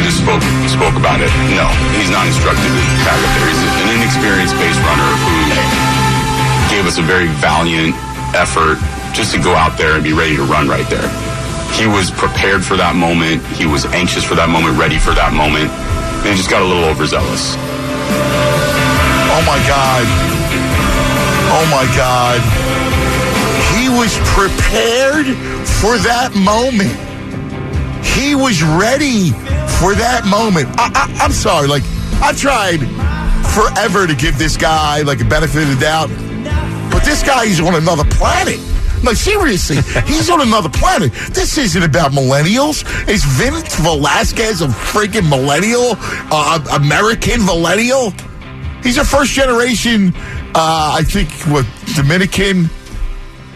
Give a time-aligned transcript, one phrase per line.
[0.00, 1.28] I just spoke spoke about it.
[1.52, 1.68] No,
[2.00, 2.72] he's not instructed
[3.04, 3.52] tag up there.
[3.52, 5.36] He's an inexperienced base runner who
[6.72, 7.92] gave us a very valiant
[8.32, 8.80] effort
[9.12, 11.04] just to go out there and be ready to run right there.
[11.76, 13.44] He was prepared for that moment.
[13.60, 16.68] He was anxious for that moment, ready for that moment, and he just got a
[16.68, 17.60] little overzealous.
[19.28, 20.08] Oh my God.
[21.52, 22.40] Oh my God.
[23.76, 25.28] He was prepared
[25.84, 26.96] for that moment.
[28.00, 29.36] He was ready
[29.80, 30.68] for that moment.
[30.76, 31.82] I, I, I'm sorry, like,
[32.20, 32.84] I've tried
[33.56, 36.10] forever to give this guy like a benefit of the doubt,
[36.92, 38.60] but this guy is on another planet.
[39.02, 39.76] No, seriously,
[40.06, 41.12] he's on another planet.
[41.32, 42.84] This isn't about millennials.
[43.08, 45.96] Is Vince Velasquez a freaking millennial,
[46.30, 48.12] uh, American millennial?
[48.82, 50.12] He's a first generation,
[50.54, 51.64] uh, I think, what,
[51.96, 52.68] Dominican,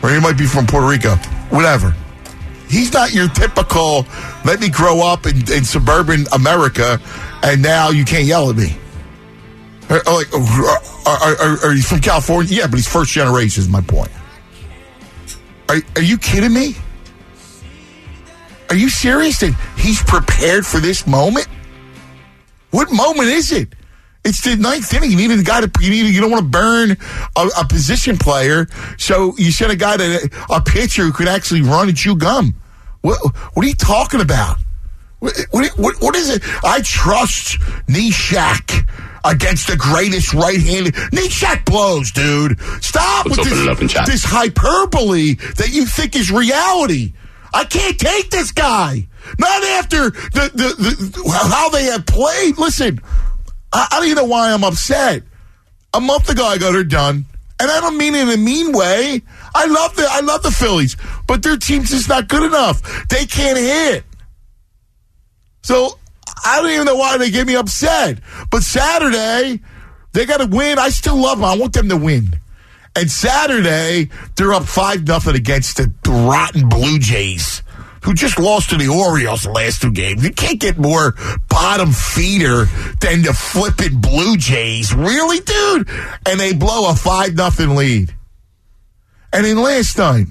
[0.03, 1.17] or he might be from Puerto Rico,
[1.51, 1.95] whatever.
[2.75, 4.05] He's not your typical,
[4.45, 7.01] let me grow up in, in suburban America
[7.45, 8.77] and now you can't yell at me.
[9.89, 10.41] Or, or like, or,
[11.07, 12.53] or, or he's from California?
[12.53, 14.11] Yeah, but he's first generation, is my point.
[15.69, 16.75] Are, are you kidding me?
[18.71, 21.47] Are you serious that he's prepared for this moment?
[22.73, 23.73] What moment is it?
[24.25, 25.13] It's the ninth inning.
[25.13, 26.13] You need a guy to you need.
[26.13, 26.97] You don't want to burn
[27.37, 31.63] a, a position player, so you send a guy to a pitcher who could actually
[31.63, 32.55] run and chew gum.
[33.05, 33.19] What
[33.53, 34.57] What are you talking about?
[35.19, 35.37] What
[35.77, 36.43] What, what, is it?
[36.65, 38.89] I trust Neshek
[39.25, 40.95] against the greatest right-handed.
[41.13, 42.59] Neshek blows, dude.
[42.83, 47.13] Stop Let's with open it up in this, this hyperbole that you think is reality.
[47.53, 49.07] I can't take this guy.
[49.39, 52.57] Not after the, the, the how they have played.
[52.57, 53.01] Listen,
[53.71, 55.25] I, I don't even know why I'm upset.
[55.93, 57.27] A month ago, I got her done,
[57.61, 59.23] and I don't mean in a mean way.
[59.55, 63.09] I love the I love the Phillies, but their team's just not good enough.
[63.09, 64.05] They can't hit.
[65.63, 65.99] So
[66.45, 68.19] I don't even know why they get me upset.
[68.51, 69.61] But Saturday,
[70.13, 70.79] they got to win.
[70.79, 71.45] I still love them.
[71.45, 72.35] I want them to win.
[72.97, 77.63] And Saturday, they're up 5 nothing against the rotten Blue Jays,
[78.05, 80.23] who just lost to the Orioles the last two games.
[80.23, 81.15] You can't get more
[81.49, 82.67] bottom feeder
[83.01, 84.95] than the flipping Blue Jays.
[84.95, 85.89] Really, dude?
[86.27, 88.15] And they blow a 5 nothing lead.
[89.33, 90.27] And then last night,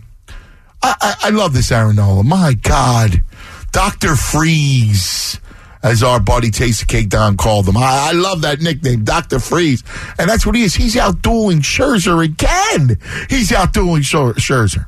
[0.84, 2.24] I, I, I love this Aaron Nola.
[2.24, 3.24] My God.
[3.72, 4.16] Dr.
[4.16, 5.40] Freeze,
[5.82, 7.76] as our buddy Taste of Cake Don called him.
[7.76, 9.40] I, I love that nickname, Dr.
[9.40, 9.84] Freeze.
[10.20, 10.76] And that's what he is.
[10.76, 13.00] He's out dueling Scherzer again.
[13.32, 14.86] He's out dueling Scherzer.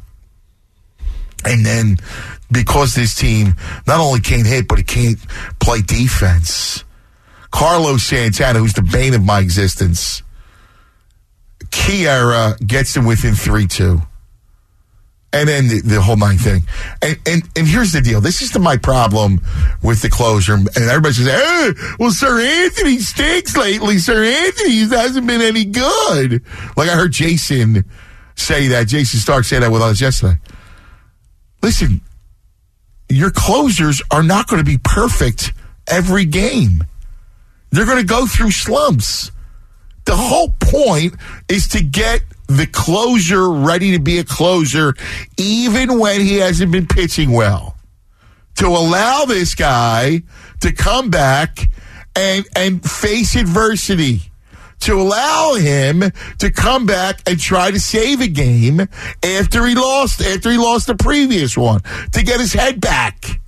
[1.46, 1.98] And then
[2.52, 3.56] because this team
[3.88, 5.20] not only can't hit, but it can't
[5.60, 6.84] play defense,
[7.52, 10.24] Carlos Santana, who's the bane of my existence,
[11.66, 14.02] Kiara gets him within 3 2
[15.36, 16.62] and then the, the whole nine thing.
[17.02, 18.22] And, and and here's the deal.
[18.22, 19.42] This is the, my problem
[19.84, 20.54] with the closure.
[20.54, 23.96] And everybody says, "Hey, well, Seranthony stinks lately.
[23.96, 26.42] Seranthony hasn't been any good."
[26.78, 27.84] Like I heard Jason
[28.36, 28.88] say that.
[28.88, 30.40] Jayson Stark say that with us yesterday.
[31.66, 32.02] Listen,
[33.10, 35.52] your closers are not going to be perfect
[35.88, 36.84] every game.
[37.72, 39.32] They're going to go through slumps.
[40.06, 41.16] The whole point
[41.50, 44.94] is to get the closer ready to be a closer,
[45.38, 47.76] even when he hasn't been pitching well.
[48.58, 50.22] To allow this guy
[50.62, 51.72] to come back
[52.16, 54.22] and and face adversity.
[54.86, 56.04] To allow him
[56.38, 58.82] to come back and try to save a game
[59.24, 61.82] after he lost, after he lost the previous one,
[62.12, 63.40] to get his head back.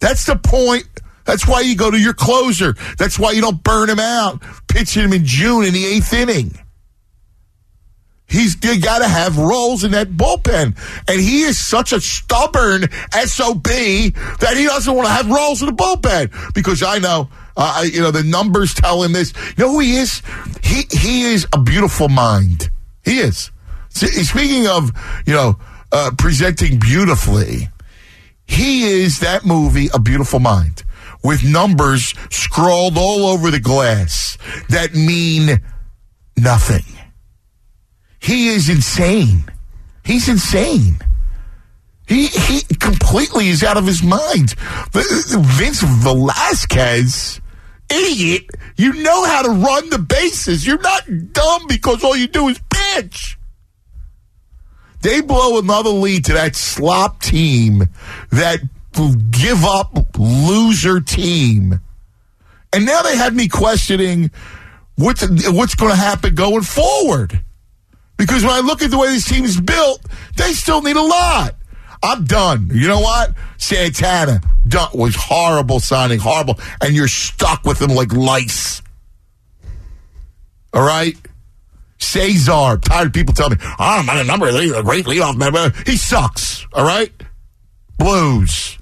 [0.00, 0.84] That's the point.
[1.26, 2.74] That's why you go to your closer.
[2.98, 6.58] That's why you don't burn him out, pitching him in June in the eighth inning.
[8.28, 10.76] He's got to have roles in that bullpen.
[11.06, 15.66] And he is such a stubborn SOB that he doesn't want to have roles in
[15.66, 16.54] the bullpen.
[16.54, 19.32] Because I know, uh, you know, the numbers tell him this.
[19.56, 20.22] You know who he is?
[20.62, 22.70] He, he is a beautiful mind.
[23.04, 23.50] He is.
[23.88, 24.92] Speaking of,
[25.26, 25.58] you know,
[25.90, 27.68] uh, presenting beautifully,
[28.46, 30.82] he is that movie, A Beautiful Mind,
[31.24, 34.36] with numbers scrawled all over the glass
[34.68, 35.60] that mean
[36.36, 36.84] nothing.
[38.20, 39.44] He is insane.
[40.04, 40.98] He's insane.
[42.06, 44.54] He he completely is out of his mind.
[44.92, 47.40] Vince Velasquez,
[47.90, 48.46] idiot,
[48.76, 50.66] you know how to run the bases.
[50.66, 53.38] You're not dumb because all you do is pitch.
[55.02, 57.84] They blow another lead to that slop team,
[58.30, 58.60] that
[59.30, 61.80] give up loser team.
[62.72, 64.30] And now they have me questioning
[64.96, 67.40] what's, what's going to happen going forward.
[68.16, 70.00] Because when I look at the way this team is built,
[70.36, 71.54] they still need a lot.
[72.02, 72.70] I'm done.
[72.72, 73.34] You know what?
[73.58, 74.40] Santana
[74.94, 78.82] was horrible signing, horrible, and you're stuck with him like lice.
[80.72, 81.16] All right?
[81.98, 85.72] Cesar, tired people telling me, oh, I'm not a number, he's a great leadoff member.
[85.86, 86.66] He sucks.
[86.72, 87.12] All right?
[87.98, 88.78] Blues.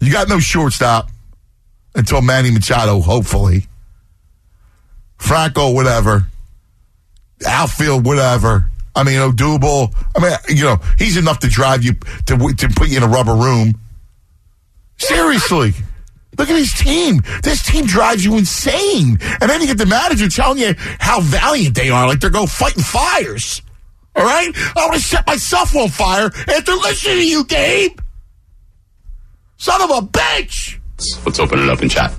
[0.00, 1.10] You got no shortstop
[1.94, 3.66] until Manny Machado, hopefully.
[5.18, 6.26] Franco, whatever.
[7.46, 8.69] Outfield, whatever.
[8.94, 9.94] I mean, Odubel.
[10.16, 11.94] I mean, you know, he's enough to drive you
[12.26, 13.78] to to put you in a rubber room.
[14.98, 15.72] Seriously.
[16.38, 17.22] Look at his team.
[17.42, 19.18] This team drives you insane.
[19.40, 22.46] And then you get the manager telling you how valiant they are, like they're going
[22.46, 23.62] fighting fires.
[24.16, 24.50] All right?
[24.54, 27.98] I want to set myself on fire after listening to you, Gabe.
[29.56, 30.78] Son of a bitch.
[31.26, 32.14] Let's open it up and chat.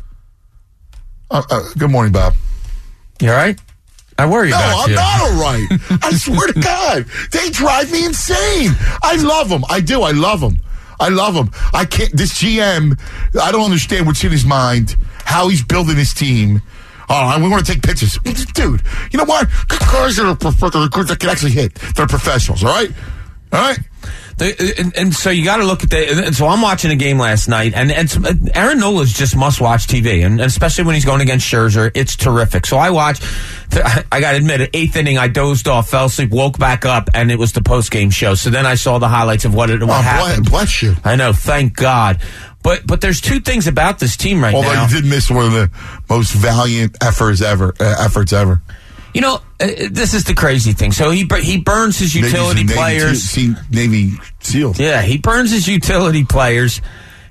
[1.30, 2.36] Uh, uh, good morning, Bob.
[3.22, 3.60] You all right?
[4.22, 4.96] I worry No, about I'm you.
[4.96, 5.68] not all right.
[6.04, 8.72] I swear to God, they drive me insane.
[9.02, 9.64] I love them.
[9.70, 10.02] I do.
[10.04, 10.58] I love them.
[11.00, 11.50] I love him.
[11.74, 12.12] I can't.
[12.16, 13.00] This GM,
[13.42, 14.96] I don't understand what's in his mind.
[15.26, 16.62] How he's building his team.
[17.10, 18.18] Oh, we want to take pictures,
[18.54, 18.82] dude.
[19.12, 19.48] You know what?
[19.68, 20.36] Guys that are
[21.08, 21.74] that can actually hit.
[21.96, 22.64] They're professionals.
[22.64, 22.92] All right.
[23.52, 23.80] All right.
[24.42, 26.26] The- and, and so you got to look at the.
[26.26, 29.36] And so I'm watching a game last night, and and some- uh, Aaron Nola's just
[29.36, 32.66] must watch TV, and, especially when he's going against Scherzer, it's terrific.
[32.66, 33.20] So I watch.
[34.12, 37.32] I got to admit, eighth inning, I dozed off, fell asleep, woke back up, and
[37.32, 38.36] it was the post game show.
[38.36, 40.50] So then I saw the highlights of what it what Oh, happened.
[40.50, 40.96] bless, bless you.
[41.06, 42.20] I know, thank God.
[42.64, 44.82] But but there's two things about this team right Although now.
[44.82, 45.72] Although you did miss one of the
[46.10, 47.74] most valiant efforts ever.
[47.80, 48.62] Uh, efforts ever.
[49.14, 50.92] You know, uh, this is the crazy thing.
[50.92, 53.38] So he he burns his utility Navy, players.
[53.38, 54.74] Navy, Navy SEAL.
[54.78, 56.82] Yeah, he burns his utility players.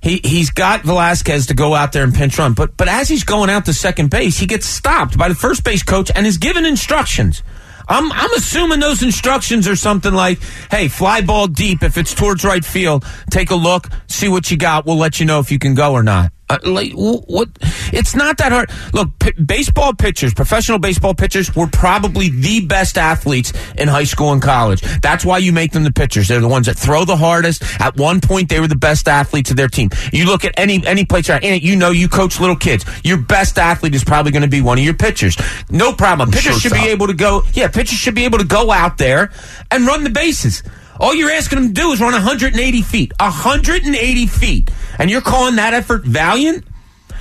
[0.03, 3.25] He he's got Velasquez to go out there and pinch run, but but as he's
[3.25, 6.39] going out to second base, he gets stopped by the first base coach and is
[6.39, 7.43] given instructions.
[7.89, 10.39] I'm I'm assuming those instructions are something like,
[10.71, 11.83] "Hey, fly ball deep.
[11.83, 14.87] If it's towards right field, take a look, see what you got.
[14.87, 17.49] We'll let you know if you can go or not." Uh, like what?
[17.93, 18.71] It's not that hard.
[18.93, 24.33] Look, p- baseball pitchers, professional baseball pitchers, were probably the best athletes in high school
[24.33, 24.81] and college.
[25.01, 26.27] That's why you make them the pitchers.
[26.27, 27.63] They're the ones that throw the hardest.
[27.81, 29.91] At one point, they were the best athletes of their team.
[30.13, 32.85] You look at any any player, and you know you coach little kids.
[33.05, 35.37] Your best athlete is probably going to be one of your pitchers.
[35.71, 36.33] No problem.
[36.33, 37.43] Pitchers should be able to go.
[37.55, 39.31] Yeah, pitchers should be able to go out there
[39.71, 40.65] and run the bases.
[41.01, 43.13] All you're asking them to do is run 180 feet.
[43.19, 44.71] 180 feet.
[44.99, 46.67] And you're calling that effort valiant?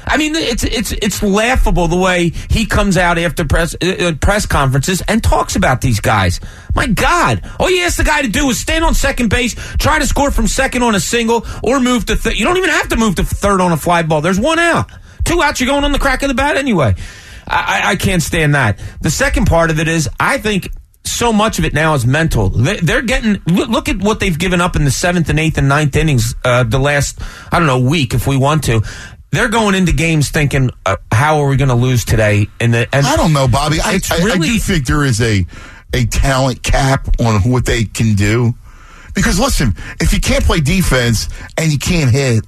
[0.06, 4.14] I mean, it's it's it's laughable the way he comes out after press uh, uh,
[4.16, 6.40] press conferences and talks about these guys.
[6.74, 7.48] My God!
[7.60, 10.32] All you ask the guy to do is stand on second base, try to score
[10.32, 12.34] from second on a single, or move to third.
[12.40, 14.22] You don't even have to move to third on a fly ball.
[14.22, 14.90] There's one out,
[15.26, 15.60] two outs.
[15.60, 16.96] You're going on the crack of the bat anyway.
[17.48, 18.80] I, I- I can't stand that.
[19.02, 20.72] The second part of it is, I think
[21.10, 22.50] so much of it now is mental.
[22.50, 25.68] They- They're getting look at what they've given up in the seventh and eighth and
[25.70, 27.20] ninth innings uh, the last
[27.52, 28.82] I don't know week if we want to.
[29.32, 32.48] They're going into games thinking, uh, how are we going to lose today?
[32.60, 33.78] And the and I don't know, Bobby.
[33.80, 35.46] I, It's I, I do think there is a
[35.94, 38.54] a talent cap on what they can do.
[39.16, 42.46] Because listen, if you can't play defense and you can't hit,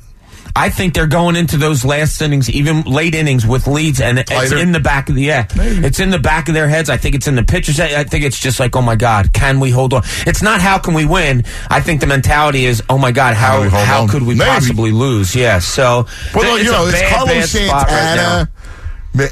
[0.56, 4.52] I think they're going into those last innings, even late innings, with leads, and it's
[4.52, 5.86] in the back of the yeah, Maybe.
[5.86, 6.90] it's in the back of their heads.
[6.90, 7.80] I think it's in the pitchers.
[7.80, 10.04] I think it's just like, oh my god, can we hold on?
[10.28, 11.44] It's not how can we win.
[11.70, 14.50] I think the mentality is, oh my god, How how how could we Maybe.
[14.50, 15.36] possibly lose?
[15.36, 16.06] Yeah, so
[16.36, 17.90] well, th- you know, is bad, bad Carlos spot right.
[17.90, 18.50] Santana,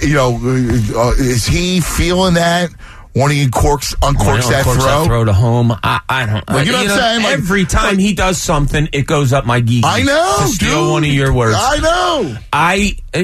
[0.01, 0.35] you know,
[0.95, 2.69] uh, is he feeling that?
[3.13, 5.05] When he uncorks, uncorks that uncorks throw?
[5.05, 5.71] throw to home.
[5.71, 6.47] I, I don't.
[6.47, 7.23] Well, you know what I'm saying?
[7.23, 9.83] Like- every time he does something, it goes up my geek.
[9.85, 10.91] I know, steal dude.
[10.91, 11.57] one of your words.
[11.59, 12.37] I know.
[12.53, 13.21] I uh,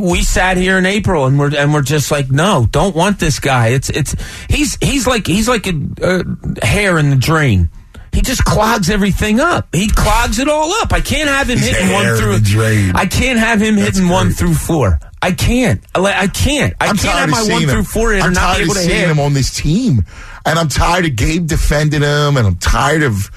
[0.00, 3.40] we sat here in April and we're and we're just like no don't want this
[3.40, 4.14] guy it's it's
[4.48, 5.72] he's he's like he's like a,
[6.02, 7.68] a hair in the drain
[8.14, 11.68] he just clogs everything up he clogs it all up I can't have him He's
[11.68, 12.92] hitting one through drain.
[12.94, 16.96] I can't have him That's hitting one through four I can't I, can't I I'm
[16.96, 17.68] can't have my one him.
[17.70, 20.04] through four hitter I'm not able of to hit him on this team,
[20.44, 23.30] and I'm tired of Gabe defending him, and I'm tired of.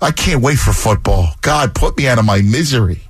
[0.00, 1.28] I can't wait for football.
[1.40, 3.00] God, put me out of my misery.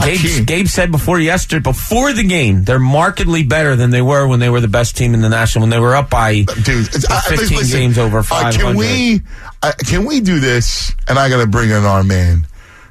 [0.00, 0.46] I Gabe.
[0.46, 4.48] Gabe said before yesterday, before the game, they're markedly better than they were when they
[4.48, 5.62] were the best team in the national.
[5.62, 6.88] When they were up by dude.
[6.88, 9.20] it's- 15 listen, games over uh, can we?
[9.62, 10.92] Uh, can we do this?
[11.08, 12.46] And I got to bring in our man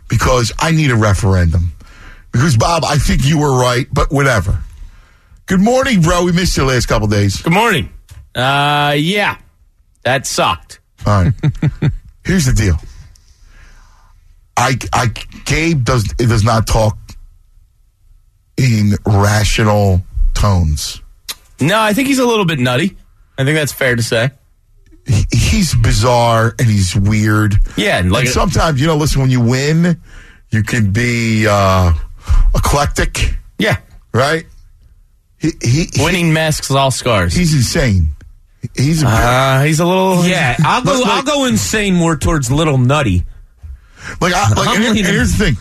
[0.08, 1.72] because I need a referendum.
[2.32, 4.64] Because Bob, I think you were right, but whatever.
[5.48, 6.24] Good morning, bro.
[6.24, 7.42] We missed you the last couple days.
[7.42, 7.90] Good morning.
[8.34, 9.38] Uh, yeah,
[10.04, 10.80] that sucked.
[11.06, 11.34] All right.
[12.24, 12.78] Here's the deal.
[14.56, 15.08] I, I,
[15.52, 16.98] Gabe does it does not talk
[18.58, 20.02] in rational
[20.34, 21.02] tones.
[21.60, 22.96] No, I think he's a little bit nutty.
[23.38, 24.32] I think that's fair to say.
[25.08, 27.56] he, he's bizarre and he's weird.
[27.76, 30.00] Yeah, and like and sometimes you know, listen, when you win,
[30.52, 31.94] you can be uh,
[32.56, 33.78] eclectic, yeah,
[34.14, 34.46] right?
[35.40, 37.34] He, he, he- winning masks all scars.
[37.34, 38.10] he's insane.
[38.76, 41.00] He's a, Uh, he's a little Yeah, I'll go.
[41.00, 43.26] Like- I'll go insane more towards little nutty.
[44.20, 45.58] Like, I, like I'm and here- here's the thing.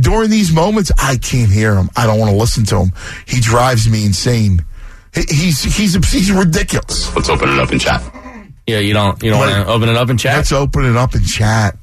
[0.00, 1.88] During these moments, I can't hear him.
[1.96, 2.92] I don't want to listen to him.
[3.26, 4.64] He drives me insane.
[5.14, 7.14] He, he's he's he's ridiculous.
[7.14, 8.02] Let's open it up and chat.
[8.66, 10.36] Yeah, you don't you don't Like- want to open it up and chat.
[10.36, 11.76] Let's open it up and chat.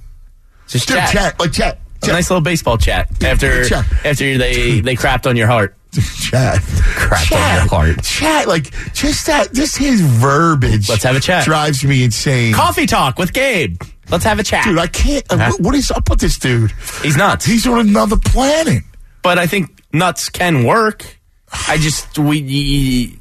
[0.68, 1.10] Just Dude, chat.
[1.14, 3.86] chat, like chat, A chat, nice little baseball chat after Chat.
[4.04, 5.76] after they they crapped on your heart.
[5.94, 6.58] chat.
[6.62, 8.04] Crapped on your heart.
[8.04, 10.90] Chat, like just that, just his verbiage.
[10.90, 11.46] Let's have a chat.
[11.46, 12.54] Drives me insane.
[12.54, 13.82] Coffee talk with Gabe.
[14.10, 14.66] Let's have a chat.
[14.66, 15.26] Dude, I can't.
[15.32, 16.72] uh, what- is up with this dude?
[17.02, 17.46] He's nuts.
[17.46, 18.84] He's on another planet.
[19.24, 21.20] but I think nuts can work.
[21.68, 23.18] I just we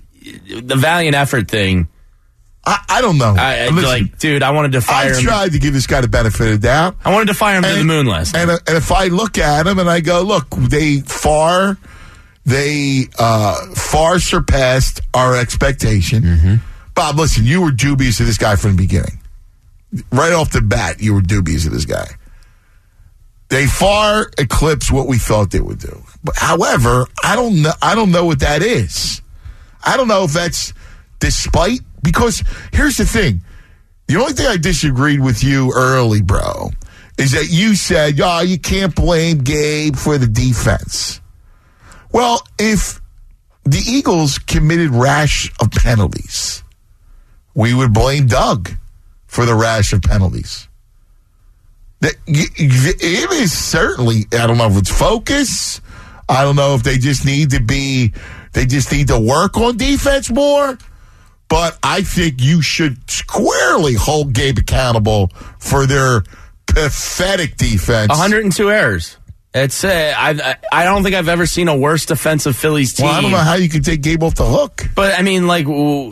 [0.50, 1.88] the valiant effort thing.
[2.66, 3.34] I, I don't know.
[3.38, 5.22] I, I Listen, like, dude, I wanted to fire I him.
[5.22, 6.96] tried to give this guy the benefit of the doubt.
[7.04, 8.34] I wanted to fire him to the moon last.
[8.34, 8.60] And, night.
[8.66, 11.76] and if I look at him and I go, look, they far,
[12.46, 16.22] they uh, far surpassed our expectation.
[16.22, 16.54] Mm-hmm.
[16.94, 19.20] Bob, listen, you were dubious of this guy from the beginning.
[20.10, 22.08] Right off the bat, you were dubious of this guy.
[23.48, 26.02] They far eclipse what we thought they would do.
[26.24, 27.72] But however, I don't know.
[27.80, 29.20] I don't know what that is.
[29.84, 30.72] I don't know if that's
[31.20, 33.42] despite because here's the thing.
[34.06, 36.70] The only thing I disagreed with you early, bro,
[37.16, 41.20] is that you said, "Oh, you can't blame Gabe for the defense."
[42.10, 43.00] Well, if
[43.64, 46.62] the Eagles committed rash of penalties,
[47.54, 48.72] we would blame Doug
[49.34, 50.68] for the rash of penalties.
[52.00, 54.26] It is certainly.
[54.32, 55.80] I don't know if it's focus.
[56.28, 58.12] I don't know if they just need to be.
[58.52, 60.78] They just need to work on defense more.
[61.48, 66.22] But I think you should squarely hold Gabe accountable for their
[66.66, 68.10] pathetic defense.
[68.10, 69.16] 102 errors.
[69.56, 73.06] It's uh, I I don't think I've ever seen a worse defensive Phillies team.
[73.06, 74.82] Well, I don't know how you can take Gabe off the hook.
[74.96, 75.66] but I mean, like,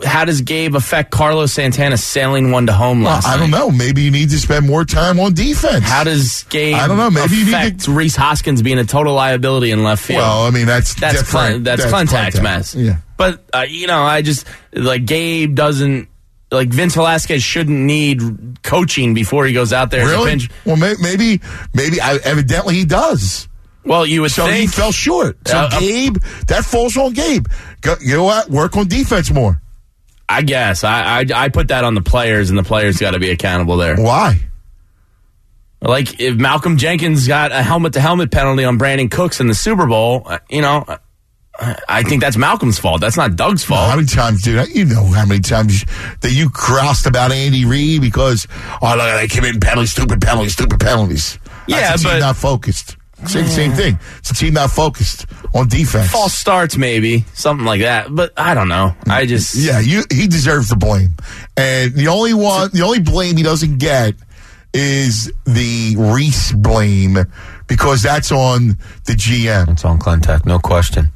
[0.04, 3.58] how does Gabe affect Carlos Santana sailing one to home Well, last I don't night?
[3.58, 3.70] know.
[3.72, 5.84] Maybe you need to spend more time on defense.
[5.84, 7.10] How does Gabe I don't know.
[7.10, 10.18] Maybe you need to- Rhys Hoskins being a total liability in left field?
[10.18, 11.48] Well, I mean that's that's different.
[11.48, 12.76] Clint, that's, contact mess.
[12.76, 12.98] Yeah.
[13.16, 16.08] But uh, you know, I just like Gabe doesn't
[16.52, 20.06] like Vince Velasquez shouldn't need coaching before he goes out there.
[20.06, 20.30] Really?
[20.30, 20.50] pinch.
[20.64, 21.40] Well, may, maybe,
[21.74, 22.00] maybe.
[22.00, 23.48] I, evidently, he does.
[23.84, 25.38] Well, you would So he fell short.
[25.48, 27.46] So Uh, uh, Gabe, that falls on Gabe.
[27.80, 28.48] Go, you know what?
[28.48, 29.60] Work on defense more.
[30.28, 33.18] I guess I, I I put that on the players, and the players got to
[33.18, 33.96] be accountable there.
[33.96, 34.40] Why?
[35.80, 39.54] Like if Malcolm Jenkins got a helmet to helmet penalty on Brandin Cooks in the
[39.54, 40.84] Super Bowl, uh, you know,
[41.60, 43.00] I, think that's Malcolm's fault.
[43.00, 43.90] That's not Doug's fault.
[43.90, 44.74] How many times, dude?
[44.74, 45.84] You know how many times
[46.20, 48.48] that you crossed about Andy Reid because
[48.80, 51.38] oh look, they committing penalties, stupid penalties, stupid penalties.
[51.66, 52.96] Yeah, That's a team but- not focused.
[53.26, 54.00] Same, same thing.
[54.18, 56.10] It's a team not focused on defense.
[56.10, 58.12] False starts, maybe something like that.
[58.12, 58.96] But I don't know.
[59.06, 61.10] I just Yeah, you, he deserves the blame.
[61.56, 64.14] And the only one, the only blame he doesn't get
[64.74, 67.18] is the Rhys blame
[67.72, 68.76] because that's on
[69.06, 69.70] the GM.
[69.70, 71.08] It's on Klentak, no question.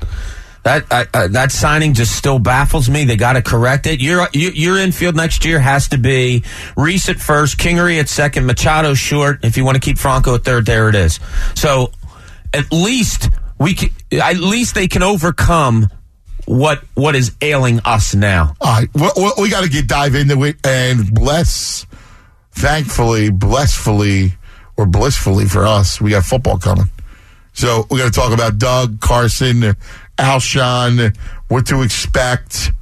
[0.62, 3.04] That uh, that signing just still baffles me.
[3.04, 4.00] They got to correct it.
[4.00, 6.42] Your you, your infield next year has to be
[6.76, 9.44] Rhys at first, Kingery at second, Machado short.
[9.44, 11.20] If you want to keep Franco at third, there it is.
[11.54, 11.92] So
[12.54, 13.28] at least
[13.60, 15.88] we can, at least they can overcome
[16.46, 18.54] what what is ailing us now.
[18.60, 21.86] All right, well, we got to get dive into it and bless,
[22.52, 24.32] thankfully, blissfully,
[24.76, 26.86] or blissfully for us, we got football coming.
[27.52, 29.76] So we're going to talk about Doug Carson,
[30.18, 31.16] Alshon,
[31.48, 32.72] what to expect.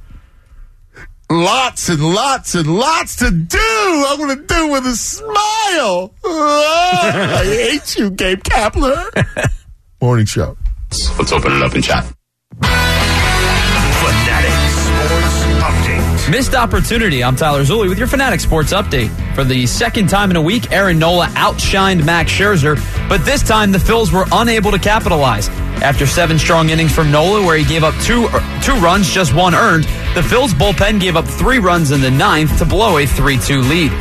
[1.29, 3.57] Lots and lots and lots to do.
[3.59, 6.13] I'm going to do with a smile.
[6.23, 9.05] Ah, I hate you, Gabe Kapler.
[10.01, 10.55] Morning show.
[10.91, 12.94] Let's open it up and chat.
[16.29, 17.23] Missed opportunity.
[17.23, 19.11] I'm Tyler Zulli with your Fanatic Sports Update.
[19.35, 23.71] For the second time in a week, Aaron Nola outshined Max Scherzer, but this time
[23.71, 25.49] the Phils were unable to capitalize.
[25.83, 29.35] After seven strong innings from Nola, where he gave up two er, two runs, just
[29.35, 29.83] one earned,
[30.15, 33.91] the Phils bullpen gave up three runs in the ninth to blow a 3-2 lead.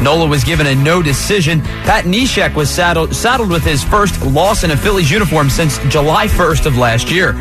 [0.00, 1.62] Nola was given a no decision.
[1.82, 6.28] Pat Neshek was saddled, saddled with his first loss in a Phillies uniform since July
[6.28, 7.32] 1st of last year.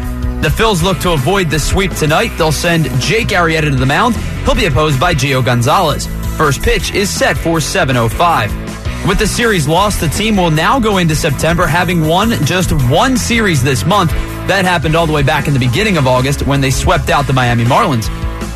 [0.41, 2.31] The Phils look to avoid the sweep tonight.
[2.35, 4.15] They'll send Jake Arrieta to the mound.
[4.43, 6.07] He'll be opposed by Gio Gonzalez.
[6.35, 9.07] First pitch is set for 7.05.
[9.07, 13.17] With the series lost, the team will now go into September having won just one
[13.17, 14.09] series this month.
[14.47, 17.27] That happened all the way back in the beginning of August when they swept out
[17.27, 18.09] the Miami Marlins.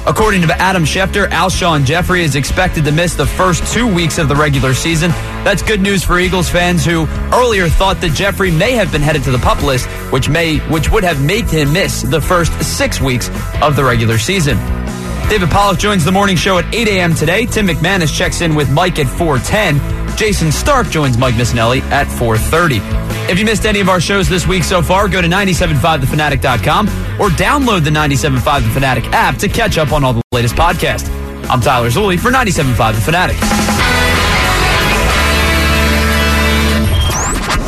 [0.08, 4.28] According to Adam Schefter, Alshon Jeffery is expected to miss the first two weeks of
[4.28, 5.10] the regular season.
[5.44, 9.24] That's good news for Eagles fans who earlier thought that Jeffery may have been headed
[9.24, 13.02] to the pup list, which may which would have made him miss the first six
[13.02, 13.30] weeks
[13.64, 14.58] of the regular season.
[15.28, 17.16] David Pollock joins the morning show at 8 a.m.
[17.16, 17.48] today.
[17.48, 20.05] Tim McManus checks in with Mike at 410.
[20.16, 22.80] Jayson Stark joins Mike Missanelli at 430.
[23.32, 26.88] If you missed any of our shows this week so far, go to 975thefanatic.com
[27.20, 31.10] or download the 975 The Fanatic app to catch up on all the latest podcasts.
[31.50, 33.36] I'm Tyler Zulli for 975 The Fanatic.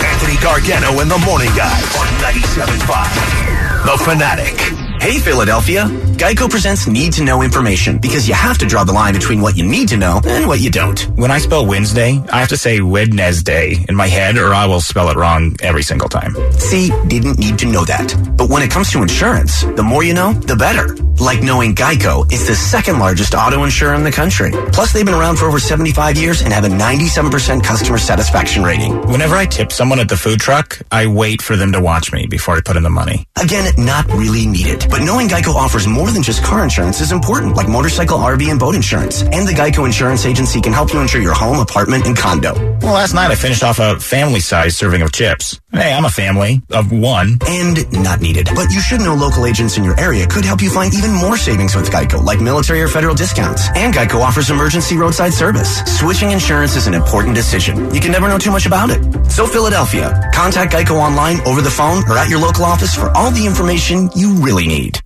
[0.04, 3.86] Anthony Gargano and the Morning Guys on 97.5.
[3.86, 4.56] The Fanatic.
[5.02, 6.07] Hey, Philadelphia.
[6.18, 9.56] Geico presents need to know information because you have to draw the line between what
[9.56, 11.00] you need to know and what you don't.
[11.16, 14.82] When I spell Wednesday, I have to say Wednesday in my head or I will
[14.82, 16.36] spell it wrong every single time.
[16.54, 18.16] See, didn't need to know that.
[18.36, 20.96] But when it comes to insurance, the more you know, the better.
[21.20, 24.52] Like knowing Geico is the second largest auto insurer in the country.
[24.72, 28.96] Plus, they've been around for over 75 years and have a 97% customer satisfaction rating.
[29.08, 32.28] Whenever I tip someone at the food truck, I wait for them to watch me
[32.28, 33.26] before I put in the money.
[33.36, 34.86] Again, not really needed.
[34.92, 38.60] But knowing Geico offers more than just car insurance is important, like motorcycle, RV, and
[38.60, 39.22] boat insurance.
[39.22, 42.54] And the Geico Insurance Agency can help you insure your home, apartment, and condo.
[42.82, 45.60] Well, last night I finished off a family size serving of chips.
[45.72, 47.38] Hey, I'm a family of one.
[47.48, 48.50] And not needed.
[48.56, 51.38] But you should know local agents in your area could help you find even more
[51.38, 53.68] savings with Geico, like military or federal discounts.
[53.76, 55.82] And Geico offers emergency roadside service.
[56.00, 57.94] Switching insurance is an important decision.
[57.94, 59.32] You can never know too much about it.
[59.32, 63.32] So, Philadelphia, contact Geico online, over the phone, or at your local office for all
[63.32, 65.00] the information you really need.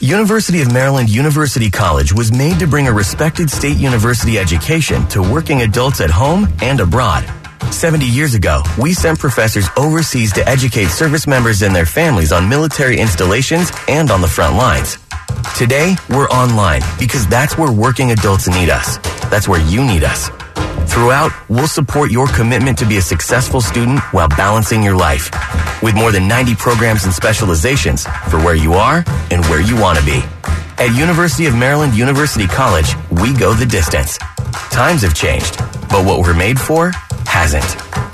[0.00, 5.22] University of Maryland University College was made to bring a respected state university education to
[5.22, 7.24] working adults at home and abroad.
[7.72, 12.46] 70 years ago, we sent professors overseas to educate service members and their families on
[12.46, 14.98] military installations and on the front lines.
[15.56, 18.98] Today, we're online because that's where working adults need us.
[19.30, 20.28] That's where you need us.
[20.86, 25.30] Throughout, we'll support your commitment to be a successful student while balancing your life.
[25.82, 29.98] With more than 90 programs and specializations for where you are and where you want
[29.98, 30.22] to be.
[30.78, 34.18] At University of Maryland University College, we go the distance.
[34.70, 36.92] Times have changed, but what we're made for
[37.26, 37.64] hasn't.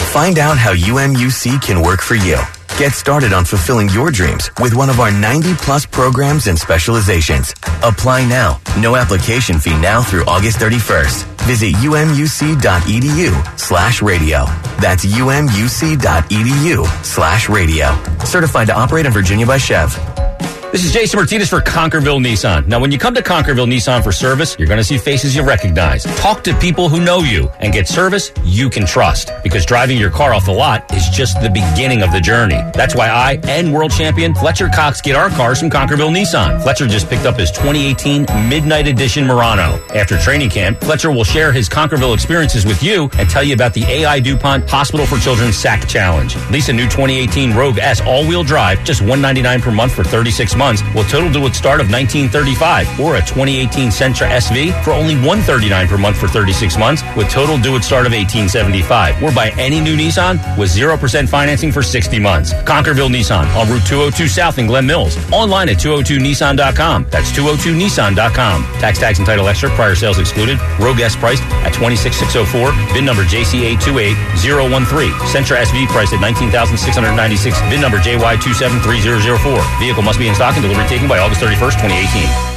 [0.08, 2.38] Find out how UMUC can work for you.
[2.78, 7.54] Get started on fulfilling your dreams with one of our 90 plus programs and specializations.
[7.82, 8.60] Apply now.
[8.80, 11.24] No application fee now through August 31st.
[11.42, 14.44] Visit umuc.edu slash radio.
[14.80, 17.86] That's umuc.edu slash radio.
[18.24, 20.61] Certified to operate in Virginia by SCHEV.
[20.72, 22.66] This is Jason Martinez for Concordville Nissan.
[22.66, 25.44] Now, when you come to Concordville Nissan for service, you're going to see faces you
[25.44, 26.02] recognize.
[26.16, 30.08] Talk to people who know you and get service you can trust because driving your
[30.08, 32.56] car off the lot is just the beginning of the journey.
[32.72, 36.62] That's why I and world champion Fletcher Cox get our cars from Concordville Nissan.
[36.62, 39.78] Fletcher just picked up his 2018 Midnight Edition Murano.
[39.94, 43.74] After training camp, Fletcher will share his Concordville experiences with you and tell you about
[43.74, 46.34] the AI DuPont Hospital for Children SAC Challenge.
[46.50, 50.61] Lease a new 2018 Rogue S all-wheel drive, just 199 per month for 36 months
[50.62, 55.16] months will total to its start of 1935 or a 2018 Sentra SV for only
[55.16, 59.50] 139 per month for 36 months with total due at start of 1875 or buy
[59.58, 62.54] any new Nissan with 0% financing for 60 months.
[62.62, 65.18] Concordville Nissan on Route 202 South in Glen Mills.
[65.32, 67.06] Online at 202nissan.com.
[67.10, 68.62] That's 202nissan.com.
[68.78, 69.68] Tax tax and title extra.
[69.70, 70.60] Prior sales excluded.
[70.78, 72.70] Rogue S priced at 26604.
[72.94, 75.10] VIN number JCA28013.
[75.34, 79.78] Sentra SV priced at 19696 VIN number JY273004.
[79.80, 82.52] Vehicle must be in stock and delivery taken by August 31st, 2018.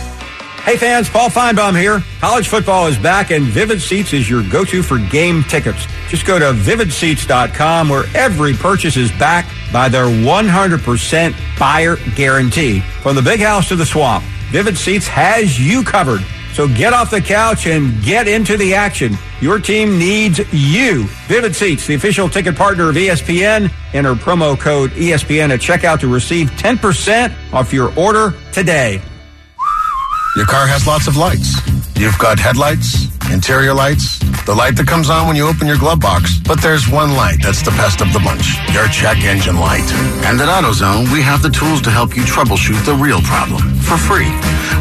[0.65, 2.01] Hey fans, Paul Finebaum here.
[2.19, 5.85] College football is back and Vivid Seats is your go-to for game tickets.
[6.09, 12.79] Just go to vividseats.com where every purchase is backed by their 100% buyer guarantee.
[12.79, 16.21] From the big house to the swamp, Vivid Seats has you covered.
[16.53, 19.17] So get off the couch and get into the action.
[19.41, 21.03] Your team needs you.
[21.27, 23.69] Vivid Seats, the official ticket partner of ESPN.
[23.93, 29.01] Enter promo code ESPN at checkout to receive 10% off your order today.
[30.37, 31.74] Your car has lots of lights.
[31.95, 36.01] You've got headlights, interior lights, the light that comes on when you open your glove
[36.01, 36.37] box.
[36.43, 39.87] But there's one light that's the best of the bunch, your check engine light.
[40.27, 43.95] And at AutoZone, we have the tools to help you troubleshoot the real problem for
[43.95, 44.27] free.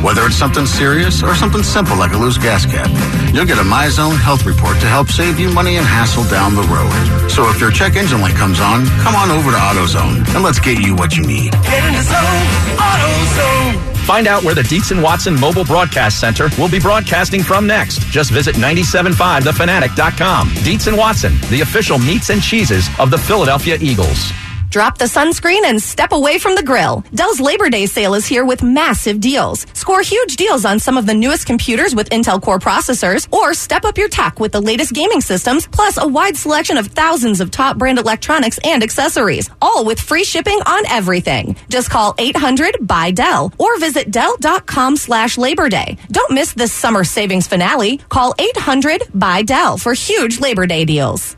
[0.03, 2.91] Whether it's something serious or something simple like a loose gas cap,
[3.33, 6.67] you'll get a MyZone health report to help save you money and hassle down the
[6.67, 7.31] road.
[7.31, 10.59] So if your check engine light comes on, come on over to AutoZone and let's
[10.59, 11.53] get you what you need.
[11.63, 13.94] Get in the zone, AutoZone.
[14.05, 18.01] Find out where the and Watson Mobile Broadcast Center will be broadcasting from next.
[18.11, 20.51] Just visit 975thefanatic.com.
[20.63, 24.31] Dietz and Watson, the official meats and cheeses of the Philadelphia Eagles.
[24.75, 27.05] Drop the sunscreen and step away from the grill.
[27.15, 29.69] Dell's Labor Day sale is here with massive deals.
[29.73, 33.85] Score huge deals on some of the newest computers with Intel Core processors, or step
[33.85, 37.53] up your tech with the latest gaming systems, plus a wide selection of thousands of
[37.53, 41.55] top brand electronics and accessories, all with free shipping on everything.
[41.69, 45.99] Just call 800 by Dell or visit Dell.com slash Labor Day.
[46.11, 47.99] Don't miss this summer savings finale.
[48.09, 51.37] Call 800 by Dell for huge Labor Day deals.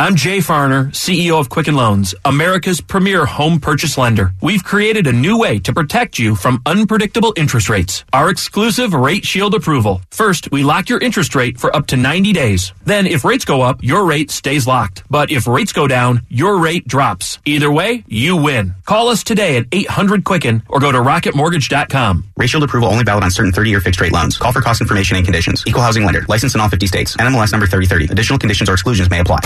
[0.00, 4.32] I'm Jay Farner, CEO of Quicken Loans, America's premier home purchase lender.
[4.40, 8.04] We've created a new way to protect you from unpredictable interest rates.
[8.12, 10.00] Our exclusive Rate Shield approval.
[10.12, 12.72] First, we lock your interest rate for up to 90 days.
[12.84, 15.02] Then, if rates go up, your rate stays locked.
[15.10, 17.40] But if rates go down, your rate drops.
[17.44, 18.76] Either way, you win.
[18.84, 22.24] Call us today at 800 Quicken or go to rocketmortgage.com.
[22.36, 24.38] Rate Shield approval only valid on certain 30-year fixed rate loans.
[24.38, 25.64] Call for cost information and conditions.
[25.66, 26.24] Equal housing lender.
[26.28, 27.16] Licensed in all 50 states.
[27.16, 28.12] NMLS number 3030.
[28.12, 29.40] Additional conditions or exclusions may apply.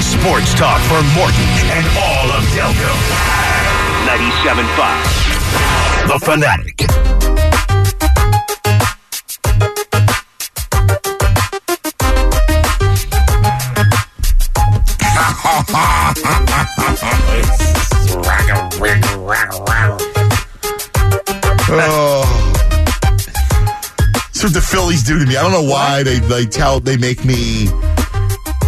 [0.00, 2.92] Sports talk for Morton and all of Delco.
[4.06, 6.08] 97.5.
[6.08, 6.86] The Fanatic.
[21.80, 22.50] oh.
[24.24, 25.36] That's what the Phillies do to me.
[25.36, 27.68] I don't know why they they tell they make me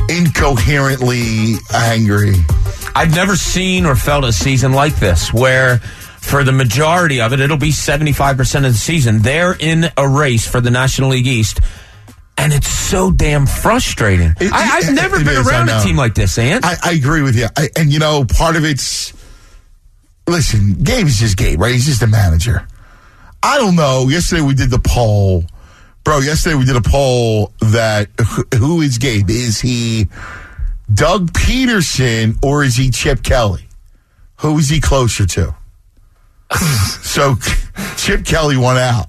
[0.08, 2.34] incoherently angry.
[2.94, 7.40] I've never seen or felt a season like this where for the majority of it,
[7.40, 9.20] it'll be 75% of the season.
[9.20, 11.60] They're in a race for the National League East.
[12.38, 14.34] And it's so damn frustrating.
[14.40, 16.64] It- I, I've it- never it been around a team like this, Ant.
[16.64, 17.46] I, I agree with you.
[17.56, 19.12] I, and you know, part of it's
[20.28, 20.74] listen.
[20.82, 21.72] Gabe is just Gabe, right?
[21.72, 22.66] He's just a manager.
[23.42, 24.08] I don't know.
[24.08, 25.44] Yesterday we did the poll,
[26.06, 26.20] bro.
[26.20, 28.08] Yesterday we did a poll that
[28.54, 29.28] who- is Gabe?
[29.28, 30.06] Is he
[30.94, 33.66] Doug Pederson or is he Chip Kelly?
[34.36, 35.54] Who is he closer to?
[37.02, 37.34] so
[37.96, 39.08] Chip Kelly won out.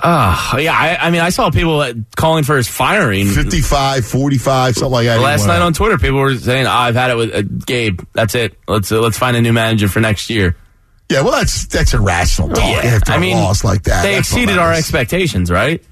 [0.00, 3.28] Uh, yeah, I, I mean, I saw people calling for his firing.
[3.28, 5.20] 55, 45, something like that.
[5.20, 8.00] Last night on Twitter, people were saying, oh, "I've had it with uh, Gabe.
[8.12, 8.58] That's it.
[8.68, 10.56] Let's uh, let's find a new manager for next year."
[11.08, 14.02] Yeah, well, that's that's irrational talk after I a mean, loss like that.
[14.02, 15.82] they exceeded our expectations, right?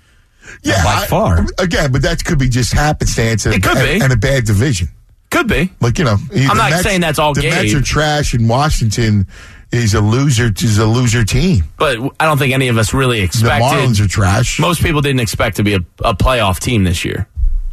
[0.63, 1.47] Yeah, by I- far.
[1.59, 3.47] Again, but that could be just happenstance.
[3.47, 4.05] And, It could and, be.
[4.05, 4.89] and a bad division.
[5.31, 5.71] Could be.
[5.81, 7.77] Like you know, I'm not Mets- saying that's all The Mets Gabe.
[7.81, 9.27] are trash, and Washington
[9.73, 10.51] is a loser.
[10.63, 11.65] Is a loser team.
[11.79, 13.65] But I don't think any of us really expected.
[13.69, 13.83] The.
[13.83, 14.59] Marlins are trash.
[14.61, 17.27] Most people didn't expect to be a, a playoff team this year.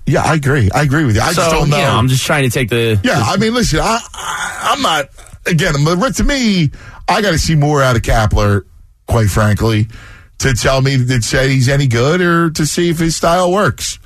[0.07, 0.69] Yeah, I agree.
[0.73, 1.21] I agree with you.
[1.21, 1.77] I so just don't know.
[1.77, 2.99] you know, I'm just trying to take the.
[3.03, 5.09] yeah, I mean, listen, I, I I'm not.
[5.45, 6.71] Again, but to me,
[7.07, 8.65] I got to see more out of Kapler.
[9.07, 9.87] Quite frankly,
[10.37, 13.99] to tell me that say he's any good, or to see if his style works.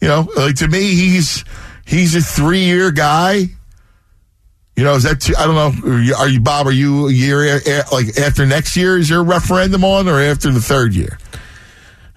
[0.00, 1.44] You know, like to me, he's
[1.86, 3.44] he's a three year guy.
[4.76, 5.90] You know, is that too, I don't know.
[5.92, 6.66] Are you, are you Bob?
[6.66, 7.60] Are you a year
[7.92, 8.96] like after next year?
[8.96, 11.18] Is a referendum on, or after the third year?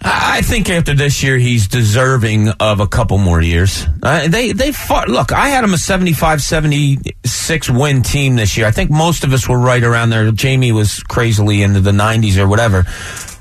[0.04, 3.86] I I think after this year, he's deserving of a couple more years.
[4.02, 5.10] Uh, they they fought.
[5.10, 8.66] Look, I had him a 75-76 win team this year.
[8.66, 10.32] I think most of us were right around there.
[10.32, 12.86] Jamie was crazily into the 90s or whatever.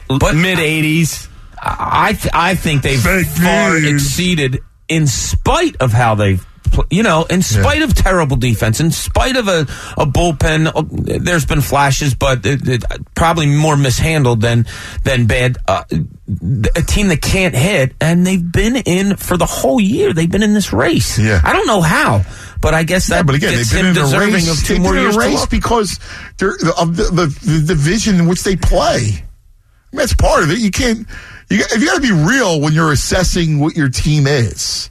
[0.08, 1.28] But mid 80s.
[1.62, 4.04] I th- I think they've Fake far news.
[4.06, 6.44] exceeded, in spite of how they've.
[6.88, 9.62] You know, in spite of terrible defense, in spite of a,
[10.00, 10.82] a bullpen, uh,
[11.18, 14.66] there's been flashes, but it, it, probably more mishandled than
[15.02, 15.58] than bad.
[15.66, 20.12] Uh, a team that can't hit, and they've been in for the whole year.
[20.12, 21.18] They've been in this race.
[21.18, 21.40] Yeah.
[21.42, 22.24] I don't know how,
[22.60, 24.60] but I guess that Yeah, but again, they've been in a deserving race.
[24.60, 25.98] of two they've more been in years race because
[26.38, 28.98] they're of the, the, the division in which they play.
[28.98, 30.58] I mean, that's part of it.
[30.58, 31.06] You can't.
[31.48, 34.88] You, you got to be real when you're assessing what your team is.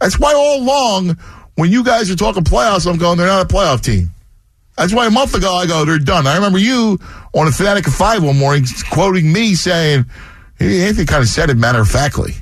[0.00, 1.18] That's why all along,
[1.54, 4.10] when you guys are talking playoffs, I'm going, they're not a playoff team.
[4.76, 6.26] That's why a month ago I go, they're done.
[6.26, 6.98] I remember you
[7.32, 10.04] on a Fanatic of Five one morning quoting me saying,
[10.60, 12.34] Anthony kind of said it matter of factly.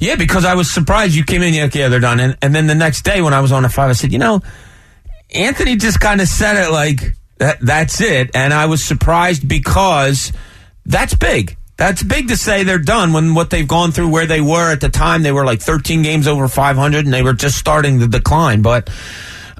[0.00, 1.60] Yeah, because I was surprised you came in.
[1.60, 2.20] Like, yeah, they're done.
[2.20, 4.18] And, and then the next day when I was on a five, I said, you
[4.18, 4.40] know,
[5.34, 8.30] Anthony just kind of said it like that, that's it.
[8.34, 10.32] And I was surprised because
[10.86, 11.56] that's big.
[11.76, 14.80] That's big to say they're done when what they've gone through, where they were at
[14.80, 18.06] the time, they were like 13 games over 500 and they were just starting the
[18.06, 18.62] decline.
[18.62, 18.88] But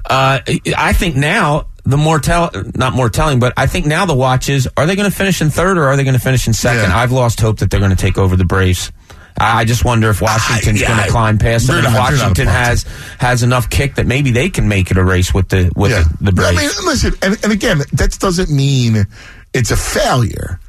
[0.09, 0.39] uh,
[0.77, 4.47] I think now the more tell, not more telling, but I think now the watch
[4.49, 6.53] is: are they going to finish in third or are they going to finish in
[6.53, 6.89] second?
[6.89, 6.97] Yeah.
[6.97, 8.91] I've lost hope that they're going to take over the Braves.
[9.37, 11.79] I just wonder if Washington's yeah, going to climb past them.
[11.79, 12.83] If not- they're not a Washington has
[13.19, 16.03] has enough kick that maybe they can make it a race with the with Yeah.
[16.21, 16.57] the, the Braves.
[16.57, 19.05] I mean, listen, and, and again, that doesn't mean
[19.53, 20.59] it's a failure.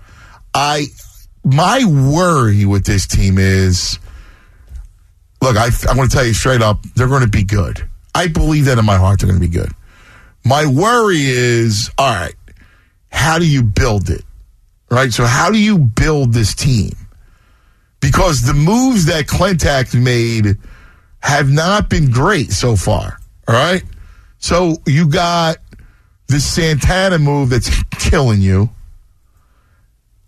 [0.52, 0.86] I
[1.46, 4.00] my worry with this team is
[5.40, 7.88] look, I, I'm going to tell you straight up, they're going to be good.
[8.14, 9.70] I believe that in my heart, they're going to be good.
[10.44, 12.34] My worry is, all right,
[13.10, 14.24] how do you build it?
[14.90, 15.12] Right?
[15.12, 16.92] So, how do you build this team?
[18.00, 20.58] Because the moves that Klentak made
[21.20, 23.18] have not been great so far.
[23.48, 23.82] All right?
[24.38, 25.58] So, you got
[26.28, 28.70] this Santana move that's killing you.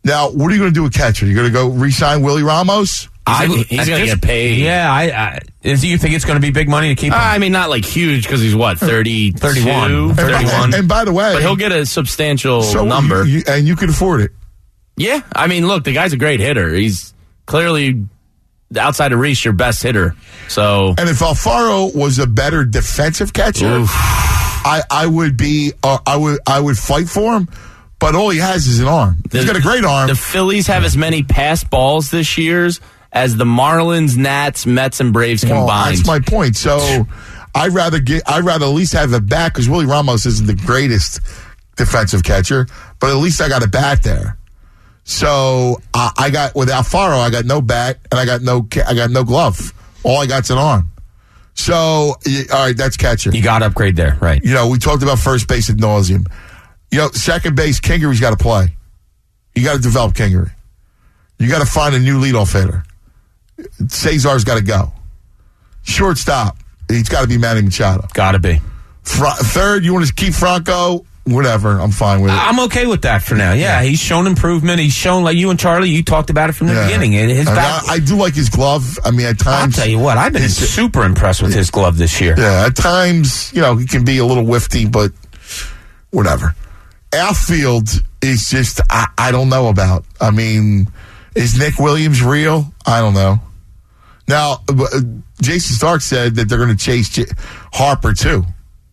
[0.04, 1.26] Now, what are you going to do with catcher?
[1.26, 3.08] You're going to go re-sign Willie Ramos?
[3.30, 4.58] I, he's gonna get paid.
[4.58, 7.12] Yeah, I, I is, do you think it's going to be big money to keep
[7.12, 7.18] him?
[7.20, 10.14] I mean, not like huge because he's what 30, 31.
[10.14, 10.64] 31.
[10.64, 13.24] And, and by the way, but he'll get a substantial so number.
[13.26, 14.30] you- you- and you can afford it.
[14.96, 16.72] yeah, I mean, look, the guy's a great hitter.
[16.72, 17.12] He's
[17.44, 18.06] clearly
[18.78, 20.14] outside of Rhys, your best hitter.
[20.48, 26.16] So And if Alfaro was a better defensive catcher, I, I would be uh, I
[26.16, 27.48] would I would fight for him.
[28.00, 29.16] But all he has is an arm.
[29.32, 30.08] He's got a great arm.
[30.08, 32.80] The Phillies have as many pass balls this year's
[33.12, 35.96] as the Marlins, Nats, Mets, and Braves Well, combined.
[35.96, 36.56] that's my point.
[36.56, 37.06] So
[37.54, 40.54] I'd rather get I'd rather at least have a bat because Willie Ramos isn't the
[40.54, 41.20] greatest
[41.76, 42.66] defensive catcher,
[43.00, 44.36] but at least I got a bat there.
[45.04, 48.94] So I, I got with Alfaro, I got no bat and I got no I
[48.94, 49.72] got no glove.
[50.04, 50.90] All I got's an arm.
[51.54, 52.14] So all
[52.52, 53.30] right, that's catcher.
[53.30, 54.40] You got to upgrade there, right?
[54.44, 56.26] You know, we talked about first base at nauseum.
[56.90, 58.74] You know, second base, Kingery's got to play.
[59.54, 60.50] You got to develop Kingery.
[61.38, 62.84] You got to find a new leadoff hitter.
[63.88, 64.92] Cesar's got to go.
[65.82, 66.56] Shortstop,
[66.88, 68.06] he's got to be Manny Machado.
[68.14, 68.60] Got to be.
[69.02, 71.04] Fra- third, you want to keep Franco?
[71.24, 72.34] Whatever, I'm fine with it.
[72.34, 73.52] I'm okay with that for now.
[73.52, 74.80] Yeah, he's shown improvement.
[74.80, 75.90] He's shown like you and Charlie.
[75.90, 76.86] You talked about it from the Yeah.
[76.86, 77.12] beginning.
[77.12, 78.98] His I, back, I, I do like his glove.
[79.04, 80.16] I mean, at times, I'll tell you what.
[80.16, 82.34] I've been super impressed with his glove this year.
[82.38, 85.12] Yeah, at times, you know, he can be a little whifty, but
[86.12, 86.54] whatever.
[87.14, 87.88] Outfield
[88.22, 90.04] is just, I, I don't know about.
[90.20, 90.88] I mean,
[91.34, 92.72] is Nick Williams real?
[92.86, 93.40] I don't know.
[94.26, 95.00] Now, uh,
[95.40, 97.24] Jayson Stark said that they're going to chase J-
[97.72, 98.44] Harper too.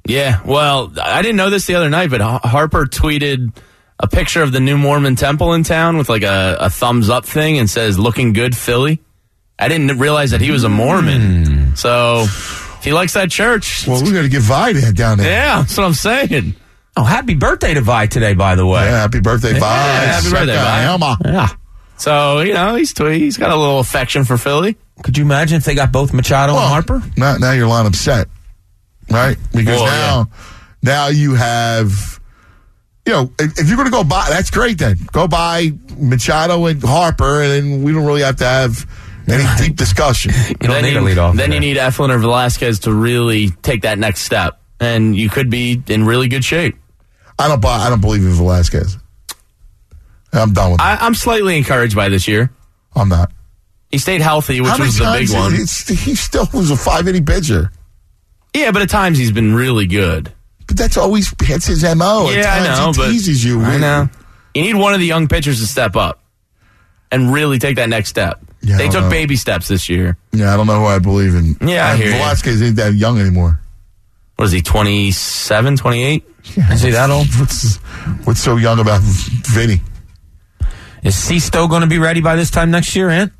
[0.07, 3.53] Yeah, well, I didn't know this the other night, but Harper tweeted
[3.99, 7.25] a picture of the new Mormon temple in town with like a, a thumbs up
[7.25, 9.01] thing and says "looking good, Philly."
[9.57, 11.75] I didn't realize that he was a Mormon.
[11.75, 12.25] So
[12.83, 15.27] he likes that church, Well, we're going to get Vi down there.
[15.31, 16.55] yeah, that's what I'm saying.
[16.97, 18.85] Oh, happy birthday to Vi today, by the way.
[18.85, 19.59] Yeah, happy birthday, Vi.
[19.59, 20.83] Yeah, happy birthday, Vi.
[20.83, 21.17] Elma.
[21.25, 21.49] Yeah.
[21.97, 24.77] So you know he's tw- he's got a little affection for Philly.
[25.03, 27.03] Could you imagine if they got both Machado Well, and Harper?
[27.17, 28.27] Now, now your lineup's upset,
[29.09, 29.37] right?
[29.53, 30.29] Because Well, now,
[30.81, 32.19] now you have,
[33.05, 34.77] you know, if, if you're going to go buy, that's great.
[34.77, 38.85] Then go buy Machado and Harper, and then we don't really have to have
[39.27, 40.31] any deep discussion.
[40.49, 41.35] You don't then need you, a lead off.
[41.35, 45.49] Then you need Eflin or Velasquez to really take that next step, and you could
[45.49, 46.77] be in really good shape.
[47.39, 47.77] I don't buy.
[47.77, 48.97] I don't believe in Velasquez.
[50.33, 50.81] I'm done with.
[50.81, 50.83] it.
[50.83, 52.51] I, I'm slightly encouraged by this year.
[52.95, 53.31] I'm not.
[53.91, 55.53] He stayed healthy, which was the big one.
[55.53, 57.71] He still was a five inning pitcher,
[58.53, 60.31] Yeah, but at times he's been really good.
[60.67, 62.27] but that's always that's his mo.
[62.29, 63.61] At yeah, I know, he teases you.
[63.61, 64.09] I know.
[64.53, 66.21] You need one of the young pitchers to step up
[67.11, 68.39] and really take that next step.
[68.61, 69.09] Yeah, they took know.
[69.09, 70.17] baby steps this year.
[70.33, 71.55] Yeah, I don't know who I believe in.
[71.65, 72.11] Yeah, I Uh, hear.
[72.13, 73.59] Velasquez ain't that young anymore.
[74.35, 76.23] What is he, 27, 28?
[76.71, 77.27] Is he that old?
[77.39, 77.77] What's
[78.25, 79.81] what's so young about Vinny?
[81.03, 83.31] Is Sisto going to be ready by this time next year, Ant?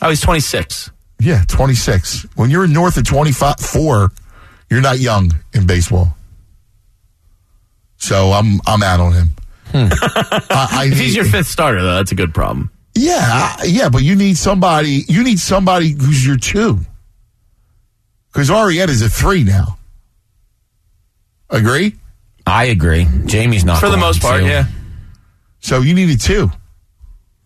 [0.00, 0.90] Oh, he's 26.
[1.20, 2.26] Yeah, 26.
[2.36, 4.12] When you're north of 24,
[4.70, 6.16] you're not young in baseball.
[7.96, 9.28] So I'm I'm out on him.
[9.66, 9.88] Hmm.
[10.50, 12.70] I, I If he's your fifth starter, though, that's a good problem.
[12.94, 15.04] yeah, yeah, but you need somebody.
[15.08, 16.80] You need somebody who's your two.
[18.32, 19.78] Because Arrieta's a three now.
[21.52, 21.94] Agree?
[22.46, 23.06] I agree.
[23.26, 24.46] Jamie's not For the most part, to.
[24.46, 24.64] yeah.
[25.60, 26.50] So you needed two.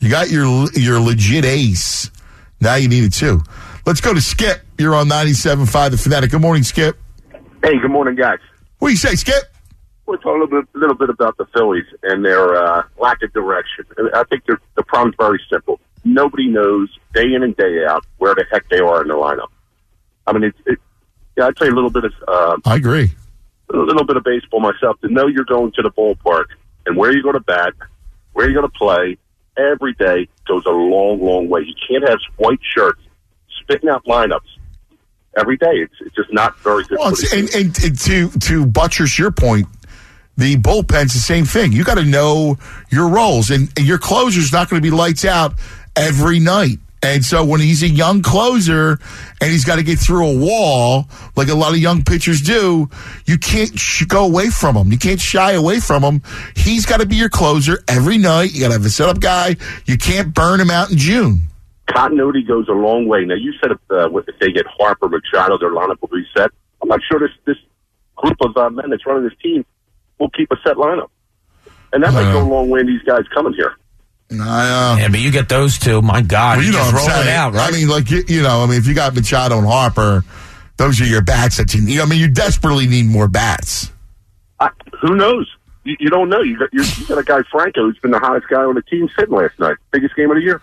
[0.01, 2.11] You got your your legit ace.
[2.61, 3.43] Now you need a two.
[3.85, 4.61] Let's go to Skip.
[4.79, 6.31] You're on 97.5 The Fanatic.
[6.31, 6.97] Good morning, Skip.
[7.63, 8.39] Hey, good morning, guys.
[8.79, 9.43] What do you say, Skip?
[10.07, 13.33] We'll talk a little bit, little bit about the Phillies and their uh, lack of
[13.33, 13.85] direction.
[13.97, 15.81] And I think they're- the problem's very simple.
[16.05, 19.49] Nobody knows day in and day out where the heck they are in the lineup.
[20.27, 20.79] I mean, it's, it,
[21.37, 23.11] yeah, I'd play a little bit of uh, I agree.
[23.73, 26.47] A little bit of baseball myself to know you're going to the ballpark
[26.87, 27.75] and where you're going to bat,
[28.33, 29.19] where you're going to play
[29.57, 31.63] every day goes a long, long way.
[31.63, 33.01] You can't have white shirts
[33.61, 34.41] spitting out lineups
[35.37, 35.73] every day.
[35.73, 36.99] It's, it's just not very good.
[36.99, 39.67] Well, for it's, the and, and, and to to buttress your point,
[40.37, 41.73] the bullpen's the same thing.
[41.73, 42.59] You got to know
[42.91, 45.55] your roles, and, and your closer's not going to be lights out
[45.97, 46.79] every night.
[47.07, 48.99] And so when he's a young closer
[49.41, 52.91] and he's got to get through a wall like a lot of young pitchers do,
[53.27, 54.91] you can't sh- go away from him.
[54.91, 56.23] You can't shy away from him.
[56.57, 58.53] He's got to be your closer every night.
[58.53, 59.55] You got to have a setup guy.
[59.85, 61.43] You can't burn him out in June.
[61.87, 63.25] Continuity goes a long way.
[63.25, 66.51] Now, you said if, uh, if they get Harper, Machado, their lineup will be set.
[66.83, 67.57] I'm not sure this this
[68.17, 69.65] group of uh, men that's running this team
[70.19, 71.11] will keep a set lineup,
[71.93, 73.77] and that might go a long way in these guys coming here.
[74.31, 76.03] I, uh, yeah, but you get those two.
[76.03, 77.73] My God, Well, you, you know just what I'm roll it out, right?
[77.73, 80.25] I mean, like you, you know, I mean, if you got Machado and Harper,
[80.77, 82.01] those are your bats that you need.
[82.01, 83.93] I mean, you desperately need more bats.
[84.59, 85.49] I, who knows?
[85.85, 86.41] You, you don't know.
[86.41, 89.09] You got you're, got a guy Franco who's been the hottest guy on the team
[89.17, 90.61] sitting last night, biggest game of the year.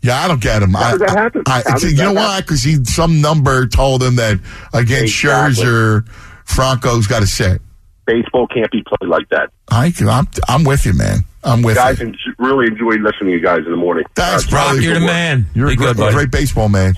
[0.00, 0.72] Yeah, I don't get him.
[0.72, 1.42] How I, does that happen?
[1.46, 2.40] I, I, does you know that why?
[2.40, 4.38] Because he some number told him that
[4.72, 5.64] against Exactly.
[5.64, 6.08] Scherzer,
[6.44, 7.60] Franco's got to sit.
[8.06, 9.50] Baseball can't be played like that.
[9.70, 11.20] I, I'm, I'm with you, man.
[11.42, 12.06] I'm with guys, you.
[12.08, 14.04] en- really enjoy listening to you guys in the morning.
[14.14, 15.46] Thanks, you're the work.
[15.54, 16.14] You're a Be great, good, buddy.
[16.14, 16.94] great baseball man.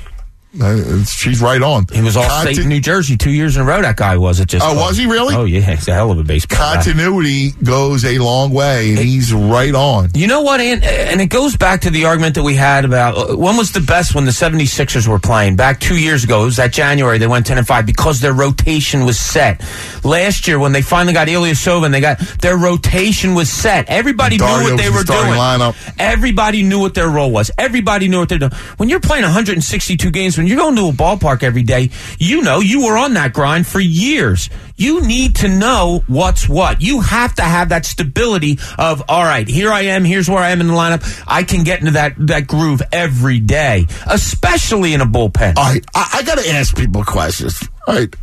[0.61, 1.87] Uh, she's right on.
[1.93, 3.83] He was all Conti- state in New Jersey two years in a row.
[3.83, 4.41] That guy was.
[4.41, 4.65] It just.
[4.67, 5.35] Oh, was he really?
[5.35, 6.59] Oh yeah, he's a hell of a baseball.
[6.59, 6.75] guy.
[6.75, 10.11] Continuity goes a long way, and he's right on.
[10.15, 13.17] You know what, and, and it goes back to the argument that we had about
[13.17, 15.57] uh, when was the best when the 76ers were playing.
[15.57, 18.33] Back two years ago, it was that January, they went 10 and 5 because their
[18.33, 19.63] rotation was set.
[20.05, 23.89] Last year, when they finally got Ilyasova and they got their rotation was set.
[23.89, 25.35] Everybody knew what they was the were doing.
[25.39, 25.95] lineup.
[25.99, 27.51] Everybody knew what their role was.
[27.59, 28.53] Everybody knew what they're doing.
[28.77, 32.61] When you're playing 162 games, when you're going to a ballpark every day, you know
[32.61, 34.49] you were on that grind for years.
[34.77, 36.83] You need to know what's what.
[36.83, 40.51] You have to have that stability of all right, here I am, here's where I
[40.51, 41.25] am in the lineup.
[41.27, 45.57] I can get into that that groove every day, especially in a bullpen.
[45.57, 48.15] All right, I, I got to ask people questions, right?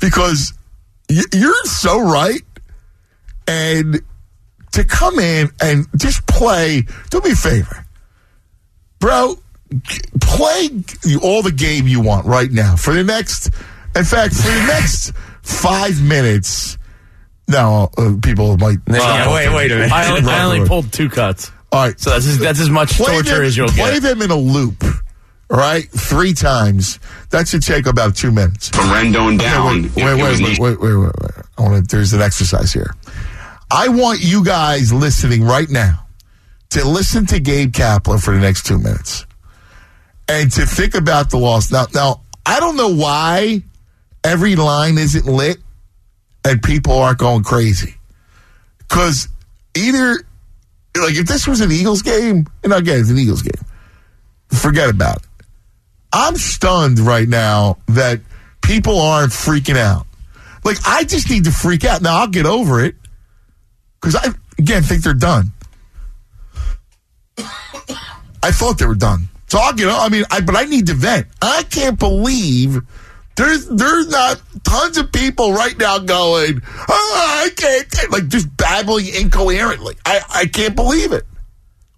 [0.00, 0.54] Because
[1.10, 2.40] y- you're so right,
[3.46, 4.00] and
[4.72, 6.84] to come in and just play.
[7.10, 7.84] Do me a favor,
[8.98, 9.36] bro.
[9.72, 10.68] G- Play
[11.22, 13.46] all the game you want right now for the next.
[13.94, 16.78] In fact, for the next five minutes.
[17.48, 18.78] No, uh, people might.
[18.88, 19.92] Yeah, wait, wait a minute.
[19.92, 21.50] I only, I only pulled two cuts.
[21.72, 21.98] All right.
[22.00, 24.02] So that's as, that's as much Play torture them- as you'll play get.
[24.02, 24.82] them in a loop,
[25.50, 26.98] all right, three times.
[27.30, 28.68] That should take about two minutes.
[28.70, 31.12] From Rendon down, Wait, it- wait, wait, wait, wait, wait, wait.
[31.58, 31.96] I want to.
[31.96, 32.94] There's an exercise here.
[33.70, 36.06] I want you guys listening right now
[36.70, 39.26] to listen to Gabe Kapler for the next two minutes
[40.32, 41.70] and to think about the loss.
[41.70, 43.62] Now, now I don't know why
[44.24, 45.58] every line isn't lit
[46.44, 47.96] and people aren't going crazy.
[48.78, 49.28] Because
[49.76, 50.14] either,
[50.96, 53.64] like, if this was an Eagles game, and again, it's an Eagles game,
[54.48, 55.46] forget about it.
[56.14, 58.20] I'm stunned right now that
[58.62, 60.06] people aren't freaking out.
[60.64, 62.00] Like, I just need to freak out.
[62.00, 62.94] Now, I'll get over it
[64.00, 65.52] because I, again, think they're done.
[67.38, 69.28] I thought they were done.
[69.52, 71.26] So I'll I mean, I, but I need to vent.
[71.42, 72.80] I can't believe
[73.36, 79.08] there's, there's not tons of people right now going, oh, I can't, like just babbling
[79.08, 79.96] incoherently.
[80.06, 81.26] I, I can't believe it.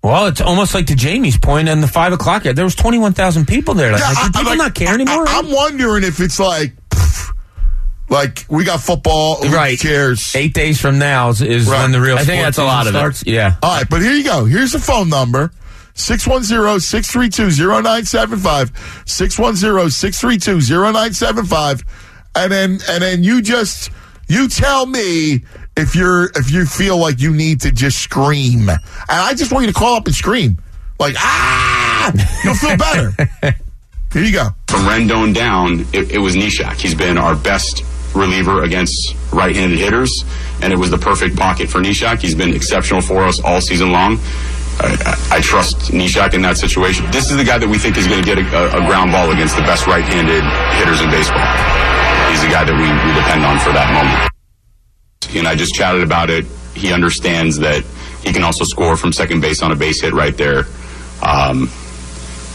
[0.03, 2.43] Well, it's almost like to Jamie's point and the five o'clock.
[2.43, 3.93] There was twenty one thousand people there.
[3.93, 5.29] Like, Yeah, do I- people like, not care anymore?
[5.29, 7.31] I, am wondering if it's like, pff,
[8.09, 9.37] like we got football.
[9.47, 9.79] Who Right.
[9.79, 10.35] cares?
[10.35, 11.83] Eight days from now is, is Right.
[11.83, 12.19] when the real.
[12.19, 13.15] I think that's a lot season of it.
[13.15, 13.27] starts.
[13.29, 13.55] Yeah.
[13.63, 14.45] All right, but here you go.
[14.45, 15.53] Here's the phone number.
[15.95, 18.71] 610-632-0975.
[19.05, 21.85] 610-632-0975.
[22.37, 23.93] And then and then you just
[24.29, 25.45] you tell me
[25.77, 28.69] if you're if you feel like you need to just scream.
[28.69, 30.59] And I just want you to call up and scream.
[30.99, 32.13] Like, ah!
[32.45, 33.13] You'll feel better.
[34.13, 34.49] Here you go.
[34.69, 36.75] From Rendon down, it, it was Neshek.
[36.75, 37.83] He's been our best
[38.15, 40.25] reliever against right-handed hitters,
[40.63, 42.21] and it was the perfect pocket for Neshek.
[42.21, 44.21] He's been exceptional for us all season long.
[44.81, 47.07] I, I, trust Neshek in that situation.
[47.11, 49.13] This is the guy that we think is going to get a, a, a ground
[49.13, 50.43] ball against the best right-handed
[50.79, 51.47] hitters in baseball.
[52.31, 54.31] He's the guy that we, we depend on for that moment.
[55.37, 56.45] And I just chatted about it.
[56.75, 57.85] He understands that
[58.25, 60.65] he can also score from second base on a base hit right there.
[61.23, 61.71] Um,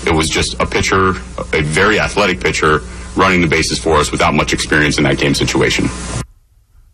[0.05, 1.09] it was just a pitcher,
[1.53, 2.79] a very athletic pitcher,
[3.15, 5.85] running the bases for us without much experience in that game situation.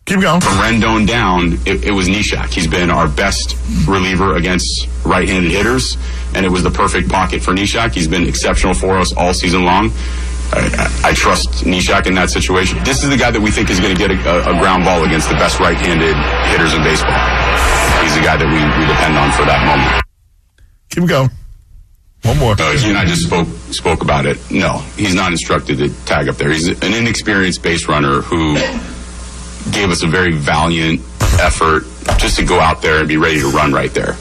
[0.05, 0.39] Keep going.
[0.39, 2.53] From Rendon down, it, it was Neshek.
[2.53, 5.97] He's been our best reliever against right-handed hitters,
[6.35, 7.93] and it was the perfect pocket for Neshek.
[7.95, 9.91] He's been exceptional for us all season long.
[10.53, 12.83] I, I, I trust Neshek in that situation.
[12.83, 15.03] This is the guy that we think is going to get a, a ground ball
[15.05, 16.15] against the best right-handed
[16.53, 17.17] hitters in baseball.
[18.05, 20.03] He's the guy that we, we depend on for that moment.
[20.91, 21.31] Keep going.
[22.21, 22.53] One more.
[22.53, 24.37] Uh, and I just spoke spoke about it.
[24.51, 26.51] No, he's not instructed to tag up there.
[26.51, 28.55] He's an inexperienced base runner who
[29.71, 30.99] gave us a very valiant
[31.39, 31.83] effort
[32.17, 34.13] just to go out there and be ready to run right there.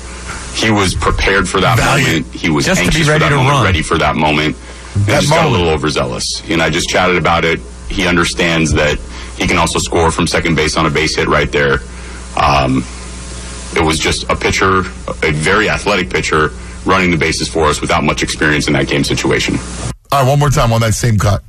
[0.54, 2.26] He was prepared for that moment.
[2.34, 3.64] He was Just to be anxious ready for that to moment, run.
[3.64, 4.56] ready for that moment.
[4.94, 6.42] And That just got a little overzealous.
[6.48, 7.60] And I just chatted about it.
[7.90, 8.98] He understands that
[9.36, 11.78] he can also score from second base on a base hit right there.
[12.40, 12.84] Um,
[13.76, 14.80] it was just a pitcher,
[15.22, 16.50] a very athletic pitcher,
[16.86, 19.56] running the bases for us without much experience in that game situation.
[20.12, 21.42] All right, one more time on that same cut.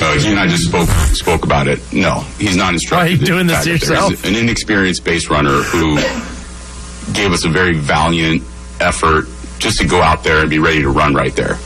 [0.00, 1.80] Uh, he and I just spoke spoke about it.
[1.92, 3.04] No, he's not instructed.
[3.04, 3.90] Why are you doing this Back to up there.
[3.90, 4.10] yourself?
[4.10, 5.96] He's an inexperienced base runner who
[7.12, 8.42] gave us a very valiant
[8.80, 9.26] effort
[9.58, 11.56] just to go out there and be ready to run right there.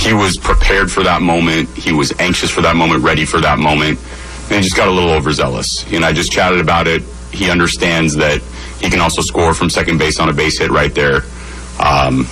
[0.00, 1.68] He was prepared for that moment.
[1.70, 3.98] He was anxious for that moment, ready for that moment,
[4.44, 5.84] and he just got a little overzealous.
[5.92, 7.02] And I just chatted about it.
[7.32, 8.40] He understands that
[8.80, 11.22] he can also score from second base on a base hit right there.
[11.78, 12.26] Um,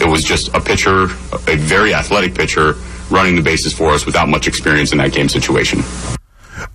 [0.00, 2.74] it was just a pitcher, a very athletic pitcher,
[3.10, 5.80] running the bases for us without much experience in that game situation.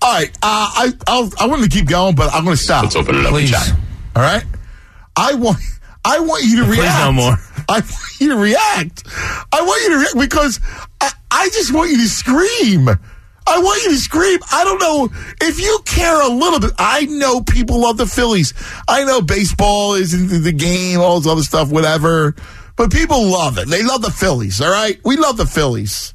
[0.01, 2.83] All right, uh, I I'll, I want to keep going, but I'm going to stop.
[2.83, 3.51] Let's open it up Please.
[3.51, 3.75] to chat.
[4.15, 4.43] All right,
[5.15, 5.57] I want
[6.03, 7.05] I want you to Please react.
[7.05, 7.37] no more.
[7.69, 9.03] I want you to react.
[9.51, 10.59] I want you to react because
[11.01, 12.89] I, I just want you to scream.
[13.47, 14.39] I want you to scream.
[14.51, 15.09] I don't know
[15.39, 16.71] if you care a little bit.
[16.79, 18.55] I know people love the Phillies.
[18.87, 22.33] I know baseball isn't the game, all this other stuff, whatever.
[22.75, 23.67] But people love it.
[23.67, 24.61] They love the Phillies.
[24.61, 26.14] All right, we love the Phillies.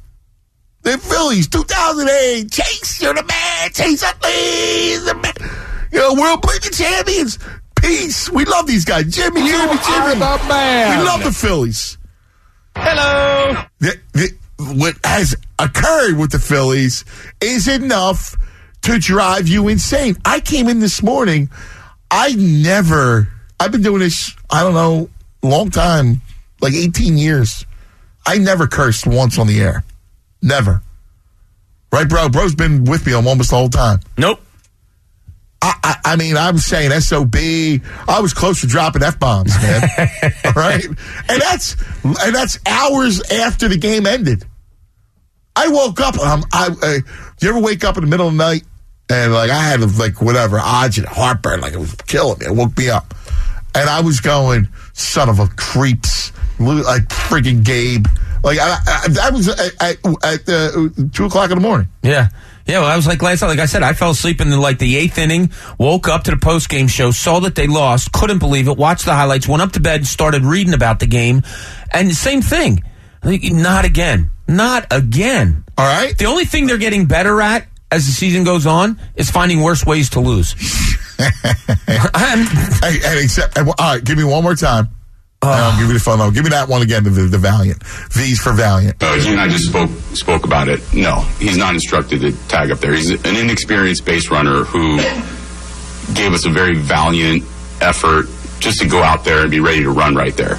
[0.83, 2.51] The Phillies, 2008.
[2.51, 3.71] Chase, you're the man.
[3.71, 5.51] Chase Utley, the man.
[5.91, 7.37] You know, world League champions.
[7.75, 8.29] Peace.
[8.29, 9.13] We love these guys.
[9.13, 10.13] Jimmy, Jimmy, Jimmy.
[10.15, 10.99] the man.
[10.99, 11.97] We love the Phillies.
[12.75, 13.63] Hello.
[13.79, 14.29] The, the,
[14.75, 17.05] what has occurred with the Phillies
[17.41, 18.35] is enough
[18.83, 20.17] to drive you insane.
[20.25, 21.49] I came in this morning.
[22.09, 23.27] I never,
[23.59, 25.09] I've been doing this, I don't know,
[25.43, 26.21] long time,
[26.59, 27.65] like 18 years.
[28.25, 29.83] I never cursed once on the air.
[30.41, 30.81] Never.
[31.91, 32.29] Right, bro?
[32.29, 33.99] Bro's been with me almost the whole time.
[34.17, 34.39] Nope.
[35.61, 37.35] I, I, I mean, I'm saying SOB.
[37.35, 39.83] I was close to dropping F bombs, man.
[40.45, 44.43] All right, and that's and that's hours after the game ended.
[45.55, 46.17] I woke up.
[46.17, 46.97] Um, I, uh,
[47.41, 48.63] you ever wake up in the middle of the night
[49.11, 52.45] and like I had like whatever agita, heartburn, like it was killing me.
[52.45, 53.13] It woke me up,
[53.75, 58.05] and I was going, son of a creeps, like freaking Gabe.
[58.43, 61.87] Like I, I, that was at, at, at uh, two o'clock in the morning.
[62.03, 62.29] Yeah.
[62.67, 63.47] Yeah, well, I was like last night.
[63.49, 65.51] Like I said, I fell asleep in the, like the eighth inning.
[65.79, 68.77] Woke up to the post game show, saw that they lost, couldn't believe it.
[68.77, 71.41] Watched the highlights, went up to bed, started reading about the game,
[71.91, 72.83] and the same thing.
[73.23, 74.29] Like, Not again.
[74.47, 75.63] Not again.
[75.77, 76.15] All right.
[76.17, 79.85] The only thing they're getting better at as the season goes on is finding worse
[79.85, 80.55] ways to lose.
[82.81, 84.89] Hey, hey, except, all right, give me one more time.
[85.43, 86.33] I'll give me the phone number.
[86.33, 87.81] Give me that one again, the, the Valiant.
[87.83, 89.01] V's for Valiant.
[89.01, 90.81] Uh, he and I just spoke spoke about it.
[90.93, 92.93] No, he's not instructed to tag up there.
[92.93, 94.97] He's an inexperienced base runner who
[96.13, 97.43] gave us a very valiant
[97.81, 98.27] effort
[98.59, 100.57] just to go out there and be ready to run right there.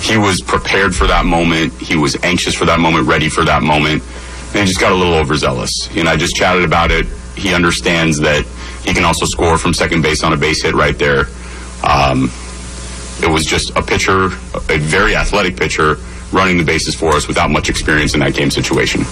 [0.00, 1.72] He was prepared for that moment.
[1.74, 4.02] He was anxious for that moment, ready for that moment,
[4.48, 5.88] and he just got a little overzealous.
[5.96, 7.06] And I just chatted about it.
[7.36, 8.44] He understands that
[8.84, 11.26] he can also score from second base on a base hit right there.
[11.82, 12.30] Um,
[13.24, 15.96] it was just a pitcher, a very athletic pitcher,
[16.32, 19.02] running the bases for us without much experience in that game situation.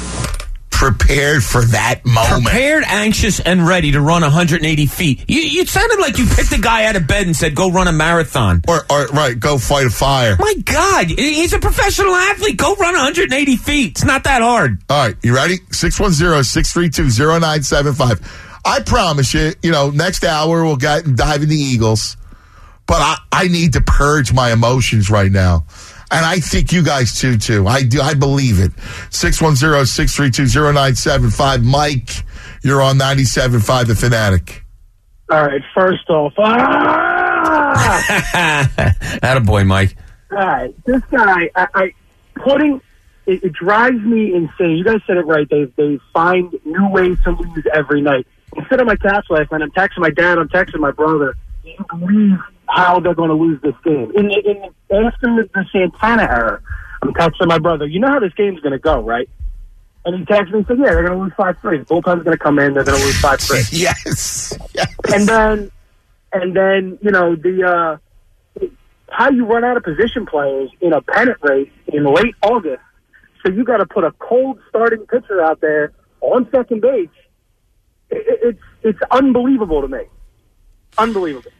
[0.71, 2.45] Prepared for that moment.
[2.45, 5.25] prepared, anxious, and ready to run 180 feet.
[5.29, 7.87] You, you sounded like you picked a guy out of bed and said, "Go run
[7.87, 10.35] a marathon." Or, or right, go fight a fire.
[10.41, 12.57] My God, he's a professional athlete.
[12.57, 13.91] Go run 180 feet.
[13.93, 14.83] It's not that hard.
[14.91, 15.59] All right, you ready?
[15.59, 18.59] 610-632-0975.
[18.65, 22.17] I promise you, you know, next hour we'll get and dive into Eagles.
[22.93, 25.65] But I, I need to purge my emotions right now.
[26.11, 27.67] And I think you guys too, too.
[27.67, 28.03] I do.
[28.03, 28.73] I believe it.
[29.09, 31.65] 610-632-0975.
[31.65, 32.11] Mike,
[32.63, 34.67] you're on 97.5 The Fanatic.
[35.31, 37.73] All right, first off, ah!
[39.23, 39.97] Attaboy, Mike.
[40.31, 41.95] All right, this guy, I, I
[42.45, 42.83] putting
[43.25, 44.77] it, it drives me insane.
[44.77, 45.49] You guys said it right.
[45.49, 48.27] They they find new ways to lose every night.
[48.55, 50.37] Instead of my couch last night, I'm texting my dad.
[50.37, 51.39] I'm texting my brother.
[51.63, 52.39] Do you believe
[52.75, 54.11] how they're going to lose this game?
[54.17, 54.63] In, in
[55.07, 56.63] after the Santana error,
[57.03, 57.87] I'm texting my brother.
[57.87, 59.29] You know how this game's going to go, right?
[60.05, 61.79] And he texted me and said, "Yeah, they're going to lose five three.
[61.79, 62.75] The bullpen's going to come in.
[62.75, 63.63] They're going to lose five three.
[63.71, 64.53] yes.
[64.75, 64.93] yes.
[65.15, 65.71] And then,
[66.33, 68.67] and then you know the uh,
[69.11, 72.83] how you run out of position players in a pennant race in late August.
[73.45, 77.09] So you got to put a cold starting pitcher out there on second base.
[78.11, 80.03] It, it- it's it's unbelievable to me.
[80.99, 81.51] Unbelievable.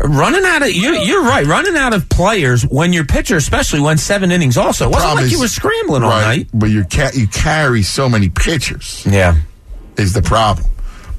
[0.00, 1.46] Running out of you, you're right.
[1.46, 4.56] Running out of players when your pitcher, especially went seven innings.
[4.56, 6.48] Also, it wasn't Problem like you were scrambling all right, night.
[6.52, 7.14] But you can't.
[7.14, 9.06] You carry so many pitchers.
[9.08, 9.36] Yeah,
[9.96, 10.66] is the problem.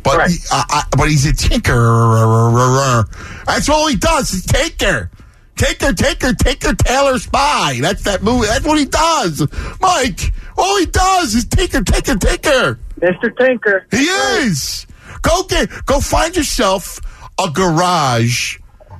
[0.03, 3.03] But he, I, I, but he's a tinker.
[3.45, 4.33] That's all he does.
[4.33, 5.11] Is tinker.
[5.55, 7.79] Tinker, tinker, tinker, Taylor Spy.
[7.81, 8.45] That's that movie.
[8.47, 9.41] That's what he does.
[9.81, 12.79] Mike, all he does is tinker, tinker, tinker.
[12.99, 13.35] Mr.
[13.35, 13.87] Tinker.
[13.89, 14.85] He is.
[15.23, 16.99] Go get, go find yourself
[17.39, 18.59] a garage,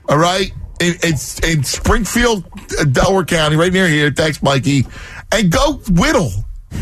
[0.10, 2.46] all right, in, it's in Springfield,
[2.80, 4.12] uh, Delaware County, right near here.
[4.12, 4.86] Thanks, Mikey.
[5.32, 6.32] And go whittle.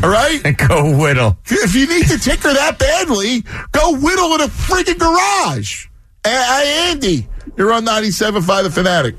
[0.03, 0.41] All right?
[0.43, 1.37] And go whittle.
[1.45, 3.41] If you need to tinker that badly,
[3.71, 5.87] go whittle in a freaking garage.
[6.23, 9.15] Hey, Andy, you're on 97.5 The Fanatic.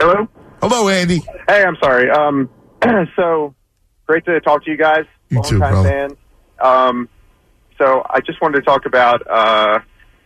[0.00, 0.28] Hello?
[0.60, 1.22] Hello, Andy.
[1.48, 2.10] Hey, I'm sorry.
[2.10, 2.48] Um,
[3.16, 3.54] so
[4.06, 5.04] great to talk to you guys.
[5.30, 5.88] You Long too, time brother.
[5.88, 6.16] fan.
[6.60, 7.08] Um,
[7.78, 9.80] so I just wanted to talk about uh,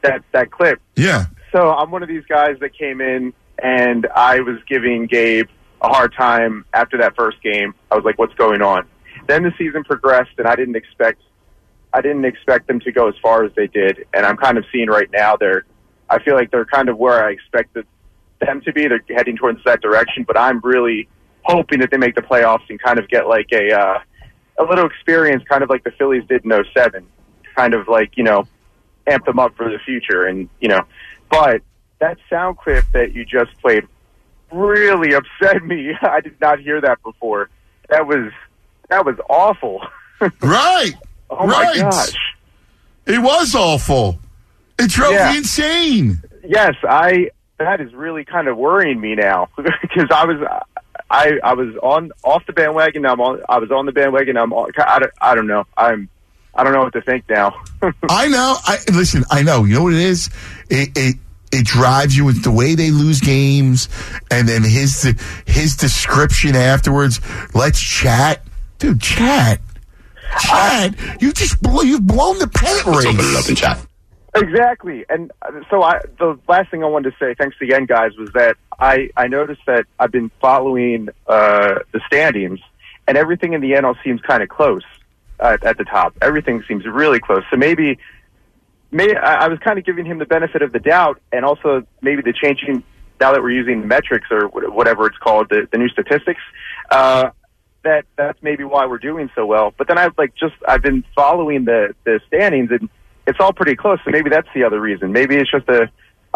[0.07, 0.81] that that clip.
[0.97, 1.27] Yeah.
[1.53, 3.33] So I'm one of these guys that came in
[3.63, 5.49] and I was giving Gabe
[5.81, 7.75] a hard time after that first game.
[7.91, 8.87] I was like, "What's going on?"
[9.27, 11.21] Then the season progressed, and I didn't expect
[11.93, 14.07] I didn't expect them to go as far as they did.
[14.13, 15.65] And I'm kind of seeing right now they're
[16.09, 17.87] I feel like they're kind of where I expected
[18.41, 18.87] them to be.
[18.87, 21.09] They're heading towards that direction, but I'm really
[21.43, 23.99] hoping that they make the playoffs and kind of get like a uh,
[24.59, 27.07] a little experience, kind of like the Phillies did in '07,
[27.57, 28.47] kind of like you know
[29.07, 30.83] amp them up for the future, and you know.
[31.31, 31.63] But
[31.99, 33.85] that sound clip that you just played
[34.53, 35.93] really upset me.
[36.03, 37.49] I did not hear that before.
[37.89, 38.33] That was
[38.89, 39.81] that was awful.
[40.41, 40.93] right.
[41.31, 41.77] Oh right.
[41.77, 42.15] my gosh.
[43.07, 44.19] It was awful.
[44.79, 45.31] It drove Yeah.
[45.33, 46.23] me insane.
[46.45, 47.31] Yes, I.
[47.59, 50.37] That is really kind of worrying me now because I was,
[51.11, 53.03] I I was on off the bandwagon.
[53.03, 53.41] Now I'm on.
[53.49, 54.37] I was on the bandwagon.
[54.37, 54.53] I'm.
[54.53, 55.65] On, I, don't, I don't know.
[55.77, 56.09] I'm.
[56.57, 57.55] I don't know what to think now.
[58.09, 58.57] I know.
[58.65, 59.25] I listen.
[59.31, 59.65] I know.
[59.65, 60.31] You know what it is?
[60.71, 61.17] It it
[61.53, 63.89] it drives you with the way they lose games,
[64.31, 65.15] and then his
[65.47, 67.21] his description afterwards.
[67.55, 68.43] Let's chat,
[68.79, 69.03] dude.
[69.03, 69.61] Chat,
[70.41, 70.95] chat.
[71.21, 71.83] You just blow.
[71.83, 73.07] You've blown the pennant race.
[73.07, 73.87] Open it up and chat.
[74.35, 75.05] Exactly.
[75.09, 78.31] And uh, so I, the last thing I wanted to say, thanks again, guys, was
[78.35, 82.61] that I, I noticed that I've been following uh, the standings,
[83.09, 84.83] and everything in the NL seems kind of close
[85.41, 86.17] uh, at the top.
[86.23, 87.43] Everything seems really close.
[87.51, 87.99] So maybe,
[88.91, 91.87] may I, I was kind of giving him the benefit of the doubt, and also
[92.01, 92.83] maybe the changing
[93.21, 96.41] now that we're using metrics or whatever it's called, the, the new statistics.
[96.91, 97.31] Uh,
[97.83, 99.73] that that's maybe why we're doing so well.
[99.77, 102.91] But then I've like just I've been following the the standings and
[103.27, 103.99] it's all pretty close.
[104.05, 105.13] So maybe that's the other reason.
[105.13, 105.89] Maybe it's just a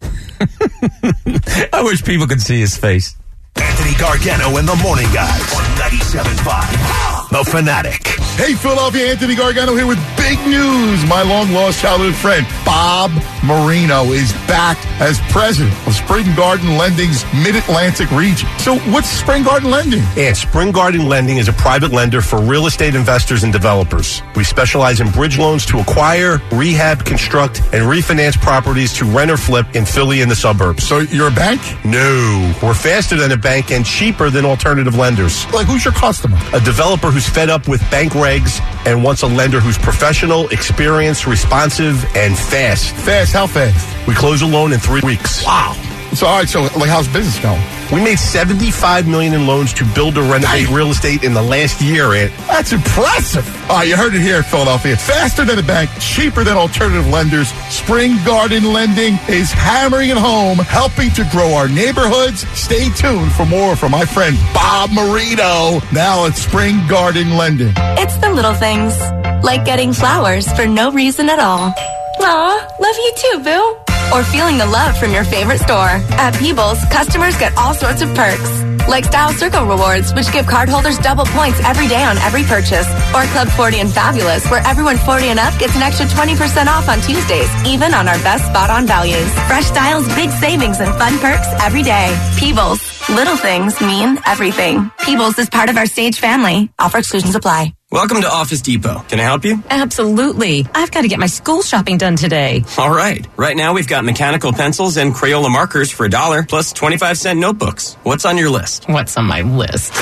[1.72, 3.16] I wish people could see his face.
[3.62, 7.15] Anthony Gargano and the Morning Guys on 97.5.
[7.30, 8.06] The Fanatic.
[8.36, 11.04] Hey, Philadelphia, Anthony Gargano here with big news.
[11.06, 13.10] My long lost childhood friend, Bob
[13.42, 18.46] Marino, is back as president of Spring Garden Lending's Mid Atlantic region.
[18.58, 20.02] So, what's Spring Garden Lending?
[20.18, 24.22] And Spring Garden Lending is a private lender for real estate investors and developers.
[24.36, 29.38] We specialize in bridge loans to acquire, rehab, construct, and refinance properties to rent or
[29.38, 30.86] flip in Philly and the suburbs.
[30.86, 31.62] So you're a bank?
[31.86, 32.54] No.
[32.62, 35.50] We're faster than a bank and cheaper than alternative lenders.
[35.52, 36.38] Like, who's your customer?
[36.52, 41.26] A developer who's fed up with bank regs and wants a lender who's professional, experienced,
[41.26, 42.94] responsive, and fast.
[42.94, 43.32] Fast?
[43.32, 44.06] How fast?
[44.06, 45.42] We close a loan in three weeks.
[45.42, 45.95] Wow.
[46.16, 47.60] So, all right, so, like, how's business going?
[47.92, 51.82] We made 75 million in loans to build or renovate real estate in the last
[51.82, 52.32] year, Ant.
[52.46, 53.46] That's impressive.
[53.68, 54.96] All right, you heard it here in Philadelphia.
[54.96, 57.48] Faster than a bank, cheaper than alternative lenders.
[57.68, 62.48] Spring Garden Lending is hammering it home, helping to grow our neighborhoods.
[62.58, 65.80] Stay tuned for more from my friend Bob Marino.
[65.92, 67.74] Now at Spring Garden Lending.
[67.76, 68.98] It's the little things,
[69.44, 71.74] like getting flowers for no reason at all.
[72.20, 73.85] Aw, love you too, boo.
[74.12, 76.00] Or feeling the love from your favorite store.
[76.18, 78.62] At Peebles, customers get all sorts of perks.
[78.88, 82.86] Like Style Circle rewards, which give cardholders double points every day on every purchase.
[83.14, 86.88] Or Club 40 and Fabulous, where everyone 40 and up gets an extra 20% off
[86.88, 89.30] on Tuesdays, even on our best spot on values.
[89.46, 92.14] Fresh styles, big savings, and fun perks every day.
[92.38, 92.80] Peebles.
[93.08, 94.90] Little things mean everything.
[94.98, 96.70] Peebles is part of our Stage family.
[96.78, 97.75] Offer exclusions apply.
[97.96, 98.98] Welcome to Office Depot.
[99.08, 99.62] Can I help you?
[99.70, 100.66] Absolutely.
[100.74, 102.62] I've got to get my school shopping done today.
[102.76, 103.26] All right.
[103.38, 107.40] Right now we've got mechanical pencils and Crayola markers for a dollar plus 25 cent
[107.40, 107.94] notebooks.
[108.02, 108.86] What's on your list?
[108.86, 109.94] What's on my list?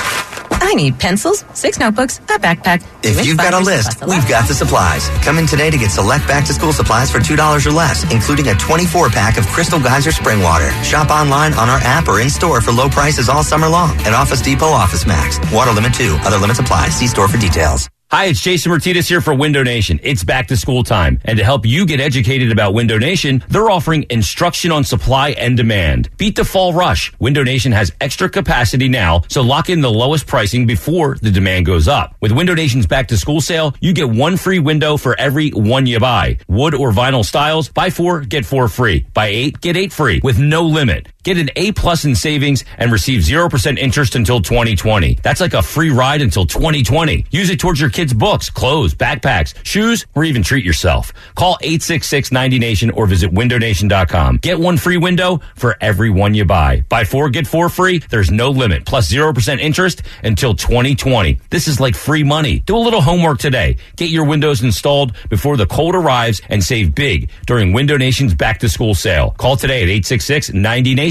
[0.65, 2.83] I need pencils, six notebooks, a backpack.
[3.03, 5.09] If you've got a list, we've got the supplies.
[5.23, 8.49] Come in today to get select back to school supplies for $2 or less, including
[8.49, 10.71] a 24 pack of Crystal Geyser Spring Water.
[10.83, 14.15] Shop online on our app or in store for low prices all summer long at
[14.15, 15.39] Office Depot Office Max.
[15.53, 16.17] Water limit 2.
[16.25, 16.89] Other limits apply.
[16.89, 17.94] See store for details.
[18.15, 19.99] Hi, it's Jason Martinez here for Window Nation.
[20.01, 21.19] It's back to school time.
[21.25, 25.57] And to help you get educated about Window Nation, they're offering instruction on supply and
[25.57, 26.11] demand.
[26.17, 27.13] Beat the fall rush.
[27.19, 31.67] Window Nation has extra capacity now, so lock in the lowest pricing before the demand
[31.67, 32.15] goes up.
[32.21, 35.87] With Window Nation's back to school sale, you get one free window for every one
[35.87, 36.39] you buy.
[36.47, 39.07] Wood or vinyl styles, buy four, get four free.
[39.13, 41.09] Buy eight, get eight free with no limit.
[41.25, 45.19] Get an A plus in savings and receive 0% interest until 2020.
[45.23, 47.25] That's like a free ride until 2020.
[47.31, 51.15] Use it towards your kids' books, clothes, backpacks, shoes, or even treat yourself.
[51.35, 54.37] Call 866-90Nation or visit windownation.com.
[54.37, 56.85] Get one free window for every one you buy.
[56.91, 58.01] Buy four, get four free.
[58.11, 58.85] There's no limit.
[58.85, 61.41] Plus 0% interest until 2020.
[61.49, 62.59] This is like free money.
[62.61, 63.79] Do a little homework today.
[63.97, 68.59] Get your windows installed before the cold arrives and save big during Window Nation's back
[68.59, 69.31] to school sale.
[69.39, 69.89] Call today at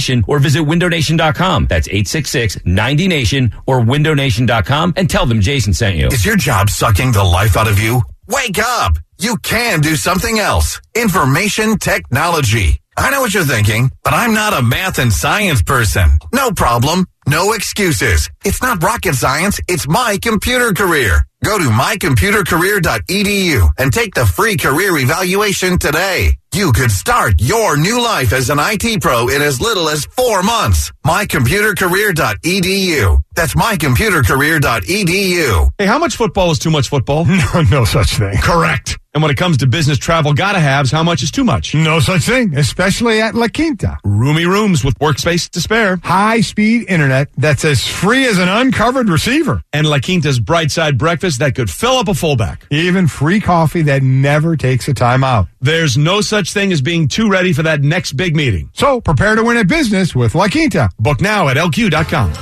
[0.04, 1.68] 866-90Nation or visit windownation.com.
[1.68, 6.08] That's 866-90Nation or windownation.com and tell them Jason sent you.
[6.08, 8.01] Is your job sucking the life out of you?
[8.28, 8.97] Wake up!
[9.20, 10.82] You can do something else.
[10.95, 12.80] Information technology.
[12.97, 16.10] I know what you're thinking, but I'm not a math and science person.
[16.34, 17.06] No problem.
[17.28, 18.30] No excuses.
[18.45, 19.60] It's not rocket science.
[19.68, 21.26] It's my computer career.
[21.43, 26.38] Go to mycomputercareer.edu and take the free career evaluation today.
[26.54, 30.43] You could start your new life as an IT pro in as little as four
[30.43, 30.91] months.
[31.04, 33.18] mycomputercareer.edu.
[33.34, 35.70] That's mycomputercareer.edu.
[35.80, 37.26] Hey, how much football is too much football?
[37.54, 38.38] No, no such thing.
[38.38, 38.99] Correct.
[39.16, 41.76] And when it comes to business travel, gotta haves, how much is too much?
[41.76, 43.99] No such thing, especially at La Quinta.
[44.04, 45.99] Roomy rooms with workspace to spare.
[46.04, 49.62] High speed internet that's as free as an uncovered receiver.
[49.72, 52.66] And La Quinta's bright side breakfast that could fill up a fullback.
[52.72, 55.45] Even free coffee that never takes a time out.
[55.62, 58.69] There's no such thing as being too ready for that next big meeting.
[58.73, 60.89] So prepare to win at business with La Quinta.
[60.99, 62.33] Book now at lq.com.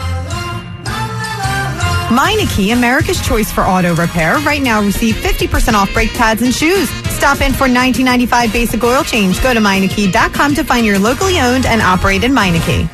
[2.11, 4.35] Meineke, America's choice for auto repair.
[4.39, 6.89] Right now, receive 50% off brake pads and shoes.
[7.15, 9.41] Stop in for 1995 basic oil change.
[9.41, 12.89] Go to Meineke.com to find your locally owned and operated Meineke.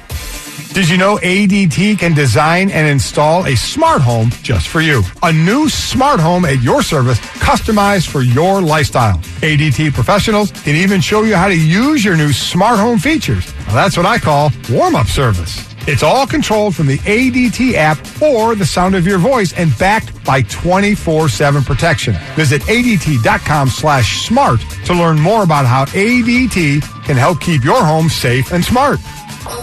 [0.74, 5.02] Did you know ADT can design and install a smart home just for you?
[5.24, 9.18] A new smart home at your service, customized for your lifestyle.
[9.42, 13.52] ADT professionals can even show you how to use your new smart home features.
[13.66, 15.66] Now, that's what I call warm up service.
[15.88, 20.24] It's all controlled from the ADT app or the sound of your voice and backed
[20.26, 22.14] by 24-7 protection.
[22.36, 28.10] Visit ADT.com slash smart to learn more about how ADT can help keep your home
[28.10, 29.00] safe and smart.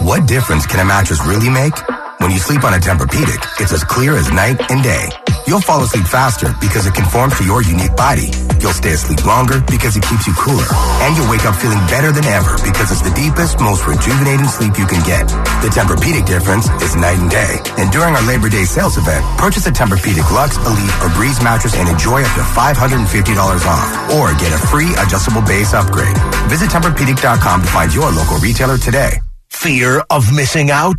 [0.01, 1.73] What difference can a mattress really make?
[2.17, 5.09] When you sleep on a Tempur-Pedic, it's as clear as night and day.
[5.45, 8.33] You'll fall asleep faster because it conforms to your unique body.
[8.57, 10.65] You'll stay asleep longer because it keeps you cooler.
[11.05, 14.73] And you'll wake up feeling better than ever because it's the deepest, most rejuvenating sleep
[14.79, 15.29] you can get.
[15.61, 17.61] The Tempur-Pedic difference is night and day.
[17.77, 21.75] And during our Labor Day sales event, purchase a Tempur-Pedic Lux, Elite, or Breeze mattress
[21.75, 23.05] and enjoy up to $550
[23.69, 23.89] off.
[24.17, 26.17] Or get a free adjustable base upgrade.
[26.49, 29.21] Visit Tempur-Pedic.com to find your local retailer today.
[29.57, 30.97] Fear of missing out?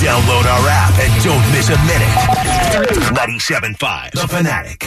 [0.00, 2.08] Download our app and don't miss a minute.
[3.14, 4.84] 97.5 The Fanatic.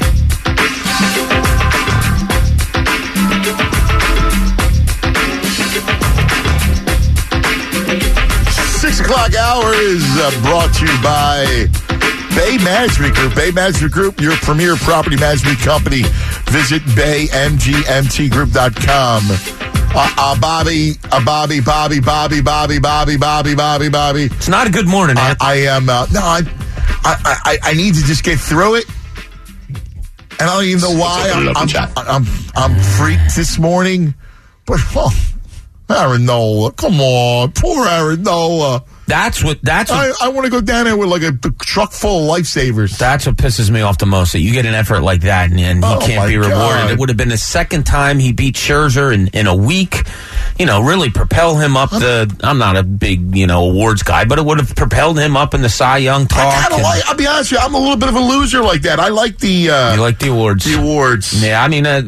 [8.79, 11.65] Six o'clock hour is uh, brought to you by
[12.35, 13.33] Bay Management Group.
[13.35, 16.01] Bay Management Group, your premier property management company.
[16.51, 19.21] Visit baymgmtgroup.com.
[19.97, 24.23] Uh, uh, Bobby, uh, Bobby, Bobby, Bobby, Bobby, Bobby, Bobby, Bobby, Bobby.
[24.25, 26.41] It's not a good morning, I, I am, uh, no, I,
[27.05, 28.85] I, I, I need to just get through it.
[30.37, 32.25] And I don't even know why I'm, I'm, I'm,
[32.57, 34.13] I'm freaked this morning.
[34.65, 35.15] But, oh,
[35.89, 37.53] Aaron Nola, come on.
[37.53, 38.83] Poor Aaron Nola.
[39.07, 39.59] That's what.
[39.61, 42.23] That's what, I, I want to go down there with like a, a truck full
[42.31, 42.97] of lifesavers.
[42.97, 44.31] That's what pisses me off the most.
[44.33, 46.55] That you get an effort like that and, and he Oh, can't be rewarded.
[46.57, 46.91] God.
[46.91, 49.97] It would have been the second time he beat Scherzer in, in a week.
[50.57, 52.35] You know, really propel him up the.
[52.43, 55.53] I'm not a big you know awards guy, but it would have propelled him up
[55.53, 56.39] in the Cy Young talk.
[56.39, 57.07] I kind of like.
[57.07, 57.65] I'll be honest with you.
[57.67, 58.99] I'm a little bit of a loser like that.
[58.99, 59.69] I like the.
[59.69, 60.65] Uh, you like the awards?
[60.65, 61.43] The awards.
[61.43, 62.01] Yeah, I mean, uh,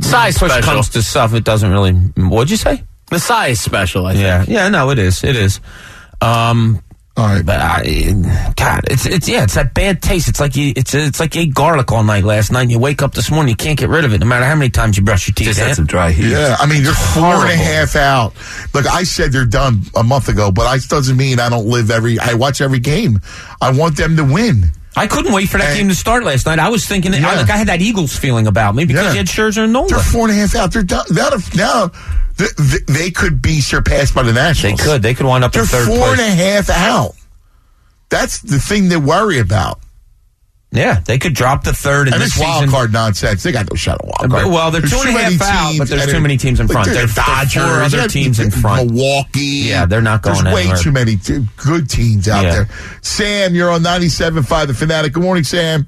[0.00, 0.72] Size push special.
[0.72, 1.34] comes to stuff.
[1.34, 1.92] It doesn't really.
[1.92, 2.82] What'd you say?
[3.10, 4.22] The size special, I think.
[4.22, 5.24] Yeah, yeah, no, it is.
[5.24, 5.60] It is.
[6.20, 6.82] Um,
[7.16, 7.82] all right, but I,
[8.56, 10.28] God, it's it's yeah, it's that bad taste.
[10.28, 12.62] It's like you, it's it's like you ate garlic all night last night.
[12.62, 14.54] and You wake up this morning, you can't get rid of it, no matter how
[14.54, 15.48] many times you brush your teeth.
[15.48, 16.30] Just had some dry heat.
[16.30, 18.32] Yeah, I mean you're four and a half out.
[18.72, 21.90] Look, I said they're done a month ago, but I doesn't mean I don't live
[21.90, 22.18] every.
[22.18, 23.20] I watch every game.
[23.60, 24.70] I want them to win.
[24.96, 26.58] I couldn't wait for that game to start last night.
[26.58, 27.34] I was thinking, I, Yeah.
[27.36, 29.10] like I had that Eagles feeling about me because Yeah.
[29.12, 29.88] you had Scherzer and Nola.
[29.88, 30.72] They're four and a half out.
[30.72, 31.06] They're done.
[31.10, 31.90] Now, now
[32.36, 34.78] th- th- they could be surpassed by the Nationals.
[34.80, 35.02] They could.
[35.02, 36.20] They could wind up They're in third four place.
[36.20, 37.14] and a half out.
[38.08, 39.78] That's the thing they worry about.
[40.72, 42.70] Yeah, they could drop the third in And this this wild season.
[42.70, 44.46] card nonsense, they got no shot at wild card.
[44.52, 46.68] Well, they're There's two and too many out, but teams, there's too many teams in
[46.68, 46.84] front.
[46.86, 48.92] there's There's the Dodgers, Dodgers, four other teams in front.
[48.92, 49.40] Milwaukee.
[49.40, 50.78] Yeah, they're not going There's way anywhere.
[50.78, 52.50] too many t- good teams out Yeah.
[52.52, 52.68] there.
[53.02, 55.12] Sam, you're on 97.5 The Fanatic.
[55.12, 55.86] Good morning, Sam.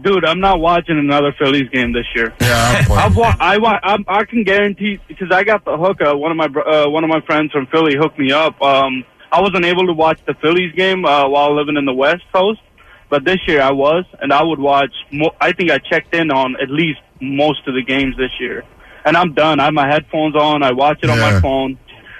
[0.00, 2.32] Dude, I'm not watching another Phillies game this year.
[2.40, 6.16] Yeah, I'm I've wa- I wa- I'm, I can guarantee because I got the hookup.
[6.18, 8.60] One of my uh, one of my friends from Philly hooked me up.
[8.62, 12.22] Um, I wasn't able to watch the Phillies game uh, while living in the West
[12.32, 12.60] Coast,
[13.08, 14.92] but this year I was, and I would watch.
[15.12, 18.64] Mo- I think I checked in on at least most of the games this year,
[19.04, 19.60] and I'm done.
[19.60, 20.62] I have my headphones on.
[20.62, 21.78] I watch it on my phone.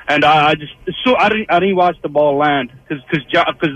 [0.09, 0.73] And I, I just
[1.05, 3.71] so I didn't I didn't watch the ball land because because because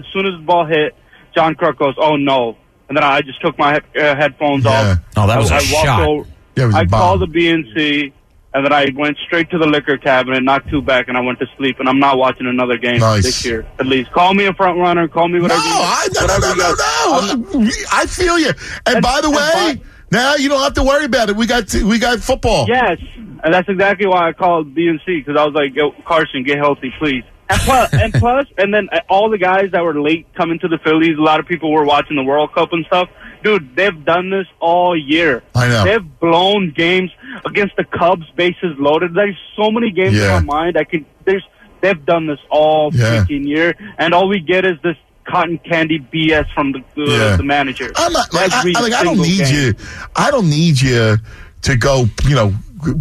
[0.00, 0.94] as soon as the ball hit,
[1.34, 2.56] John Kruk goes, "Oh no!"
[2.88, 4.98] And then I just took my he- uh, headphones off.
[5.16, 6.08] Oh, that was I a I walked shot.
[6.08, 7.00] Over, Yeah, it was a I bomb.
[7.00, 8.12] called the BNC,
[8.54, 11.40] and then I went straight to the liquor cabinet, knocked two back, and I went
[11.40, 11.80] to sleep.
[11.80, 13.24] And I'm not watching another game Nice.
[13.24, 13.66] this year.
[13.80, 15.08] At least call me a front runner.
[15.08, 15.60] Call me whatever.
[15.60, 17.70] No, you, I, no, no, whatever no, no, guys- no.
[17.92, 18.52] I feel you.
[18.86, 19.82] And, by the way,
[20.12, 21.36] now you don't have to worry about it.
[21.36, 22.66] We got we got football.
[22.68, 26.58] Yes, and that's exactly why I called BNC because I was like, "Yo, Carson, get
[26.58, 30.32] healthy, please." And plus, and plus, and then uh, all the guys that were late
[30.34, 33.08] coming to the Phillies, a lot of people were watching the World Cup and stuff.
[33.44, 35.42] Dude, they've done this all year.
[35.54, 35.84] I know.
[35.84, 37.10] They've blown games
[37.46, 39.12] against the Cubs, bases loaded.
[39.14, 40.38] There's so many games Yeah.
[40.38, 40.76] in my mind.
[40.78, 41.04] I could.
[41.24, 41.44] There's.
[41.82, 43.22] They've done this all Yeah.
[43.26, 44.96] freaking year, and all we get is this
[45.28, 47.36] cotton candy BS from the uh, Yeah.
[47.36, 47.92] the manager.
[47.96, 49.54] I'm not, like, I, I- like, I don't need game.
[49.54, 49.74] you.
[50.16, 51.18] I don't need you
[51.62, 52.06] to go.
[52.26, 52.54] You know,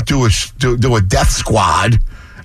[0.05, 0.29] do a
[0.59, 1.97] do, do a death squad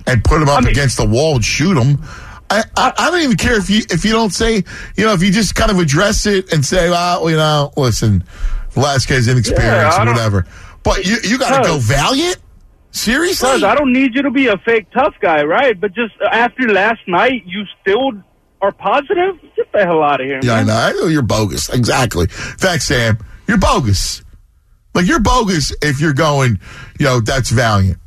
[0.07, 2.01] and put them up against the wall and shoot them.
[2.49, 4.63] I, I, I don't even care if you if you don't say
[4.95, 8.23] you know if you just kind of address it and say well you know listen
[8.71, 10.45] Velasquez Yeah, inexperienced I or whatever
[10.83, 12.37] but you you got to go valiant
[12.91, 15.79] seriously I don't need you to be a fake tough guy, right?
[15.79, 18.13] But just uh, after last night, you still
[18.61, 19.39] are positive.
[19.55, 20.39] Get the hell out of here.
[20.41, 20.73] Yeah, I know.
[20.73, 21.69] I know you're bogus.
[21.69, 22.27] Exactly.
[22.29, 23.17] Thanks, Sam.
[23.47, 24.23] You're bogus.
[24.93, 26.59] Like you're bogus if you're going,
[26.99, 27.99] you know, that's valiant.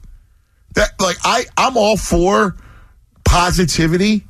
[0.74, 2.57] That like I I'm all for
[3.24, 4.26] positivity,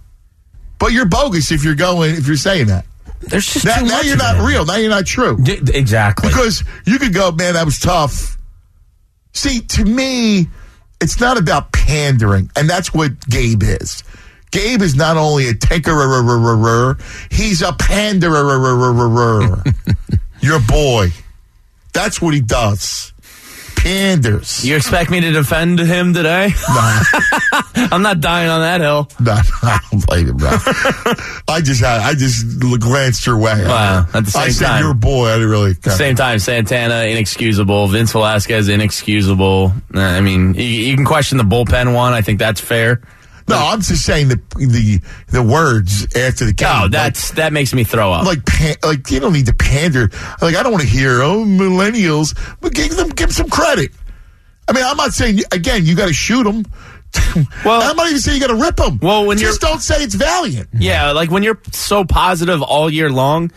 [0.83, 2.85] but you're bogus if you're going if you're saying that.
[3.21, 4.43] There's just now, now you're not it.
[4.43, 4.67] real.
[4.67, 5.39] Now you're not true.
[5.41, 6.29] D- exactly.
[6.29, 8.37] Because you could go, man, that was tough.
[9.33, 10.49] See, to me,
[11.01, 14.03] it's not about pandering, and that's what Gabe is.
[14.51, 17.01] Gabe is not only a tinkerer,
[17.33, 19.63] he's a panderer.
[20.41, 21.11] Your boy.
[21.93, 23.13] That's what he does.
[23.83, 24.65] Panders.
[24.65, 26.51] You expect me to defend him today?
[26.69, 27.01] No.
[27.91, 29.09] I'm not dying on that hill.
[29.21, 30.51] No, I don't blame him, bro.
[31.49, 33.65] I just had, I just glanced your way.
[33.65, 34.85] Wow, at the same I said time.
[34.85, 35.29] your boy.
[35.31, 35.71] I didn't really.
[35.73, 39.73] At the Same time, Santana inexcusable, Vince Velasquez inexcusable.
[39.95, 42.13] I mean, you, you can question the bullpen one.
[42.13, 43.03] I think that's fair.
[43.49, 46.69] No, I'm just saying the the the words after the game.
[46.69, 48.25] No, oh, Like- that's that makes me throw up.
[48.27, 50.11] like pan, like you don't need to pander.
[50.41, 53.91] Like I don't want to hear oh millennials, but give them give some credit.
[54.69, 56.65] I mean, I'm not saying again you got to shoot them.
[57.65, 58.99] Well, I'm not even saying you got to rip them.
[59.03, 60.69] Well, when just don't say it's valiant.
[60.73, 63.51] Yeah, like when you're so positive all year long,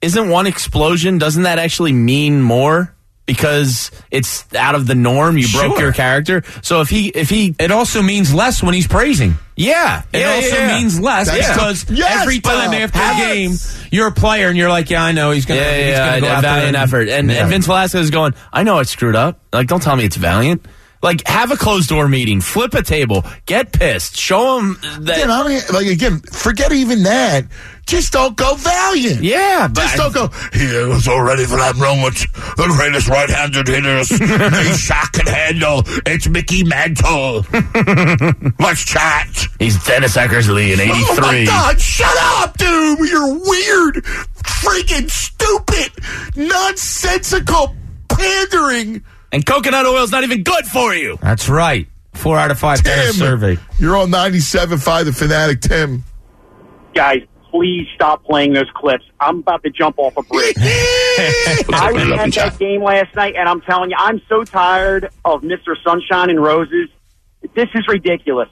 [0.00, 1.18] isn't one explosion?
[1.18, 2.94] Doesn't that actually mean more?
[3.26, 5.38] Because it's out of the norm.
[5.38, 5.80] You broke Sure.
[5.80, 6.42] your character.
[6.62, 9.38] So if he, if he, It also means less when he's praising.
[9.56, 12.80] yeah, It yeah, also yeah, means less That's- because Yes, every time Bob.
[12.94, 13.52] after a game,
[13.90, 16.32] you're a player and you're like, yeah, I know he's gonna, yeah, he's yeah, gonna
[16.32, 17.08] go a valiant effort.
[17.08, 19.40] And, and Vince Velasquez is going, I know it's screwed up.
[19.54, 20.66] Like, don't tell me it's valiant.
[21.04, 25.26] Like, have a closed door meeting, flip a table, get pissed, show them that.
[25.26, 27.44] Know, I mean, like again, forget even that.
[27.84, 29.22] Just don't go valiant.
[29.22, 30.28] Yeah, just don't go.
[30.54, 32.16] He was all ready for that moment.
[32.56, 35.82] The greatest right-handed hitters they shot can handle.
[36.06, 37.44] It's Mickey Mantle.
[38.58, 39.28] Let's chat.
[39.58, 40.88] He's Dennis Eckersley in '83.
[40.88, 41.78] Oh my God!
[41.78, 42.98] Shut up, dude.
[43.00, 43.96] You're weird,
[44.42, 45.92] freaking stupid,
[46.34, 47.76] nonsensical
[48.08, 49.04] pandering.
[49.34, 51.18] And coconut oil is not even good for you.
[51.20, 51.88] That's right.
[52.12, 53.58] Four out of five Tim, survey.
[53.80, 56.04] you're on 97.5 The Fanatic, Tim.
[56.94, 59.02] guys, please stop playing those clips.
[59.18, 60.54] I'm about to jump off a bridge.
[60.58, 65.42] I was at that game last night, and I'm telling you, I'm so tired of
[65.42, 65.74] Mr.
[65.84, 66.88] Sunshine and Roses.
[67.56, 68.48] This is ridiculous.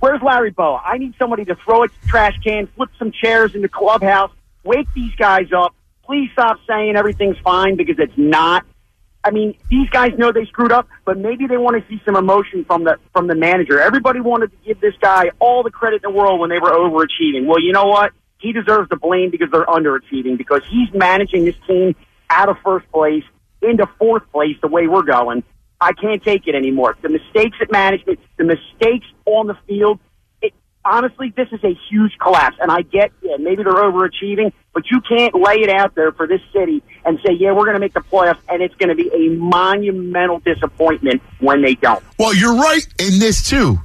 [0.00, 0.80] Where's Larry Bowa?
[0.86, 4.88] I need somebody to throw a trash can, flip some chairs in the clubhouse, wake
[4.94, 5.74] these guys up.
[6.02, 8.64] Please stop saying everything's fine because it's not.
[9.24, 12.14] I mean, these guys know they screwed up, but maybe they want to see some
[12.14, 13.80] emotion from the from the manager.
[13.80, 16.70] Everybody wanted to give this guy all the credit in the world when they were
[16.70, 17.46] overachieving.
[17.46, 18.12] Well, you know what?
[18.38, 21.96] He deserves the blame because they're underachieving because he's managing this team
[22.28, 23.24] out of first place
[23.62, 25.42] into fourth place the way we're going.
[25.80, 26.96] I can't take it anymore.
[27.00, 29.98] The mistakes at management, the mistakes on the field.
[30.84, 32.56] Honestly, this is a huge collapse.
[32.60, 36.26] And I get, yeah, maybe they're overachieving, but you can't lay it out there for
[36.26, 38.94] this city and say, yeah, we're going to make the playoffs, and it's going to
[38.94, 42.02] be a monumental disappointment when they don't.
[42.18, 43.78] Well, you're right in this too.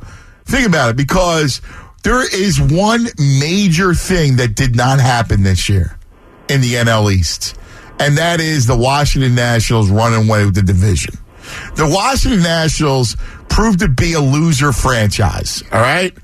[0.45, 1.61] Think about it because
[2.03, 5.97] there is one major thing that did not happen this year
[6.49, 7.55] in the NL East,
[7.99, 11.13] and that is the Washington Nationals running away with the division.
[11.75, 13.15] The Washington Nationals
[13.49, 16.15] proved to be a loser franchise, all right?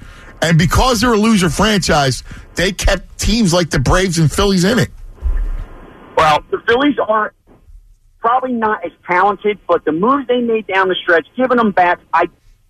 [0.46, 2.24] And because they're a loser franchise,
[2.54, 4.90] they kept teams like the Braves and Phillies in it.
[6.16, 7.34] Well, the Phillies are
[8.20, 12.02] probably not as talented, but the moves they made down the stretch, giving them bats,
[12.14, 12.26] I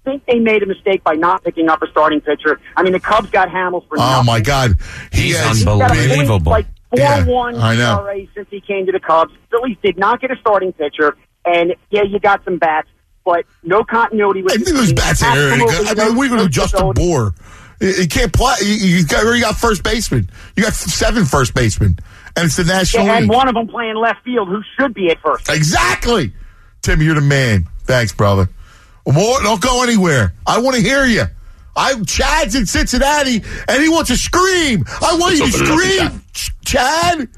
[0.05, 2.59] think they made a mistake by not picking up a starting pitcher.
[2.77, 4.25] I mean, the Cubs got Hamels for Oh nothing.
[4.25, 4.75] my God,
[5.11, 6.51] he He's has He's got a point, unbelievable.
[6.51, 8.05] Like four Yeah, one I know.
[8.05, 9.33] ERA since he came to the Cubs.
[9.51, 12.87] Phillies did not get a starting pitcher, and yeah, you got some bats,
[13.25, 15.69] but no continuity with I think those bats ain't any good.
[15.73, 17.01] Absolutely I mean, we're going to Justin stability.
[17.01, 17.35] Bohr.
[17.79, 18.55] You you can't play.
[18.61, 20.29] You, you got, already got first baseman.
[20.55, 21.97] You got seven first basemen,
[22.35, 23.35] and it's the National Yeah, and League.
[23.35, 25.49] one of them playing left field who should be at first.
[25.49, 26.33] Exactly.
[26.81, 27.67] Tim, you're the man.
[27.83, 28.47] Thanks, brother.
[29.07, 30.33] More, don't go anywhere.
[30.47, 31.25] I want to hear you.
[31.75, 34.85] I Chad's in Cincinnati, and he wants to scream.
[35.01, 37.29] I want you to Let's open it up to scream, Ch- Chad.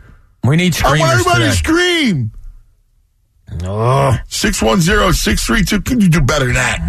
[0.43, 1.49] We need I want screamers everybody today.
[1.49, 2.31] to scream.
[3.49, 5.85] 610-632.
[5.85, 6.79] Can you do better than that?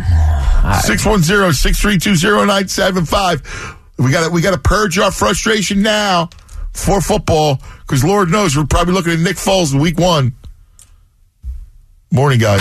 [0.87, 3.77] 610-632-0975.
[3.99, 6.29] We got to we got to purge our frustration now
[6.73, 10.35] for football because Lord knows we're probably looking at Nick Foles in week one.
[12.13, 12.61] Morning, guys.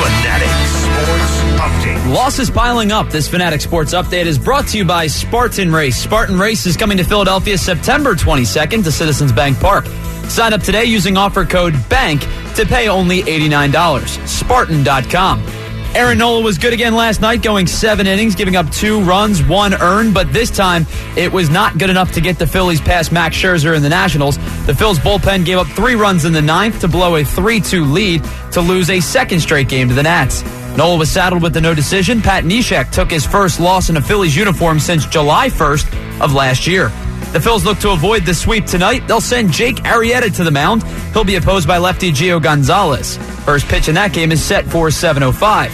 [0.00, 2.14] Fanatic Sports Update.
[2.14, 3.10] Losses piling up.
[3.10, 5.96] This Fanatic Sports Update is brought to you by Spartan Race.
[5.96, 9.84] Spartan Race is coming to Philadelphia September 22nd to Citizens Bank Park.
[10.30, 12.20] Sign up today using offer code BANK
[12.54, 14.28] to pay only $89.
[14.28, 15.44] Spartan.com.
[15.92, 19.74] Aaron Nola was good again last night, going seven innings, giving up two runs, one
[19.74, 23.36] earned, but this time it was not good enough to get the Phillies past Max
[23.36, 24.36] Scherzer and the Nationals.
[24.66, 27.84] The Phils bullpen gave up three runs in the ninth to blow a 3 2
[27.84, 28.22] lead
[28.52, 30.44] to lose a second straight game to the Nats.
[30.76, 32.22] Nola was saddled with the no decision.
[32.22, 36.68] Pat Neshek took his first loss in a Phillies uniform since July 1st of last
[36.68, 36.92] year.
[37.32, 39.06] The Phils look to avoid the sweep tonight.
[39.06, 40.82] They'll send Jake Arrieta to the mound.
[41.12, 43.18] He'll be opposed by lefty Gio Gonzalez.
[43.44, 45.70] First pitch in that game is set for 7:05.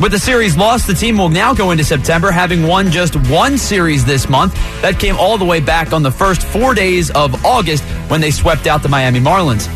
[0.00, 3.58] With the series lost, the team will now go into September having won just one
[3.58, 4.54] series this month.
[4.82, 8.30] That came all the way back on the first four days of August when they
[8.30, 9.68] swept out the Miami Marlins.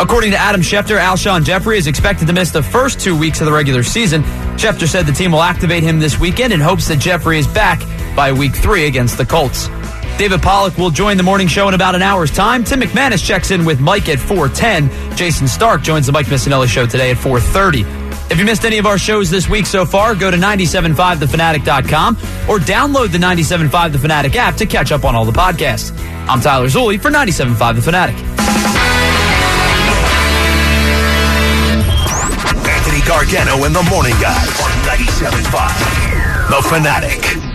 [0.00, 3.46] According to Adam Schefter, Alshon Jeffery is expected to miss the first two weeks of
[3.46, 4.22] the regular season.
[4.56, 7.80] Schefter said the team will activate him this weekend in hopes that Jeffrey is back
[8.14, 9.70] by week three against the Colts.
[10.18, 12.64] David Pollack will join the morning show in about an hour's time.
[12.64, 14.88] Tim McManus checks in with Mike at 410.
[15.16, 17.82] Jayson Stark joins the Mike Missanelli show today at 430.
[18.28, 22.16] If you missed any of our shows this week so far, go to 975thefanatic.com
[22.48, 25.96] or download the 975 The Fanatic app to catch up on all the podcasts.
[26.28, 28.16] I'm Tyler Zulli for 975 The Fanatic.
[32.66, 36.50] Anthony Gargano and the Morning Guys on 97.5.
[36.50, 37.47] The Fanatic.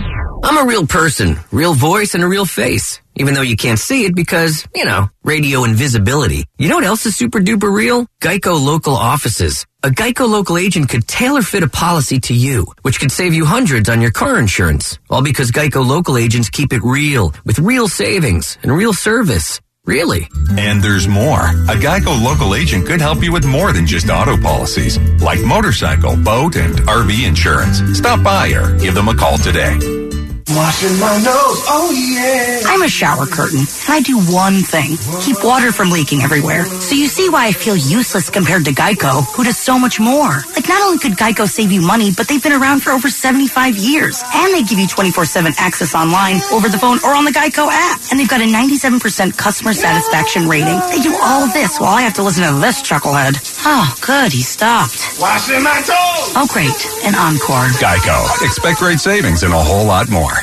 [0.46, 3.00] I'm a real person, real voice, and a real face.
[3.16, 6.44] Even though you can't see it because, you know, radio invisibility.
[6.58, 8.06] You know what else is super duper real?
[8.20, 9.64] Geico local offices.
[9.82, 13.46] A Geico local agent could tailor fit a policy to you, which could save you
[13.46, 14.98] hundreds on your car insurance.
[15.08, 19.62] All because Geico local agents keep it real, with real savings and real service.
[19.86, 20.28] Really.
[20.58, 21.40] And there's more.
[21.48, 26.16] A Geico local agent could help you with more than just auto policies, like motorcycle,
[26.16, 27.80] boat, and RV insurance.
[27.96, 30.03] Stop by or give them a call today.
[30.50, 32.68] Washing my nose, oh yeah.
[32.68, 36.66] I'm a shower curtain, and I do one thing keep water from leaking everywhere.
[36.66, 40.44] So you see why I feel useless compared to Geico, who does so much more.
[40.54, 43.76] Like, not only could Geico save you money, but they've been around for over 75
[43.78, 44.22] years.
[44.34, 47.68] And they give you 24 7 access online, over the phone, or on the Geico
[47.70, 48.00] app.
[48.10, 50.78] And they've got a 97% customer satisfaction rating.
[50.90, 53.40] They do all this while I have to listen to this chucklehead.
[53.64, 55.16] Oh, good, he stopped.
[55.18, 56.36] Washing my toes!
[56.36, 56.68] Oh, great,
[57.06, 57.64] an encore.
[57.80, 58.44] Geico.
[58.44, 60.33] Expect great savings and a whole lot more.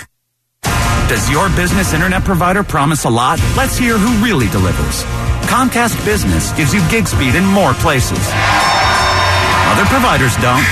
[1.12, 3.38] Does your business internet provider promise a lot?
[3.58, 5.04] Let's hear who really delivers.
[5.52, 8.24] Comcast Business gives you gig speed in more places.
[9.68, 10.64] Other providers don't.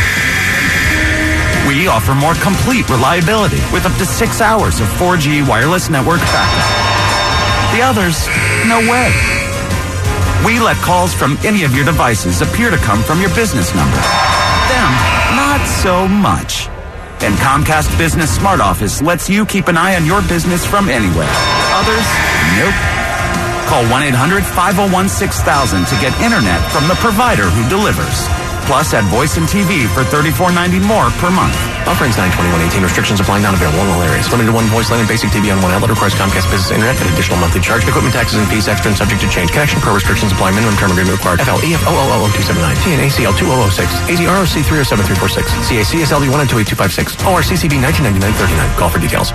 [1.67, 7.75] We offer more complete reliability with up to six hours of 4G wireless network backup.
[7.75, 8.23] The others,
[8.63, 9.11] no way.
[10.47, 13.99] We let calls from any of your devices appear to come from your business number.
[14.71, 14.91] Them,
[15.35, 16.69] not so much.
[17.21, 21.27] And Comcast Business Smart Office lets you keep an eye on your business from anywhere.
[21.27, 22.07] Others,
[22.57, 22.73] nope.
[23.67, 28.38] Call 1 800 501 6000 to get internet from the provider who delivers.
[28.69, 31.57] Plus, add voice and TV for $34.90 more per month.
[31.89, 32.85] Offer ends 92118.
[32.85, 33.41] Restrictions apply.
[33.41, 34.29] Not available in all areas.
[34.29, 35.89] Limited to one voice line and basic TV on one outlet.
[35.89, 37.81] Requires Comcast Business Internet at additional monthly charge.
[37.89, 39.49] Equipment taxes and fees extra and subject to change.
[39.49, 40.53] Connection pro restrictions apply.
[40.53, 41.41] Minimum term agreement required.
[41.41, 43.89] FL EF 279 TNACL 2006.
[44.05, 45.49] AZROC 307346.
[45.65, 47.25] CACSLD 1028256.
[47.25, 48.77] ORCCB 199939.
[48.77, 49.33] Call for details.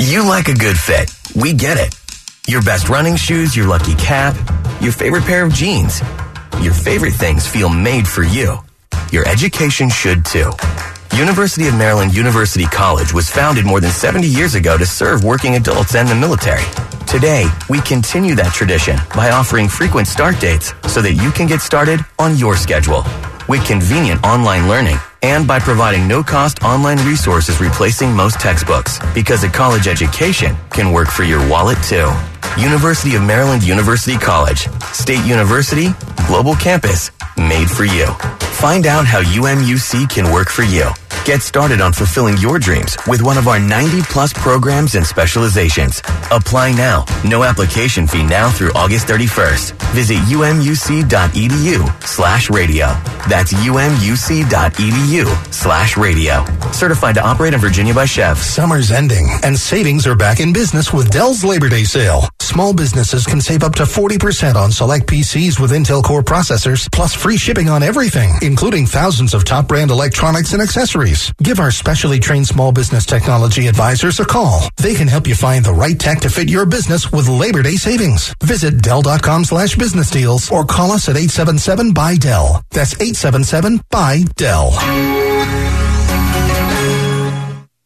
[0.00, 1.12] You like a good fit.
[1.36, 1.92] We get it.
[2.48, 4.32] Your best running shoes, your lucky cap,
[4.80, 6.00] your favorite pair of jeans.
[6.62, 8.58] Your favorite things feel made for you.
[9.12, 10.50] Your education should too.
[11.14, 15.56] University of Maryland University College was founded more than 70 years ago to serve working
[15.56, 16.64] adults and the military.
[17.06, 21.60] Today, we continue that tradition by offering frequent start dates so that you can get
[21.60, 23.04] started on your schedule
[23.48, 29.48] with convenient online learning and by providing no-cost online resources replacing most textbooks because a
[29.48, 32.10] college education can work for your wallet too.
[32.58, 35.88] University of Maryland University College, State University,
[36.28, 38.06] Global Campus, made for you.
[38.54, 40.88] Find out how UMUC can work for you.
[41.24, 46.02] Get started on fulfilling your dreams with one of our 90 plus programs and specializations.
[46.30, 47.06] Apply now.
[47.24, 49.72] No application fee now through August 31st.
[49.94, 52.88] Visit umuc.edu slash radio.
[53.26, 56.44] That's umuc.edu slash radio.
[56.72, 58.36] Certified to operate in Virginia by SCHEV.
[58.36, 62.28] Summer's ending and savings are back in business with Dell's Labor Day sale.
[62.40, 67.14] Small businesses can save up to 40% on select PCs with Intel Core processors, plus
[67.14, 71.13] free shipping on everything, including thousands of top brand electronics and accessories.
[71.42, 74.68] Give our specially trained small business technology advisors a call.
[74.76, 77.76] They can help you find the right tech to fit your business with Labor Day
[77.76, 78.34] savings.
[78.42, 82.62] Visit Dell.com slash business deals or call us at 877 by Dell.
[82.70, 84.70] That's 877 by Dell.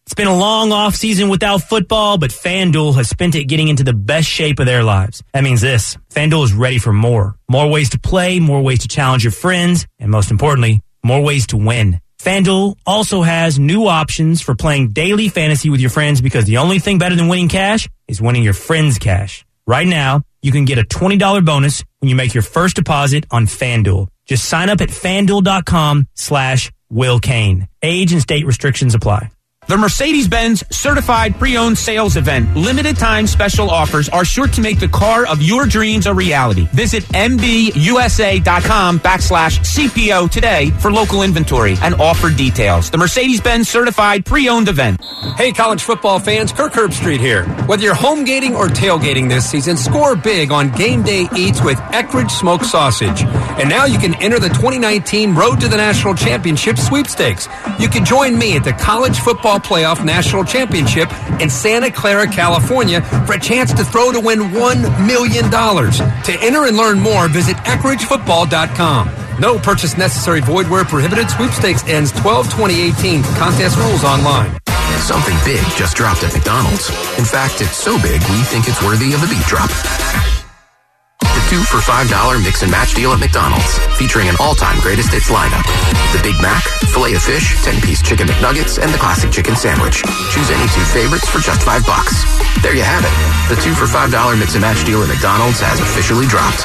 [0.06, 3.84] It's been a long off season without football, but FanDuel has spent it getting into
[3.84, 5.22] the best shape of their lives.
[5.34, 5.98] That means this.
[6.14, 7.36] FanDuel is ready for more.
[7.46, 11.46] More ways to play, more ways to challenge your friends, and most importantly, more ways
[11.48, 12.00] to win.
[12.18, 16.78] FanDuel also has new options for playing daily fantasy with your friends because the only
[16.78, 19.44] thing better than winning cash is winning your friends' cash.
[19.66, 23.46] Right now, you can get a $20 bonus when you make your first deposit on
[23.46, 24.08] FanDuel.
[24.26, 27.68] Just sign up at fanduel.com slash Will Kane.
[27.82, 29.30] Age and state restrictions apply.
[29.68, 32.56] The Mercedes Benz certified pre owned sales event.
[32.56, 36.66] Limited time special offers are sure to make the car of your dreams a reality.
[36.72, 42.88] Visit MBUSA.com backslash CPO today for local inventory and offer details.
[42.88, 45.04] The Mercedes Benz certified pre owned event.
[45.36, 47.44] Hey, college football fans, Kirk Herbstreit here.
[47.66, 51.76] Whether you're home gating or tailgating this season, score big on game day eats with
[51.92, 53.22] Eckrich Smoked Sausage.
[53.60, 57.48] And now you can enter the 2019 Road to the National Championship sweepstakes.
[57.78, 63.02] You can join me at the College Football Playoff National Championship in Santa Clara, California
[63.26, 65.50] for a chance to throw to win $1 million.
[65.50, 69.40] To enter and learn more, visit EckrichFootball.com.
[69.40, 71.30] No purchase necessary void where prohibited.
[71.30, 73.22] Sweepstakes ends 12 2018.
[73.36, 74.58] Contest rules online.
[75.00, 76.88] Something big just dropped at McDonald's.
[77.18, 80.37] In fact, it's so big we think it's worthy of a beat drop.
[81.20, 85.30] The two for $5 mix and match deal at McDonald's, featuring an all-time greatest hits
[85.30, 85.66] lineup.
[86.14, 86.62] The Big Mac,
[86.94, 90.02] filet of fish, 10-piece chicken McNuggets, and the classic chicken sandwich.
[90.30, 92.22] Choose any two favorites for just five bucks.
[92.62, 93.14] There you have it.
[93.54, 96.62] The two for $5 mix and match deal at McDonald's has officially dropped.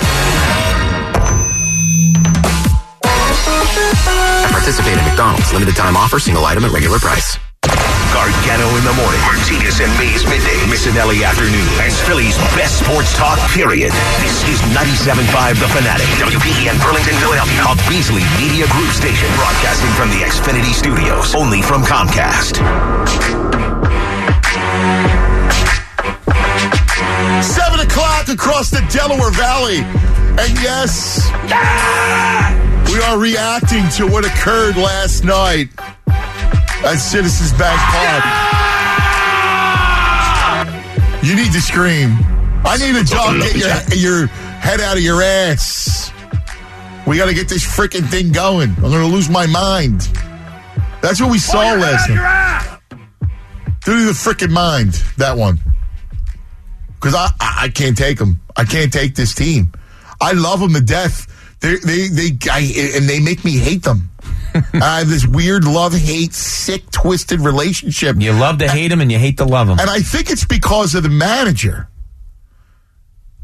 [3.06, 7.38] At participating McDonald's, limited time offer, single item at regular price.
[8.14, 9.20] Gargano in the morning.
[9.26, 10.56] Martinez and Mays midday.
[10.70, 11.66] Missanelli afternoon.
[11.82, 13.90] And Philly's best sports talk, period.
[14.22, 16.06] This is 97.5 The Fanatic.
[16.22, 17.66] WPEN Burlington, Philadelphia.
[17.66, 19.26] A Beasley Media Group station.
[19.34, 21.34] Broadcasting from the Xfinity Studios.
[21.34, 22.62] Only from Comcast.
[27.42, 29.82] Seven o'clock across the Delaware Valley.
[30.38, 31.26] And yes,
[32.94, 35.70] we are reacting to what occurred last night
[36.86, 38.24] at Citizens Bank Park.
[41.24, 42.18] You need to scream.
[42.66, 43.36] I need a job.
[43.42, 43.56] Get
[43.96, 46.12] your, your head out of your ass.
[47.08, 48.70] We got to get this freaking thing going.
[48.72, 50.02] I'm going to lose my mind.
[51.02, 52.80] That's what we saw last night.
[53.84, 55.60] Through the freaking mind, that one.
[56.96, 58.40] Because I, I, I can't take them.
[58.56, 59.74] I can't take this team.
[60.22, 61.28] I love them to death.
[61.60, 62.60] They, they, they, I,
[62.96, 64.10] and they make me hate them.
[64.74, 68.16] I have this weird love hate, sick, twisted relationship.
[68.20, 69.80] You love to hate him and you hate to love him.
[69.80, 71.88] And I think it's because of the manager.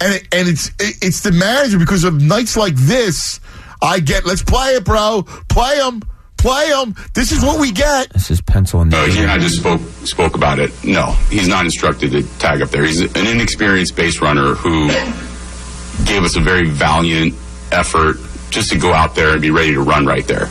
[0.01, 3.39] And it, and it's it, it's the manager because of nights like this.
[3.81, 5.23] I get let's play it, bro.
[5.49, 6.01] Play him.
[6.37, 6.95] play him.
[7.13, 8.09] This is what we get.
[8.13, 10.71] This is pencil and Uh, yeah, I just spoke spoke about it.
[10.85, 12.85] No, he's not instructed to tag up there.
[12.85, 14.87] He's an inexperienced base runner who
[16.05, 17.33] gave us a very valiant
[17.71, 18.17] effort
[18.51, 20.47] just to go out there and be ready to run right there.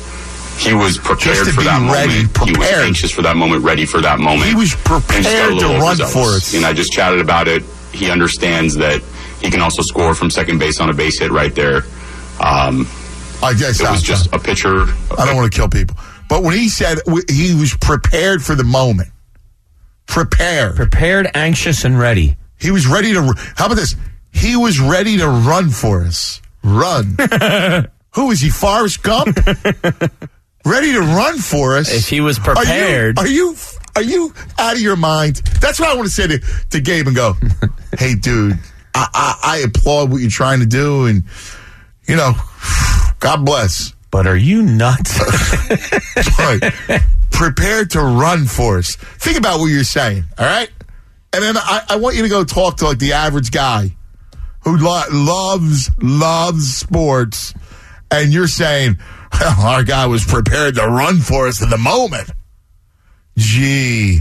[0.59, 2.50] He was prepared Just to for be that ready, moment.
[2.50, 4.48] He was anxious for that moment, ready for that moment.
[4.48, 6.12] He was And just got prepared to run overzealous.
[6.12, 6.54] for us.
[6.54, 7.62] And I just chatted about it.
[7.92, 9.00] He understands that
[9.40, 11.82] he can also score from second base on a base hit right there.
[12.40, 12.86] Um,
[13.42, 14.82] I guess it was just a pitcher.
[15.16, 15.96] I don't want to kill people.
[16.28, 16.98] But when he said
[17.30, 19.09] he was prepared for the moment,
[20.06, 22.36] prepared, prepared, anxious, and ready.
[22.61, 23.32] He was ready to.
[23.56, 23.94] How about this?
[24.32, 26.40] He was ready to run for us.
[26.64, 27.16] Run.
[28.14, 28.50] Who is he?
[28.50, 29.38] Forrest Gump.
[30.64, 31.92] ready to run for us.
[31.92, 33.18] If he was Are you- prepared.
[33.18, 33.56] Are you?
[33.96, 35.36] Are you, out of your mind?
[35.61, 36.38] That's what I want to say to,
[36.70, 37.34] to Gabe and go.
[37.98, 38.56] hey, dude,
[38.94, 41.24] I, I, I applaud what you're trying to do, and
[42.06, 42.34] you know,
[43.18, 43.92] God bless.
[44.12, 45.18] But are you nuts?
[46.38, 47.02] but
[47.32, 48.94] prepared to run for us.
[48.96, 50.70] Think about what you're saying, all right?
[51.32, 53.96] And then I, I want you to go talk to like the average guy
[54.61, 57.52] who lo- loves loves sports,
[58.12, 58.98] and you're saying
[59.33, 62.31] well, our guy was prepared to run for us in the moment.
[63.37, 64.20] Gee,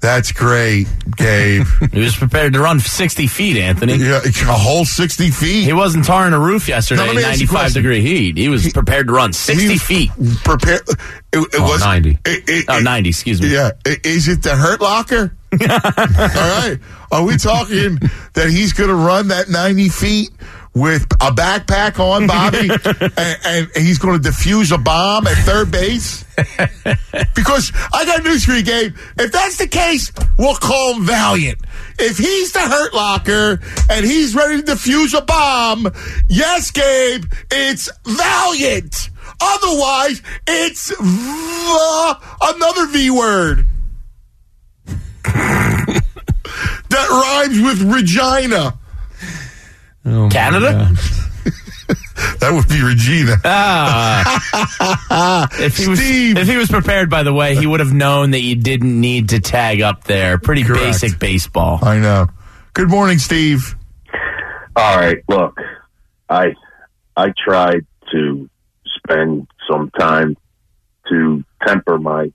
[0.00, 0.86] that's great,
[1.16, 1.66] Gabe.
[1.92, 3.96] he was prepared to run 60 feet, Anthony.
[3.96, 5.64] Yeah, a whole 60 feet.
[5.64, 8.00] He wasn't tarring a roof yesterday Now, let in me ask you a 95 degree
[8.00, 8.36] heat.
[8.38, 10.10] He was prepared to run 60 feet.
[10.44, 10.82] Prepared.
[10.88, 10.96] It,
[11.40, 12.10] it Oh, was 90.
[12.24, 13.52] It, it, Oh, 90, excuse me.
[13.52, 13.72] Yeah.
[13.84, 15.36] Is it the Hurt Locker?
[15.52, 16.78] All right.
[17.10, 17.98] Are we talking
[18.34, 20.30] that he's going to run that 90 feet
[20.78, 22.68] with a backpack on, Bobby,
[23.16, 26.24] and, and he's going to defuse a bomb at third base?
[27.34, 28.94] Because I got news for you, Gabe.
[29.18, 31.58] If that's the case, we'll call him Valiant.
[31.98, 33.60] If he's the Hurt Locker
[33.90, 35.88] and he's ready to defuse a bomb,
[36.28, 39.10] yes, Gabe, it's Valiant.
[39.40, 43.66] Otherwise, it's v- another V word.
[45.24, 48.77] that rhymes with Regina.
[50.30, 50.90] Canada?
[52.40, 53.36] that would be Regina.
[53.44, 55.48] Ah.
[55.60, 58.40] if, he was, if he was prepared, by the way, he would have known that
[58.40, 60.38] you didn't need to tag up there.
[60.38, 60.82] Pretty Correct.
[60.82, 61.78] basic baseball.
[61.82, 62.28] I know.
[62.74, 63.74] Good morning, Steve.
[64.76, 65.58] All right, look,
[66.28, 66.54] I
[67.16, 68.48] I tried to
[68.84, 70.36] spend some time
[71.08, 72.32] to temper my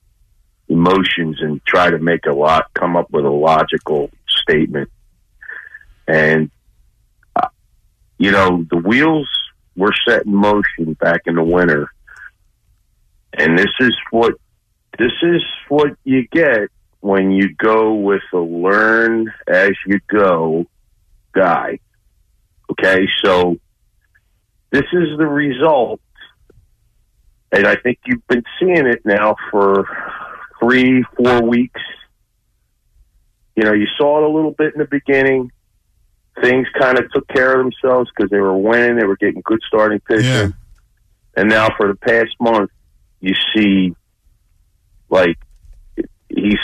[0.67, 4.89] emotions and try to make a lot come up with a logical statement.
[6.07, 6.51] And
[8.23, 9.27] you know, the wheels
[9.75, 11.89] were set in motion back in the winter.
[13.33, 14.35] And this is what
[14.97, 16.69] this is what you get
[17.01, 20.65] when you go with a learn as you go
[21.33, 21.79] guy.
[22.71, 23.57] Okay, so
[24.71, 25.99] this is the result,
[27.51, 29.85] and I think you've been seeing it now for
[30.61, 31.81] three, four weeks.
[33.57, 35.51] You know, you saw it a little bit in the beginning.
[36.41, 39.59] Things kind of took care of themselves because they were winning, they were getting good
[39.67, 40.53] starting pitching,
[41.37, 42.71] and now for the past month,
[43.21, 43.95] you see
[45.09, 45.37] like
[46.29, 46.57] he's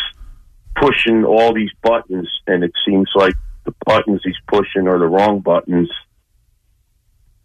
[0.75, 5.39] pushing all these buttons, and it seems like the buttons he's pushing are the wrong
[5.41, 5.89] buttons.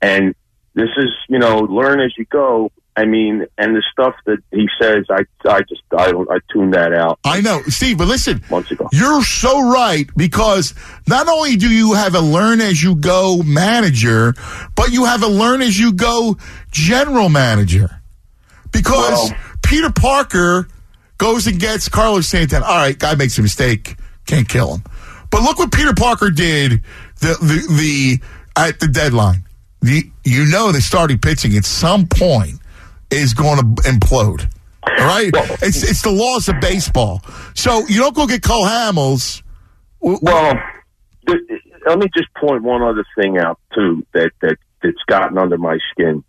[0.00, 0.34] And
[0.74, 2.72] this is, you know, learn as you go.
[2.97, 6.74] I mean, and the stuff that he says, I, I just, I don't, I tuned
[6.74, 7.18] that out.
[7.24, 8.88] I know, Steve, but listen, months ago.
[8.92, 10.74] you're so right because
[11.09, 14.34] not only do you have a learn as you go manager,
[14.76, 16.36] but you have a learn as you go
[16.70, 18.01] general manager.
[18.70, 19.32] Because
[19.62, 20.68] Peter Parker
[21.18, 22.64] goes and gets Carlos Santana.
[22.64, 24.84] All right, guy makes a mistake, can't kill him.
[25.30, 26.82] But look what Peter Parker did
[27.20, 28.20] the the, the
[28.57, 29.42] at the deadline.
[29.80, 32.59] The, you know the starting pitching at some point
[33.11, 34.50] is going to implode.
[34.86, 35.30] All right,
[35.62, 37.22] it's it's the laws of baseball.
[37.55, 39.42] So you don't go get Cole Hamels.
[40.00, 40.55] Well,
[41.86, 45.78] let me just point one other thing out too that that that's gotten under my
[45.90, 46.22] skin.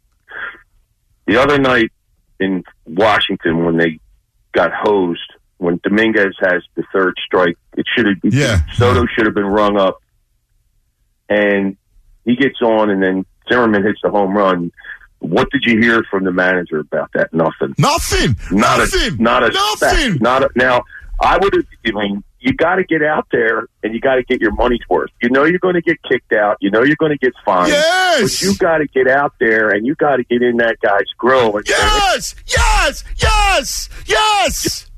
[1.27, 1.91] The other night
[2.39, 3.99] in Washington, when they
[4.53, 8.61] got hosed, when Dominguez has the third strike, it should have yeah.
[8.73, 10.01] Soto should have been rung up,
[11.29, 11.77] and
[12.23, 14.71] he gets on, and then Zimmerman hits the home run.
[15.27, 17.33] What did you hear from the manager about that?
[17.33, 17.75] Nothing.
[17.77, 18.35] Nothing.
[18.51, 19.19] Not Nothing.
[19.19, 20.17] a not a Nothing.
[20.21, 20.83] Not a, now.
[21.21, 21.65] I would have.
[21.87, 24.81] I mean, you got to get out there and you got to get your money's
[24.89, 25.09] worth.
[25.21, 26.57] You know you're going to get kicked out.
[26.61, 27.69] You know you're going to get fined.
[27.69, 28.21] Yes.
[28.21, 31.09] But you got to get out there and you got to get in that guy's
[31.17, 31.55] grill.
[31.57, 34.91] And Yes, yes, yes, yes, yes.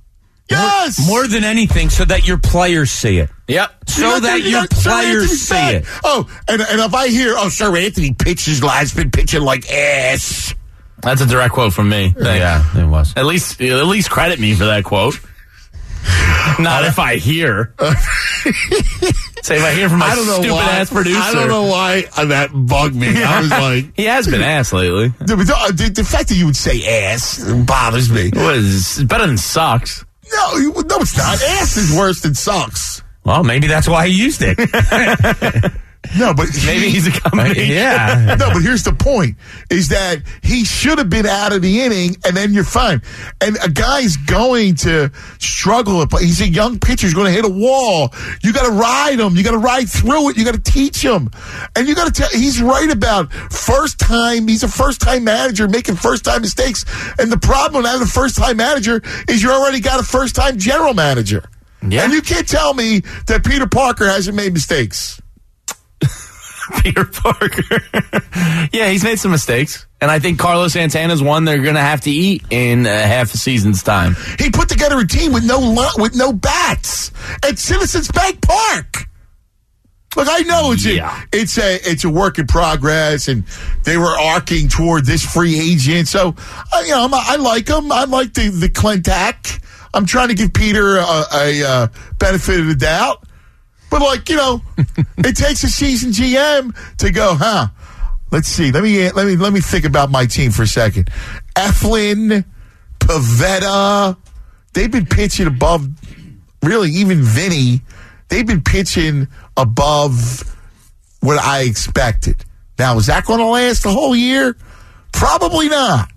[1.07, 3.29] More than anything, so that your players see it.
[3.47, 3.71] Yep.
[3.87, 5.85] So You're not that thinking your players see it.
[6.03, 10.53] Oh, and and if I hear, oh, Seranthony pitches last been pitching like ass.
[11.01, 12.09] That's a direct quote from me.
[12.09, 12.25] Thanks.
[12.25, 13.13] Yeah, it was.
[13.15, 15.19] At least, at least credit me for that quote.
[16.59, 17.73] Not if I hear.
[19.43, 21.19] Say if I hear from my I don't know stupid why, ass producer.
[21.21, 23.23] I don't know why uh, that bugged me.
[23.23, 25.09] I was like, he has been ass lately.
[25.19, 28.31] the, the, the fact that you would say ass bothers me.
[28.33, 30.03] What is better than sucks?
[30.33, 31.41] No, you- no, it's not.
[31.41, 33.01] Ass is worse than sucks.
[33.23, 34.57] Well, maybe that's why he used it.
[36.17, 37.65] No, but Maybe he's a combination.
[37.73, 38.35] yeah.
[38.37, 39.37] no, but here's the point:
[39.69, 43.01] is that he should have been out of the inning, and then you're fine.
[43.41, 46.05] And a guy's going to struggle.
[46.05, 47.07] But he's a young pitcher.
[47.07, 48.13] He's going to hit a wall.
[48.43, 49.35] You got to ride him.
[49.35, 50.37] You got to ride through it.
[50.37, 51.29] You got to teach him,
[51.75, 52.29] and you got to tell.
[52.29, 54.47] He's right about first time.
[54.47, 56.85] He's a first time manager making first time mistakes.
[57.19, 60.35] And the problem with having a first time manager is you already got a first
[60.35, 61.43] time general manager.
[61.87, 62.03] Yeah.
[62.03, 65.21] And you can't tell me that Peter Parker hasn't made mistakes.
[66.83, 67.81] Peter Parker.
[68.73, 69.85] yeah, he's made some mistakes.
[69.99, 73.33] And I think Carlos Santana's one they're going to have to eat in uh, half
[73.33, 74.15] a season's time.
[74.39, 77.11] He put together a team with no lo- with no bats
[77.47, 79.05] at Citizens Bank Park.
[80.15, 81.23] Look, I know it's Yeah.
[81.33, 83.43] a it's a it's a work in progress, and
[83.83, 86.07] they were arcing toward this free agent.
[86.07, 86.35] So,
[86.73, 87.91] uh, you know, I'm, I like him.
[87.91, 89.63] I like the the Klentak.
[89.93, 91.87] I'm trying to give Peter a, a, uh
[92.19, 93.23] benefit of the doubt,
[93.89, 94.61] but like you know,
[95.17, 97.67] it takes a seasoned GM to go, huh?
[98.31, 98.71] Let's see.
[98.71, 101.09] Let me let me let me think about my team for a second.
[101.55, 102.43] Eflin,
[102.99, 104.17] Pivetta,
[104.73, 105.87] they've been pitching above.
[106.61, 107.81] Really, even Vinny,
[108.29, 110.43] they've been pitching above
[111.21, 112.43] what I expected.
[112.77, 114.55] Now, is that going to last the whole year?
[115.11, 116.09] Probably not.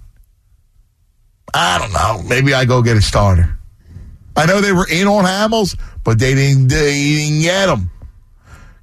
[1.55, 2.29] I don't know.
[2.29, 3.59] Maybe I go get a starter.
[4.37, 6.69] I know they were in on Hamels, but they didn't.
[6.69, 7.91] They didn't get him.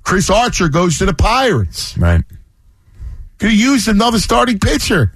[0.03, 1.97] Chris Archer goes to the Pirates.
[1.97, 2.23] Right.
[3.39, 5.11] Could have used another starting pitcher.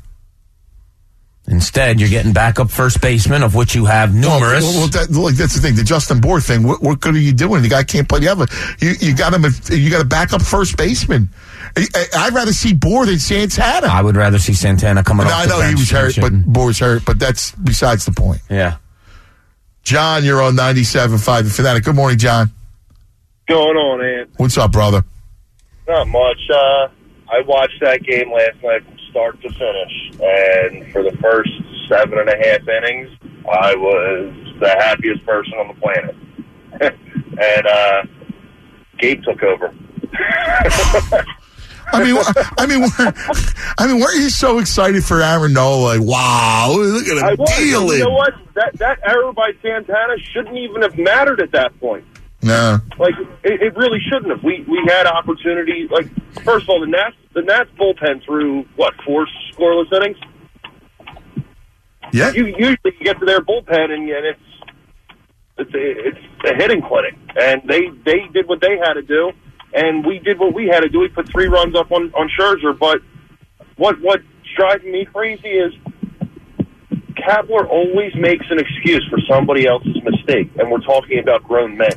[1.47, 4.63] Instead, you're getting backup first baseman, of which you have numerous.
[4.63, 5.75] Well, well, that, like, that's the thing.
[5.75, 6.63] The Justin Bour thing.
[6.63, 7.63] What, what good are you doing?
[7.63, 8.45] The guy can't play the other.
[8.79, 9.43] You, you got him.
[9.45, 11.29] a- You got a backup first baseman.
[11.75, 13.87] I, I'd rather see Bour than Santana.
[13.87, 16.31] I would rather see Santana coming No, off I know he was hurt, but.
[16.45, 17.05] Bour's hurt.
[17.05, 18.41] But that's besides the point.
[18.49, 18.77] yeah.
[19.83, 21.83] John, you're on 97.5 The Fanatic.
[21.83, 22.51] Good morning, John.
[23.47, 24.29] going on, Ant?
[24.37, 25.03] What's up, brother?
[25.87, 26.39] Not much.
[26.49, 26.87] Uh,
[27.29, 31.49] I watched that game last night from start to finish, and for the first
[31.89, 33.09] seven and a half innings,
[33.51, 36.15] I was the happiest person on the planet.
[37.41, 38.03] and uh,
[38.99, 39.73] Gabe took over.
[41.93, 42.18] I mean,
[42.57, 43.13] I mean, we're,
[43.77, 45.97] I mean, weren't you so excited for Aaron Nola?
[45.97, 47.57] Like, wow, look at I him was.
[47.57, 47.97] dealing.
[47.99, 48.34] You know what?
[48.55, 52.05] That that error by Santana shouldn't even have mattered at that point.
[52.41, 52.80] No.
[52.97, 53.13] Like
[53.43, 54.43] it, it really shouldn't have.
[54.43, 55.89] We we had opportunities.
[55.91, 56.07] Like
[56.43, 60.18] first of all, the Nats the Nats bullpen threw what four scoreless innings.
[62.13, 62.31] Yeah.
[62.34, 64.39] You usually you get to their bullpen and, and it's
[65.57, 66.18] it's a, it's
[66.49, 69.31] a hitting clinic, and they they did what they had to do,
[69.73, 70.99] and we did what we had to do.
[70.99, 72.99] We put three runs up on on Scherzer, but
[73.77, 74.23] what what's
[74.56, 75.73] driving me crazy is
[77.14, 81.91] Kapler always makes an excuse for somebody else's mistake, and we're talking about grown men.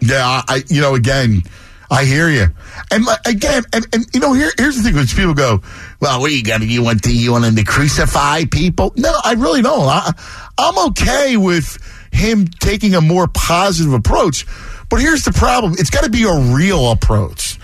[0.00, 1.42] Yeah, I, you know, again,
[1.90, 2.46] I hear you.
[2.90, 5.62] And again, and, and you know, here, here's the thing: which people go,
[6.00, 6.62] "Well, what you got?
[6.62, 9.86] You want to you want him to crucify people?" No, I really don't.
[9.86, 10.12] I,
[10.58, 11.78] I'm okay with
[12.16, 14.46] him taking a more positive approach,
[14.88, 17.58] but here's the problem: it's got to be a real approach.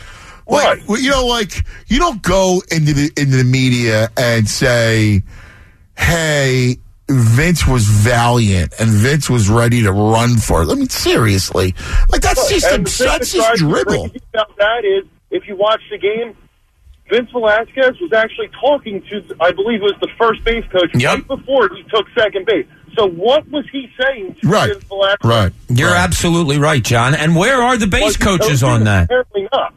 [0.46, 5.22] Like, well, you know, like you don't go into the into the media and say,
[5.96, 6.76] "Hey."
[7.10, 10.70] Vince was valiant and Vince was ready to run for it.
[10.70, 11.74] I mean, seriously.
[12.08, 14.08] Like, that's just, a, And that's just dribble.
[14.32, 16.34] that is, if you watch the game,
[17.10, 21.26] Vince Velasquez was actually talking to, I believe it was the first base coach right
[21.26, 22.66] before he took second base.
[22.94, 24.72] So what was he saying Right.
[24.72, 25.28] Vince Velasquez?
[25.28, 25.52] Right.
[25.68, 27.14] You're absolutely right, John.
[27.14, 29.04] And where are the base Was he coaches on that?
[29.04, 29.74] Apparently not.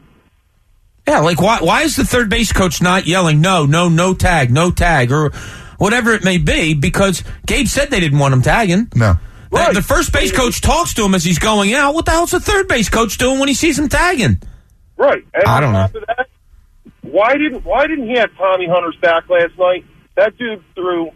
[1.08, 4.50] Yeah, like why why is the third base coach not yelling no, no, no tag,
[4.50, 5.30] no tag, or
[5.78, 6.74] whatever it may be?
[6.74, 8.88] Because Gabe said they didn't want him tagging.
[8.94, 9.14] No.
[9.52, 11.94] The, the first base coach talks to him as he's going out.
[11.94, 14.42] What the hell's the third base coach doing when he sees him tagging?
[14.96, 15.24] Right.
[15.32, 15.88] And I don't know.
[16.08, 16.26] that,
[17.02, 19.84] why didn't why didn't he have Tommy Hunter's back last night?
[20.16, 21.10] That dude threw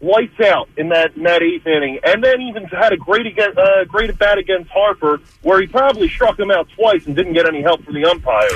[0.00, 3.58] lights out in that in that eighth inning, and then even had a great against,
[3.58, 7.32] uh, great at bat against Harper, where he probably struck him out twice and didn't
[7.32, 8.48] get any help from the umpire.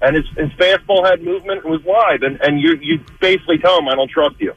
[0.00, 3.78] And his his fastball had movement and was live, and and you you basically tell
[3.78, 4.54] him I don't trust you.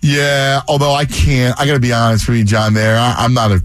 [0.00, 1.58] Yeah, although I can't.
[1.58, 2.74] I got to be honest with you, John.
[2.74, 3.62] There, I, I'm not a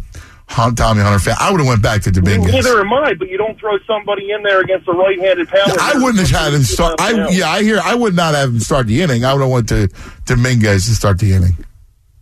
[0.47, 1.35] Tommy Hunter fan.
[1.39, 2.53] I would have went back to Dominguez.
[2.53, 5.75] Neither am I, but you don't throw somebody in there against a right-handed power.
[5.79, 6.99] I wouldn't have had him start.
[6.99, 7.79] I yeah, I hear.
[7.83, 9.25] I would not have him start the inning.
[9.25, 9.89] I would have went to
[10.25, 11.57] Dominguez to start the inning.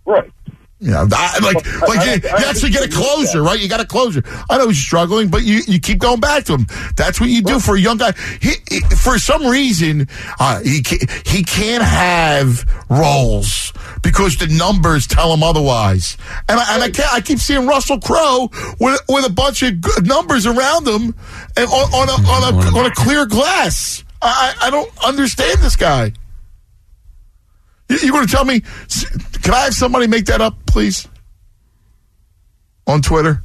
[0.07, 0.31] Right.
[0.79, 1.55] You know, I, like,
[1.88, 3.59] like you, you actually get a closure, right?
[3.59, 4.21] You got a closure.
[4.47, 6.67] I know he's struggling, but you, you keep going back to him.
[6.95, 8.13] That's what you do for a young guy.
[8.39, 10.07] He, he- for some reason,
[10.39, 13.73] uh, he can't, he can't have roles
[14.03, 16.15] because the numbers tell him otherwise.
[16.47, 19.81] And I, and I can't, I keep seeing Russell Crowe with with a bunch of
[19.81, 21.15] good numbers around him
[21.57, 24.03] and on, on a on a on a clear glass.
[24.21, 26.11] I I I don't understand this guy.
[27.89, 28.61] You, you going to tell me?
[29.41, 31.07] Can I have somebody make that up, please?
[32.85, 33.41] On Twitter.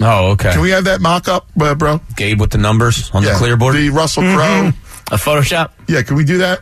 [0.00, 0.52] Oh, okay.
[0.52, 2.00] Can we have that mock up, uh, bro?
[2.16, 3.76] Gabe with the numbers on Yeah, the clear board.
[3.76, 4.70] The Russell Crowe.
[4.70, 5.14] Mm-hmm.
[5.14, 5.70] A Photoshop?
[5.88, 6.60] Yeah, can we do that?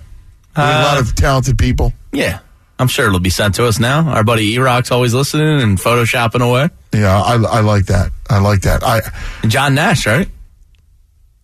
[0.56, 1.92] We have a lot of talented people.
[2.12, 2.40] Yeah.
[2.78, 4.08] I'm sure it'll be sent to us now.
[4.08, 6.68] Our buddy E-Rock's always listening and photoshopping away.
[6.92, 8.10] Yeah, I, I like that.
[8.28, 8.82] I like that.
[8.82, 9.00] I
[9.46, 10.28] John Nash, right?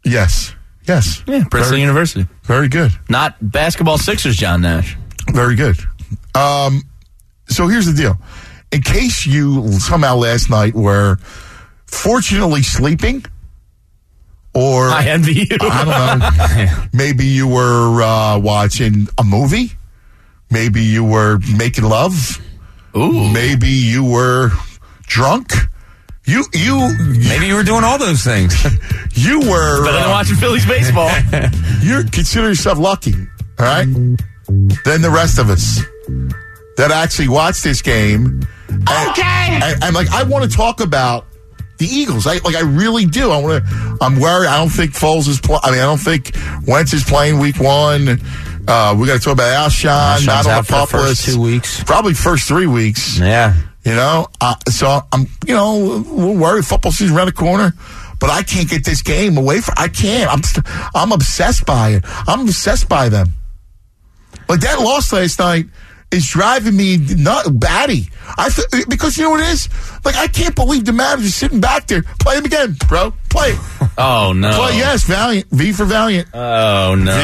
[0.04, 0.54] Yes.
[0.86, 1.22] Yes.
[1.26, 2.26] Yeah, Princeton Very- University.
[2.42, 2.90] Very good.
[3.08, 4.96] Not basketball Sixers John Nash.
[5.32, 5.76] Very good.
[6.34, 6.82] Um,
[7.46, 8.16] so here's the deal.
[8.72, 11.16] In case you somehow last night were
[11.86, 13.24] fortunately sleeping,
[14.54, 15.56] or I envy you.
[15.60, 16.84] I don't know.
[16.92, 19.72] maybe you were uh, watching a movie.
[20.50, 22.40] Maybe you were making love.
[22.96, 23.32] Ooh.
[23.32, 24.50] Maybe you were
[25.02, 25.52] drunk.
[26.24, 28.54] You you Maybe you were doing all those things.
[29.12, 31.10] you were Better than uh, watching Phillies baseball.
[31.80, 33.14] you consider yourself lucky,
[33.58, 33.86] all right?
[34.48, 35.80] Than the rest of us
[36.78, 38.40] that actually watched this game.
[38.70, 39.22] Okay.
[39.62, 41.26] And, and, like, I want to talk about
[41.78, 42.26] the Eagles.
[42.26, 43.30] I like, I really do.
[43.30, 43.98] I want to.
[44.00, 44.48] I'm worried.
[44.48, 45.40] I don't think Foles is.
[45.40, 46.32] Pl- I mean, I don't think
[46.66, 48.20] Wentz is playing Week One.
[48.66, 51.34] Uh, we got to talk about Alshon, Alshon's not out for the first Papopoulos.
[51.34, 51.84] two weeks.
[51.84, 53.18] Probably first three weeks.
[53.18, 53.54] Yeah.
[53.84, 56.64] You know, uh, so I'm, you know, a little worried.
[56.66, 57.72] Football season around the corner,
[58.20, 59.74] but I can't get this game away from.
[59.78, 60.30] I can't.
[60.30, 62.04] I'm, st- I'm obsessed by it.
[62.26, 63.28] I'm obsessed by them.
[64.48, 65.66] Like that loss last night
[66.10, 68.08] is driving me not batty.
[68.38, 69.68] I th- because you know what it is.
[70.06, 72.02] Like I can't believe the manager's sitting back there.
[72.20, 73.12] Play him again, bro.
[73.30, 73.50] Play.
[73.50, 73.58] it.
[74.00, 74.52] Oh, no.
[74.56, 74.76] Play.
[74.78, 75.48] Yes, Valiant.
[75.50, 76.28] V for Valiant.
[76.32, 77.18] Oh, no.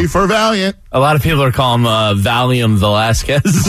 [0.00, 0.74] V for Valiant.
[0.90, 3.44] A lot of people are calling him uh, Valium Velasquez.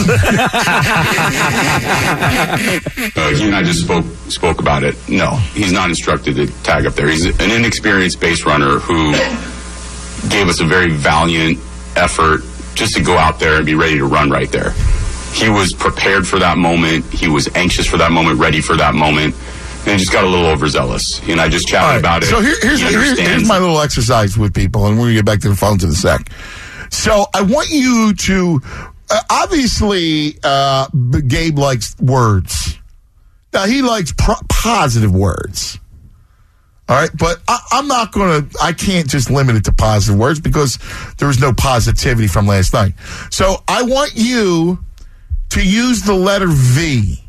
[3.16, 4.96] Uh, he and I just spoke spoke about it.
[5.08, 7.08] No, he's not instructed to tag up there.
[7.08, 9.12] He's an inexperienced base runner who
[10.28, 11.58] gave us a very valiant
[11.96, 12.40] effort
[12.74, 14.72] just to go out there and be ready to run right there.
[15.32, 17.04] He was prepared for that moment.
[17.12, 19.34] He was anxious for that moment, ready for that moment,
[19.80, 21.20] and he just got a little overzealous.
[21.28, 22.26] And I just chatted right, about it.
[22.26, 25.18] So here, here's, He here's, here's my little exercise with people, and we're going to
[25.18, 26.30] get back to the phones in a sec.
[26.90, 28.60] So I want you to,
[29.10, 32.78] uh, obviously, uh, Gabe likes words.
[33.52, 35.78] Now, he likes pro- positive words.
[36.90, 40.18] All right, but I, I'm not going to, I can't just limit it to positive
[40.18, 40.76] words because
[41.18, 42.94] there was no positivity from last night.
[43.30, 44.80] So I want you
[45.50, 47.22] to use the letter V.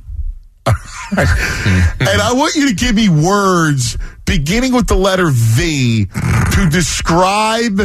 [0.66, 0.76] and
[1.18, 7.82] I want you to give me words beginning with the letter V to describe,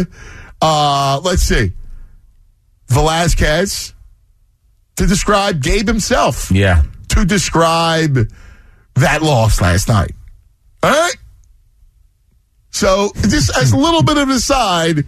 [0.62, 1.72] uh, let's see,
[2.88, 3.92] Velasquez,
[4.96, 6.84] to describe Gabe himself, Yeah.
[7.08, 8.30] to describe
[8.94, 10.12] that loss last night.
[10.82, 11.16] All right?
[12.76, 15.06] So, just as a little bit of an aside,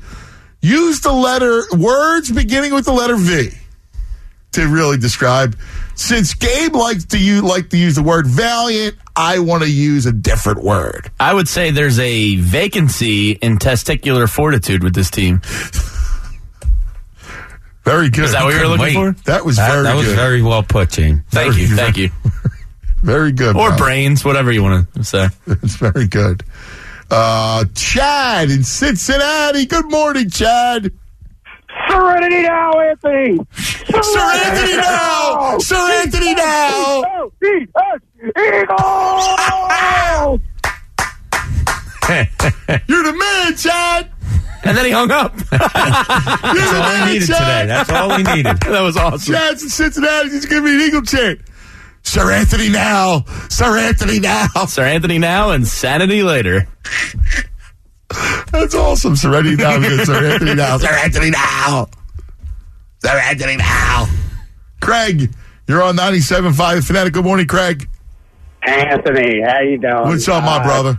[0.63, 3.51] use the letter, words beginning with the letter V
[4.53, 5.55] to really describe.
[5.95, 10.07] Since Gabe likes to use, like to use the word valiant, I want to use
[10.07, 11.11] a different word.
[11.21, 15.43] I would say there's a vacancy in testicular fortitude with this team.
[17.85, 18.25] Very good.
[18.25, 19.17] Is that what you were looking Wait.
[19.17, 19.23] for?
[19.25, 20.17] That was That, very that was good.
[20.17, 21.23] very well put, Gene.
[21.29, 21.67] Thank you.
[21.69, 22.09] Thank you.
[23.03, 23.57] very good.
[23.57, 23.77] Or bro.
[23.77, 25.29] brains, whatever you want to say.
[25.47, 26.43] It's very good.
[27.11, 29.67] Uh, Chad in Cincinnati.
[29.67, 30.93] Good morning, Chad.
[31.89, 33.39] Serenity now, Anthony.
[33.39, 35.57] Seranthony now.
[35.59, 37.31] Seranthony now.
[38.37, 39.29] Eagles!
[42.89, 44.11] You're the man, Chad.
[44.65, 45.35] And then he hung up.
[45.53, 47.39] You're the That's all man, we needed Chad.
[47.39, 47.67] today.
[47.67, 48.45] That's all we needed.
[48.61, 49.35] that was awesome.
[49.35, 50.31] Chad's in Cincinnati.
[50.31, 51.41] He's giving me an eagle chant.
[52.03, 53.21] Seranthony now.
[53.49, 54.47] Seranthony now.
[54.55, 56.67] Seranthony now and sanity later.
[58.53, 59.17] That's awesome.
[59.17, 59.79] Serenity now.
[59.79, 60.79] Seranthony now.
[60.79, 61.89] Seranthony now.
[63.03, 64.07] Seranthony now.
[64.81, 65.31] Craig,
[65.67, 67.13] you're on 97.5 The Fanatic.
[67.13, 67.89] Good morning, Craig.
[68.63, 70.09] Anthony, how you doing?
[70.09, 70.99] What's up, my Uh, brother?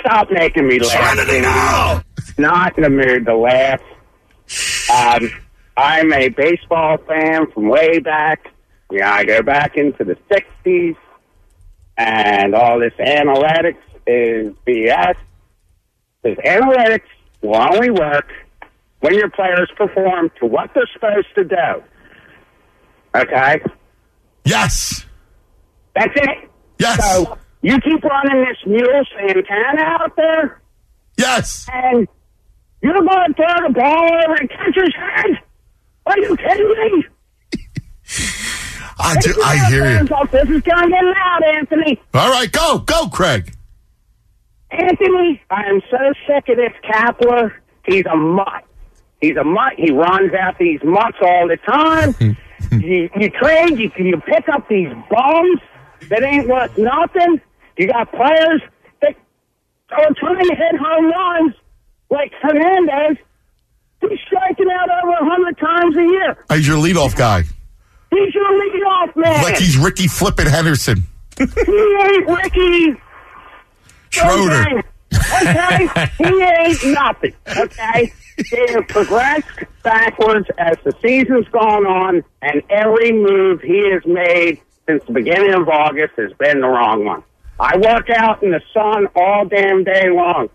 [0.00, 0.90] Stop making me laugh.
[1.16, 2.02] Serenity now.
[2.36, 3.80] Not in the mood to laugh.
[4.92, 5.30] Um,
[5.76, 8.40] I'm a baseball fan from way back.
[8.90, 10.96] Yeah, I go back into the '60s,
[11.96, 15.14] and all this analytics is BS.
[16.22, 17.02] Because analytics
[17.42, 18.26] will only work
[19.00, 21.82] when your players perform to what they're supposed to do.
[23.14, 23.60] Okay?
[24.44, 25.04] Yes.
[25.94, 26.50] That's it.
[26.78, 26.98] Yes.
[27.14, 30.60] So you keep running this mule Santana out there,
[31.16, 31.68] Yes.
[31.72, 32.08] and
[32.82, 35.38] you're going to throw the ball over the catcher's head?
[36.06, 37.04] Are you kidding me?
[38.98, 39.34] I do.
[39.44, 39.98] I hear you.
[40.30, 42.00] This is going to get loud, Anthony.
[42.14, 43.54] All right, go, go, Craig.
[44.70, 47.52] Anthony, I am so sick of this Kapler.
[47.86, 48.64] He's a mutt.
[49.20, 49.74] He's a mutt.
[49.76, 52.14] He runs out these mutts all the time.
[52.72, 55.60] you, you trade, you, you pick up these bums
[56.08, 57.40] that ain't worth nothing.
[57.76, 58.62] You got players
[59.00, 59.14] that
[59.90, 61.54] are trying to hit home runs
[62.10, 63.18] like Hernandez.
[64.00, 66.44] He's striking out over a hundred times a year.
[66.50, 67.44] He's your leadoff guy.
[68.10, 69.42] He's your leadoff man.
[69.42, 71.04] Like he's Ricky Flippin Henderson.
[71.38, 73.00] he ain't Ricky.
[74.10, 74.82] Schroeder.
[75.42, 75.88] Okay.
[75.88, 76.10] okay?
[76.18, 77.34] he ain't nothing.
[77.56, 78.12] Okay?
[78.50, 79.48] They have progressed
[79.82, 85.54] backwards as the season's gone on, and every move he has made since the beginning
[85.54, 87.22] of August has been the wrong one.
[87.60, 90.48] I work out in the sun all damn day long.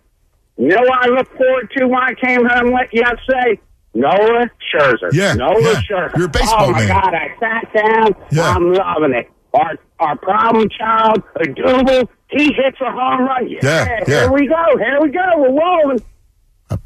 [0.57, 3.59] You know what I look forward to when I came home yesterday?
[3.93, 5.13] Noah Scherzer.
[5.13, 5.81] Yeah, Noah yeah.
[5.81, 6.17] Scherzer.
[6.17, 6.87] You're a baseball oh my man.
[6.89, 8.15] God, I sat down.
[8.31, 8.49] Yeah.
[8.49, 9.29] I'm loving it.
[9.53, 13.49] Our our problem child, Odubel, he hits a home run.
[13.49, 13.85] Yeah, yeah.
[13.85, 14.05] yeah.
[14.05, 14.77] Here we go.
[14.77, 15.21] Here we go.
[15.37, 16.01] We're rolling.
[16.71, 16.77] A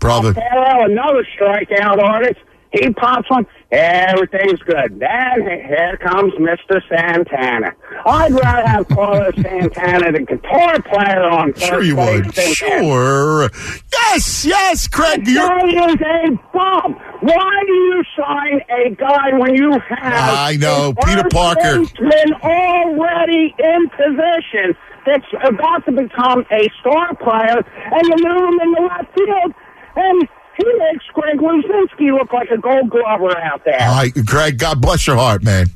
[0.84, 2.40] another strikeout artist.
[2.74, 3.46] He pops one.
[3.72, 5.00] Everything's good.
[5.00, 6.82] Then here comes Mr.
[6.90, 7.72] Santana.
[8.06, 12.26] I'd rather have Carlos Santana, the guitar player, on first Sure you would.
[12.26, 12.54] than.
[12.54, 13.50] Sure.
[13.92, 15.26] Yes, yes, Craig.
[15.26, 16.94] The You're, guy is a bum.
[17.22, 21.80] Why do you sign a guy when you have I know, a Peter Parker.
[21.80, 24.76] baseman already in position
[25.06, 29.54] that's about to become a star player, and you move him in the left field,
[29.96, 30.28] and
[30.58, 33.82] he makes Greg Luzinski look like a gold glover out there.
[33.82, 35.68] All right, Greg, God bless your heart, man.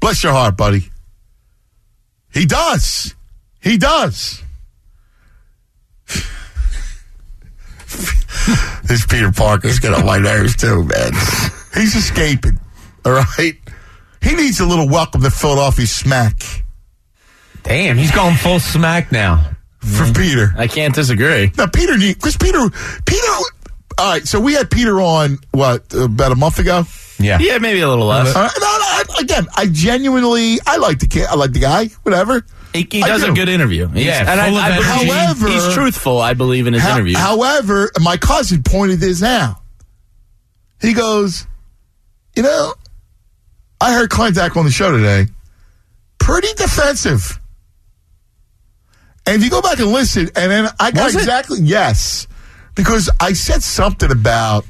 [0.00, 0.90] Bless your heart, buddy.
[2.32, 3.14] He does.
[3.60, 4.42] He does.
[8.84, 11.12] this Peter Parker's get on my nerves too, man.
[11.74, 12.58] He's escaping.
[13.04, 13.54] All right.
[14.22, 16.42] He needs a little welcome to Philadelphia smack
[17.66, 19.50] Damn, he's going full smack now.
[19.80, 20.54] for Peter.
[20.56, 21.50] I can't disagree.
[21.58, 22.60] Now Peter need because Peter
[23.04, 23.32] Peter.
[23.98, 26.84] All right, so we had Peter on what about a month ago.
[27.18, 27.38] Yeah.
[27.40, 28.34] Yeah, maybe a little less.
[28.36, 31.26] All right, no, no, I- again, I genuinely I like the kid.
[31.26, 31.86] I like the guy.
[32.02, 32.44] Whatever.
[32.74, 33.32] He, he does do.
[33.32, 33.88] a good interview.
[33.88, 36.20] He's- Yeah, and I, I However- he's truthful.
[36.20, 37.16] I believe in his How- interview.
[37.16, 39.56] However, my cousin pointed this out.
[40.82, 41.46] He goes,
[42.36, 42.74] you know,
[43.80, 45.26] I heard Klentak on the show today.
[46.18, 47.40] Pretty defensive.
[49.24, 52.26] And if you go back and listen, and then I got exactly yes,
[52.76, 54.64] because I said something about,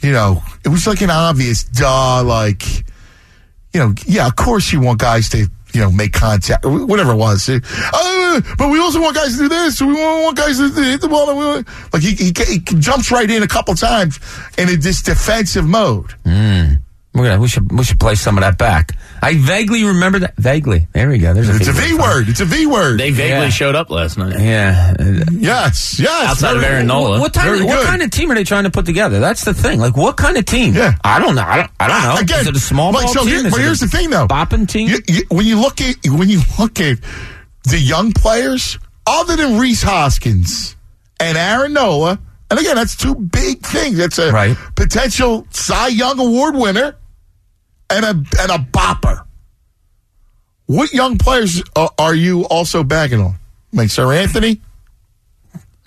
[0.00, 2.62] you know, it was like an obvious duh, like,
[3.72, 7.16] you know, yeah, of course you want guys to, you know, make contact, whatever it
[7.16, 7.48] was.
[7.48, 9.80] Uh, but we also want guys to do this.
[9.80, 11.34] We want guys to hit the ball.
[11.92, 14.20] Like he, he, he jumps right in a couple times
[14.58, 16.14] in this defensive mode.
[17.14, 18.96] We're gonna, we should we should play some of that back.
[19.22, 20.34] I vaguely remember that.
[20.36, 20.88] Vaguely.
[20.92, 21.32] There we go.
[21.32, 22.28] There's a It's a V word.
[22.28, 22.98] It's a V word.
[22.98, 23.48] they vaguely Yeah.
[23.50, 24.38] showed up last night.
[24.40, 24.94] Yeah.
[25.30, 26.30] yes, yes.
[26.30, 27.20] Outside of Very- Aaron Nola.
[27.20, 27.86] What, type, what good.
[27.86, 29.20] kind of team are they trying to put together?
[29.20, 29.78] That's the thing.
[29.78, 30.74] Like, what kind of team?
[30.74, 30.94] Yeah.
[31.04, 31.42] I don't know.
[31.46, 32.20] I don't, I don't know.
[32.20, 33.28] Again, Is it a small like, ball so team?
[33.28, 34.26] here- Is but it here's a the thing, though.
[34.26, 34.88] Bopping team?
[34.88, 36.98] You, you, when you look at when you look at
[37.62, 40.74] the young players, other than Rhys Hoskins
[41.20, 42.18] and Aaron Nola,
[42.50, 43.96] and again, that's two big things.
[43.98, 44.56] That's a Right.
[44.74, 46.96] potential Cy Young Award winner
[47.90, 49.24] and a and a bopper.
[50.66, 53.34] What young players are, are you also bagging on?
[53.72, 54.60] Like Seranthony,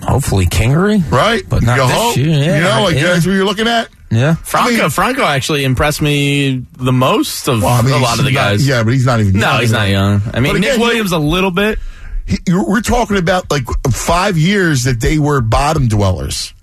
[0.01, 1.09] Hopefully Kingery.
[1.11, 1.41] right?
[1.47, 2.17] But not you this hope.
[2.17, 3.03] year, yeah, you know, like yeah.
[3.13, 3.89] that's what you're looking at.
[4.11, 4.35] Yeah.
[4.35, 8.19] Franco, I mean- Franco actually impressed me the most of Well, I mean, a lot
[8.19, 8.67] of the he's not- guys.
[8.67, 9.39] yeah, but he's not even.
[9.39, 10.21] No, he's not young.
[10.33, 11.79] I mean, But Nick Williams a little bit.
[12.25, 16.53] He- we're talking about like five years that they were bottom dwellers.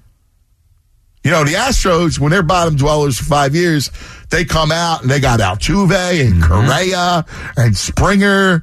[1.25, 3.91] You know, the Astros, when they're bottom dwellers for five years,
[4.31, 7.25] they come out and they got Altuve and Correa
[7.57, 8.63] and Springer,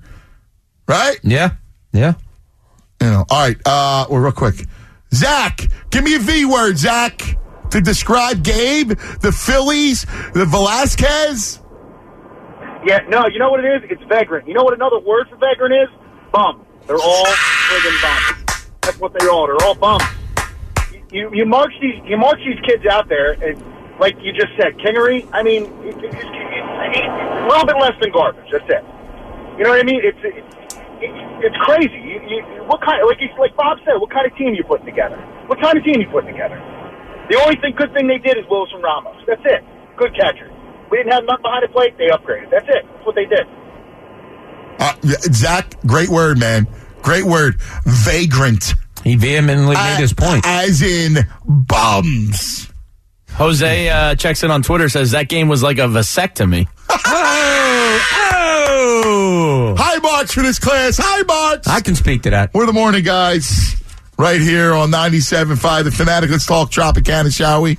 [0.87, 1.19] right?
[1.23, 1.55] Yeah.
[1.91, 2.13] Yeah.
[3.01, 4.63] You know, all right, uh, well, real quick.
[5.11, 7.19] Zach, give me a V word, Zach,
[7.71, 11.59] to describe Gabe, the Phillies, the Velasquez.
[12.85, 13.89] Yeah, no, you know what it is?
[13.89, 14.47] It's vagrant.
[14.47, 15.89] You know what another word for vagrant is?
[16.31, 16.63] Bum.
[16.85, 18.67] They're all friggin' bums.
[18.81, 19.47] That's what they are.
[19.47, 20.03] They're all bums.
[21.11, 23.59] You you march these you march these kids out there, and
[23.99, 25.27] like you just said, Kingery.
[25.33, 28.47] I mean, it, it, it's a little bit less than garbage.
[28.51, 28.83] That's it.
[29.59, 29.99] You know what I mean?
[30.03, 30.39] It's it,
[31.03, 31.11] it,
[31.43, 31.99] it's crazy.
[31.99, 33.03] You, you, what kind?
[33.03, 35.19] Like like Bob said, what kind of team you putting together?
[35.47, 36.55] What kind of team you putting together?
[37.29, 39.19] The only thing good thing they did is Wilson Ramos.
[39.27, 39.63] That's it.
[39.97, 40.47] Good catcher.
[40.89, 41.97] We didn't have nothing behind the plate.
[41.97, 42.51] They upgraded.
[42.51, 42.87] That's it.
[42.87, 43.47] That's what they did.
[44.79, 44.95] Uh,
[45.31, 46.67] Zach, great word, man.
[47.01, 47.59] Great word.
[47.85, 48.73] Vagrant.
[49.03, 50.45] He vehemently made his point.
[50.45, 52.69] As in bums.
[53.31, 56.67] Jose uh, checks in on Twitter says that game was like a vasectomy.
[57.13, 57.99] Oh!
[59.03, 59.75] oh!
[59.77, 60.97] High marks for this class.
[60.97, 61.67] High marks.
[61.67, 62.53] I can speak to that.
[62.53, 63.75] We're the morning guys.
[64.17, 66.29] Right here on 97.5 The Fanatic.
[66.29, 67.77] Let's talk Tropicana, shall we?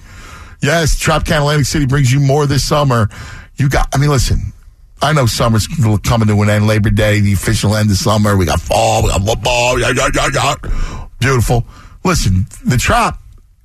[0.61, 3.09] Yes, Tropicana Atlantic City brings you more this summer.
[3.57, 4.53] You got, I mean, listen,
[5.01, 5.66] I know summer's
[6.05, 6.66] coming to an end.
[6.66, 8.36] Labor Day, the official end of summer.
[8.36, 9.78] We got fall, we got football.
[9.78, 11.02] Yeah, yeah, yeah, yeah.
[11.23, 11.65] Beautiful.
[12.05, 13.19] Listen, the Trop,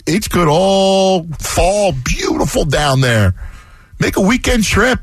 [0.05, 1.91] it's good all fall.
[2.05, 3.33] Beautiful down there.
[3.99, 4.99] Make a weekend trip.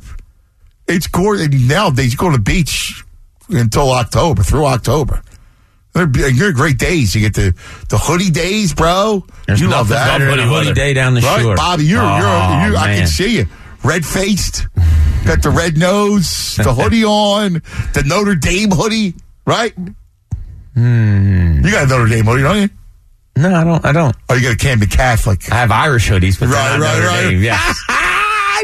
[0.86, 1.48] It's gorgeous.
[1.52, 3.02] Nowadays, you go to the beach
[3.48, 5.22] until October, through October.
[5.94, 7.14] They're, they're great days.
[7.14, 7.55] You get the,
[7.89, 9.24] the hoodie days, bro.
[9.47, 10.20] There's you love that.
[10.20, 11.56] a hoodie day down the Right, shore.
[11.56, 13.47] Bobby, you're, Oh, you're, you I can see you.
[13.85, 14.66] Red faced.
[15.24, 17.55] Got the red nose, the hoodie on,
[17.94, 19.14] the Notre Dame hoodie,
[19.47, 19.72] right?
[20.74, 21.64] Hmm.
[21.64, 22.68] You got a Notre Dame hoodie, don't you?
[23.36, 23.84] No, I don't.
[23.84, 24.14] I don't.
[24.28, 25.51] Oh, you got a Camden Catholic.
[25.51, 27.30] I have Irish hoodies, but Right, not right, Notre right.
[27.30, 27.42] Dame.
[27.42, 27.84] Yes.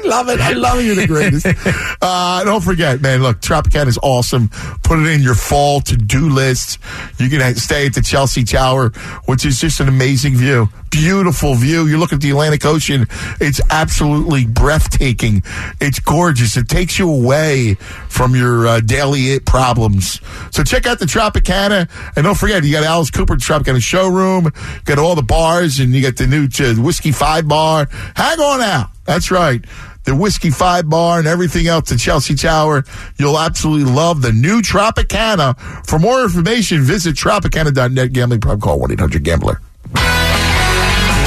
[0.03, 0.41] I love it.
[0.41, 0.85] I love it.
[0.85, 1.47] You're the greatest.
[2.03, 3.23] uh, don't forget, man.
[3.23, 4.49] Look, Tropicana is awesome.
[4.83, 6.79] Put it in your fall to-do list.
[7.19, 8.91] You can stay at the Chelsea Tower,
[9.27, 10.69] which is just an amazing view.
[10.91, 11.87] Beautiful view.
[11.87, 13.07] You look at the Atlantic Ocean.
[13.41, 15.43] It's absolutely breathtaking.
[15.81, 16.57] It's gorgeous.
[16.57, 17.75] It takes you away
[18.09, 20.21] from your uh, daily problems.
[20.51, 24.51] So check out the Tropicana, and don't forget, you got Alice Cooper Tropicana showroom.
[24.85, 27.87] Got all the bars, and you got the new uh, Whiskey Five bar.
[28.17, 28.91] Hang on out.
[29.05, 29.65] That's right.
[30.05, 32.85] The Whiskey Five Bar and everything else at Chelsea Tower.
[33.19, 35.59] You'll absolutely love the new Tropicana.
[35.87, 38.13] For more information, visit Tropicana.net.
[38.13, 39.61] Gambling problem call 1-800-GAMBLER.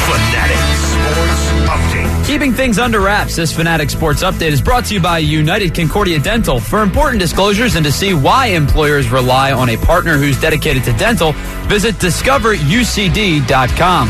[0.04, 2.26] Fanatic Sports Update.
[2.28, 6.20] Keeping things under wraps, this Fanatic Sports Update is brought to you by United Concordia
[6.20, 6.60] Dental.
[6.60, 10.94] For important disclosures and to see why employers rely on a partner who's dedicated to
[10.94, 11.34] dental,
[11.68, 14.08] visit discoverucd.com.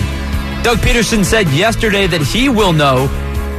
[0.64, 3.08] Doug Pederson said yesterday that he will know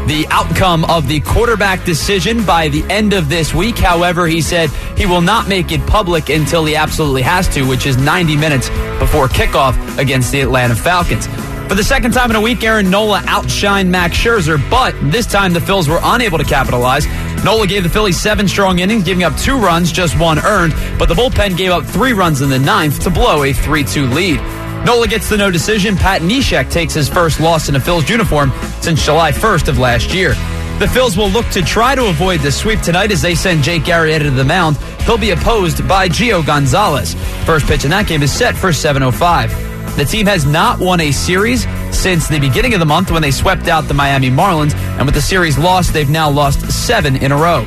[0.06, 3.78] the outcome of the quarterback decision by the end of this week.
[3.78, 7.86] However, he said he will not make it public until he absolutely has to, which
[7.86, 8.68] is 90 minutes
[8.98, 11.26] before kickoff against the Atlanta Falcons.
[11.68, 15.54] For the second time in a week, Aaron Nola outshined Max Scherzer, but this time
[15.54, 17.06] the Phils were unable to capitalize.
[17.42, 21.08] Nola gave the Phillies seven strong innings, giving up two runs, just one earned, but
[21.08, 24.63] the bullpen gave up three runs in the ninth to blow a 3 2 lead.
[24.84, 25.96] Nola gets the no decision.
[25.96, 28.52] Pat Neshek takes his first loss in a Phils uniform
[28.82, 30.34] since July 1st of last year.
[30.78, 33.84] The Phils will look to try to avoid the sweep tonight as they send Jake
[33.84, 34.76] Arrieta to the mound.
[35.06, 37.14] He'll be opposed by Gio Gonzalez.
[37.46, 39.96] First pitch in that game is set for 7:05.
[39.96, 43.30] The team has not won a series since the beginning of the month when they
[43.30, 47.32] swept out the Miami Marlins, and with the series lost, they've now lost seven in
[47.32, 47.64] a row.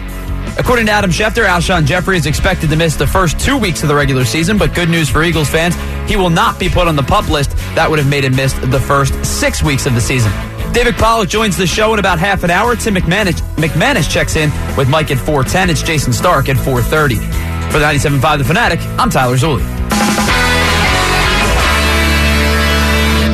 [0.57, 3.89] According to Adam Schefter, Alshon Jeffery is expected to miss the first two weeks of
[3.89, 5.75] the regular season, but good news for Eagles fans,
[6.09, 7.51] he will not be put on the pup list.
[7.75, 10.31] That would have made him miss the first six weeks of the season.
[10.73, 12.75] David Pollack joins the show in about half an hour.
[12.75, 15.69] Tim McManus, McManus checks in with Mike at 410.
[15.69, 17.15] It's Jayson Stark at 430.
[17.71, 19.63] For the 97.5 The Fanatic, I'm Tyler Zulli.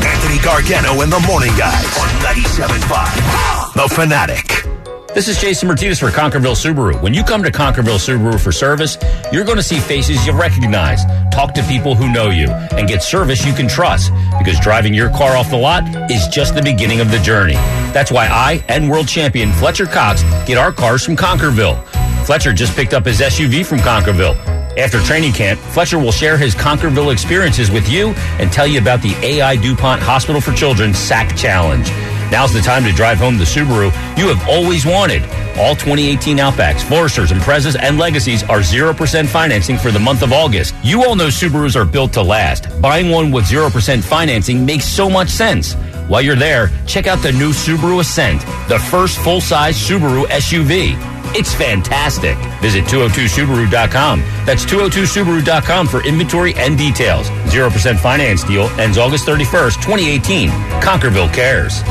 [0.03, 3.73] Anthony Gargano and the Morning Guys on 97.5.
[3.73, 4.72] The Fanatic.
[5.13, 6.99] This is Jason Martinez for Concordville Subaru.
[6.99, 8.97] When you come to Concordville Subaru for service,
[9.31, 13.03] you're going to see faces you recognize, talk to people who know you, and get
[13.03, 14.11] service you can trust.
[14.39, 17.53] Because driving your car off the lot is just the beginning of the journey.
[17.93, 21.85] That's why I and world champion Fletcher Cox get our cars from Concordville.
[22.25, 24.35] Fletcher just picked up his SUV from Concordville.
[24.79, 29.03] After training camp, Fletcher will share his Concordville experiences with you and tell you about
[29.03, 32.12] the AI DuPont Hospital for Children SAC Challenge.
[32.33, 35.21] Now's the time to drive home the Subaru you have always wanted.
[35.55, 40.73] All 2018 Outbacks, Foresters, Imprezas, and Legacies are 0% financing for the month of August.
[40.81, 42.81] You all know Subarus are built to last.
[42.81, 45.75] Buying one with 0% financing makes so much sense.
[46.07, 50.95] While you're there, check out the new Subaru Ascent, the first full-size Subaru SUV.
[51.35, 52.35] It's fantastic.
[52.63, 54.21] Visit 202subaru.com.
[54.47, 57.29] That's 202subaru.com for inventory and details.
[57.29, 60.49] 0% finance deal ends August 31st, 2018.
[60.81, 61.83] Concordville cares.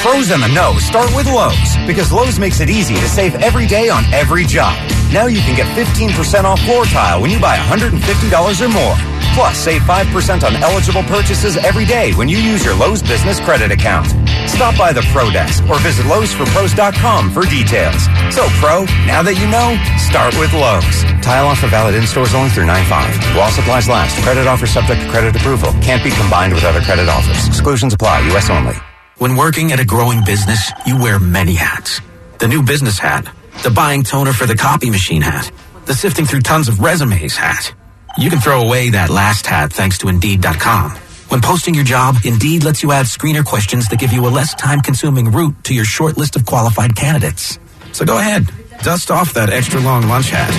[0.00, 3.66] Pros in the know start with Lowe's because Lowe's makes it easy to save every
[3.66, 4.72] day on every job.
[5.12, 8.96] Now you can get 15% off floor tile when you buy $150 or more.
[9.36, 13.70] Plus, save 5% on eligible purchases every day when you use your Lowe's business credit
[13.70, 14.08] account.
[14.48, 18.02] Stop by the Pro Desk or visit Lowe'sForPros.com for details.
[18.34, 21.04] So, Pro, now that you know, start with Lowe's.
[21.22, 23.36] Tile offer valid in stores only through 9-5.
[23.36, 25.72] While supplies last, credit offer subject to credit approval.
[25.84, 27.46] Can't be combined with other credit offers.
[27.46, 28.26] Exclusions apply.
[28.32, 28.48] U.S.
[28.48, 28.74] only.
[29.20, 32.00] When working at a growing business, you wear many hats.
[32.38, 33.28] The new business hat.
[33.62, 35.52] The buying toner for the copy machine hat.
[35.84, 37.74] The sifting through tons of resumes hat.
[38.16, 40.92] You can throw away that last hat thanks to Indeed.com.
[41.28, 44.54] When posting your job, Indeed lets you add screener questions that give you a less
[44.54, 47.58] time consuming route to your short list of qualified candidates.
[47.92, 48.50] So go ahead,
[48.82, 50.50] dust off that extra long lunch hat.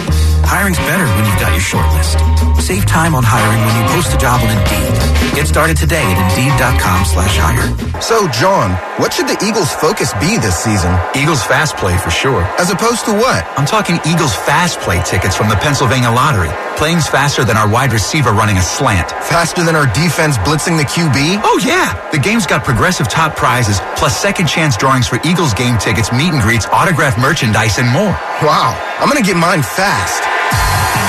[0.46, 2.68] Hiring's better when you've got your short list.
[2.68, 5.11] Save time on hiring when you post a job on Indeed.
[5.32, 7.64] Get started today at Indeed.com slash hire.
[8.02, 10.92] So, John, what should the Eagles' focus be this season?
[11.16, 12.44] Eagles fast play for sure.
[12.60, 13.48] As opposed to what?
[13.56, 16.52] I'm talking Eagles fast play tickets from the Pennsylvania Lottery.
[16.76, 19.10] Playing's faster than our wide receiver running a slant.
[19.32, 21.40] Faster than our defense blitzing the QB?
[21.48, 21.96] Oh, yeah.
[22.12, 26.34] The game's got progressive top prizes, plus second chance drawings for Eagles game tickets, meet
[26.36, 28.12] and greets, autographed merchandise, and more.
[28.44, 28.76] Wow.
[29.00, 30.28] I'm going to get mine fast.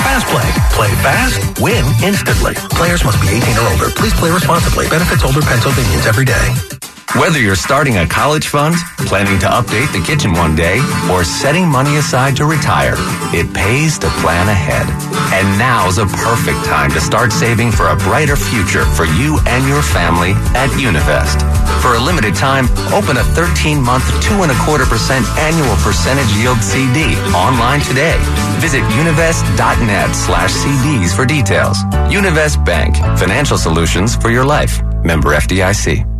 [0.02, 0.50] Fast Play.
[0.74, 2.54] Play fast, win instantly.
[2.74, 3.88] Players must be 18 or older.
[3.90, 4.88] Please play responsibly.
[4.88, 6.91] Benefits older Pennsylvanians every day.
[7.18, 8.74] Whether you're starting a college fund,
[9.04, 10.80] planning to update the kitchen one day,
[11.12, 12.94] or setting money aside to retire,
[13.36, 14.88] it pays to plan ahead.
[15.36, 19.68] And now's a perfect time to start saving for a brighter future for you and
[19.68, 21.44] your family at Univest.
[21.82, 22.64] For a limited time,
[22.96, 28.16] open a 13-month, two and a quarter percent annual percentage yield CD online today.
[28.56, 31.76] Visit univest.net slash CDs for details.
[32.08, 34.80] Univest Bank, financial solutions for your life.
[35.04, 36.11] Member FDIC.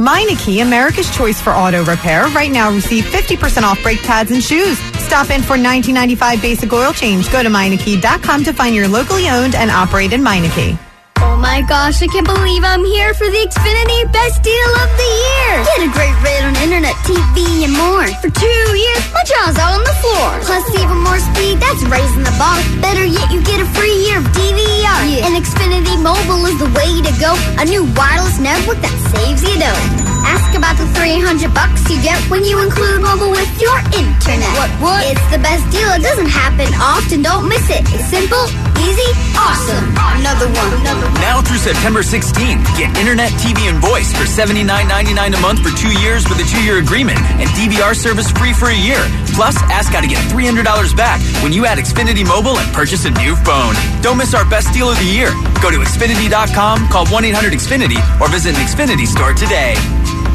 [0.00, 2.24] Meineke, America's choice for auto repair.
[2.28, 4.78] Right now, receive 50% off brake pads and shoes.
[4.98, 7.30] Stop in for 1995 basic oil change.
[7.30, 10.89] Go to Meineke.com to find your locally owned and operated Meineke.
[11.20, 15.10] Oh my gosh, I can't believe I'm here for the Xfinity Best Deal of the
[15.28, 15.52] Year.
[15.68, 18.08] Get a great rate on internet, TV, and more.
[18.24, 20.28] For two years, my jaw's out on the floor.
[20.48, 22.56] Plus even more speed, that's raising the bar.
[22.80, 25.00] Better yet, you get a free year of DVR.
[25.12, 25.28] Yeah.
[25.28, 27.36] And Xfinity Mobile is the way to go.
[27.60, 30.08] A new wireless network that saves you dough.
[30.24, 34.52] Ask about the 300 bucks you get when you include mobile with your internet.
[34.56, 35.02] What, what?
[35.08, 35.88] It's the best deal.
[35.96, 37.22] It doesn't happen often.
[37.22, 37.84] Don't miss it.
[37.92, 38.44] It's simple,
[38.80, 39.84] easy, awesome.
[40.20, 40.70] Another one.
[40.80, 41.09] Another one.
[41.18, 45.90] Now through September 16th, get internet, TV, and voice for $79.99 a month for two
[45.98, 49.02] years with a two-year agreement and DVR service free for a year.
[49.34, 50.62] Plus, ask how to get $300
[50.96, 53.74] back when you add Xfinity Mobile and purchase a new phone.
[54.02, 55.30] Don't miss our best deal of the year.
[55.60, 59.74] Go to Xfinity.com, call 1-800-XFINITY, or visit an Xfinity store today.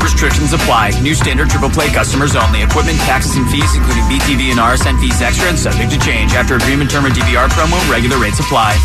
[0.03, 0.91] Restrictions apply.
[1.02, 2.61] New standard triple play customers only.
[2.61, 6.34] Equipment, taxes, and fees, including BTV and RSN fees extra and subject to change.
[6.34, 8.77] After agreement term or DVR promo, regular rates apply.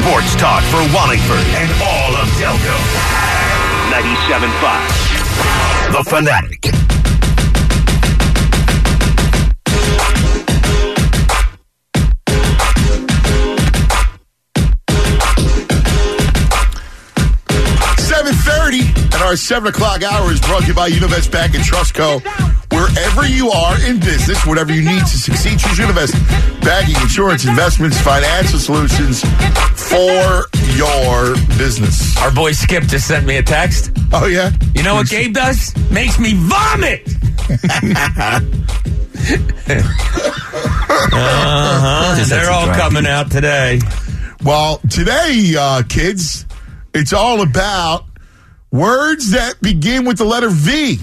[0.00, 2.76] Sports talk for Wallingford and all of Delco.
[3.92, 5.92] 97.5.
[5.92, 6.72] The Fanatic.
[17.98, 21.64] Seven thirty, and our seven o'clock hour is brought to you by Univest Bank and
[21.64, 22.20] Trust Co.
[22.72, 26.14] Wherever you are in business, whatever you need to succeed, choose Univest
[26.62, 29.22] Banking, insurance, investments, financial solutions
[29.74, 32.16] for your business.
[32.18, 33.90] Our boy Skip just sent me a text.
[34.12, 35.74] Oh yeah, You know what Gabe does?
[35.90, 37.08] Makes me vomit.
[41.12, 42.24] uh-huh.
[42.28, 43.80] They're all coming out today.
[44.44, 46.46] Well, today, uh, kids,
[46.94, 48.04] it's all about
[48.70, 50.98] words that begin with the letter V.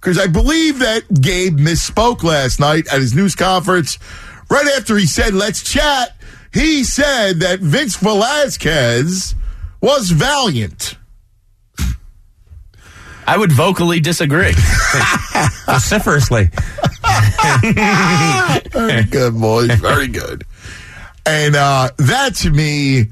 [0.00, 3.98] Because I believe that Gabe misspoke last night at his news conference.
[4.48, 6.16] Right after he said, let's chat,
[6.52, 9.34] he said that Vince Velasquez
[9.80, 10.96] was valiant.
[13.26, 14.52] I would vocally disagree.
[15.66, 16.50] Vociferously.
[18.72, 19.70] Very good, boys.
[19.74, 20.44] Very good.
[21.26, 23.06] And uh, that to me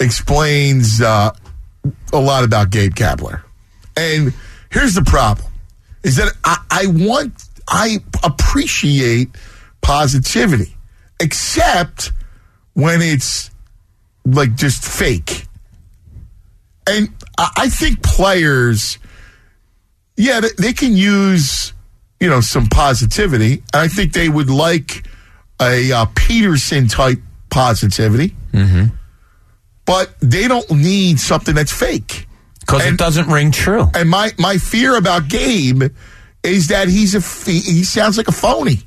[0.00, 1.32] explains uh,
[2.12, 3.42] a lot about Gabe Kapler.
[3.96, 4.32] And
[4.70, 5.47] here's the problem
[6.02, 7.34] is that I, I want,
[7.68, 9.28] I appreciate
[9.80, 10.74] positivity,
[11.20, 12.12] except
[12.74, 13.50] when it's
[14.24, 15.46] like just fake.
[16.86, 18.98] And I, I think players,
[20.16, 21.72] yeah, they, they can use,
[22.20, 23.62] you know, some positivity.
[23.74, 25.06] I think they would like
[25.60, 27.18] a uh, Pederson type
[27.50, 28.94] positivity, Mm-hmm.
[29.84, 32.26] but they don't need something that's fake.
[32.68, 33.86] Because it doesn't ring true.
[33.94, 35.84] And my my fear about Gabe
[36.42, 37.20] is that he's a
[37.50, 38.80] he he sounds like a phony.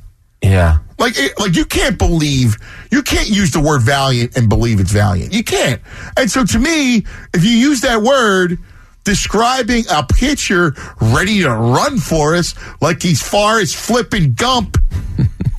[0.43, 0.79] Yeah.
[0.99, 2.57] Like it, like you can't believe
[2.91, 5.33] you can't use the word valiant and believe it's valiant.
[5.33, 5.81] You can't.
[6.15, 6.97] And so to me,
[7.33, 8.59] if you use that word
[9.03, 14.77] describing a pitcher ready to run for us like he's far as flipping Gump,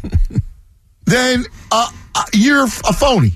[1.06, 3.32] then uh, uh, you're a phony.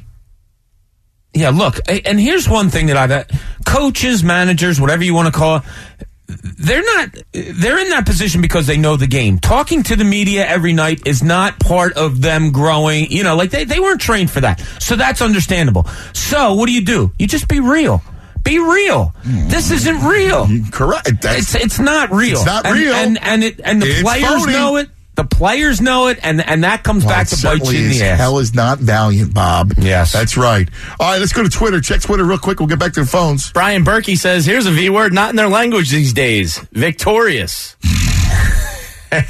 [1.37, 3.25] Yeah, look, and here's one thing that I've uh,
[3.67, 5.63] coaches, managers, whatever you want to call it,
[6.29, 9.39] they're not they're in that position because they know the game.
[9.39, 13.51] Talking to the media every night is not part of them growing you know like
[13.51, 14.61] they, they weren't trained for that.
[14.81, 15.85] So that's understandable.
[16.15, 17.13] So what do you do?
[17.19, 18.03] You just be real.
[18.43, 19.13] Be real.
[19.23, 19.49] Hmm.
[19.49, 20.49] This isn't real.
[20.73, 21.09] Correct.
[21.23, 22.37] It's it's not real.
[22.39, 22.95] It's not And- real.
[22.95, 24.53] and and it and the It's players phony.
[24.53, 27.77] know it the players know it and and that comes Well, back to bite certainly
[27.79, 29.73] you in the ass Hell is not valiant, Bob.
[29.79, 30.13] Yes.
[30.13, 30.69] That's right.
[31.01, 31.81] All right, let's go to Twitter.
[31.81, 32.61] Check Twitter real quick.
[32.61, 33.51] We'll get back to the phones.
[33.53, 36.59] Brian Berkey says, "Here's a V word not in their language these days.
[36.73, 37.77] Victorious."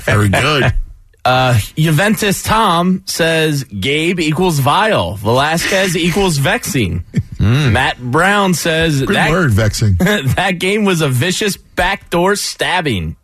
[0.04, 0.74] Very good.
[1.26, 5.16] Uh, Juventus Tom says Gabe equals vile.
[5.16, 7.04] Velasquez equals vexing.
[7.40, 9.94] Matt Brown says Good that, word, vexing.
[9.96, 13.16] that game was a vicious backdoor stabbing.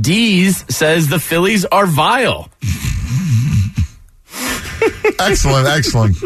[0.00, 2.48] Dees says the Phillies are vile.
[5.18, 6.16] excellent, excellent,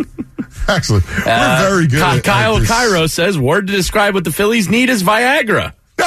[0.68, 1.06] excellent.
[1.08, 1.98] We're Uh, very good.
[2.00, 2.68] Ky- at- at Kyle this.
[2.68, 5.72] Cairo says word to describe what the Phillies need is Viagra.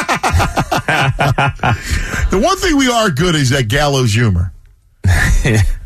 [2.29, 4.51] The one thing we are good is at gallows humor.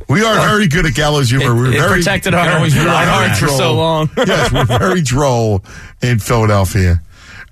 [0.10, 1.46] We are very good at gallows humor.
[1.52, 4.10] It- we're it very protected our- we're our very hearts for so long.
[4.18, 5.64] yes, we're very droll
[6.02, 7.02] in Philadelphia.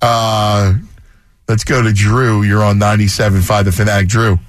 [0.02, 0.76] Uh,
[1.47, 2.43] let's go to Drew.
[2.43, 4.07] You're on 97.5 The Fanatic.
[4.09, 4.39] Drew.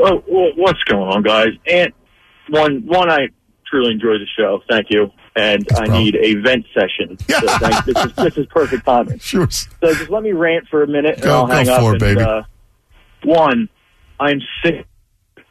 [0.00, 1.48] Oh, well, what's going on, guys?
[1.66, 1.92] And
[2.48, 3.28] one, one, I
[3.66, 4.60] truly enjoy the show.
[4.68, 5.10] Thank you.
[5.36, 7.16] And I need a vent session.
[7.28, 9.18] So thank, this, is, this is perfect timing.
[9.18, 9.48] Sure.
[9.50, 11.80] So just let me rant for a minute, and Go- I'll go hang up.
[11.80, 12.20] for it, and, baby.
[12.22, 12.42] Uh,
[13.24, 13.68] one,
[14.18, 14.84] I'm sick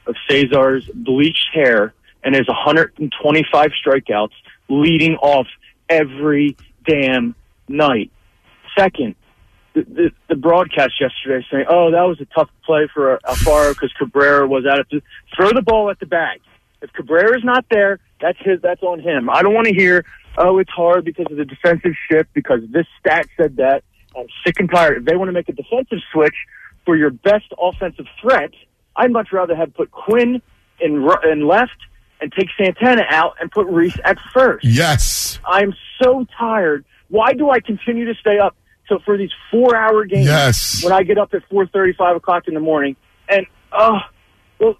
[0.06, 1.94] of Cesar's bleached hair
[2.24, 4.32] and his 125 strikeouts
[4.70, 5.48] leading off
[5.90, 7.36] every damn
[7.70, 8.12] night.
[8.78, 9.16] Second,
[9.78, 13.94] the, the, the broadcast yesterday saying, "Oh, that was a tough play for Alfaro because
[13.94, 14.88] Cabrera was out of
[15.36, 16.42] throw the ball at the bag.
[16.82, 18.62] If Cabrera's not there, that's his.
[18.62, 19.30] That's on him.
[19.30, 20.06] I don't want to hear,
[20.38, 23.84] oh, it's hard because of the defensive shift because this stat said that.
[24.18, 24.98] I'm sick and tired.
[24.98, 26.34] If they want to make a defensive switch
[26.86, 28.52] for your best offensive threat,
[28.96, 30.42] I'd much rather have put Quinn
[30.80, 31.78] in in left
[32.20, 34.66] and take Santana out and put Rhys at first.
[34.66, 35.38] Yes.
[35.46, 36.84] I'm so tired.
[37.10, 38.56] Why do I continue to stay up
[38.88, 40.84] till for these four hour games Yes.
[40.84, 42.96] when I get up at four thirty, five o'clock in the morning?
[43.30, 43.98] And oh,
[44.60, 44.76] well,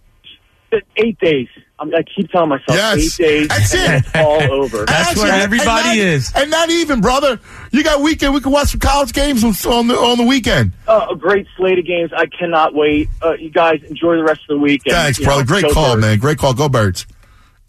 [0.98, 1.48] eight days.
[1.80, 3.20] I'm, I keep telling myself Yes.
[3.20, 3.48] eight days.
[3.50, 4.06] That's and it.
[4.08, 4.86] It's all over.
[4.88, 6.32] Actually, and not- is.
[6.36, 7.40] And not even, brother.
[7.72, 8.34] You got weekend.
[8.34, 10.72] We can watch some college games on the on the weekend.
[10.88, 12.12] Uh, a great slate of games.
[12.16, 13.10] I cannot wait.
[13.24, 14.96] Uh, you guys enjoy the rest of the weekend.
[14.96, 15.46] Thanks, you know, brother.
[15.46, 16.02] Great call, Birds.
[16.02, 16.18] man.
[16.18, 16.54] Great call.
[16.56, 17.06] Go Birds.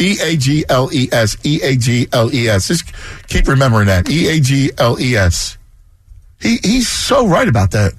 [0.01, 1.36] E A G L E S.
[1.44, 2.69] E A G L E S.
[2.69, 2.90] Just
[3.27, 4.09] keep remembering that.
[4.09, 5.57] E A G L E S.
[6.40, 7.94] He he's so right about that,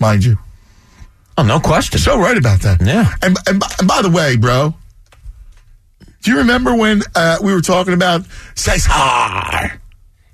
[0.00, 0.38] mind you.
[1.38, 1.98] Oh, no question.
[1.98, 2.80] So right about that.
[2.80, 3.12] Yeah.
[3.22, 4.74] And, and, by, and by the way, bro,
[6.22, 8.22] do you remember when uh, we were talking about
[8.54, 8.90] Cesar?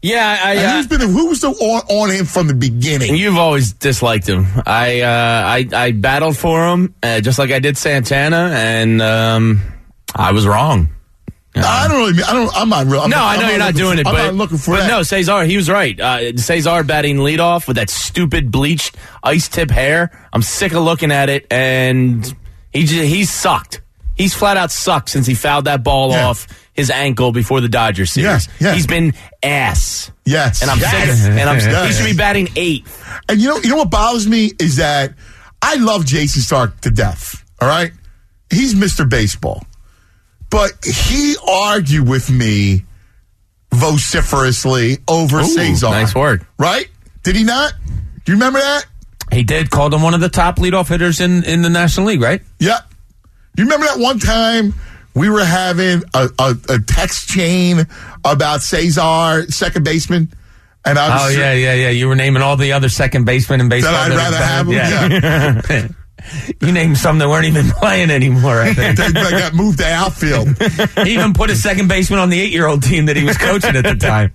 [0.00, 0.56] Yeah, I.
[0.56, 3.14] Uh, who's been who was the on, on him from the beginning?
[3.14, 4.46] You've always disliked him.
[4.66, 5.06] I uh,
[5.46, 9.60] I, I battled for him, uh, just like I did Santana, and um,
[10.14, 10.88] I was wrong.
[11.54, 12.22] I don't really.
[12.22, 12.50] I don't.
[12.56, 13.00] I'm not real.
[13.02, 14.58] I'm no, not, I I'm know you're not doing for- it, I'm but, not looking
[14.58, 14.88] for but that.
[14.88, 15.98] no, Cesar, he was right.
[16.00, 20.10] Uh, Cesar batting leadoff with that stupid bleached ice tip hair.
[20.32, 22.24] I'm sick of looking at it, and
[22.72, 23.82] he just, he's sucked.
[24.16, 28.12] He's flat out sucked since he fouled that ball off his ankle before the Dodgers
[28.12, 28.46] series.
[28.46, 28.74] Yes, yes.
[28.76, 29.12] He's been
[29.42, 30.10] ass.
[30.24, 30.90] Yes, and I'm Yes.
[31.20, 31.28] sick.
[31.32, 31.86] Of, and I'm Yes.
[31.88, 32.86] he should be batting eight.
[33.28, 35.12] And you know, you know what bothers me is that
[35.60, 37.42] I love Jayson Stark to death.
[37.60, 37.92] All right,
[38.50, 39.08] he's Mr.
[39.08, 39.64] Baseball,
[40.52, 42.84] but he argued with me
[43.72, 45.88] vociferously over Ooh, Cesar.
[45.90, 46.46] nice word.
[46.58, 46.88] right?
[47.24, 47.72] Did he not?
[48.24, 48.84] Do you remember that?
[49.32, 49.70] He did.
[49.70, 52.42] Called him one of the top leadoff hitters in, in the National League, right?
[52.60, 52.78] Yeah.
[53.56, 54.74] You remember that one time
[55.14, 57.86] we were having a, a, a text chain
[58.24, 60.32] about Cesar, second baseman,
[60.84, 61.88] and I was Oh yeah, yeah, yeah.
[61.90, 63.92] You were naming all the other second basemen in baseball.
[63.92, 64.72] That I'd rather have 'em,
[65.72, 65.88] Yeah.
[66.60, 68.60] you named some that weren't even playing anymore.
[68.60, 70.56] I think they, they got moved to outfield.
[71.06, 73.84] he even put a second baseman on the eight-year-old team that he was coaching at
[73.84, 74.32] the time.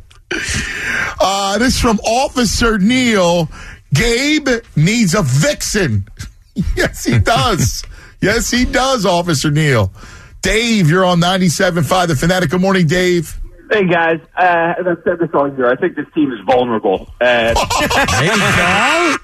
[1.19, 3.49] Uh, this is from Officer Neil.
[3.93, 6.07] Gabe needs a vixen.
[6.75, 7.83] yes, he does.
[8.21, 9.91] yes, he does, Officer Neil.
[10.41, 12.49] Dave, you're on 97.5 The Fanatic.
[12.51, 13.39] Good morning, Dave.
[13.69, 17.11] Hey guys, uh, as I've said this all year, I think this team is vulnerable.
[17.19, 19.17] And they, you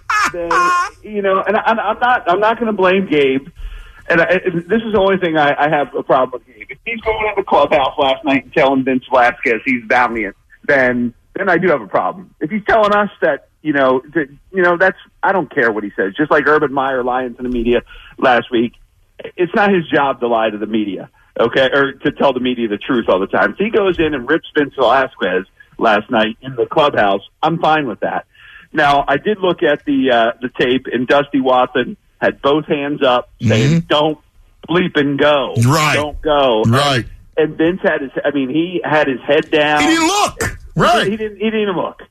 [1.21, 3.47] know, and I, I'm not, I'm not going to blame Gabe.
[4.09, 6.67] And, I, this is the only thing I, I have a problem with Gabe.
[6.69, 10.35] If he's going in the clubhouse last night and telling Vince Velasquez he's valiant,
[10.65, 12.35] then then I do have a problem.
[12.39, 15.83] If he's telling us that, you know, that, you know, that's I don't care what
[15.83, 16.13] he says.
[16.15, 17.81] Just like Urban Meyer lying to the media
[18.17, 18.73] last week,
[19.35, 21.09] it's not his job to lie to the media,
[21.39, 23.51] okay, or to tell the media the truth all the time.
[23.53, 25.45] If he goes in and rips Vince Velasquez
[25.77, 28.25] last night in the clubhouse, I'm fine with that.
[28.73, 33.01] Now, I did look at the uh, the tape, and Dusty Wathan had both hands
[33.03, 34.17] up, saying, "Don't
[34.67, 35.71] bleep and go, Mm-hmm.
[35.71, 35.95] Right.
[35.95, 37.05] Don't go." Right.
[37.37, 38.11] And, and Vince had his.
[38.23, 39.81] I mean, he had his head down.
[39.81, 40.59] He didn't look.
[40.75, 41.07] Right.
[41.07, 41.37] He didn't.
[41.37, 42.01] He didn't even look.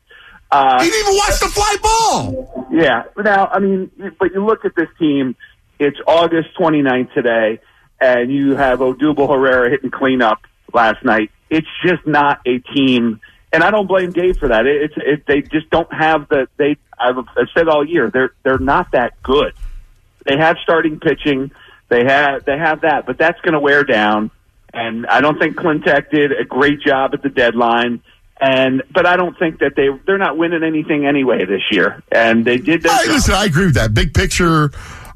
[0.51, 2.69] Uh, he didn't even watch the fly ball.
[2.71, 3.05] Yeah.
[3.17, 5.35] Now, I mean, but you look at this team.
[5.79, 7.59] It's August 29th today,
[8.01, 10.39] and you have Odubel Herrera hitting cleanup
[10.73, 11.31] last night.
[11.51, 13.21] It's just not a team,
[13.53, 14.67] and I don't blame Dave for that.
[14.67, 16.77] It, it's it, they just don't have the they.
[16.99, 19.55] I've, I've said all year they're they're not that good.
[20.25, 21.51] They have starting pitching.
[21.89, 24.31] They have they have that, but that's going to wear down.
[24.73, 28.03] And I don't think Klentak did a great job at the deadline.
[28.41, 32.03] And but I don't think that they they're not winning anything anyway this year.
[32.11, 33.13] And they did their Hey, job.
[33.15, 33.93] listen, I agree with that.
[33.95, 34.71] Big picture,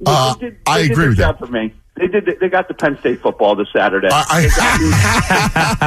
[0.04, 1.38] uh, They did- I they did agree with that.
[1.38, 1.72] for me.
[1.97, 2.28] They did.
[2.40, 4.09] They got the Penn State football this Saturday.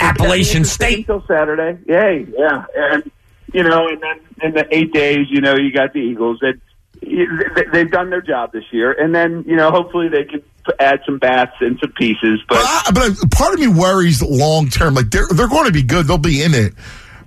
[0.00, 1.78] Appalachian State until Saturday.
[1.88, 3.10] Yay, yeah, and
[3.52, 6.38] you know, and then in the eight days, you know, you got the Eagles.
[6.42, 6.60] And
[7.02, 10.42] they- they've done their job this year, and then you know, hopefully, they can
[10.80, 12.40] add some bats and some pieces.
[12.48, 14.94] But Uh, but part of me worries long term.
[14.94, 16.06] Like they're they're going to be good.
[16.06, 16.74] They'll be in it.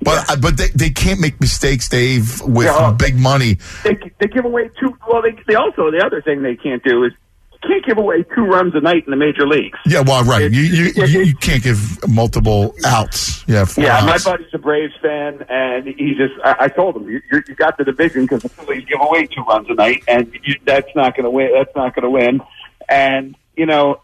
[0.02, 2.92] But uh, but they, they can't make mistakes, Dave, with Yeah.
[2.98, 3.58] big money.
[3.84, 4.96] they they give away two.
[5.08, 7.18] Well, they they also the other thing they can't do is you
[7.62, 9.78] can't give away two runs a night in the major leagues.
[9.86, 10.52] Yeah, well, right.
[10.52, 13.44] You you, you, you can't give multiple outs.
[13.48, 17.22] Yeah, Yeah, my buddy's a Braves fan, and he just, I, I told him, you,
[17.32, 20.56] you got the division because the Phillies give away two runs a night, and you,
[20.66, 21.52] that's not going to win.
[21.54, 22.42] That's not going to win.
[22.88, 24.02] And, you know,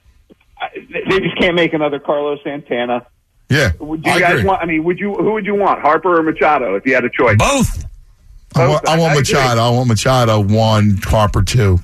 [0.74, 3.06] they just can't make another Carlos Santana.
[3.50, 3.72] Yeah.
[3.80, 4.46] Would you I guys agree.
[4.46, 7.06] want, I mean, would you, who would you want, Harper or Machado, if you had
[7.06, 7.38] a choice?
[7.38, 7.86] Both.
[8.56, 9.34] I want, I want I agree.
[9.34, 9.62] Machado.
[9.62, 11.80] I want Machado one, Harper two.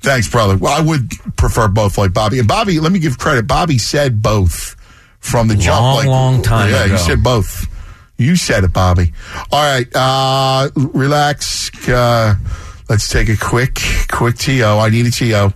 [0.00, 0.56] Thanks, brother.
[0.56, 2.38] Well, I would prefer both, like Bobby.
[2.38, 3.46] And Bobby, let me give credit.
[3.46, 4.74] Bobby said both
[5.20, 5.80] from the jump.
[5.82, 6.92] Long, Like, long time Yeah, ago.
[6.94, 7.66] you said both.
[8.16, 9.12] You said it, Bobby.
[9.52, 11.70] All right, uh, relax.
[11.88, 12.34] Uh,
[12.88, 13.78] let's take a quick,
[14.10, 14.64] quick TO.
[14.64, 15.52] I need a TO.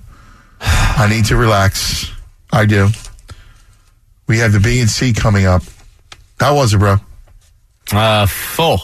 [0.61, 2.11] I need to relax.
[2.53, 2.89] I do.
[4.27, 5.63] We have the B and C coming up.
[6.41, 6.97] How was it, bro?
[7.93, 8.81] Uh, full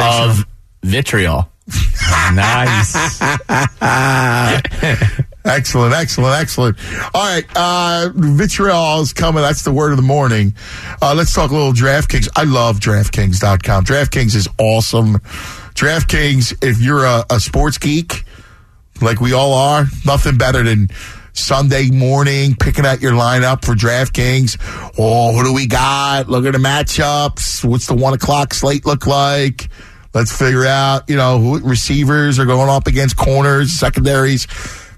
[0.00, 0.44] of
[0.82, 1.48] vitriol.
[2.32, 2.94] nice.
[5.44, 6.78] excellent, excellent, excellent.
[7.12, 9.42] All right, uh, vitriol is coming.
[9.42, 10.54] That's the word of the morning.
[11.02, 12.28] Uh, let's talk a little DraftKings.
[12.36, 13.84] I love DraftKings.com.
[13.84, 15.18] DraftKings is awesome.
[15.74, 18.24] DraftKings, if you're a, a sports geek,
[19.02, 20.88] like we all are, nothing better than
[21.32, 24.56] Sunday morning picking out your lineup for DraftKings.
[24.98, 26.28] Oh, who do we got?
[26.28, 27.64] Look at the matchups.
[27.64, 29.68] What's the one o'clock slate look like?
[30.16, 34.46] Let's figure out, you know, who receivers are going up against corners, secondaries.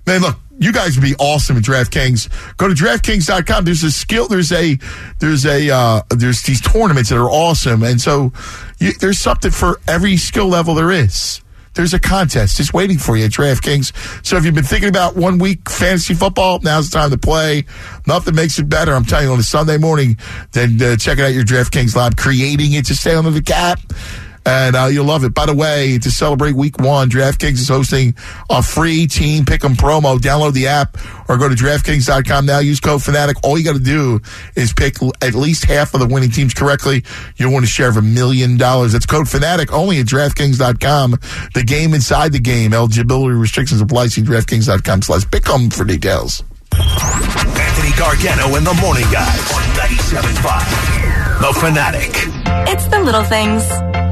[0.06, 2.56] Man, look, you guys would be awesome at DraftKings.
[2.56, 3.64] Go to DraftKings.com.
[3.64, 4.28] There's a skill.
[4.28, 4.78] There's a,
[5.18, 7.82] there's a, uh, there's these tournaments that are awesome.
[7.82, 8.32] And so
[8.78, 11.40] you, there's something for every skill level there is.
[11.74, 14.24] There's a contest just waiting for you at DraftKings.
[14.24, 17.64] So if you've been thinking about one week fantasy football, now's the time to play.
[18.06, 18.94] Nothing makes it better.
[18.94, 20.16] I'm telling you, on a Sunday morning,
[20.52, 23.80] then uh, checking out your DraftKings live, creating it to stay under the cap.
[24.46, 25.34] And uh, you'll love it.
[25.34, 28.14] By the way, to celebrate week one, DraftKings is hosting
[28.48, 30.18] a free team pick'em promo.
[30.18, 30.96] Download the app
[31.28, 32.58] or go to DraftKings.com now.
[32.60, 33.36] Use code Fanatic.
[33.44, 34.20] All you got to do
[34.56, 37.04] is pick at least half of the winning teams correctly.
[37.36, 38.92] You'll win a share of a million dollars.
[38.92, 41.16] That's code Fanatic only at DraftKings.com.
[41.54, 42.72] The game inside the game.
[42.72, 44.08] Eligibility restrictions apply.
[44.08, 46.42] See DraftKings.com slash pick'em for details.
[46.72, 51.40] Anthony Gargano and the Morning Guys on 97.5.
[51.40, 52.10] The Fanatic.
[52.70, 53.62] It's the little things,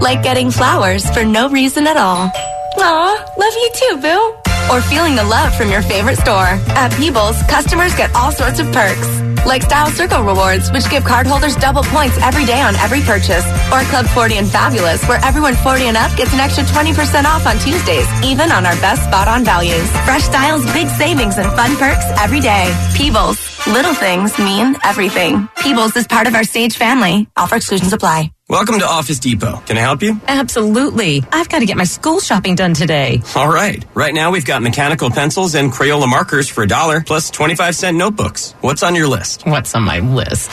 [0.00, 2.30] like getting flowers for no reason at all.
[2.78, 4.36] Aw, love you too, boo.
[4.72, 6.58] Or feeling the love from your favorite store.
[6.74, 9.08] At Peebles, customers get all sorts of perks.
[9.46, 13.46] Like Style Circle rewards, which give cardholders double points every day on every purchase.
[13.72, 17.46] Or Club 40 and Fabulous, where everyone 40 and up gets an extra 20% off
[17.46, 19.88] on Tuesdays, even on our best spot on values.
[20.04, 22.66] Fresh styles, big savings, and fun perks every day.
[22.96, 23.38] Peebles.
[23.68, 25.48] Little things mean everything.
[25.62, 27.28] Peebles is part of our Stage family.
[27.36, 28.35] Offer exclusions apply.
[28.48, 29.56] Welcome to Office Depot.
[29.66, 30.20] Can I help you?
[30.28, 31.24] Absolutely.
[31.32, 33.20] I've got to get my school shopping done today.
[33.34, 33.84] All right.
[33.92, 37.96] Right now we've got mechanical pencils and Crayola markers for a dollar plus 25 cent
[37.96, 38.52] notebooks.
[38.60, 39.44] What's on your list?
[39.46, 40.52] What's on my list?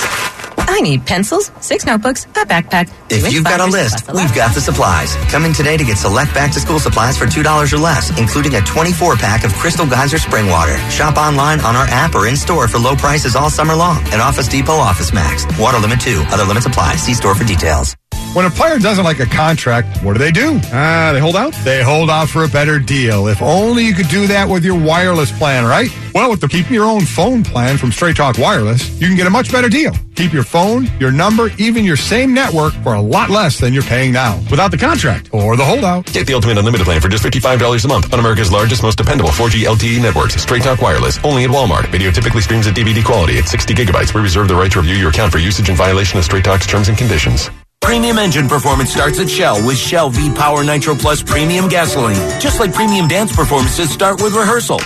[0.67, 2.91] I need pencils, six notebooks, a backpack.
[3.09, 5.15] If you've got a list, we've got the supplies.
[5.31, 8.55] Come in today to get select back to school supplies for $2 or less, including
[8.55, 10.77] a 24 pack of Crystal Geyser spring water.
[10.89, 14.19] Shop online on our app or in store for low prices all summer long at
[14.19, 15.45] Office Depot Office Max.
[15.59, 16.23] Water limit 2.
[16.27, 16.95] Other limits apply.
[16.95, 17.95] See store for details.
[18.33, 20.59] When a player doesn't like a contract, what do they do?
[20.73, 21.53] Ah, they hold out?
[21.63, 23.27] They hold out for a better deal.
[23.27, 25.89] If only you could do that with your wireless plan, right?
[26.15, 29.27] Well, with the keep your own phone plan from Straight Talk Wireless, you can get
[29.27, 29.93] a much better deal.
[30.15, 33.83] Keep your phone, your number, even your same network for a lot less than you're
[33.83, 36.07] paying now without the contract or the holdout.
[36.11, 39.29] Get the ultimate unlimited plan for just $55 a month on America's largest, most dependable
[39.29, 40.41] 4G LTE networks.
[40.41, 41.85] Straight Talk Wireless, only at Walmart.
[41.89, 44.15] Video typically streams at DVD quality at 60 gigabytes.
[44.15, 46.65] We reserve the right to review your account for usage in violation of Straight Talk's
[46.65, 47.51] terms and conditions.
[47.83, 52.15] Premium engine performance starts at Shell with Shell V-Power Nitro Plus Premium Gasoline.
[52.39, 54.79] Just like premium dance performances start with rehearsal.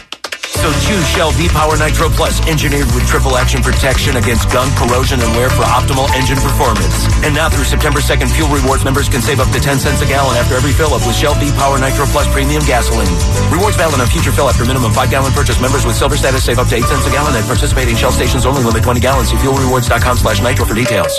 [0.58, 5.30] So choose Shell V-Power Nitro Plus, engineered with triple action protection against gunk, corrosion, and
[5.38, 7.06] wear for optimal engine performance.
[7.22, 10.10] And now through September 2nd, Fuel Rewards members can save up to 10 cents a
[10.10, 13.14] gallon after every fill-up with Shell V-Power Nitro Plus Premium Gasoline.
[13.54, 15.62] Rewards valid on future fill after minimum 5-gallon purchase.
[15.62, 18.44] Members with silver status save up to 8 cents a gallon at participating Shell stations
[18.50, 18.66] only.
[18.66, 19.30] Limit 20 gallons.
[19.30, 21.14] See fuelrewards.com slash nitro for details.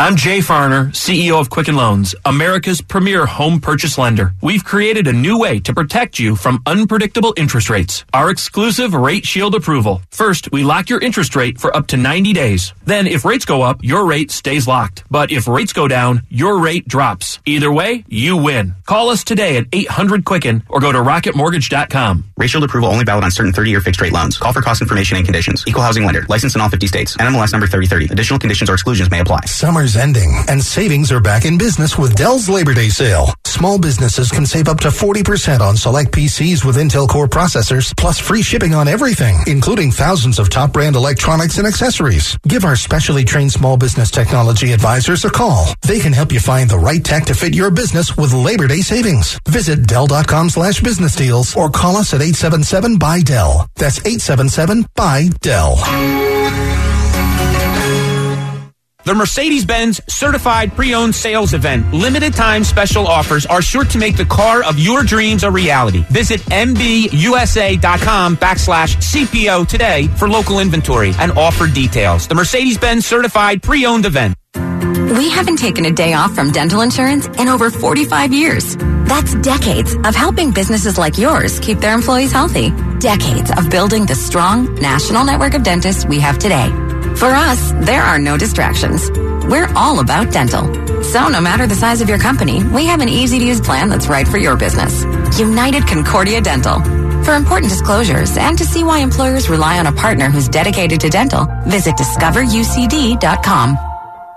[0.00, 4.32] I'm Jay Farner, CEO of Quicken Loans, America's premier home purchase lender.
[4.40, 8.04] We've created a new way to protect you from unpredictable interest rates.
[8.14, 10.00] Our exclusive Rate Shield approval.
[10.10, 12.72] First, we lock your interest rate for up to 90 days.
[12.84, 15.02] Then, if rates go up, your rate stays locked.
[15.10, 17.40] But if rates go down, your rate drops.
[17.44, 18.76] Either way, you win.
[18.86, 22.22] Call us today at 800 Quicken or go to rocketmortgage.com.
[22.36, 24.38] Rate Shield approval only valid on certain 30-year fixed-rate loans.
[24.38, 25.64] Call for cost information and conditions.
[25.66, 26.24] Equal housing lender.
[26.28, 27.16] Licensed in all 50 states.
[27.16, 28.12] NMLS number 3030.
[28.12, 29.40] Additional conditions or exclusions may apply.
[29.96, 33.32] Ending and savings are back in business with Dell's Labor Day sale.
[33.44, 38.18] Small businesses can save up to 40% on select PCs with Intel Core processors, plus
[38.18, 42.36] free shipping on everything, including thousands of top brand electronics and accessories.
[42.46, 45.66] Give our specially trained small business technology advisors a call.
[45.86, 48.80] They can help you find the right tech to fit your business with Labor Day
[48.80, 49.38] savings.
[49.48, 53.68] Visit Dell.com slash business deals or call us at 877 by Dell.
[53.76, 56.87] That's 877 by Dell.
[59.08, 61.94] The Mercedes Benz Certified Pre Owned Sales Event.
[61.94, 66.04] Limited time special offers are sure to make the car of your dreams a reality.
[66.10, 72.28] Visit MBUSA.com backslash CPO today for local inventory and offer details.
[72.28, 74.36] The Mercedes Benz Certified Pre Owned Event.
[75.16, 78.76] We haven't taken a day off from dental insurance in over 45 years.
[78.76, 82.70] That's decades of helping businesses like yours keep their employees healthy.
[82.98, 86.68] Decades of building the strong national network of dentists we have today.
[87.16, 89.10] For us, there are no distractions.
[89.10, 90.66] We're all about dental.
[91.02, 93.88] So no matter the size of your company, we have an easy to use plan
[93.88, 95.04] that's right for your business.
[95.40, 96.80] United Concordia Dental.
[97.24, 101.08] For important disclosures and to see why employers rely on a partner who's dedicated to
[101.08, 103.87] dental, visit discoverucd.com.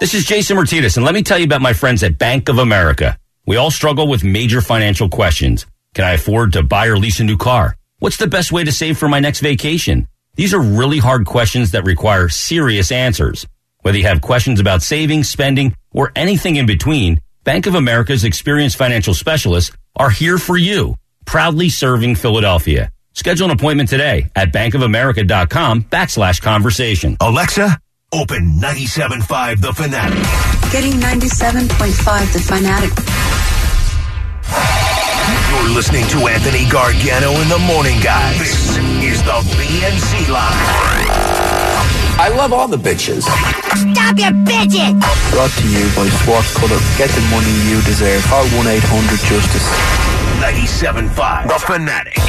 [0.02, 2.58] This is Jason Martinez, and let me tell you about my friends at Bank of
[2.58, 3.20] America.
[3.46, 5.68] We all struggle with major financial questions.
[5.94, 7.76] Can I afford to buy or lease a new car?
[8.00, 10.08] What's the best way to save for my next vacation?
[10.34, 13.46] These are really hard questions that require serious answers.
[13.82, 18.78] Whether you have questions about saving, spending, or anything in between, Bank of America's experienced
[18.78, 20.96] financial specialists are here for you,
[21.26, 22.90] proudly serving Philadelphia.
[23.14, 27.18] Schedule an appointment today at bankofamerica.com backslash conversation.
[27.22, 27.80] Alexa,
[28.14, 30.20] open 97.5 The Fanatic.
[30.72, 32.92] Getting 97.5 The Fanatic.
[35.48, 38.38] You're listening to Anthony Gargano in the Morning Guys.
[38.38, 41.08] This is the BNC line.
[42.20, 43.24] I love all the bitches.
[43.24, 45.00] Stop your bitches!
[45.32, 46.98] Brought to you by Swartz Culleton.
[46.98, 48.22] Get the money you deserve.
[48.26, 49.68] Call 1 800 Justice.
[50.44, 52.20] 97.5 The Fanatic.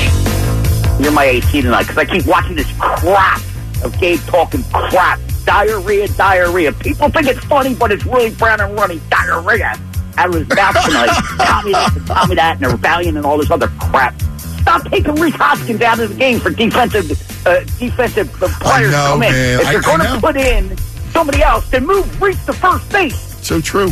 [1.03, 3.43] You're my 18 tonight because I keep watching this crap
[3.83, 5.19] of Gabe talking crap.
[5.45, 6.73] Diarrhea, diarrhea.
[6.73, 9.01] People think it's funny, but it's really brown and runny.
[9.11, 9.79] Diarrhea
[10.17, 11.09] I was mouth tonight.
[11.39, 14.21] tell me this and tell me that and the rebellion and all this other crap.
[14.21, 17.11] Stop taking Rhys Hoskins out of the game for defensive
[17.47, 19.33] uh, defensive uh, players know, to come in.
[19.33, 19.61] man.
[19.61, 20.77] If you're going to put in
[21.11, 23.17] somebody else, then move Rhys to first base.
[23.45, 23.91] So true.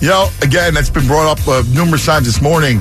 [0.00, 2.80] You know, again, that's been brought up uh, numerous times this morning.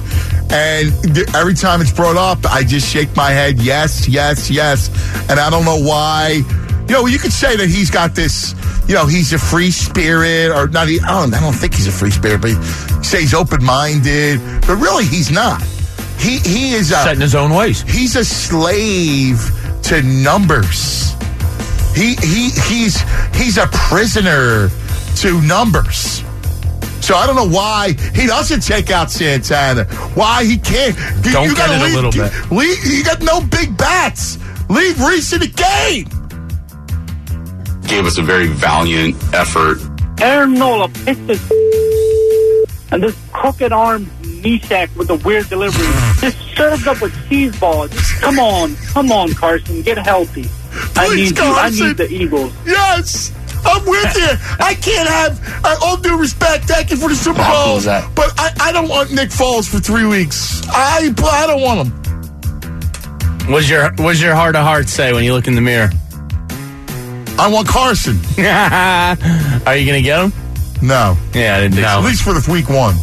[0.51, 4.89] And th- every time it's brought up, I just shake my head, yes, yes, yes.
[5.29, 6.41] And I don't know why.
[6.89, 8.55] You know, you could say that he's got this,
[8.87, 11.91] you know, he's a free spirit, or not, I don't, I don't think he's a
[11.91, 12.55] free spirit, but he
[13.03, 14.41] say he's open minded.
[14.65, 15.61] But really, he's not.
[16.17, 17.83] He, he is a, Set in his own ways.
[17.83, 19.39] He's a slave
[19.83, 21.13] to numbers.
[21.95, 22.99] He he he's
[23.35, 24.69] he's a prisoner
[25.17, 26.23] to numbers.
[27.01, 29.85] So I don't know why he doesn't take out Santana.
[30.15, 30.95] Why he can't?
[31.23, 32.51] Don't you get it a leave, little bit.
[32.51, 34.37] Leave, you got no big bats.
[34.69, 36.18] Leave Rhys in the game.
[37.89, 39.79] Gave us a very valiant effort.
[40.21, 41.51] Aaron Nola picked this
[42.91, 45.85] and this crooked arm knee sack with a weird delivery.
[46.21, 47.91] Just served up with cheese balls.
[48.19, 50.45] Come on, come on, Carson, get healthy.
[50.95, 51.43] I Please, need you.
[51.43, 52.53] I need the Eagles.
[52.65, 53.33] Yes.
[53.65, 54.29] I'm with you.
[54.59, 57.79] I can't have, uh, all due respect, thank you for the Super Bowl.
[57.79, 58.09] that?
[58.15, 60.61] But I, I don't want Nick Foles for three weeks.
[60.69, 63.51] I, I don't want him.
[63.51, 65.89] What's your What's your heart of heart say when you look in the mirror?
[67.39, 68.17] I want Carson.
[69.65, 70.33] Are you gonna get him?
[70.81, 71.15] No.
[71.33, 72.05] Yeah, I didn't think At so.
[72.05, 72.95] least for the week one.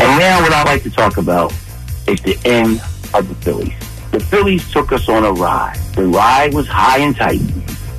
[0.00, 1.52] And now what I like to talk about
[2.06, 2.80] is the end
[3.14, 3.72] of the Phillies.
[4.10, 5.76] The Phillies took us on a ride.
[5.94, 7.40] The ride was high and tight.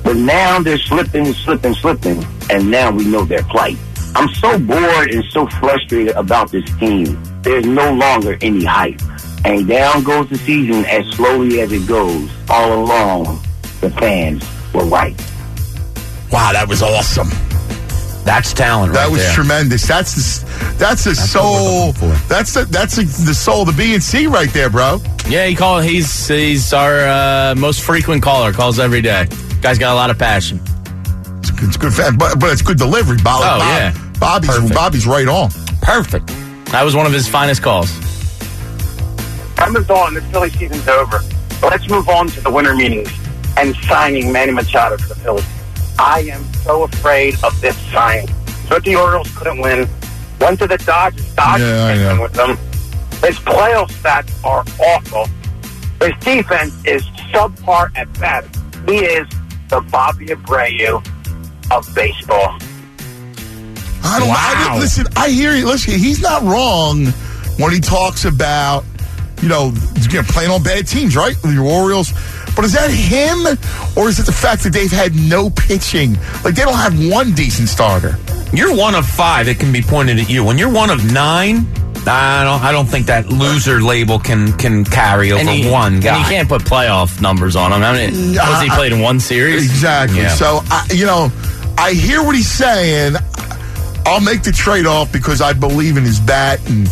[0.04, 3.76] But now they're slipping, slipping, slipping, and now we know their plight.
[4.14, 7.20] I'm so bored and so frustrated about this team.
[7.42, 9.00] There's no longer any hype.
[9.44, 12.30] And down goes the season as slowly as it goes.
[12.48, 13.40] All along,
[13.88, 14.42] the fans
[14.72, 15.14] were right.
[16.32, 17.28] Wow, that was awesome.
[18.24, 18.94] That's talent.
[18.94, 19.34] That right was there.
[19.34, 19.86] tremendous.
[19.86, 21.92] That's the that's the soul.
[22.26, 25.00] That's the that's the, the soul of the B and C right there, bro.
[25.28, 25.80] Yeah, he call.
[25.80, 28.52] He's he's our uh, most frequent caller.
[28.54, 29.26] Calls every day.
[29.60, 30.58] Guy's got a lot of passion.
[31.40, 33.18] It's good, it's good fan, but but it's good delivery.
[33.22, 33.94] Bob, Oh, Bob- yeah.
[34.18, 34.74] Bobby's Perfect.
[34.74, 35.50] Bobby's right on.
[35.82, 36.26] Perfect.
[36.72, 37.92] That was one of his finest calls.
[39.58, 40.14] I moved on.
[40.14, 41.20] This Philly season's over.
[41.62, 43.10] Let's move on to the winter meetings
[43.56, 45.44] and signing Manny Machado to the Phillies.
[45.98, 48.28] I am so afraid of this signing.
[48.68, 49.88] But the Orioles couldn't win.
[50.40, 51.32] Went to the Dodgers.
[51.34, 52.08] Dodgers Yeah, I can't know.
[52.12, 52.56] win with them.
[53.26, 55.26] His playoff stats are awful.
[56.04, 57.02] His defense is
[57.32, 58.48] subpar at best.
[58.88, 59.26] He is
[59.68, 60.96] the Bobby Abreu
[61.70, 62.58] of baseball.
[64.06, 64.28] I don't.
[64.30, 65.06] I don't listen.
[65.16, 65.66] I hear you.
[65.66, 67.06] Listen, he's not wrong
[67.58, 68.84] when he talks about
[69.40, 69.72] you know
[70.10, 71.36] you know, playing on bad teams, right?
[71.42, 72.12] The Orioles.
[72.56, 73.38] But is that him,
[73.96, 76.14] or is it the fact that they've had no pitching?
[76.44, 78.16] Like they don't have one decent starter.
[78.52, 79.46] You're one of five.
[79.46, 80.44] that can be pointed at you.
[80.44, 81.66] When you're one of nine,
[82.06, 82.62] I don't.
[82.62, 86.14] I don't think that loser label can can carry over And he, one guy.
[86.16, 87.82] and he can't put playoff numbers on him.
[87.82, 89.64] I mean, was he played in one series?
[89.64, 90.18] Exactly.
[90.20, 90.28] Yeah.
[90.28, 91.32] So I, you know,
[91.76, 93.16] I hear what he's saying.
[94.06, 96.86] I'll make the trade off because I believe in his bat, and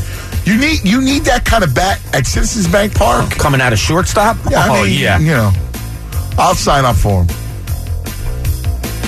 [0.44, 3.78] you need you need that kind of bat at Citizens Bank Park coming out of
[3.78, 4.36] shortstop.
[4.50, 5.18] Yeah, I Oh, mean, yeah.
[5.18, 5.52] You know,
[6.38, 7.28] I'll sign up for him.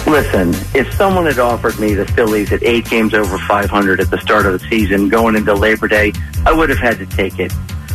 [0.07, 4.19] Listen, if someone had offered me the Phillies at eight games over 500 at the
[4.19, 6.13] start of the season going into Labor Day,
[6.45, 7.53] I would have had to take it.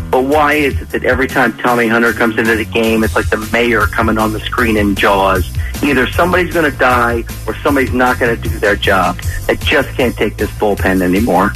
[0.10, 3.30] But why is it that every time Tommy Hunter comes into the game, it's like
[3.30, 5.48] the mayor coming on the screen in Jaws?
[5.84, 9.20] Either somebody's going to die or somebody's not going to do their job.
[9.48, 11.54] I just can't take this bullpen anymore.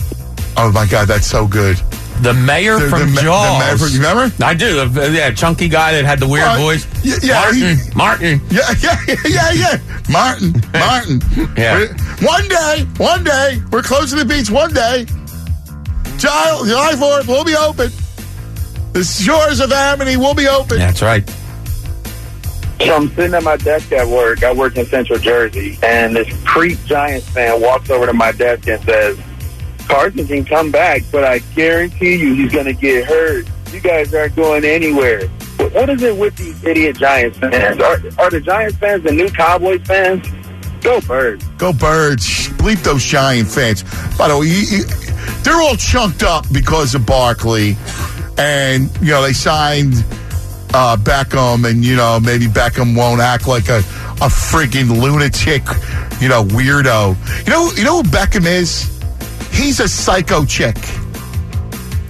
[0.58, 1.78] Oh my God, that's so good.
[2.22, 3.60] The mayor The- from the ma- the Jaws.
[3.60, 4.46] mayor from- you remember?
[4.46, 4.80] I do.
[4.82, 6.86] Uh, yeah, chunky guy that had the weird Uh, voice.
[7.04, 7.60] yeah, yeah, Martin.
[7.78, 8.42] he- Martin.
[8.52, 9.78] Yeah, yeah, yeah, yeah.
[10.10, 11.22] Martin, Martin.
[11.58, 11.76] Yeah.
[11.78, 14.50] We're- One day, one day, we're close to the beach.
[14.50, 15.06] One day,
[16.18, 17.92] July, July 4th, we'll be open.
[18.94, 20.78] The shores of Amity will be open.
[20.78, 21.28] That's right.
[22.80, 24.44] So I'm sitting at my desk at work.
[24.44, 28.68] I work in Central Jersey, and this creep Giants fan walks over to my desk
[28.68, 29.18] and says,
[29.88, 33.48] "Carson can come back, but I guarantee you he's going to get hurt.
[33.72, 35.28] You guys aren't going anywhere."
[35.58, 37.82] What is it with these idiot Giants fans?
[37.82, 40.28] Are, are the Giants fans the new Cowboys fans?
[40.82, 41.46] Go Birds.
[41.58, 42.50] Go birds.
[42.50, 43.84] Bleep those Giant fans.
[44.18, 44.84] By the way,
[45.44, 47.78] they're all chunked up because of Barkley.
[48.38, 49.94] And, you know, they signed
[50.74, 55.64] uh, Beckham, and, you know, maybe Beckham won't act like a, a freaking lunatic,
[56.22, 57.16] you know, weirdo.
[57.46, 58.93] You know, you know who Beckham is?
[59.54, 60.78] He's a psycho chick.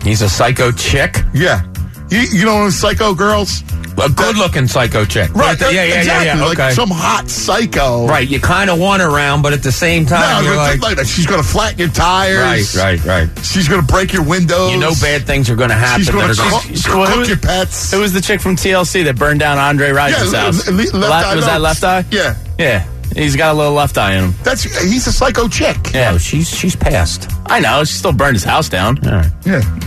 [0.04, 1.18] He's a psycho chick.
[1.34, 1.64] Yeah.
[2.10, 3.64] You, you know psycho girls?
[4.04, 5.32] A good-looking psycho chick.
[5.36, 5.60] Right.
[5.62, 6.26] Yeah, yeah, yeah, exactly.
[6.26, 6.46] yeah.
[6.46, 6.72] Like Okay.
[6.74, 8.08] some hot psycho.
[8.08, 8.28] Right.
[8.28, 11.28] You kind of want around, but at the same time, No, you're like, like, she's
[11.28, 12.76] going to flatten your tires.
[12.76, 13.46] right, right, right.
[13.46, 14.72] She's going to break your windows.
[14.72, 16.02] You know, bad things are going to happen.
[16.04, 17.92] She's going that to are cook, gonna- cook your pets.
[17.92, 20.68] Who was the chick from TLC that burned down Andre Rison's Yeah, house?
[20.68, 22.04] le- le- left Le- eye was that left eye?
[22.10, 22.36] Yeah.
[22.58, 22.86] Yeah.
[23.16, 24.34] He's got a little left eye in him.
[24.44, 25.78] That's he's a psycho chick.
[25.94, 27.32] Yeah, oh, she's she's passed.
[27.46, 27.84] I know.
[27.84, 28.98] She still burned his house down.
[29.04, 29.30] Yeah.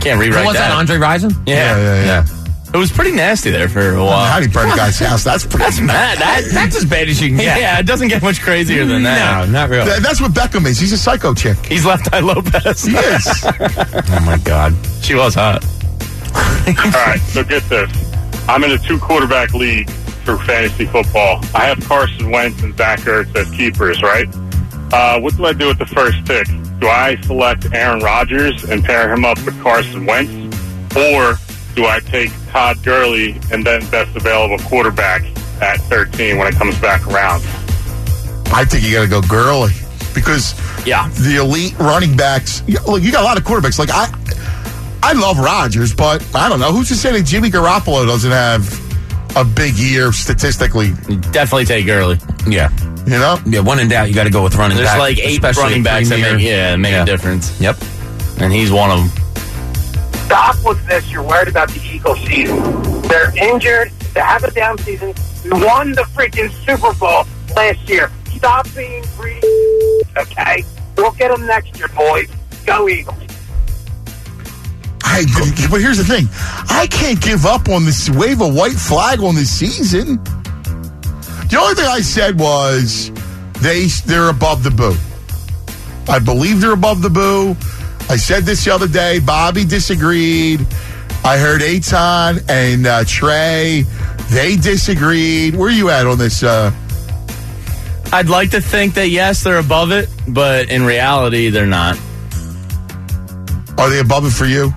[0.00, 0.70] Can't rewrite Who was that?
[0.72, 1.32] Andre Rison?
[1.46, 1.54] Yeah.
[1.54, 2.26] Yeah, yeah, yeah.
[2.74, 4.26] It was pretty nasty there for a while.
[4.26, 5.24] How do you burn a guy's house?
[5.24, 5.64] That's pretty.
[5.64, 6.18] That's mad.
[6.18, 7.60] That, That's as bad as you can get.
[7.60, 9.46] yeah, it doesn't get much crazier than that.
[9.46, 9.86] No, not really.
[9.88, 10.78] Th- that's what Beckham is.
[10.78, 11.56] He's a psycho chick.
[11.64, 12.84] He's left eye Lopez.
[12.84, 13.44] He is.
[14.08, 14.74] Oh my God.
[15.02, 15.64] She was hot.
[16.34, 16.74] All
[17.06, 17.90] right, so get this.
[18.48, 19.88] I'm in a two quarterback league
[20.26, 21.40] for fantasy football.
[21.54, 24.26] I have Carson Wentz and Zach Ertz as keepers, right?
[24.92, 26.46] Uh, what do I do with the first pick?
[26.80, 30.32] Do I select Aaron Rodgers and pair him up with Carson Wentz?
[30.96, 31.36] Or
[31.74, 35.22] do I take Todd Gurley and then best available quarterback
[35.62, 37.42] at 13 when it comes back around?
[38.52, 39.72] I think you got to go Gurley
[40.14, 40.54] because
[40.86, 41.08] Yeah.
[41.08, 42.62] the elite running backs.
[42.66, 43.78] you- Look, you got a lot of quarterbacks.
[43.78, 44.08] Like I,
[45.02, 48.64] I love Rodgers, but I don't know who's to say that Jimmy Garoppolo doesn't have
[49.36, 50.90] a big year statistically.
[51.30, 52.18] Definitely take Gurley.
[52.48, 52.70] Yeah.
[53.04, 53.38] You know?
[53.46, 54.98] Yeah, one in doubt, you got to go with running There's back.
[54.98, 57.02] like eight running backs that make, yeah, make Yeah.
[57.02, 57.60] a difference.
[57.60, 57.76] Yep.
[58.40, 59.22] And he's one of them.
[60.26, 61.10] Stop with this.
[61.10, 63.02] You're worried about the Eagles season.
[63.02, 63.90] They're injured.
[64.14, 65.14] They have a down season.
[65.44, 68.10] We won the freaking Super Bowl last year.
[68.34, 69.46] Stop being greedy.
[70.16, 70.64] Okay?
[70.96, 72.28] We'll get them next year, boys.
[72.66, 73.16] Go Eagles.
[75.08, 75.24] I,
[75.70, 76.28] but here's the thing:
[76.68, 78.10] I can't give up on this.
[78.10, 80.22] Wave a white flag on this season.
[81.48, 83.10] The only thing I said was
[83.60, 84.96] they they're above the boo.
[86.12, 87.56] I believe they're above the boo.
[88.08, 89.20] I said this the other day.
[89.20, 90.66] Bobby disagreed.
[91.24, 93.84] I heard Aton and uh, Trey.
[94.30, 95.54] They disagreed.
[95.54, 96.42] Where are you at on this?
[96.42, 96.72] Uh,
[98.12, 101.96] I'd like to think that yes, they're above it, but in reality, they're not.
[103.78, 104.72] Are they above it for you?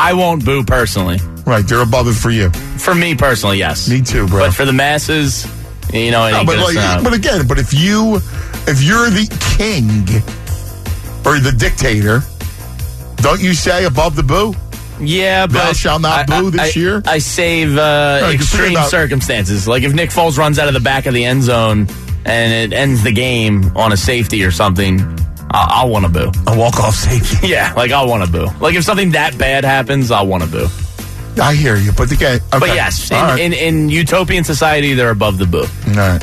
[0.00, 1.18] I won't boo personally.
[1.44, 2.50] Right, they're above it for you.
[2.50, 3.88] For me personally, yes.
[3.88, 4.46] Me too, bro.
[4.46, 5.44] But for the masses,
[5.92, 8.16] you know, it No, ain't but, like, sound- but again, but if you
[8.66, 9.26] if you're the
[9.56, 10.04] king
[11.24, 12.22] or the dictator,
[13.16, 14.54] don't you say above the boo?
[15.00, 17.02] Yeah, but Thou shall not boo I- this I- year?
[17.06, 19.66] I save uh, No, you can forget extreme about- circumstances.
[19.66, 21.88] Like if Nick Foles runs out of the back of the end zone
[22.24, 24.98] and it ends the game on a safety or something,
[25.50, 26.30] I'll, I'll want to boo.
[26.46, 27.48] A walk off safety.
[27.48, 28.46] Yeah, like I'll want to boo.
[28.60, 30.66] Like if something that bad happens, I'll want to boo.
[31.40, 32.58] I hear you, but again, okay.
[32.58, 33.40] But yes, in, All right.
[33.40, 35.60] in, in utopian society, they're above the boo.
[35.88, 36.22] All right.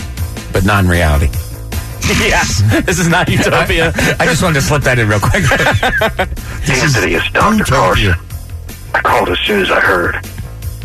[0.51, 1.27] But not in reality.
[2.05, 3.91] yes, this is not utopia.
[4.19, 5.43] I just wanted to slip that in real quick.
[6.69, 7.63] Anthony, it's Dr.
[7.63, 8.13] Carson.
[8.93, 10.23] I called as soon as I heard.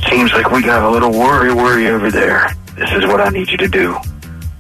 [0.08, 2.50] Seems like we got a little worry worry over there.
[2.76, 3.96] This is what I need you to do.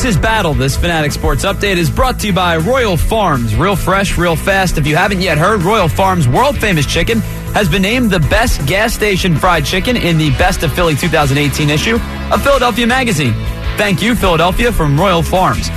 [0.02, 3.54] Aces Battle, this Fanatic Sports Update, is brought to you by Royal Farms.
[3.54, 4.76] Real fresh, real fast.
[4.76, 7.20] If you haven't yet heard, Royal Farms' world famous chicken
[7.54, 11.70] has been named the best gas station fried chicken in the Best of Philly 2018
[11.70, 12.00] issue
[12.32, 13.32] of Philadelphia Magazine.
[13.76, 15.68] Thank you, Philadelphia, from Royal Farms.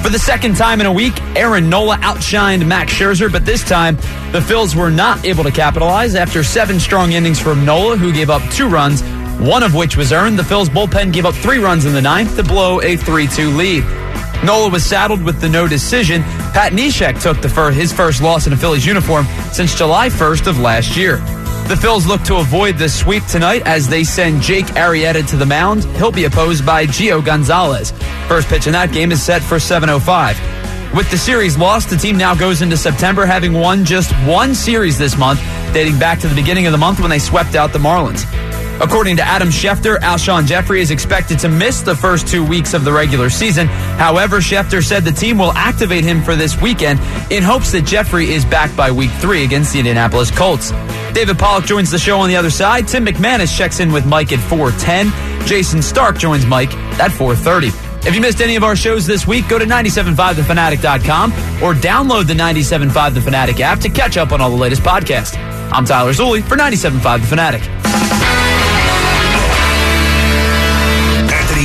[0.00, 3.96] For the second time in a week, Aaron Nola outshined Max Scherzer, but this time
[4.30, 8.30] the Phils were not able to capitalize after seven strong innings from Nola, who gave
[8.30, 9.02] up two runs,
[9.42, 10.38] one of which was earned.
[10.38, 13.50] The Phils bullpen gave up three runs in the ninth to blow a 3 2
[13.50, 13.84] lead.
[14.44, 16.22] Nola was saddled with the no decision.
[16.52, 20.46] Pat Neshek took the fir- his first loss in a Phillies uniform since July 1st
[20.46, 21.16] of last year.
[21.68, 25.46] The Phils look to avoid the sweep tonight as they send Jake Arrieta to the
[25.46, 25.84] mound.
[25.96, 27.92] He'll be opposed by Gio Gonzalez.
[28.28, 30.36] First pitch in that game is set for 7:05.
[30.94, 34.98] With the series lost, the team now goes into September having won just one series
[34.98, 35.40] this month,
[35.72, 38.26] dating back to the beginning of the month when they swept out the Marlins.
[38.80, 42.84] According to Adam Schefter, Alshon Jeffery is expected to miss the first two weeks of
[42.84, 43.66] the regular season.
[43.68, 46.98] However, Schefter said the team will activate him for this weekend
[47.30, 50.70] in hopes that Jeffery is back by week three against the Indianapolis Colts.
[51.12, 52.88] David Pollack joins the show on the other side.
[52.88, 55.12] Tim McManus checks in with Mike at 410.
[55.46, 57.68] Jayson Stark joins Mike at 430.
[58.08, 61.32] If you missed any of our shows this week, go to 975thefanatic.com
[61.62, 65.36] or download the 975 The Fanatic app to catch up on all the latest podcasts.
[65.70, 67.81] I'm Tyler Zulli for 975 The Fanatic.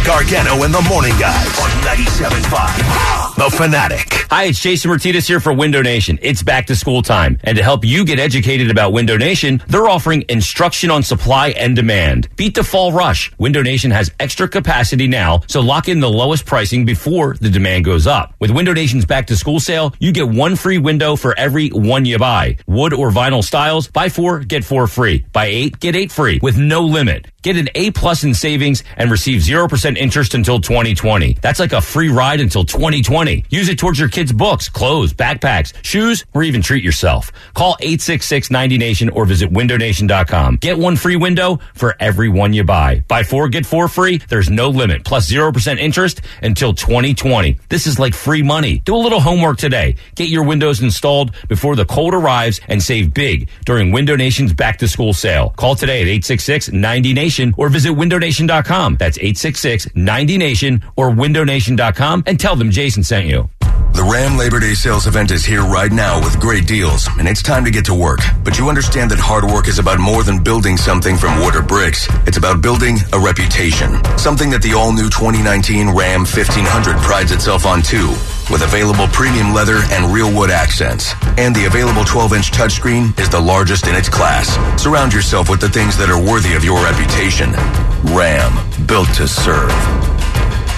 [0.07, 3.35] Gargano and the Morning Guys on 97.5.
[3.35, 4.07] The Fanatic.
[4.29, 6.17] Hi, it's Jason Martinez here for Window Nation.
[6.21, 7.37] It's back to school time.
[7.43, 11.75] And to help you get educated about Window Nation, they're offering instruction on supply and
[11.75, 12.29] demand.
[12.37, 13.33] Beat the fall rush.
[13.37, 17.83] Window Nation has extra capacity now, so lock in the lowest pricing before the demand
[17.83, 18.33] goes up.
[18.39, 22.05] With Window Nation's back to school sale, you get one free window for every one
[22.05, 22.57] you buy.
[22.65, 25.25] Wood or vinyl styles, buy four, get four free.
[25.33, 27.27] Buy eight, get eight free with no limit.
[27.47, 31.37] Get an A plus in savings and receive 0% interest until 2020.
[31.41, 33.45] That's like a free ride until 2020.
[33.49, 37.31] Use it towards your kids' books, clothes, backpacks, shoes, or even treat yourself.
[37.53, 40.57] Call 866-90Nation or visit windownation.com.
[40.57, 43.01] Get one free window for every one you buy.
[43.07, 44.17] Buy four, get four free.
[44.17, 45.05] There's no limit.
[45.05, 47.59] Plus 0% interest until 2020.
[47.69, 48.79] This is like free money.
[48.79, 49.95] Do a little homework today.
[50.15, 54.79] Get your windows installed before the cold arrives and save big during Window Nation's back
[54.79, 55.51] to school sale.
[55.51, 56.07] Call today at
[57.37, 58.97] 866-90Nation or visit windownation.com.
[58.97, 63.49] That's 866-90Nation or windownation.com and tell them Jason sent you.
[63.97, 67.41] The Ram Labor Day sales event is here right now with great deals, and it's
[67.41, 68.19] time to get to work.
[68.43, 71.63] But you understand that hard work is about more than building something from wood or
[71.63, 72.05] bricks.
[72.27, 73.97] It's about building a reputation.
[74.15, 78.13] Something that the all-new 2019 Ram 1500 prides itself on too.
[78.53, 81.17] With available premium leather and real wood accents.
[81.41, 84.45] And the available 12-inch touchscreen is the largest in its class.
[84.79, 87.49] Surround yourself with the things that are worthy of your reputation.
[88.13, 88.53] Ram,
[88.85, 89.73] built to serve.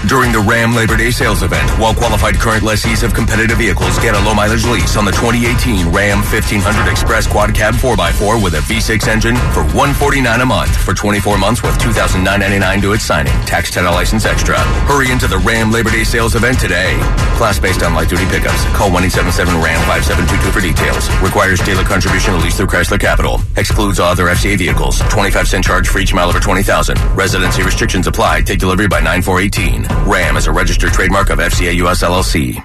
[0.08, 4.16] During the Ram Labor Day sales event, well qualified current lessees of competitive vehicles get
[4.16, 8.64] a low mileage lease on the 2018 Ram 1500 Express Quad Cab 4x4 with a
[8.64, 13.36] V6 engine for 149 a month for 24 months with $2,999 to its signing.
[13.44, 14.56] Tax title license extra.
[14.88, 16.96] Hurry into the Ram Labor Day sales event today.
[17.36, 18.64] Class based on light duty pickups.
[18.72, 21.04] Call 1-877 Ram 5722 for details.
[21.20, 23.38] Requires dealer contribution lease through Chrysler Capital.
[23.56, 24.98] Excludes all other FCA vehicles.
[25.12, 26.96] 25 cent charge for each mile over 20,000.
[27.14, 28.40] Residency restrictions apply.
[28.40, 29.89] Take delivery by 9418.
[30.06, 32.62] Ram is a registered trademark of FCA US LLC.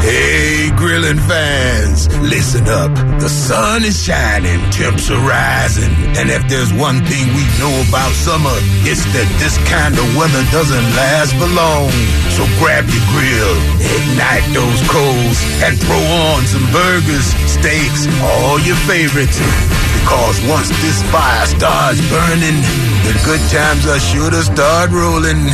[0.00, 2.94] Hey, grilling fans, listen up.
[3.18, 5.90] The sun is shining, temps are rising.
[6.14, 8.54] And if there's one thing we know about summer,
[8.86, 11.90] it's that this kind of weather doesn't last for long.
[12.38, 18.78] So grab your grill, ignite those coals, and throw on some burgers, steaks, all your
[18.86, 19.42] favorites.
[20.06, 22.62] Because once this fire starts burning,
[23.02, 25.50] the good times are sure to start rolling.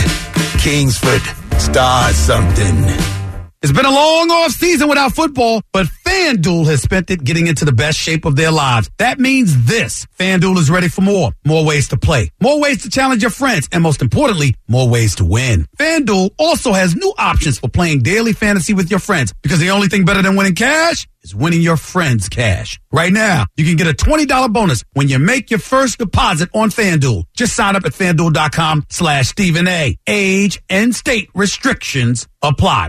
[0.59, 1.23] Kingsford,
[1.59, 3.22] start something.
[3.63, 7.65] It's been a long off season without football, but FanDuel has spent it getting into
[7.65, 8.91] the best shape of their lives.
[8.99, 10.05] That means this.
[10.19, 11.31] FanDuel is ready for more.
[11.45, 12.33] More ways to play.
[12.41, 13.69] More ways to challenge your friends.
[13.71, 15.67] And most importantly, more ways to win.
[15.79, 19.87] FanDuel also has new options for playing daily fantasy with your friends because the only
[19.87, 22.81] thing better than winning cash is winning your friends cash.
[22.91, 26.71] Right now, you can get a $20 bonus when you make your first deposit on
[26.71, 27.27] FanDuel.
[27.37, 29.97] Just sign up at fanduel.com slash Stephen A.
[30.09, 32.89] Age and state restrictions apply.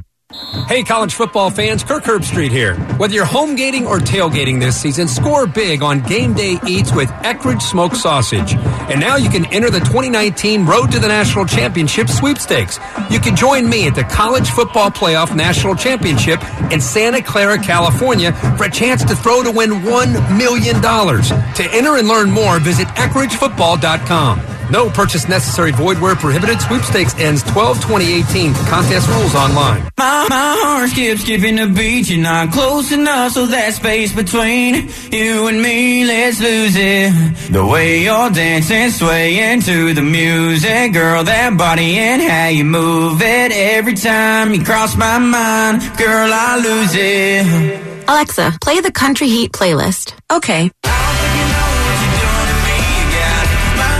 [0.67, 2.75] Hey, college football fans, Kirk Herbstreit here.
[2.97, 7.09] Whether you're home gating or tailgating this season, score big on game day eats with
[7.09, 8.55] Eckrich Smoked Sausage.
[8.55, 12.79] And now you can enter the 2019 Road to the National Championship sweepstakes.
[13.11, 16.41] You can join me at the College Football Playoff National Championship
[16.71, 20.81] in Santa Clara, California for a chance to throw to win $1 million.
[20.81, 24.39] To enter and learn more, visit EckrichFootball.com.
[24.71, 25.71] No purchase necessary.
[25.71, 26.61] Void where prohibited.
[26.61, 28.53] Sweepstakes ends 12 2018.
[28.65, 29.83] Contest rules online.
[29.97, 32.09] My, my heart skips skipping the beat.
[32.09, 37.11] You're not close enough, so that space between you and me, let's lose it.
[37.51, 43.21] The way you're dancing, swaying to the music, girl, that body and how you move
[43.21, 43.51] it.
[43.51, 47.93] Every time you cross my mind, girl, I lose it.
[48.07, 50.13] Alexa, play the Country Heat playlist.
[50.31, 50.71] Okay.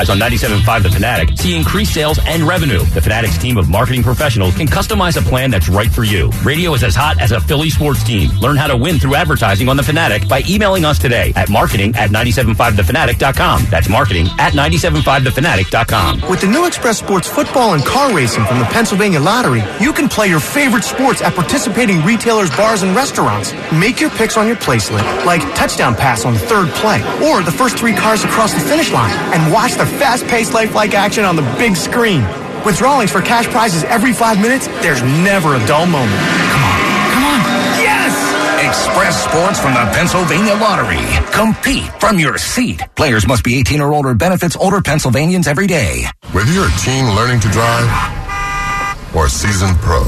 [0.00, 2.80] As on 97.5 The Fanatic, see increased sales and revenue.
[2.80, 6.32] The Fanatic's team of marketing professionals can customize a plan that's right for you.
[6.42, 8.28] Radio is as hot as a Philly sports team.
[8.40, 11.94] Learn how to win through advertising on The Fanatic by emailing us today at marketing
[11.94, 13.66] at 975thefanatic.com.
[13.70, 16.28] That's marketing at 975thefanatic.com.
[16.28, 20.08] With the new Express Sports football and car racing from the Pennsylvania Lottery, you can
[20.08, 23.52] play your favorite sports at participating retailers, bars, and restaurants.
[23.72, 27.44] Make your picks on your play slip, like touchdown pass on the third play, or
[27.44, 31.36] the first three cars across the finish line, and watch the fast-paced lifelike action on
[31.36, 32.22] the big screen.
[32.64, 36.16] With drawings for cash prizes every five minutes, there's never a dull moment.
[36.16, 36.78] Come on,
[37.12, 37.40] come on.
[37.80, 38.12] Yes!
[38.66, 41.04] Express Sports from the Pennsylvania Lottery.
[41.32, 42.80] Compete from your seat.
[42.96, 44.14] Players must be 18 or older.
[44.14, 46.06] Benefits older Pennsylvanians every day.
[46.32, 47.86] Whether you're a teen learning to drive
[49.14, 50.00] or a seasoned pro,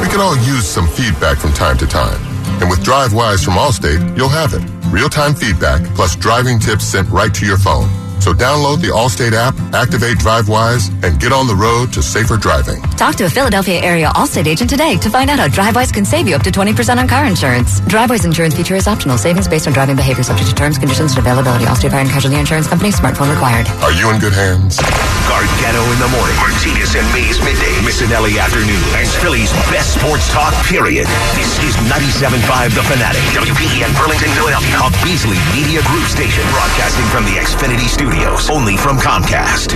[0.00, 2.20] we can all use some feedback from time to time.
[2.60, 4.62] And with DriveWise from Allstate, you'll have it.
[4.92, 7.88] Real-time feedback plus driving tips sent right to your phone.
[8.20, 12.82] So download the Allstate app, activate DriveWise, and get on the road to safer driving.
[13.00, 16.28] Talk to a Philadelphia area Allstate agent today to find out how DriveWise can save
[16.28, 17.80] you up to 20% on car insurance.
[17.88, 19.16] DriveWise insurance feature is optional.
[19.16, 21.64] Savings based on driving behavior subject to terms, conditions, and availability.
[21.64, 22.92] Allstate Fire and Casualty Insurance Company.
[22.92, 23.66] Smartphone required.
[23.80, 24.76] Are you in good hands?
[25.24, 26.36] Gargano in the morning.
[26.44, 27.72] Martinez and Mays midday.
[27.86, 28.82] Missanelli afternoon.
[29.00, 31.08] And Philly's best sports talk, period.
[31.40, 33.22] This is 97.5 The Fanatic.
[33.32, 34.76] WPEN Burlington, Philadelphia.
[34.84, 36.44] A Beasley Media Group station.
[36.52, 38.50] Broadcasting from the Xfinity Studios.
[38.50, 39.70] Only from Comcast.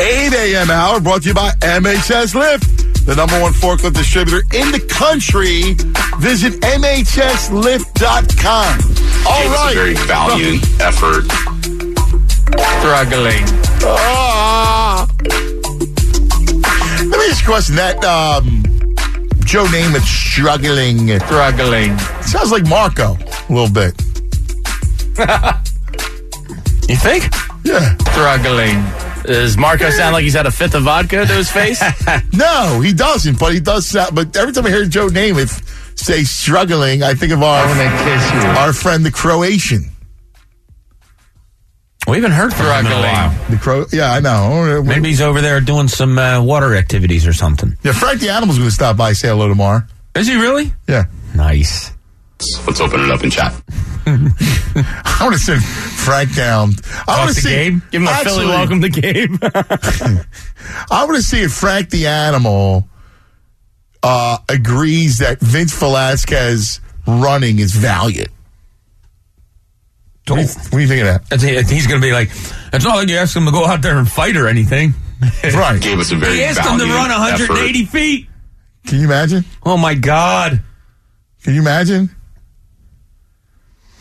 [0.00, 0.68] 8 a.m.
[0.70, 5.74] hour brought to you by MHS Lift, the number one forklift distributor in the country.
[6.18, 8.80] Visit MHSLift.com.
[9.28, 9.70] All Gave us right.
[9.70, 11.24] a very valiant effort.
[12.80, 13.44] Struggling.
[13.84, 15.06] Ah.
[16.98, 18.04] Let me just question that.
[18.04, 18.64] Um,
[19.44, 21.16] Joe Namath struggling.
[21.20, 21.96] Struggling.
[22.22, 23.94] Sounds like Marco a little bit.
[26.88, 27.24] You think?
[27.64, 27.96] Yeah.
[27.98, 28.82] Struggling.
[29.24, 31.82] Does Marco sound like he's had a fifth of vodka to his face?
[32.32, 33.38] no, he doesn't.
[33.38, 33.86] But he does.
[33.86, 35.62] Sound, but every time I hear Joe Namath
[35.98, 37.66] say struggling, I think of our
[38.58, 39.90] our friend the Croatian.
[42.06, 43.50] We haven't heard from him in a while.
[43.50, 43.84] The Cro.
[43.92, 44.82] Yeah, I know.
[44.82, 47.76] Maybe he's over there doing some uh, water activities or something.
[47.82, 49.82] Yeah, Frank the Animal's going to stop by say hello tomorrow.
[50.14, 50.72] Is he really?
[50.88, 51.04] Yeah.
[51.34, 51.92] Nice.
[52.66, 53.52] Let's open it up and chat.
[54.06, 56.70] I want to send Frank down.
[57.06, 57.48] I want to see.
[57.50, 57.80] Gabe?
[57.90, 59.36] Give him a Philly welcome to Gabe.
[60.90, 62.88] I want to see if Frank the Animal
[64.02, 68.28] uh, agrees that Vince Velasquez running is valiant.
[70.28, 71.68] What do you, what do you think of that?
[71.68, 72.28] He's going to be like,
[72.72, 74.94] it's not like you asked him to go out there and fight or anything.
[75.42, 75.80] Right.
[75.80, 77.90] Gave us a very He asked him to run 180 effort.
[77.90, 78.28] feet.
[78.86, 79.44] Can you imagine?
[79.64, 80.62] Oh my God.
[81.42, 82.14] Can you imagine?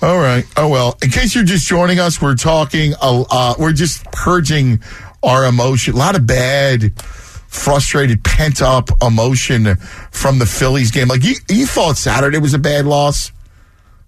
[0.02, 0.46] All right.
[0.56, 0.98] Oh well.
[1.02, 2.94] In case you're just joining us, we're talking.
[3.02, 4.82] Uh, we're just purging
[5.24, 5.96] our emotion.
[5.96, 9.76] A lot of bad, frustrated, pent up emotion
[10.12, 11.08] from the Phillies game.
[11.08, 13.32] Like you, you thought Saturday was a bad loss.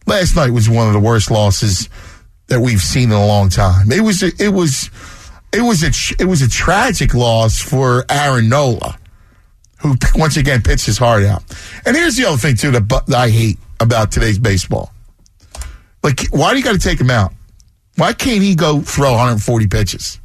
[0.06, 1.90] Last night was one of the worst losses
[2.48, 3.91] that we've seen in a long time.
[3.91, 4.22] It was.
[4.22, 4.91] It was.
[5.52, 6.22] It was a.
[6.22, 8.99] It was a tragic loss for Aaron Nola
[9.80, 11.44] who once again pitched his heart out.
[11.86, 14.91] And here's the other thing too that I hate about today's baseball.
[16.03, 17.34] Like, why do you got to take him out?
[17.95, 20.19] Why can't he go throw 140 pitches?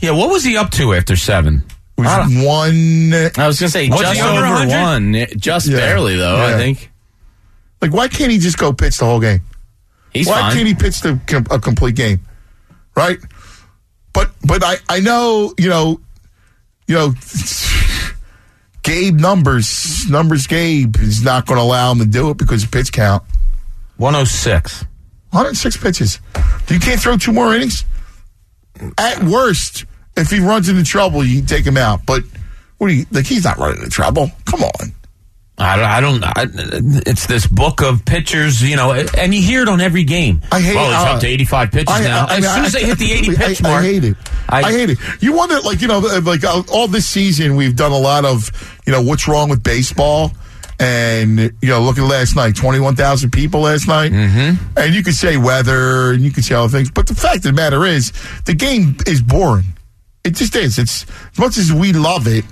[0.00, 1.62] Yeah, what was he up to after seven?
[1.98, 3.14] It was one.
[3.42, 4.80] I was going to say Was just over 100?
[4.80, 5.26] one.
[5.38, 5.76] Just Yeah.
[5.76, 6.90] barely, though, I think.
[7.80, 9.42] Like, why can't he just go pitch the whole game?
[10.12, 10.52] He's why fine.
[10.54, 11.20] can't he pitch the
[11.50, 12.20] a complete game?
[12.96, 13.18] Right?
[14.12, 16.00] But but I I know you know
[16.86, 17.12] you know
[18.82, 22.70] Gabe numbers numbers Gabe is not going to allow him to do it because of
[22.70, 23.22] pitch count.
[23.98, 24.82] 106.
[25.30, 26.20] 106 pitches.
[26.68, 27.84] You can't throw two more innings.
[28.98, 29.84] At worst,
[30.16, 32.04] if he runs into trouble, you take him out.
[32.06, 32.22] But
[32.78, 33.26] what do you like?
[33.26, 34.30] He's not running into trouble.
[34.44, 34.92] Come on.
[35.58, 35.86] I don't.
[35.86, 39.80] I don't I, it's this book of pitchers, you know, and you hear it on
[39.80, 40.42] every game.
[40.52, 40.74] I hate.
[40.74, 42.26] Well, he's uh, up to 85 pitches I- now.
[42.28, 44.04] I- as I- soon as I- they hit the 80 I- pitch I, mark, hate
[44.04, 44.16] it.
[44.50, 44.98] I, I- hate it.
[45.20, 48.50] You wonder, like you know, like uh, all this season, we've done a lot of,
[48.86, 50.32] you know, what's wrong with baseball,
[50.78, 54.78] and you know, look at last night, twenty-one thousand people last night, mm-hmm.
[54.78, 57.42] and you could say weather, and you could say other things, but the fact of
[57.42, 58.12] the matter is,
[58.44, 59.64] the game is boring.
[60.24, 60.78] It just is.
[60.78, 62.44] It's as much as we love it,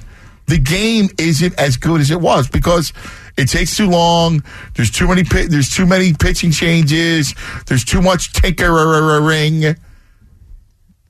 [0.46, 2.92] the game isn't as good as it was because
[3.36, 4.42] it takes too long.
[4.74, 5.22] There's too many.
[5.22, 7.34] There's too many pitching changes.
[7.66, 9.76] There's too much tinkering,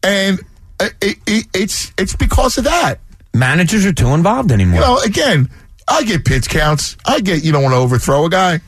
[0.03, 0.41] and
[0.81, 2.99] it, it, it's it's because of that.
[3.35, 4.81] managers are too involved anymore.
[4.81, 5.51] You know, again,
[5.87, 6.97] I get pitch counts.
[7.05, 8.61] I get you don't want to overthrow a guy.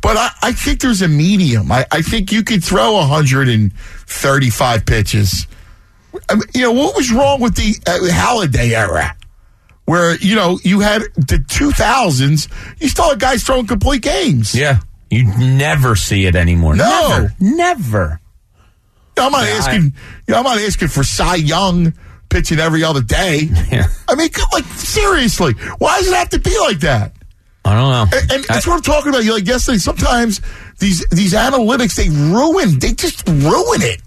[0.00, 1.72] But I, I think there's a medium.
[1.72, 5.46] I, I think you could throw 135 pitches.
[6.28, 9.16] I mean, you know, what was wrong with the uh, Halladay era?
[9.86, 12.48] Where, you know, you had the 2000s,
[12.80, 14.54] you still had guys throwing complete games.
[14.54, 14.78] yeah,
[15.10, 16.74] you never see it anymore.
[16.76, 17.08] No.
[17.08, 18.20] never, never.
[19.18, 19.82] I'm not Yeah, I- asking.
[19.84, 19.92] you
[20.32, 21.92] know, I'm not asking for Cy Young
[22.34, 23.48] pitching every other day.
[23.70, 23.86] Yeah.
[24.06, 27.12] I mean, like seriously, why does it have to be like that?
[27.64, 28.18] I don't know.
[28.18, 29.24] And, and that's what I'm talking about.
[29.24, 29.78] You like yesterday.
[29.78, 30.40] Sometimes
[30.78, 32.78] these these analytics they ruin.
[32.78, 34.00] They just ruin it.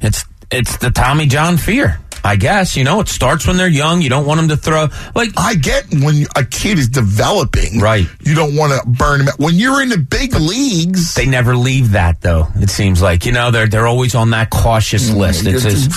[0.00, 2.00] It's it's the Tommy John fear.
[2.24, 4.02] I guess you know it starts when they're young.
[4.02, 8.06] You don't want them to throw like I get when a kid is developing, right.
[8.24, 9.28] You don't want to burn them.
[9.28, 9.38] out.
[9.38, 12.48] When you're in the big leagues, They never leave that though.
[12.56, 15.46] It seems like you know they're they're always on that cautious Mm, list.
[15.46, 15.92] It's just,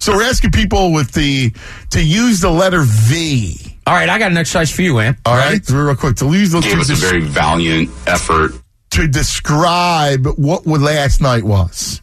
[0.00, 1.52] so we're asking people with the
[1.90, 3.76] to use the letter V.
[3.86, 4.08] all right.
[4.08, 5.18] I got an exercise for you, Ant.
[5.26, 8.52] All right, real quick to use the Gave us a very valiant effort.
[8.90, 12.00] to describe what what last night was.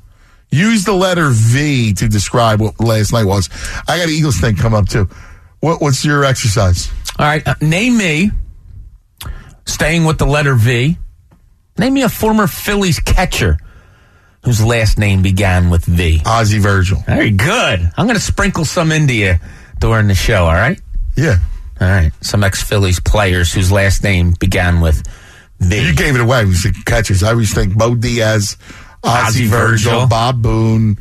[0.56, 3.50] Use the letter V to describe what last night was.
[3.88, 5.10] I got an Eagles thing come up too.
[5.60, 6.90] What, what's your exercise?
[7.20, 8.32] All right, uh, name me,
[9.66, 10.98] staying with the letter V,
[11.78, 13.58] name me a former Phillies catcher
[14.46, 16.20] whose last name began with V.
[16.20, 17.00] Ozzy Virgil.
[17.06, 17.92] Very good.
[17.98, 19.36] I'm going to sprinkle some into you
[19.80, 20.80] during the show, all right?
[21.18, 21.38] Yeah.
[21.82, 22.12] All right.
[22.22, 25.06] Some ex Phillies players whose last name began with
[25.60, 25.88] V.
[25.88, 26.46] You gave it away.
[26.46, 27.24] We said catchers.
[27.24, 28.58] I always think Bo Diaz,
[29.06, 30.08] Ozzy, Ozzy Virgil, Virgil.
[30.08, 30.98] Bob Boone,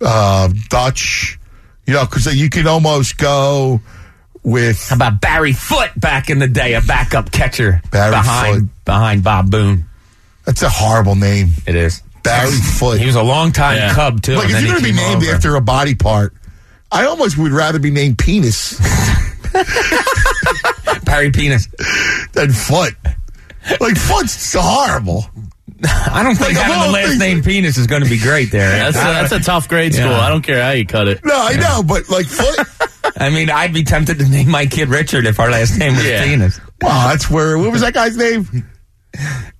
[0.00, 1.38] uh, Dutch.
[1.86, 3.80] You know, because you can almost go
[4.42, 8.84] with How about Barry Foote back in the day, a backup catcher Barry behind Foote.
[8.84, 9.86] behind Bob Boone?
[10.44, 11.48] That's a horrible name.
[11.66, 12.02] It is.
[12.22, 12.98] Barry Foote.
[13.00, 13.94] He was a long time Yeah.
[13.94, 14.36] Cub too.
[14.36, 15.34] Like and if you're going to be named over.
[15.34, 16.34] after a body part,
[16.92, 18.78] I almost would rather be named Penis
[21.04, 21.68] Barry Penis.
[22.32, 22.94] than Foot.
[23.80, 25.26] Like Foot's so horrible.
[25.84, 28.50] I don't think Like, having the last things- name Penis is going to be great
[28.50, 28.68] there.
[28.90, 30.06] That's a, that's a tough grade school.
[30.10, 30.20] Yeah.
[30.20, 31.24] I don't care how you cut it.
[31.24, 32.58] No, I know, but like Foot.
[33.16, 36.04] I mean, I'd be tempted to name my kid Richard if our last name was
[36.04, 36.24] Yeah.
[36.24, 36.60] Penis.
[36.82, 37.56] wow, that's where.
[37.58, 38.46] What was that guy's name?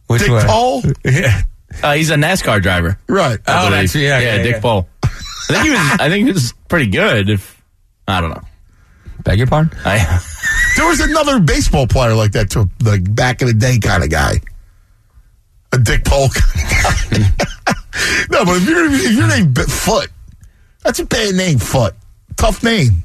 [0.08, 0.46] Which Dick one?
[0.46, 0.82] Pole.
[1.04, 1.42] Yeah.
[1.82, 2.98] Uh, he's a NASCAR driver.
[3.08, 3.38] Right.
[3.46, 3.92] I Oh, believe.
[3.92, 4.60] that's- yeah, yeah, Dick yeah.
[4.60, 4.88] Pole.
[5.04, 5.08] I
[5.52, 5.78] think he was.
[6.00, 7.28] I think he was pretty good.
[7.30, 7.62] If
[8.08, 8.42] I don't know.
[9.22, 9.76] Beg your pardon?
[9.84, 9.98] I,
[10.76, 14.10] There was another baseball player like that too, like back in the day kind of
[14.10, 14.40] guy.
[15.72, 17.74] A Dick Pole kind of guy.
[18.30, 20.10] no, but if you're if you're named Foot,
[20.82, 21.58] that's a bad name.
[21.58, 21.94] Foot,
[22.36, 23.02] tough name.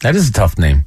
[0.00, 0.84] That is a tough name.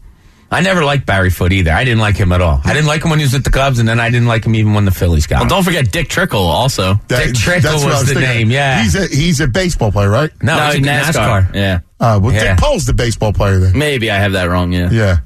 [0.49, 1.71] I never liked Barry Foot either.
[1.71, 2.61] I didn't like him at all.
[2.63, 4.45] I didn't like him when he was at the Cubs, and then I didn't like
[4.45, 5.49] him even when the Phillies got well, him.
[5.49, 6.93] don't forget Dick Trickle also.
[7.09, 8.33] That- Dick Trickle that's what I was the thinking.
[8.33, 8.81] name, yeah.
[8.81, 10.31] he's a he's a baseball player, right?
[10.41, 11.53] No, No, he's he's a NASCAR.
[11.53, 11.79] Yeah.
[11.99, 12.55] Uh, well, Yeah.
[12.55, 13.77] Dick Pole's the baseball player then.
[13.77, 14.71] Maybe I have that wrong.
[14.71, 14.89] Yeah.
[14.89, 15.17] Yeah,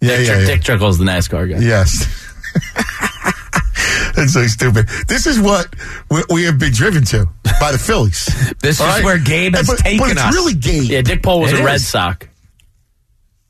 [0.00, 0.38] yeah, Dick, yeah.
[0.40, 0.46] yeah.
[0.46, 1.58] Dick Trickle's the NASCAR guy.
[1.58, 2.06] Yes.
[4.16, 4.88] That's so stupid.
[5.08, 5.74] This is what
[6.10, 7.26] we, we have been driven to
[7.60, 8.28] by the Phillies.
[8.60, 9.04] This All is right?
[9.04, 10.34] where Gabe has but, taken but it's us.
[10.34, 10.84] really Gabe.
[10.84, 11.02] Yeah.
[11.02, 11.88] Dick Pole was It a Red is.
[11.88, 12.26] Sox.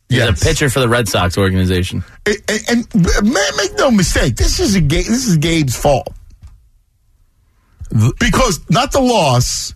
[0.08, 0.40] He's Yes.
[0.42, 2.02] a pitcher for the Red Sox organization.
[2.26, 6.08] And, and, and ma- make no mistake, this is a Ga- this is Gabe's fault
[8.20, 9.74] because not the loss,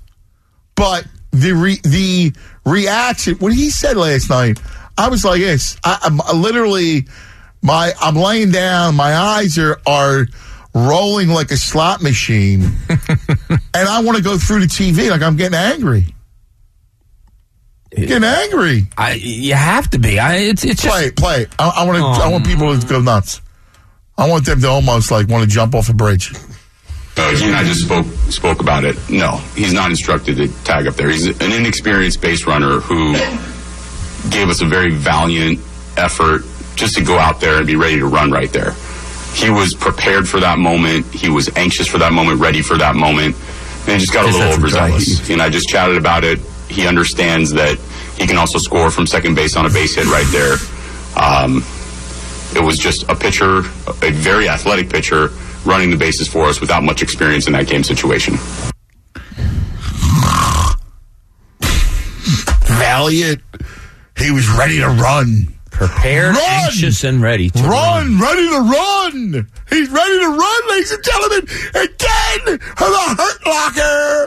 [0.77, 2.33] but the re- the
[2.65, 3.37] reaction.
[3.39, 4.61] When he said last night,
[4.97, 5.77] I was like this.
[5.85, 7.07] I, I'm I literally
[7.63, 8.95] my I'm laying down.
[8.95, 10.27] My eyes are are
[10.75, 15.37] rolling like a slot machine, and I want to go through the TV like I'm
[15.37, 16.07] getting angry.
[17.91, 18.89] Getting angry.
[18.99, 20.19] I, you have to be.
[20.19, 21.47] I, it's it's Play it, play.
[21.59, 22.05] I, I want to.
[22.05, 23.41] Oh, I want people to go nuts.
[24.19, 26.33] I want them to almost like want to jump off a bridge.
[27.17, 28.97] Uh, he and I just spoke spoke about it.
[29.09, 31.09] No, he's not instructed to tag up there.
[31.09, 33.13] He's an inexperienced base runner who
[34.31, 35.61] gave us a very valiant
[35.97, 36.43] effort
[36.75, 38.73] just to go out there and be ready to run right there.
[39.35, 41.07] He was prepared for that moment.
[41.13, 43.35] He was anxious for that moment, ready for that moment,
[43.87, 45.31] and he just got a little that's a guy overzealous.
[45.31, 46.39] And I just chatted about it.
[46.69, 47.79] He understands that
[48.17, 50.57] he can also score from second base on a base hit right there.
[51.17, 51.65] Um,
[52.55, 55.29] it was just a pitcher, a very athletic pitcher,
[55.65, 58.35] running the bases for us without much experience in that game situation.
[62.79, 63.43] Valiant.
[64.17, 65.54] He was ready to run.
[65.75, 66.45] Prepared, Run!
[66.45, 69.49] anxious, and ready to Run, ready to run.
[69.69, 71.49] He's ready to run, ladies and gentlemen.
[71.75, 72.59] Again, the
[73.19, 74.27] Hurt Locker.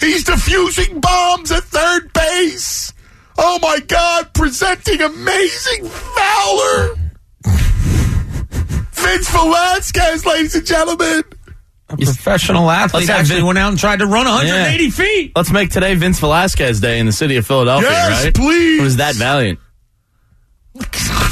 [0.00, 2.92] He's defusing bombs at third base.
[3.38, 6.94] Oh my God, presenting amazing Fowler.
[8.92, 11.22] Vince Velasquez, ladies and gentlemen.
[11.88, 14.90] A professional athlete Let's have actually Vin- went out and tried to run 180 Yeah.
[14.90, 15.32] feet.
[15.36, 18.34] Let's make today Vince Velasquez Day in the city of Philadelphia, Yes, right?
[18.34, 18.80] please.
[18.80, 19.58] It was that valiant.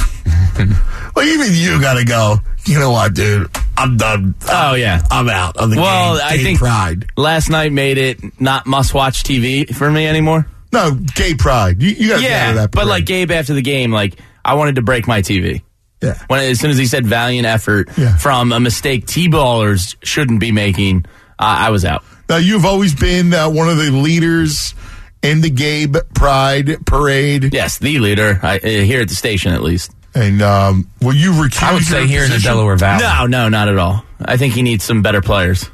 [1.15, 2.37] Well, even you got to go.
[2.65, 3.49] You know what, dude?
[3.77, 4.35] I'm done.
[4.49, 5.01] Oh yeah.
[5.09, 6.25] I'm out of the Well, game.
[6.25, 7.05] I Gay think pride.
[7.15, 10.45] last night made it not must-watch TV for me anymore.
[10.73, 11.81] No, gay pride.
[11.81, 12.71] You, you got to get out Yeah, of that.
[12.71, 12.89] but parade.
[12.89, 15.61] like Gabe after the game, like I wanted to break my TV.
[16.01, 16.17] Yeah.
[16.27, 18.15] When as soon as he said valiant effort Yeah.
[18.17, 21.05] from a mistake T-ballers shouldn't be making,
[21.39, 22.03] uh, I was out.
[22.29, 24.73] Now, you've always been uh, one of the leaders
[25.21, 27.53] in the Gabe Pride Parade.
[27.53, 29.91] Yes, the leader I, uh, here at the station, at least.
[30.13, 32.39] And um, will you recuse I would say here in the?
[32.39, 33.03] Delaware Valley.
[33.03, 34.03] No, no, not at all.
[34.23, 35.69] I think he needs some better players.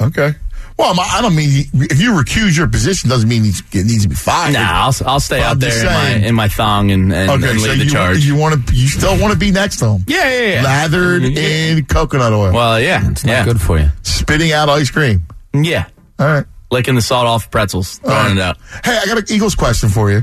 [0.00, 0.34] Okay.
[0.78, 3.84] Well, I'm- I don't mean he, if you recuse your position doesn't mean he's, it
[3.84, 4.52] needs to be fired.
[4.52, 7.12] Nah, I'll, I'll stay Well, out I'm there just in my, in my thong and,
[7.12, 8.18] and, Okay, and so lead the you, charge.
[8.24, 10.04] you want to, you still want to be next to him.
[10.06, 10.62] yeah, yeah, yeah.
[10.62, 13.88] Lathered mm, in coconut oil, Well, yeah, It's not yeah, good for you.
[14.02, 15.22] spitting out ice cream.
[15.52, 15.86] yeah.
[16.20, 16.46] All right.
[16.70, 18.32] Licking the salt off pretzels, throwing right.
[18.36, 18.58] it out.
[18.84, 20.22] Hey, I got an Eagles question for you.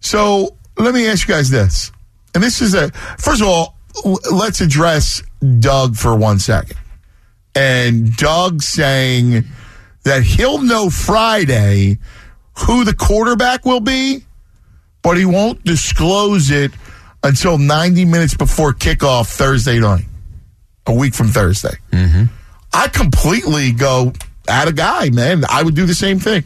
[0.00, 1.90] So let me ask you guys this.
[2.34, 3.76] And this is a, first of all,
[4.30, 5.22] let's address
[5.58, 6.76] Doug for one second.
[7.56, 9.44] And Doug saying
[10.04, 11.98] that he'll know Friday
[12.66, 14.24] who the quarterback will be,
[15.02, 16.72] but he won't disclose it
[17.22, 20.04] until 90 minutes before kickoff Thursday night,
[20.86, 21.76] a week from Thursday.
[21.92, 22.24] Mm-hmm.
[22.72, 24.12] I completely go
[24.48, 25.44] at a guy, man.
[25.48, 26.44] I would do the same thing.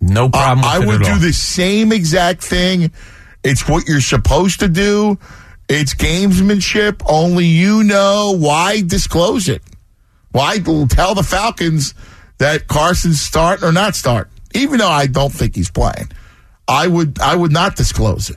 [0.00, 0.64] No problem.
[0.64, 1.18] I would do all.
[1.18, 2.92] the same exact thing.
[3.44, 5.18] It's what you're supposed to do.
[5.68, 7.02] It's gamesmanship.
[7.06, 8.36] Only you know.
[8.36, 9.62] Why disclose it?
[10.32, 11.94] Why tell the Falcons
[12.38, 14.28] that Carson's start or not start?
[14.54, 16.10] Even though I don't think he's playing,
[16.68, 17.20] I would.
[17.20, 18.36] I would not disclose it.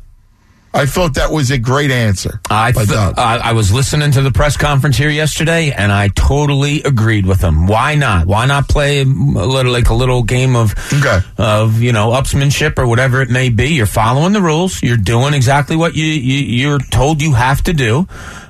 [0.75, 2.41] I thought that was a great answer.
[2.49, 2.89] I th-.
[2.91, 7.41] I I was listening to the press conference here yesterday, and I totally agreed with
[7.41, 7.65] him.
[7.65, 8.27] Why not?
[8.27, 10.75] Why not play a little like a little game of
[11.37, 13.69] of you know upsmanship or whatever it may be?
[13.75, 14.83] You're following the rules.
[14.83, 18.05] You're doing exactly what you, you you're told you have to do.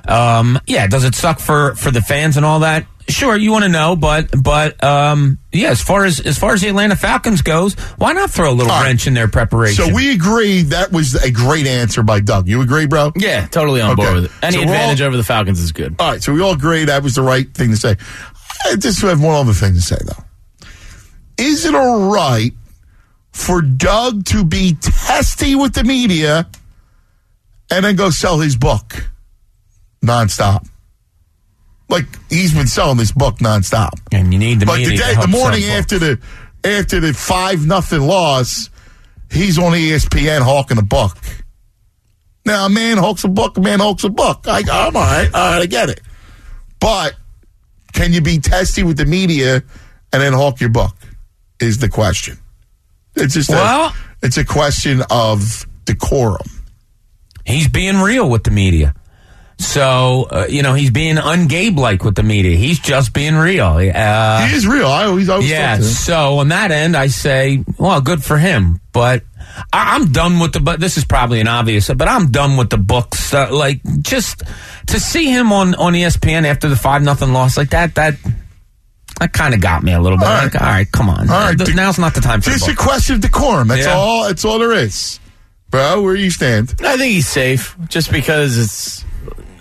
[0.08, 2.86] Um, yeah, does it suck for for the fans and all that?
[3.08, 6.60] Sure, you want to know, but but um, yeah, as far as as far as
[6.62, 9.84] the Atlanta Falcons goes, why not throw a little wrench in their preparation?
[9.86, 12.48] So we agree that was a great answer by Doug.
[12.48, 13.12] You agree, bro?
[13.16, 14.14] Yeah, totally on board Okay.
[14.16, 14.30] with it.
[14.42, 15.94] Any So we're all- advantage over the Falcons is good.
[16.00, 17.96] All right, so we all agree that was the right thing to say.
[18.64, 20.24] I just have one other thing to say, though.
[21.38, 22.52] Is it all right
[23.32, 26.48] for Doug to be testy with the media
[27.70, 29.08] and then go sell his book
[30.04, 30.66] nonstop?
[31.88, 35.14] Like he's been selling this book nonstop, and you need the but media the to
[35.14, 36.18] day, the morning after the
[36.64, 38.70] after the five nothing loss,
[39.30, 41.16] he's on ESPN hawking a book.
[42.44, 44.46] Now, a man hawks a book, a man hawks a book.
[44.46, 45.32] I, I'm all right.
[45.32, 46.00] All right, I get it.
[46.80, 47.14] But
[47.92, 49.62] can you be testy with the media
[50.12, 50.94] and then hawk your book?
[51.58, 52.38] Is the question.
[53.14, 56.46] It's just Well- a, it's a question of decorum.
[57.46, 58.94] He's being real with the media.
[59.58, 62.56] So, uh, you know, he's being ungabe like with the media.
[62.56, 63.64] He's just being real.
[63.64, 64.86] Uh, he is real.
[64.86, 65.76] I always, I always yeah.
[65.76, 65.88] thought that.
[65.88, 68.80] So on that end, I say, well, good for him.
[68.92, 69.24] But
[69.72, 70.60] I, I'm done with the.
[70.60, 71.88] But this is probably an obvious.
[71.88, 73.32] But I'm done with the books.
[73.32, 74.42] Uh, like just
[74.88, 77.94] to see him on on ESPN after the five nothing loss like that.
[77.94, 78.14] That
[79.20, 80.26] that kind of got me a little bit.
[80.26, 80.52] All right.
[80.52, 81.30] Like, all right, come on.
[81.30, 83.68] All right, Th- now's not the time for the Just a question of decorum.
[83.68, 83.94] That's Yeah.
[83.94, 84.26] all.
[84.26, 85.18] That's all there is.
[85.70, 86.74] Bro, where you stand?
[86.80, 89.05] I think he's safe just because it's.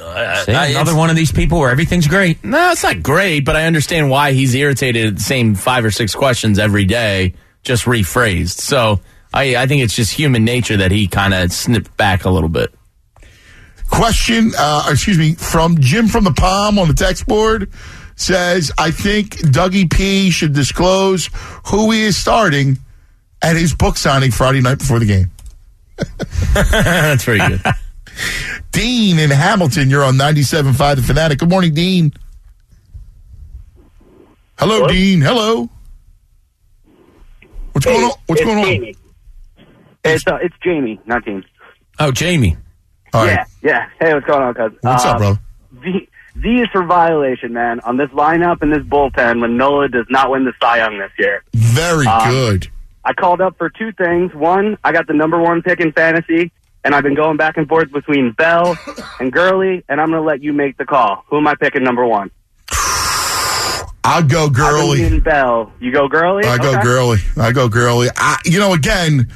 [0.08, 2.44] I- See, I- another one of these people where everything's great.
[2.44, 5.92] No, it's not great, but I understand why he's irritated at the same five or
[5.92, 7.34] six questions every day,
[7.64, 8.60] just rephrased.
[8.60, 9.00] So
[9.34, 12.50] I, I think it's just human nature that he kind of snipped back a little
[12.50, 12.74] bit.
[13.90, 17.72] Question, uh, excuse me, from Jim from the Palm on the text board
[18.16, 21.30] says, I think Dougie P should disclose
[21.68, 22.78] who he is starting
[23.42, 25.32] at his book signing Friday night before the game.
[26.54, 27.62] That's very good.
[28.72, 31.40] Dean in Hamilton, you're on 97.5 The Fanatic.
[31.40, 32.14] Good morning, Dean.
[34.58, 35.22] Hello, Dean.
[35.22, 35.70] Hello.
[37.74, 38.12] What's going on?
[38.28, 38.66] What's it's going on?
[38.66, 38.96] Jamie.
[40.06, 41.44] It's uh, it's Jamie, not Dean.
[42.00, 42.58] Oh, Jamie.
[43.14, 43.90] yeah, yeah.
[44.00, 44.72] Hey, what's going on, cuz?
[44.82, 45.38] What's up, bro?
[45.74, 47.80] V, v is for violation, man.
[47.82, 51.12] On this lineup and this bullpen, when Nola does not win the Cy Young this
[51.20, 51.44] year.
[51.54, 52.68] Very Um, good.
[53.04, 54.34] I called up for two things.
[54.34, 56.52] One, I got the number one pick in fantasy,
[56.86, 58.78] and I've been going back and forth between Bell
[59.20, 61.26] and Gurley, and I'm going to let you make the call.
[61.28, 62.32] Who am I picking number one?
[64.08, 65.00] I'll go Gurley.
[65.02, 65.74] leaning Bell.
[65.80, 66.46] You go Gurley?
[66.46, 66.84] I go Okay.
[66.84, 67.18] Gurley.
[67.38, 68.08] I go Gurley.
[68.16, 69.32] I, you know, again,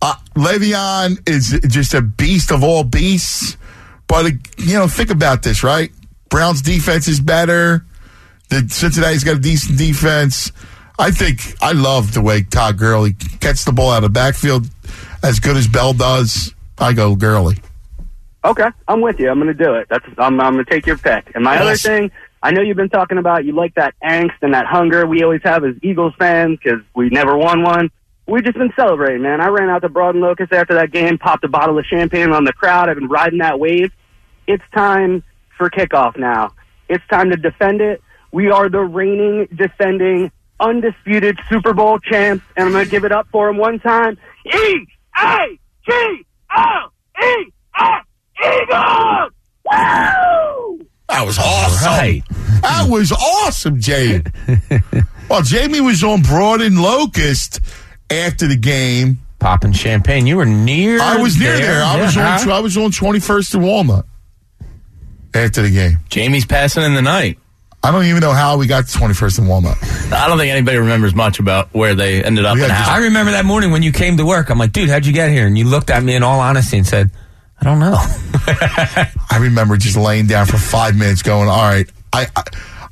[0.00, 3.56] uh, Le'Veon is just a beast of all beasts.
[4.06, 5.90] But uh, you know, think about this, right?
[6.30, 7.84] Browns' defense is better.
[8.48, 10.52] The Cincinnati's got a decent defense.
[10.98, 14.66] I think I love the way Todd Gurley gets the ball out of the backfield
[15.22, 16.54] as good as Bell does.
[16.78, 17.56] I go Gurley.
[18.44, 19.30] Okay, I'm with you.
[19.30, 19.86] I'm going to do it.
[19.88, 21.32] That's I'm, I'm going to take your pick.
[21.34, 22.10] And my other thing,
[22.42, 25.40] I know you've been talking about you like that angst and that hunger we always
[25.44, 27.90] have as Eagles fans because we never won one.
[28.26, 29.40] We've just been celebrating, man.
[29.40, 32.32] I ran out to Broad and Locust after that game, popped a bottle of champagne
[32.32, 32.88] on the crowd.
[32.88, 33.92] I've been riding that wave.
[34.46, 35.22] It's time
[35.56, 36.52] for kickoff now.
[36.88, 38.02] It's time to defend it.
[38.30, 43.12] We are the reigning, defending, undisputed Super Bowl champs, and I'm going to give it
[43.12, 44.18] up for them one time.
[44.46, 44.86] E
[45.16, 48.04] A G L S
[48.42, 49.32] Eagles!
[49.64, 50.86] Woo!
[51.08, 51.86] That was awesome.
[51.86, 52.22] Right.
[52.62, 54.22] That was awesome, Jamie.
[55.30, 57.60] well, Jamie was on Broad and Locust
[58.10, 59.18] after the game.
[59.38, 60.26] Popping champagne.
[60.26, 61.00] You were near.
[61.00, 61.82] I was near there.
[61.82, 62.38] I was Yeah.
[62.40, 62.50] on.
[62.50, 64.06] I was on Twenty First and Walnut
[65.34, 65.98] after the game.
[66.08, 67.38] Jamie's passing in the night.
[67.84, 69.76] I don't even know how we got to Twenty First and Walnut.
[70.10, 72.94] I don't think anybody remembers much about where they ended up and how.
[72.94, 74.48] I remember that morning when you came to work.
[74.48, 75.46] I'm like, dude, how'd you get here?
[75.46, 77.10] And you looked at me in all honesty and said,
[77.60, 77.94] I don't know.
[77.98, 82.42] I remember just laying down for five minutes, going, "All right." I I,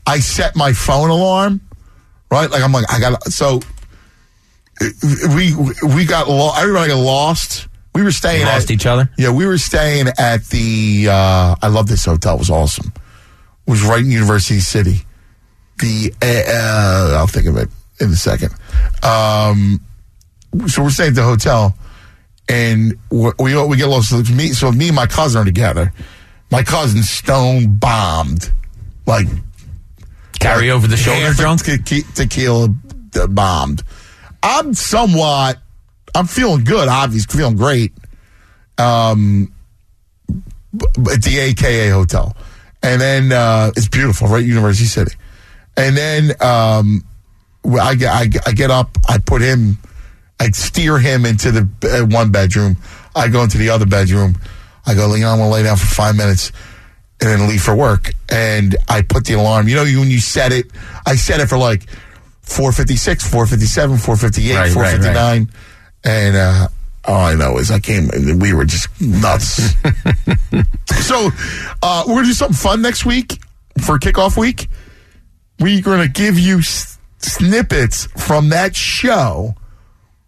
[0.07, 1.62] I set my phone alarm,
[2.31, 2.51] right?
[2.51, 3.61] Like I'm like I got so
[5.35, 5.55] we
[5.95, 7.69] we got lo- everybody got lost.
[7.95, 9.11] We were staying You lost at, each other?
[9.19, 11.09] Yeah, we were staying at the.
[11.11, 12.37] Uh, I love this hotel.
[12.37, 12.93] It was awesome.
[13.66, 15.02] Was right in University City.
[15.78, 17.68] The uh, I'll think of it
[18.00, 18.52] in a second.
[19.02, 19.81] Um,
[20.66, 21.76] so we're staying at the hotel,
[22.49, 24.10] and we we, we get lost.
[24.10, 25.92] So me, so me and my cousin are together.
[26.50, 28.52] My cousin stone bombed,
[29.07, 29.26] like
[30.39, 31.62] Carry over the shoulder a drunk?
[31.62, 32.68] te- tequila
[33.15, 33.82] uh, bombed.
[34.42, 35.58] I'm somewhat.
[36.15, 36.89] I'm feeling good.
[36.89, 37.92] Obviously, feeling great.
[38.76, 39.52] Um,
[41.12, 42.36] at the AKA hotel,
[42.83, 44.44] and then uh, it's beautiful, right?
[44.44, 45.15] University City,
[45.77, 47.05] and then um,
[47.81, 49.78] I get I, I get up, I put him,
[50.41, 51.69] I steer him into the
[52.02, 52.77] uh, one bedroom.
[53.15, 54.36] I go into the other bedroom.
[54.86, 56.51] I go, know, I'm gonna lay down for five minutes
[57.20, 58.11] and then leave for work.
[58.31, 59.69] And I put the alarm.
[59.69, 60.67] You know, you- when you set it,
[61.07, 61.86] I set it for like
[62.43, 65.51] 456, 457, 458, Right, right, 459.
[66.05, 66.69] And uh,
[67.05, 69.71] all I know is I came and we were just nuts.
[71.01, 71.31] so
[71.83, 73.41] uh, we're going to do something fun next week
[73.85, 74.69] for kickoff week.
[75.59, 79.55] We're going to give you s- snippets from that show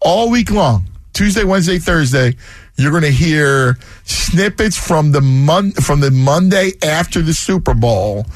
[0.01, 0.87] all week long.
[1.13, 2.35] Tuesday, Wednesday, Thursday.
[2.77, 8.27] You're going to hear snippets from the mon- from the Monday after the Super Bowl.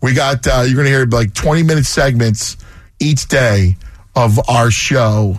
[0.00, 2.56] We got uh, you're going to hear like 20 minute segments
[3.00, 3.76] each day
[4.14, 5.38] of our show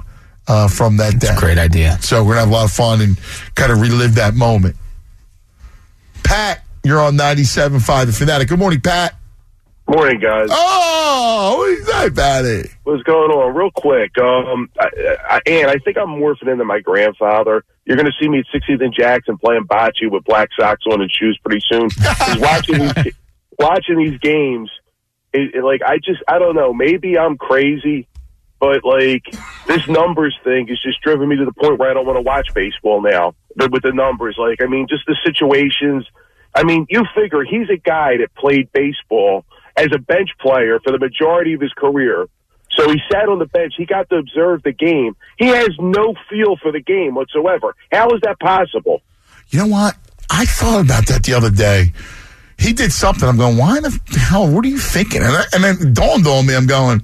[0.50, 1.40] uh, from that That's day.
[1.40, 1.98] great idea.
[2.02, 3.18] So we're gonna have a lot of fun and
[3.56, 4.76] kind of relive that moment.
[6.24, 8.50] Pat, you're on 97.5 The Fanatic.
[8.50, 9.16] Good morning, Pat.
[9.88, 10.50] Morning, guys.
[10.52, 12.70] Oh, what is that, Patty?
[12.84, 13.56] What's going on?
[13.56, 14.90] Real quick, um, I,
[15.28, 17.64] I, and I think I'm morphing into my grandfather.
[17.86, 21.02] You're going to see me at 60th and Jackson playing bocce with black socks on
[21.02, 21.90] and shoes pretty soon.
[22.40, 23.14] watching these,
[23.58, 24.70] watching these games,
[25.34, 26.72] it, it, like I just, I don't know.
[26.72, 28.08] Maybe I'm crazy,
[28.60, 29.24] but like
[29.68, 32.22] this numbers thing has just driven me to the point where I don't want to
[32.22, 33.36] watch baseball now.
[33.56, 36.06] But with the numbers, like I mean, just the situations.
[36.54, 39.46] I mean, you figure he's a guy that played baseball
[39.78, 42.28] as a bench player for the majority of his career.
[42.72, 43.74] So he sat on the bench.
[43.78, 45.16] He got to observe the game.
[45.38, 47.76] He has no feel for the game whatsoever.
[47.92, 49.02] How is that possible?
[49.50, 49.96] You know what?
[50.30, 51.92] I thought about that the other day.
[52.58, 53.28] He did something.
[53.28, 54.52] I'm going, why the hell?
[54.52, 55.24] What are you thinking?
[55.24, 56.56] And, I, and then dawned on me.
[56.56, 57.02] I'm going,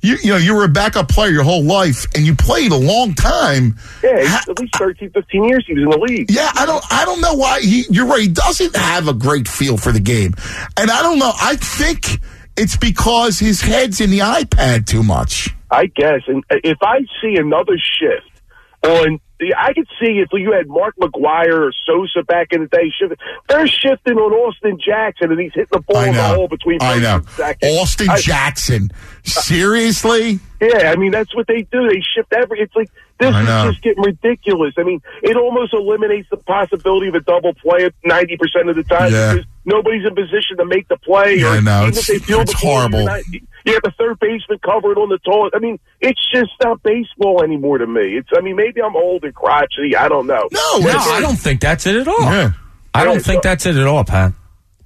[0.00, 2.76] you, you know, you were a backup player your whole life, and you played a
[2.76, 3.76] long time.
[4.02, 6.30] Yeah, at least 13, 15 years he was in the league.
[6.30, 7.84] Yeah, I don't, I don't know why he.
[7.90, 8.20] You're right.
[8.20, 10.34] He doesn't have a great feel for the game,
[10.76, 11.32] and I don't know.
[11.34, 12.20] I think
[12.56, 15.54] it's because his head's in the iPad too much.
[15.70, 16.22] I guess.
[16.26, 18.40] And if I see another shift
[18.84, 19.20] on,
[19.56, 23.20] I could see if you had Mark McGwire or Sosa back in the day, shift,
[23.48, 26.98] they're shifting on Austin Jackson and he's hitting the ball in the hole between I
[26.98, 27.22] know.
[27.62, 28.90] Austin I- Jackson.
[29.28, 30.40] Uh, Seriously?
[30.58, 31.86] Yeah, I mean that's what they do.
[31.86, 32.60] They shift every.
[32.60, 32.88] It's like
[33.20, 34.72] this is just getting ridiculous.
[34.78, 38.84] I mean, it almost eliminates the possibility of a double play ninety percent of the
[38.84, 39.36] time Yeah.
[39.68, 41.36] Because nobody's in position to make the play.
[41.38, 41.78] Yeah, or I know.
[41.82, 43.00] even It's- if they feel it's the horrible.
[43.00, 43.22] you're not-
[43.64, 45.52] You have the third baseman covered on the toilet.
[45.54, 48.16] I mean, it's just not baseball anymore to me.
[48.16, 48.28] It's.
[48.34, 49.94] I mean, maybe I'm old and crotchety.
[49.96, 50.48] I don't know.
[50.50, 52.20] No, No, I don't think that's it at all.
[52.20, 52.52] Yeah.
[52.94, 54.32] I don't Yeah, think so- that's it at all, Pat.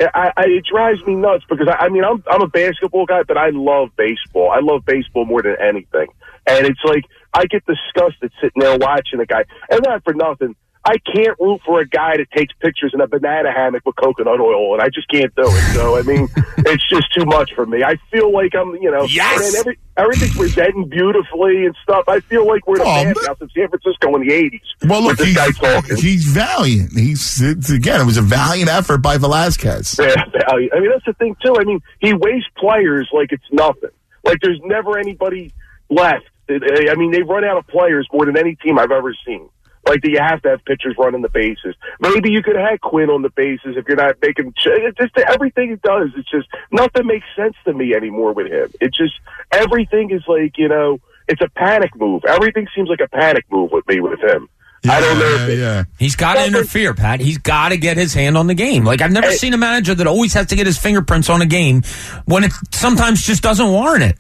[0.00, 3.22] I, I, it drives me nuts because I, I mean I'm I'm a basketball guy,
[3.22, 4.50] but I love baseball.
[4.50, 6.08] I love baseball more than anything,
[6.44, 10.56] and it's like I get disgusted sitting there watching a guy, and not for nothing.
[10.84, 14.40] I can't root for a guy that takes pictures in a banana hammock with coconut
[14.40, 15.74] oil, and I just can't do it.
[15.74, 16.28] So I mean,
[16.58, 17.84] it's just too much for me.
[17.84, 19.46] I feel like I'm, you know, Yes!
[19.54, 22.04] and every, everything's presenting beautifully and stuff.
[22.08, 23.00] I feel like we're in a Oh,
[23.40, 24.88] in San Francisco in the '80s.
[24.88, 25.96] Well, look, this he's, talking.
[25.98, 26.92] he's valiant.
[26.98, 29.98] He's it's, again, it was a valiant effort by Velasquez.
[30.02, 30.14] Yeah,
[30.48, 30.68] value.
[30.74, 31.56] I mean, that's the thing too.
[31.60, 33.90] I mean, he wastes players like it's nothing.
[34.24, 35.52] Like there's never anybody
[35.90, 36.24] left.
[36.48, 39.48] I mean, they run out of players more than any team I've ever seen.
[39.86, 41.74] Like, do you have to have pitchers running the bases.
[42.00, 44.54] Maybe you could have Quinn on the bases if you're not making.
[44.64, 46.10] It's just everything he does.
[46.16, 48.70] It's just nothing makes sense to me anymore with him.
[48.80, 49.14] It just
[49.50, 52.24] everything is like you know, it's a panic move.
[52.26, 54.48] Everything seems like a panic move with me with him.
[54.88, 55.46] I don't know.
[55.48, 55.84] If yeah.
[55.98, 57.20] He's got to interfere, Pat.
[57.20, 58.84] He's got to get his hand on the game.
[58.84, 59.36] Like I've never Hey.
[59.36, 61.82] seen a manager that always has to get his fingerprints on a game
[62.24, 64.16] when it sometimes just doesn't warrant it.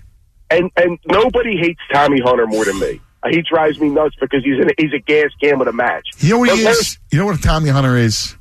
[0.50, 3.00] and and nobody hates Tommy Hunter more than me.
[3.30, 6.06] He drives me nuts because he's an, he's a gas can with a match.
[6.18, 6.98] You know what he But is?
[7.10, 8.34] You know what Tommy Hunter is?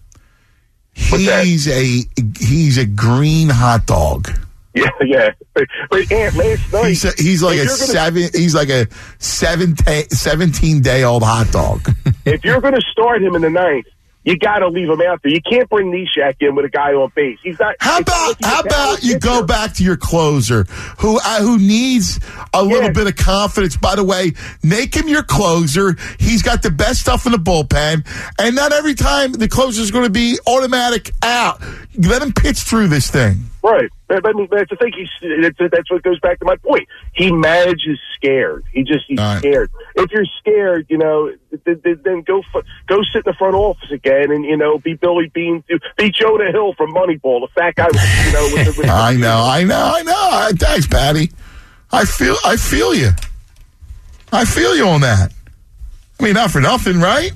[0.94, 2.02] He's a
[2.40, 4.30] he's a green hot dog.
[4.74, 5.30] Yeah, yeah.
[5.54, 8.30] But, but Ant, last night He's a, he's like a gonna- seven.
[8.34, 8.88] He's like a
[9.20, 11.88] seven 17 day old hot dog.
[12.26, 13.88] If you're going to start him in the ninth,
[14.24, 15.32] you got to leave him out there.
[15.32, 17.40] You can't bring Neshek in with a guy on base.
[17.42, 17.76] He's not.
[17.80, 20.64] How about how about you go back to your closer
[21.00, 22.20] who uh, who needs
[22.54, 23.78] a little bit of confidence?
[23.78, 24.34] By the way,
[24.64, 25.96] make him your closer.
[26.20, 28.06] He's got the best stuff in the bullpen,
[28.40, 31.62] and not every time the closer is going to be automatic out.
[31.98, 33.51] Let him pitch through this thing.
[33.64, 33.90] Right.
[34.08, 34.92] But, I mean, that's the thing.
[34.98, 35.10] He's
[35.42, 36.88] that's, that's what goes back to my point.
[37.14, 38.64] He manages scared.
[38.74, 39.70] He just he's scared.
[39.96, 41.32] If you're scared, you know,
[41.66, 42.42] th- th- then go
[42.88, 45.64] go sit in the front office again, and you know, be Billy Beane,
[45.98, 47.88] be Jonah Hill from Moneyball, the fat guy.
[48.26, 50.30] You know, with the, with the- I know, I know, I know.
[50.32, 51.32] Uh, Thanks, Patty.
[51.92, 53.10] I feel, I feel you.
[54.32, 55.32] I feel you on that.
[56.20, 57.32] I mean, not for nothing, right?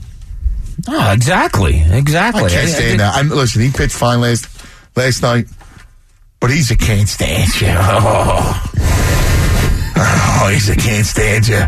[0.87, 2.43] Oh, exactly, exactly.
[2.45, 3.15] I can't I- I stand did- that.
[3.15, 3.61] I'm listen.
[3.61, 4.47] He pitched fine last
[4.95, 5.45] last night,
[6.45, 7.67] but he's a can't stand you.
[9.98, 11.59] Oh, oh he's a can't stand you.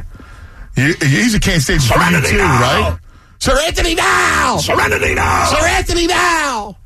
[0.76, 2.62] You- He's a can't stand you Serenity too, now.
[2.62, 3.00] right?
[3.40, 4.58] Seranthony now.
[4.58, 5.46] Serenity now.
[5.46, 6.78] Seranthony now.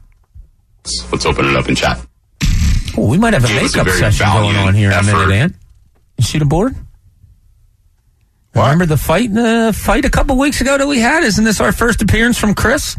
[1.12, 2.00] Let's open it up in chat.
[2.98, 5.32] Oh, we might have a Gave us a session going on here in a minute,
[5.32, 5.56] Ant.
[6.18, 6.74] You see the board?
[8.56, 9.36] Remember the fight?
[9.36, 11.24] Uh, fight a couple weeks ago that we had.
[11.26, 12.96] Isn't this our first appearance from Chris?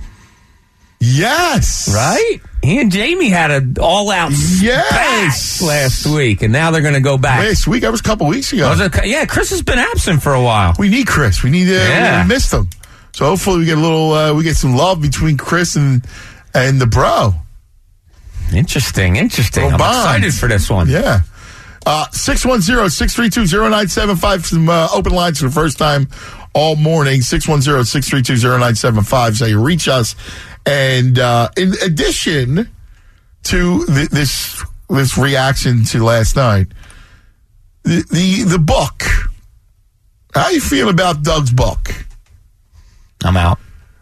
[1.05, 1.93] Yes.
[1.93, 2.39] Right.
[2.63, 5.59] He and Jamie had an all-out Yes.
[5.61, 7.41] bang last week, and now they're going to go back.
[7.45, 8.69] Last week, that was a couple weeks ago.
[8.71, 10.77] Was it- yeah, Chris has been absent for a while.
[10.79, 11.43] We need Chris.
[11.43, 11.69] We need.
[11.69, 12.23] Uh, Yeah.
[12.23, 12.71] We missed him.
[13.15, 14.13] So hopefully we get a little.
[14.13, 16.07] Uh, we get some love between Chris and
[16.55, 17.35] and the bro.
[18.55, 19.17] Interesting.
[19.17, 19.65] Interesting.
[19.65, 20.25] Little I'm bond.
[20.25, 20.89] excited for this one.
[20.89, 21.23] Yeah.
[21.85, 24.45] Uh, 610-632-0975.
[24.47, 26.07] Some uh, open lines for the first time
[26.55, 27.23] all morning.
[27.23, 29.35] 610-632-0975.
[29.37, 30.15] So you reach us.
[30.65, 32.69] And uh, in addition
[33.45, 36.69] to th- this this reaction to last night,
[37.85, 39.03] the, the the book.
[40.35, 41.91] How you feel about Doug's book?
[43.25, 43.59] I'm out.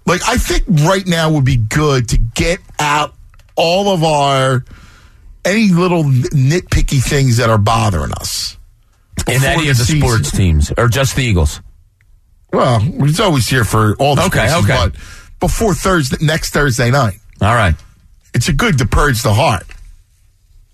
[0.06, 3.14] Like I think right now would be good to get out
[3.56, 4.64] all of our
[5.44, 8.56] any little nitpicky things that are bothering us.
[9.26, 10.00] In before any of the season.
[10.00, 11.60] sports teams, or just the Eagles?
[12.52, 14.98] Well, it's always here for all the Okay, sports, okay.
[15.40, 17.74] Before Thursday, next Thursday night, All right.
[18.34, 19.66] it's a good to purge the heart.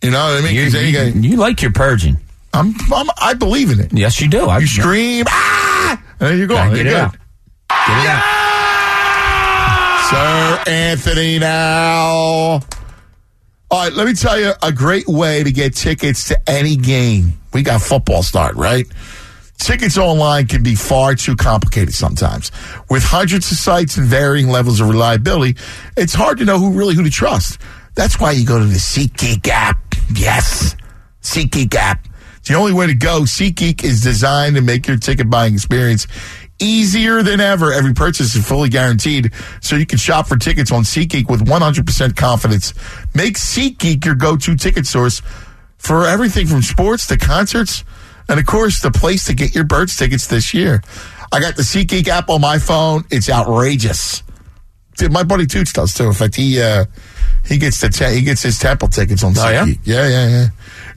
[0.03, 0.55] You know what I mean?
[0.55, 2.17] You, you you- get- you like your purging.
[2.53, 3.93] I'm, I'm, I believe in it.
[3.93, 4.47] Yes, you do.
[4.47, 6.55] I, You scream, ah, and then you go.
[6.57, 6.95] get You're it good.
[6.97, 7.13] out.
[7.69, 8.23] Get it out.
[10.07, 12.61] Seranthony now.
[13.69, 17.39] All right, let me tell you a great way to get tickets to any game.
[17.53, 18.87] We got football start, right?
[19.59, 22.53] Tickets online can be far too complicated sometimes.
[22.89, 25.57] With hundreds of sites and varying levels of reliability,
[25.97, 27.61] it's hard to know who really who to trust.
[27.95, 29.95] That's why you go to the SeatGeek app.
[30.15, 30.77] Yes,
[31.23, 32.07] SeatGeek app.
[32.37, 33.23] It's the only way to go.
[33.23, 36.07] SeatGeek is designed to make your ticket buying experience
[36.59, 37.73] easier than ever.
[37.73, 42.17] Every purchase is fully guaranteed, so you can shop for tickets on SeatGeek with 100%
[42.17, 42.75] confidence.
[43.15, 45.23] Make SeatGeek your go-to ticket source
[45.79, 47.85] for everything from sports to concerts,
[48.29, 50.83] and of course, the place to get your Birds tickets this year.
[51.33, 53.05] I got the SeatGeek app on my phone.
[53.11, 54.23] It's outrageous.
[54.97, 56.05] Dude, my buddy Toots does too.
[56.07, 56.87] In fact, he uh,
[57.45, 59.65] he gets the te- he gets his Temple tickets on Oh, yeah?
[59.67, 59.79] SeatGeek.
[59.85, 60.47] Yeah, yeah, yeah.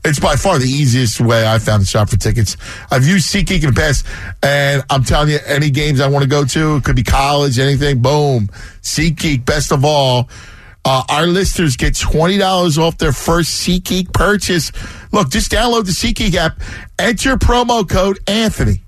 [0.05, 2.55] It's by far the easiest way I found to shop for tickets.
[2.89, 4.05] I've used SeatGeek in the past,
[4.41, 7.59] and I'm telling you, any games I want to go to, it could be college,
[7.59, 8.01] anything.
[8.01, 8.47] Boom,
[8.81, 9.43] SeatGeek.
[9.43, 10.29] Best of all,
[10.89, 14.71] uh, our listeners get twenty dollars off their first SeatGeek purchase.
[15.11, 16.59] Look, just download the SeatGeek app,
[16.97, 18.81] enter promo code Anthony.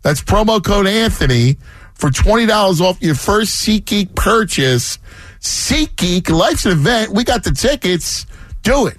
[0.00, 1.58] That's promo code Anthony
[1.92, 4.98] for twenty dollars off your first SeatGeek purchase.
[5.40, 7.12] SeatGeek, life's an event.
[7.12, 8.24] We got the tickets.
[8.62, 8.96] Do it.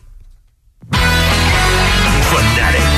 [2.29, 2.94] Fanatic.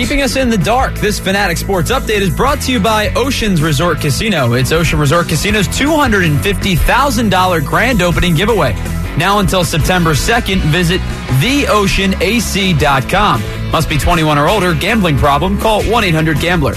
[0.00, 3.60] Keeping us in the dark, this Fanatic Sports Update is brought to you by Oceans
[3.60, 4.54] Resort Casino.
[4.54, 8.72] It's Ocean Resort Casino's $250,000 grand opening giveaway.
[9.18, 11.02] Now until September 2nd, visit
[11.42, 13.42] theoceanac.com.
[13.70, 14.72] Must be 21 or older.
[14.72, 15.60] Gambling problem?
[15.60, 16.72] Call 1-800-GAMBLER.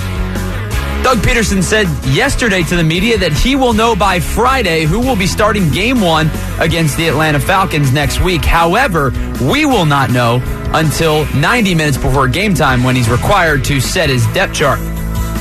[1.04, 5.18] Doug Pederson said yesterday to the media that he will know by Friday who will
[5.18, 8.44] be starting game one against the Atlanta Falcons next week.
[8.44, 10.42] However, we will not know
[10.74, 14.80] until 90 minutes before game time when he's required to set his depth chart.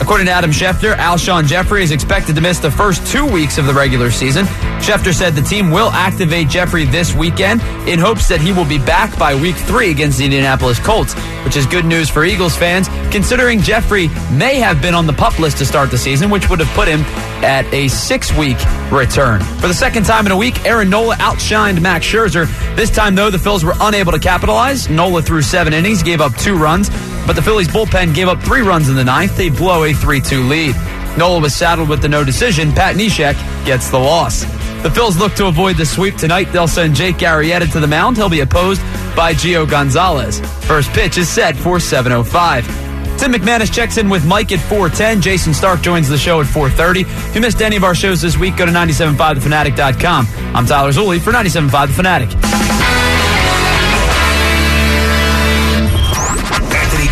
[0.02, 3.66] According to Adam Schefter, Alshon Jeffery is expected to miss the first two weeks of
[3.66, 4.46] the regular season.
[4.82, 8.78] Schefter said the team will activate Jeffery this weekend in hopes that he will be
[8.78, 11.14] back by week three against the Indianapolis Colts,
[11.44, 15.38] which is good news for Eagles fans, considering Jeffery may have been on the pup
[15.38, 17.02] list to start the season, which would have put him
[17.44, 18.58] at a six week
[18.90, 19.40] return.
[19.60, 22.46] For the second time in a week, Aaron Nola outshined Max Scherzer.
[22.74, 24.90] This time, though, the Phils were unable to capitalize.
[24.90, 26.88] Nola threw seven innings, gave up two runs,
[27.26, 29.36] but the Phillies bullpen gave up three runs in the ninth.
[29.36, 30.74] They blow a 3 2 lead.
[31.16, 32.72] Nola was saddled with the no decision.
[32.72, 33.34] Pat Neshek
[33.64, 34.44] gets the loss.
[34.82, 36.44] The Phils look to avoid the sweep tonight.
[36.52, 38.16] They'll send Jake Arrieta to the mound.
[38.16, 38.80] He'll be opposed
[39.14, 40.40] by Gio Gonzalez.
[40.66, 43.18] First pitch is set for 7.05.
[43.18, 45.20] Tim McManus checks in with Mike at 410.
[45.20, 47.02] Jayson Stark joins the show at 430.
[47.02, 50.26] If you missed any of our shows this week, go to 975thefanatic.com.
[50.56, 52.81] I'm Tyler Zulli for 97.5 The Fanatic.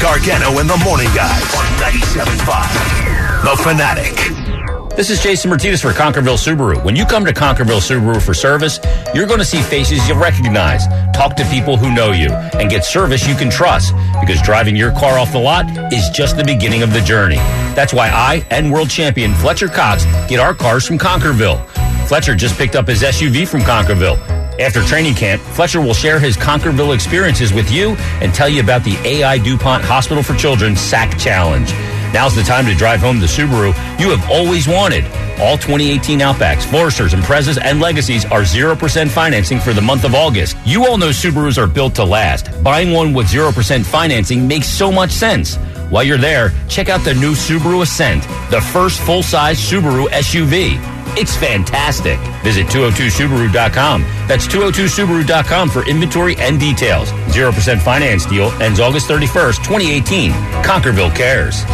[0.00, 3.44] Gargano and the Morning Guys on 97.5.
[3.44, 4.96] The Fanatic.
[4.96, 6.82] This is Jason Martinez for Concordville Subaru.
[6.82, 8.80] When you come to Concordville Subaru for service,
[9.14, 12.86] you're going to see faces you'll recognize, talk to people who know you, and get
[12.86, 13.94] service you can trust.
[14.20, 17.36] Because driving your car off the lot is just the beginning of the journey.
[17.76, 21.62] That's why I and world champion Fletcher Cox get our cars from Concordville.
[22.08, 24.39] Fletcher just picked up his SUV from Concordville.
[24.60, 28.84] After training camp, Fletcher will share his Concordville experiences with you and tell you about
[28.84, 31.72] the AI DuPont Hospital for Children SAC Challenge.
[32.12, 35.04] Now's the time to drive home the Subaru you have always wanted.
[35.40, 40.56] All 2018 Outbacks, Foresters, Imprezas, and Legacies are 0% financing for the month of August.
[40.66, 42.50] You all know Subarus are built to last.
[42.62, 45.56] Buying one with 0% financing makes so much sense.
[45.90, 50.78] While you're there, check out the new Subaru Ascent, the first full-size Subaru SUV.
[51.18, 52.18] It's fantastic.
[52.44, 54.02] Visit 202subaru.com.
[54.28, 57.10] That's 202subaru.com for inventory and details.
[57.10, 60.30] 0% finance deal ends August 31st, 2018.
[60.62, 61.64] Concordville cares.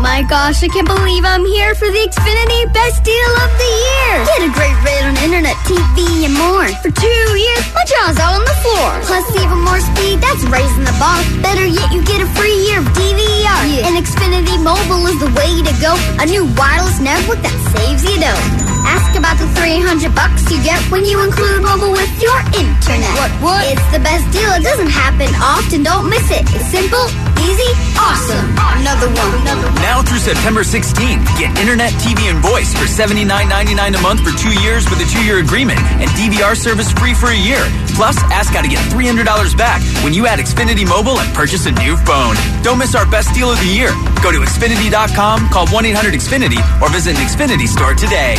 [0.00, 3.72] Oh my gosh, I can't believe I'm here for the Xfinity Best Deal of the
[3.84, 4.12] Year.
[4.32, 6.64] Get a great rate on internet, TV, and more.
[6.80, 8.88] For two years, my jaw's out on the floor.
[9.04, 11.20] Plus, even more speed, that's raising the bar.
[11.44, 13.84] Better yet, you get a free year of DVR.
[13.84, 15.92] And Xfinity Mobile is the way to go.
[16.16, 18.40] A new wireless network that saves you dough.
[18.88, 23.12] Ask about the 300 bucks you get when you include mobile with your internet.
[23.20, 23.62] What, what?
[23.68, 24.48] It's the best deal.
[24.56, 25.84] It doesn't happen often.
[25.84, 26.48] Don't miss it.
[26.56, 27.04] It's simple,
[27.42, 28.44] easy, awesome.
[28.80, 29.32] Another one.
[29.42, 29.82] Another one.
[29.82, 34.52] Now through September 16th, get internet, TV, and voice for $79.99 a month for two
[34.60, 37.60] years with a two-year agreement and DVR service free for a year.
[37.96, 39.24] Plus, ask how to get $300
[39.56, 42.36] back when you add Xfinity Mobile and purchase a new phone.
[42.62, 43.90] Don't miss our best deal of the year.
[44.22, 48.36] Go to Xfinity.com, call 1-800-XFINITY, or visit an Xfinity store today.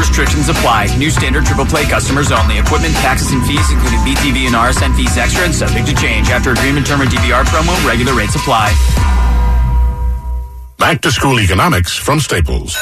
[0.00, 0.96] Restrictions apply.
[0.96, 2.58] New standard triple play customers only.
[2.58, 6.30] Equipment, taxes, and fees, including BTV and RSN fees extra and subject to change.
[6.30, 8.72] After agreement term or DVR promo, regular rates apply.
[10.78, 12.74] Back to school economics from Staples.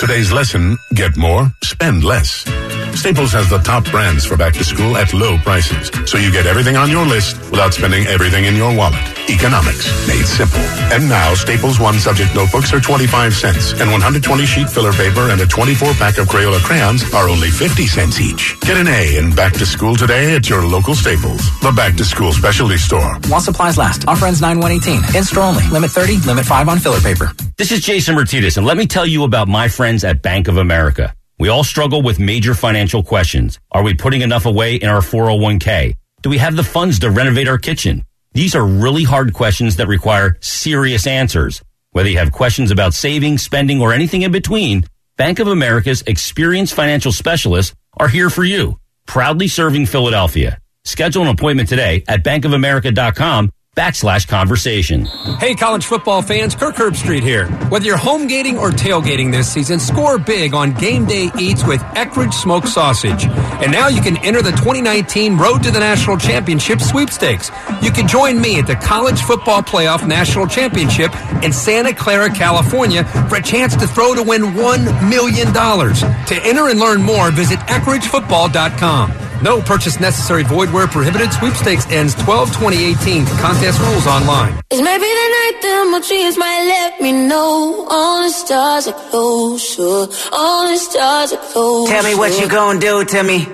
[0.00, 2.46] Today's lesson get more, spend less.
[2.94, 6.46] Staples has the top brands for back to school at low prices, so you get
[6.46, 9.00] everything on your list without spending everything in your wallet.
[9.28, 10.60] Economics made simple.
[10.92, 15.40] And now Staples One subject notebooks are 25 cents, and 120 sheet filler paper and
[15.40, 18.60] a 24 pack of Crayola crayons are only 50 cents each.
[18.60, 22.04] Get an A in back to school today at your local Staples, the back to
[22.04, 23.18] school specialty store.
[23.28, 24.06] While supplies last.
[24.06, 25.16] Offer ends 9-118.
[25.16, 25.66] In store only.
[25.68, 27.32] Limit 30, limit 5 on filler paper.
[27.56, 30.56] This is Jason Martinez, and let me tell you about my friends at Bank of
[30.56, 31.14] America.
[31.42, 33.58] We all struggle with major financial questions.
[33.72, 35.96] Are we putting enough away in our 401k?
[36.22, 38.04] Do we have the funds to renovate our kitchen?
[38.32, 41.60] These are really hard questions that require serious answers.
[41.90, 44.84] Whether you have questions about saving, spending, or anything in between,
[45.16, 50.60] Bank of America's experienced financial specialists are here for you, proudly serving Philadelphia.
[50.84, 55.06] Schedule an appointment today at bankofamerica.com backslash conversation.
[55.40, 57.46] Hey, college football fans, Kirk Herbstreit here.
[57.70, 61.80] Whether you're home gating or tailgating this season, score big on game day eats with
[61.80, 63.24] Eckrich Smoked Sausage.
[63.24, 67.50] And now you can enter the 2019 Road to the National Championship sweepstakes.
[67.80, 71.10] You can join me at the College Football Playoff National Championship
[71.42, 75.50] in Santa Clara, California for a chance to throw to win $1 million.
[75.54, 79.31] To enter and learn more, visit EckrichFootball.com.
[79.42, 81.32] No purchase necessary void where prohibited.
[81.32, 83.26] Sweepstakes ends 12 2018.
[83.38, 84.54] Contest rules online.
[84.70, 89.10] It's maybe the night that my dreams might let me know all the stars are
[89.10, 91.92] closer, all the stars are closer.
[91.92, 93.48] Tell me what you gonna do to me.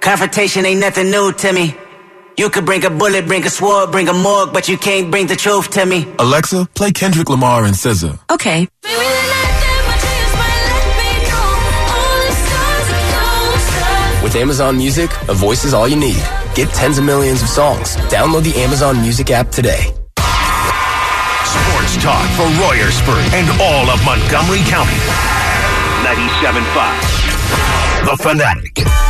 [0.00, 1.76] Confrontation ain't nothing new to me.
[2.36, 5.26] You could bring a bullet, bring a sword, bring a morgue, but you can't bring
[5.26, 6.06] the truth to me.
[6.18, 8.18] Alexa, play Kendrick Lamar and SZA.
[8.30, 8.66] Okay.
[14.30, 16.22] With Amazon Music, a voice is all you need.
[16.54, 17.96] Get tens of millions of songs.
[18.14, 19.90] Download the Amazon Music app today.
[21.42, 24.94] Sports talk for Royersford and all of Montgomery County.
[26.06, 28.06] 97.5.
[28.06, 29.09] The Fanatic.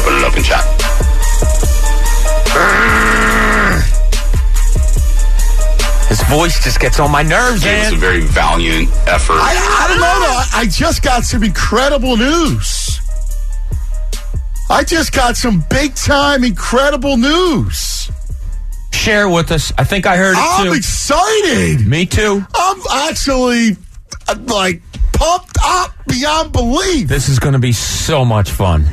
[0.00, 0.64] Open it up and chat.
[6.08, 9.34] His voice just gets on my nerves, Gave us a very valiant effort.
[9.34, 9.54] I,
[9.84, 10.58] I don't know though.
[10.58, 13.00] I just got some incredible news.
[14.68, 18.10] I just got some big time incredible news.
[18.92, 19.72] Share with us.
[19.78, 20.72] I think I heard it I'm too.
[20.72, 21.86] excited.
[21.86, 22.44] Me too.
[22.54, 23.76] I'm actually
[24.28, 27.06] uh, like pumped up beyond belief.
[27.08, 28.84] This is going to be so much fun.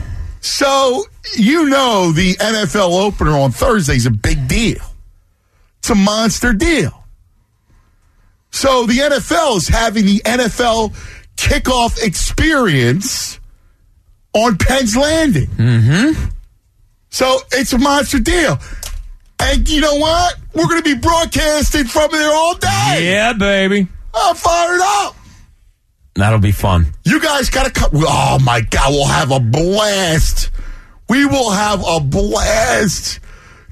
[0.47, 1.03] So,
[1.35, 4.81] you know, the NFL opener on Thursday is a big deal.
[5.79, 7.03] It's a monster deal.
[8.51, 10.95] So, the NFL is having the NFL
[11.35, 13.39] kickoff experience
[14.33, 15.47] on Penn's Landing.
[15.47, 16.29] Mm-hmm.
[17.09, 18.57] So, it's a monster deal.
[19.39, 20.37] And you know what?
[20.55, 23.11] We're going to be broadcasting from there all day.
[23.11, 23.85] Yeah, baby.
[24.13, 25.16] I'm fired up.
[26.17, 26.87] That'll be fun.
[27.03, 27.91] You guys got to come.
[27.93, 30.49] Oh my God, we'll have a blast.
[31.07, 33.19] We will have a blast.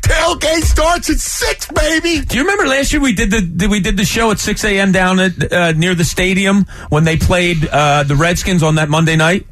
[0.02, 2.24] Tailgate starts at six, baby.
[2.24, 4.92] Do you remember last year we did the we did the show at six a.m.
[4.92, 9.16] down at uh, near the stadium when they played uh, the Redskins on that Monday
[9.16, 9.48] night?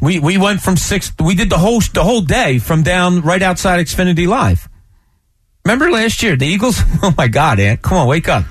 [0.00, 1.12] We we went from six.
[1.24, 4.68] We did the whole the whole day from down right outside Xfinity Live.
[5.64, 6.80] Remember last year the Eagles?
[7.02, 7.80] Oh my God, Ant!
[7.80, 8.44] Come on, wake up.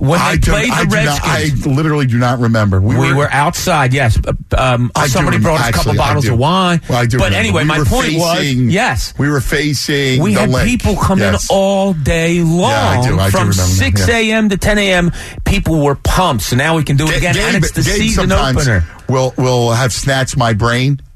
[0.00, 2.80] When they I, do, played I, the do not, I literally do not remember.
[2.80, 3.92] We, we, were, outside.
[3.92, 4.18] Yes,
[4.56, 6.80] um, I do somebody brought us a couple bottles of wine.
[6.88, 7.38] Well, I do but remember.
[7.38, 9.12] anyway, We my were point was yes.
[9.18, 10.22] We were facing.
[10.22, 10.66] We had lake.
[10.66, 11.50] people come Yes.
[11.50, 12.70] in all day long.
[12.70, 13.18] Yeah, I do.
[13.18, 14.16] I do From remember that, 6 yeah.
[14.16, 14.48] a.m.
[14.48, 15.12] to 10 a.m.,
[15.44, 16.44] people were pumped.
[16.44, 17.36] So now we can do it again.
[17.36, 18.84] and it's the Gabe season opener.
[19.06, 20.98] Will we'll have snatched my brain.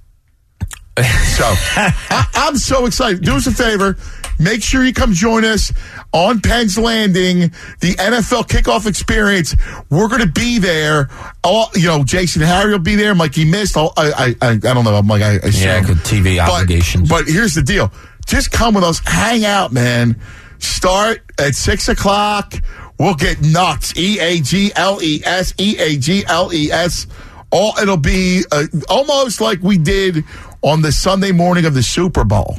[0.96, 3.24] So I, I'm so excited.
[3.24, 3.96] Do us a favor.
[4.38, 5.72] Make sure you come join us
[6.12, 9.54] on Penn's Landing, the NFL kickoff experience.
[9.90, 11.08] We're going to be there.
[11.42, 13.14] All you know, Jason Harry will be there.
[13.32, 13.76] He missed.
[13.76, 14.94] All, I, I I don't know.
[14.94, 17.08] I'm like I, I Yeah, good TV But- obligations.
[17.08, 17.92] But here's the deal.
[18.26, 19.00] Just come with us.
[19.04, 20.20] Hang out, man.
[20.58, 22.54] Start at six o'clock.
[22.98, 23.96] We'll get nuts.
[23.98, 25.52] E A G L E S.
[25.58, 27.06] E A G L E S.
[27.50, 30.24] All it'll be uh, almost like we did
[30.62, 32.58] on the Sunday morning of the Super Bowl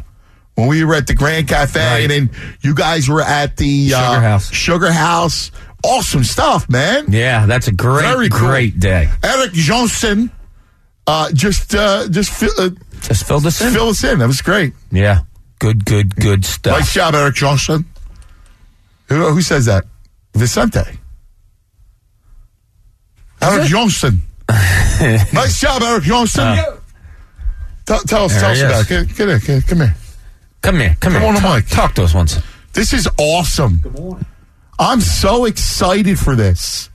[0.56, 2.30] when we were at the Grand Cafe and then
[2.61, 4.51] you guys were at the uh, Sugar House.
[4.53, 5.51] Sugar House.
[5.84, 7.06] Awesome stuff, man.
[7.09, 8.40] Yeah, that's a great, Very cool.
[8.48, 9.08] great day.
[9.24, 10.32] Eric Johnson
[11.08, 12.69] uh, just uh, just fill, uh,
[13.01, 13.72] Just filled us in.
[13.74, 14.17] fill us in.
[14.19, 14.74] That was great.
[14.92, 15.19] Yeah,
[15.59, 16.80] good, good, good stuff.
[16.80, 17.85] Nice job, Eric Johnson.
[19.09, 19.84] Who, who says that?
[20.34, 20.98] Vicente.
[23.42, 24.22] Eric Johnson.
[24.50, 26.43] nice job, Eric Johnson.
[26.43, 26.77] Uh,
[27.85, 29.08] tell, tell us, tell us about it.
[29.08, 29.95] Get, get here, get, come here.
[30.66, 31.22] Come here, come, here.
[31.22, 31.27] Come here.
[31.27, 31.68] on the talk, mic.
[31.68, 32.40] Talk to us once.
[32.74, 33.82] This is awesome.
[33.84, 34.26] Good morning.
[34.80, 36.90] I'm so excited for this.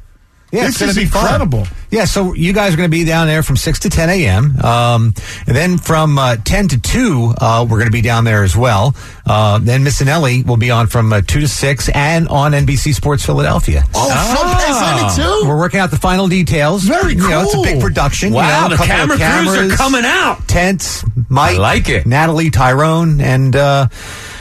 [0.52, 1.22] Yeah, this it's going is to be fun.
[1.22, 1.66] incredible.
[1.90, 4.56] Yeah, so you guys are going to be down there from 6 to 10 a.m.
[4.60, 5.14] Um,
[5.46, 8.56] and then from uh, 10 to 2, uh, we're going to be down there as
[8.56, 8.94] well.
[9.26, 13.24] Uh, then Missanelli will be on from uh, 2 to 6 and on NBC Sports
[13.24, 13.82] Philadelphia.
[13.94, 15.48] Oh, from Penn too?
[15.48, 16.84] We're working out the final details.
[16.84, 18.32] Very You know, it's a big production.
[18.32, 20.46] Wow, you know, the camera of crews are coming out.
[20.48, 22.06] Tents, Mike, I like it.
[22.06, 23.88] Natalie, Tyrone, and uh,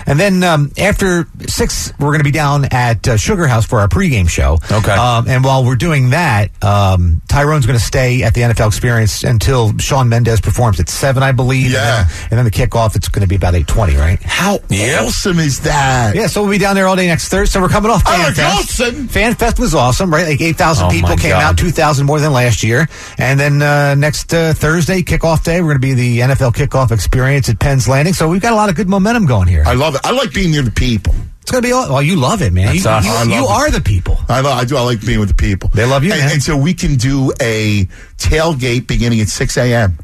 [0.09, 3.79] and then um, after six, we're going to be down at uh, Sugar House for
[3.79, 4.57] our pregame show.
[4.71, 4.91] Okay.
[4.91, 9.23] Um, and while we're doing that, um, Tyrone's going to stay at the NFL Experience
[9.23, 11.71] until Shawn Mendes performs at seven, I believe.
[11.71, 12.01] Yeah.
[12.01, 14.21] And then, and then the kickoff, it's going to be about eight twenty, right?
[14.23, 15.03] How Yep.
[15.07, 16.15] awesome is that?
[16.15, 17.53] Yeah, so we'll be down there all day next Thursday.
[17.53, 18.77] So we're coming off Fan Eric Fest.
[18.77, 19.07] Johnson.
[19.07, 20.27] Fan Fest was awesome, right?
[20.27, 21.43] Like 8,000 Oh, people came God.
[21.43, 22.87] out, 2,000 more than last year.
[23.17, 26.91] And then uh, next uh, Thursday, kickoff day, we're going to be the NFL kickoff
[26.91, 28.13] experience at Penn's Landing.
[28.13, 29.63] So we've got a lot of good momentum going here.
[29.65, 29.98] I love it.
[30.03, 31.13] I like being near the people.
[31.41, 32.67] It's going to be, all, well, you love it, man.
[32.67, 33.29] That's you awesome.
[33.29, 34.17] you, you are the people.
[34.29, 34.77] I love, I do.
[34.77, 35.69] I like being with the people.
[35.73, 36.31] They love you, and, man.
[36.33, 37.85] and so we can do a
[38.17, 39.97] tailgate beginning at six a.m.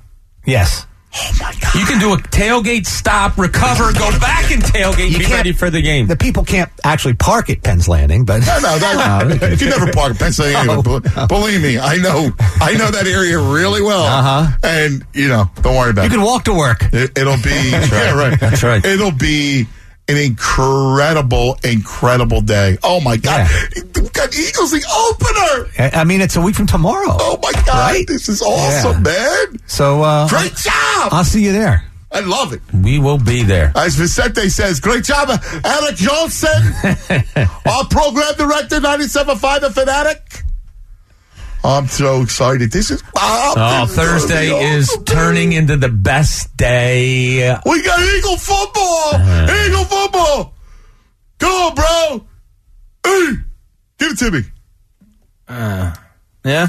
[0.45, 0.87] Yes.
[1.17, 1.75] Oh my god!
[1.75, 5.69] You can do a tailgate stop, recover, go back and tailgate, You be ready for
[5.69, 6.07] the game.
[6.07, 8.39] The people can't actually park at Penn's Landing, but.
[8.39, 10.65] No, no, that, you never park in Pennsylvania.
[10.65, 14.03] No, but Believe me, I know, I know that area really well.
[14.03, 14.57] Uh-huh.
[14.63, 16.11] And you know, don't worry about You it.
[16.11, 16.81] You can walk to work.
[16.91, 17.17] it.
[17.17, 18.37] It'll be yeah, right.
[18.37, 18.83] That's right.
[18.83, 19.67] It'll be
[20.07, 22.77] an incredible, incredible day.
[22.83, 23.49] Oh my God,
[23.95, 25.69] We've got Eagles the opener.
[25.79, 27.07] I I mean, it's a week from tomorrow.
[27.19, 28.05] Oh my God, Right?
[28.07, 29.59] this is awesome, man.
[29.67, 31.09] So, uh, Great job.
[31.11, 31.83] I'll see you there.
[32.11, 32.61] I love it.
[32.73, 33.73] We will be there.
[33.75, 35.27] As Vicente says, great job,
[35.65, 36.49] Eric Johnson,
[37.65, 40.43] our program director, 97.5 The Fanatic.
[41.65, 42.71] I'm so excited.
[42.71, 43.53] This is wow.
[43.57, 45.05] Oh, this Thursday be is awesome.
[45.05, 47.57] turning into the best day.
[47.65, 49.15] We got Eagle football.
[49.15, 49.65] Uh-huh.
[49.67, 50.53] Eagle football.
[51.39, 52.27] Come on, bro.
[53.05, 53.31] Hey,
[53.97, 54.41] give it to me.
[55.47, 55.93] Uh,
[56.43, 56.67] yeah.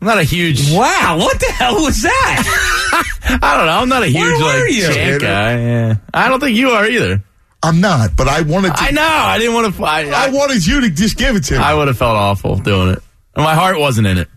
[0.00, 0.72] I'm not a huge.
[0.72, 3.08] Wow, what the hell was that?
[3.42, 3.72] I don't know.
[3.72, 4.92] I'm not a huge Where were like you?
[4.92, 5.58] chant guy.
[5.60, 5.94] Yeah.
[6.12, 7.22] I don't think you are either.
[7.62, 8.82] I'm not, but I wanted to.
[8.82, 9.02] I know.
[9.02, 9.84] I didn't want to.
[9.84, 11.60] I, I wanted you to just give it to me.
[11.60, 13.02] I would have felt awful doing it.
[13.34, 14.28] And my heart wasn't in it.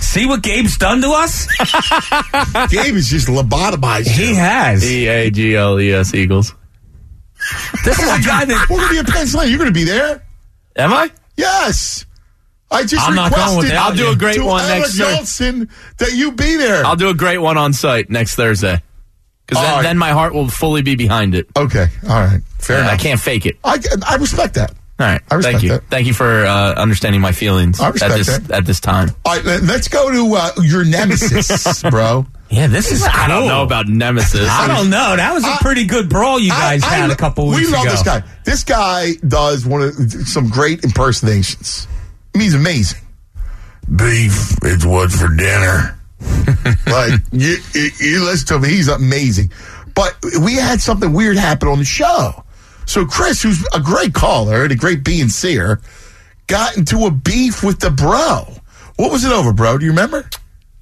[0.00, 1.46] See what Gabe's done to us?
[2.70, 4.08] Gabe is just lobotomized.
[4.08, 4.34] He you.
[4.34, 4.84] has.
[4.84, 6.54] E A G L E S Eagles.
[7.84, 8.66] This is a guy that.
[8.68, 9.50] We're going to be in Pennsylvania.
[9.50, 10.24] You're going to be there.
[10.76, 11.10] Am I?
[11.36, 12.06] Yes.
[12.70, 15.16] I just I'm not requested going without I'll do a great one Emma next Thursday.
[15.16, 16.84] Johnson that you be there.
[16.86, 18.80] I'll do a great one on site next Thursday.
[19.46, 19.82] Because then, right.
[19.82, 21.46] then my heart will fully be behind it.
[21.56, 21.88] okay.
[22.04, 22.40] All right.
[22.58, 22.98] Fair And enough.
[22.98, 23.56] I can't fake it.
[23.62, 24.72] I, I respect that.
[25.02, 25.20] All right.
[25.30, 25.68] I respect Thank you.
[25.70, 25.84] that.
[25.90, 28.50] Thank you for uh, understanding my feelings I at respect this that.
[28.52, 29.10] at this time.
[29.24, 32.26] All right, let- let's go to uh, your nemesis, bro.
[32.50, 33.02] Yeah, this is.
[33.02, 34.46] I don't know about Nemesis.
[34.48, 35.16] I don't know.
[35.16, 37.72] That was a pretty good brawl you guys I- I- had a couple weeks We
[37.72, 37.90] love ago.
[37.92, 38.22] this guy.
[38.44, 39.94] This guy does one of
[40.28, 41.88] some great impersonations.
[42.34, 43.00] I mean, he's amazing.
[43.96, 45.98] Beef it's what's for dinner.
[46.86, 49.50] like you, you, you listen to him, he's amazing.
[49.94, 52.44] But we had something weird happen on the show.
[52.86, 55.80] So Chris, who's a great caller and a great B and C'er,
[56.46, 58.46] got into a beef with the bro.
[58.96, 59.78] What was it over, bro?
[59.78, 60.28] Do you remember?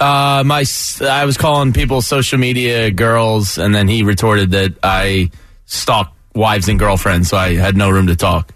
[0.01, 0.65] Uh, my
[1.03, 5.31] I was calling people social media girls, and then he retorted that I
[5.67, 8.53] stalk wives and girlfriends, so I had no room to talk.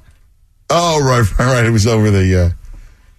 [0.70, 1.66] Oh, right, right, right.
[1.66, 2.50] It was over the uh,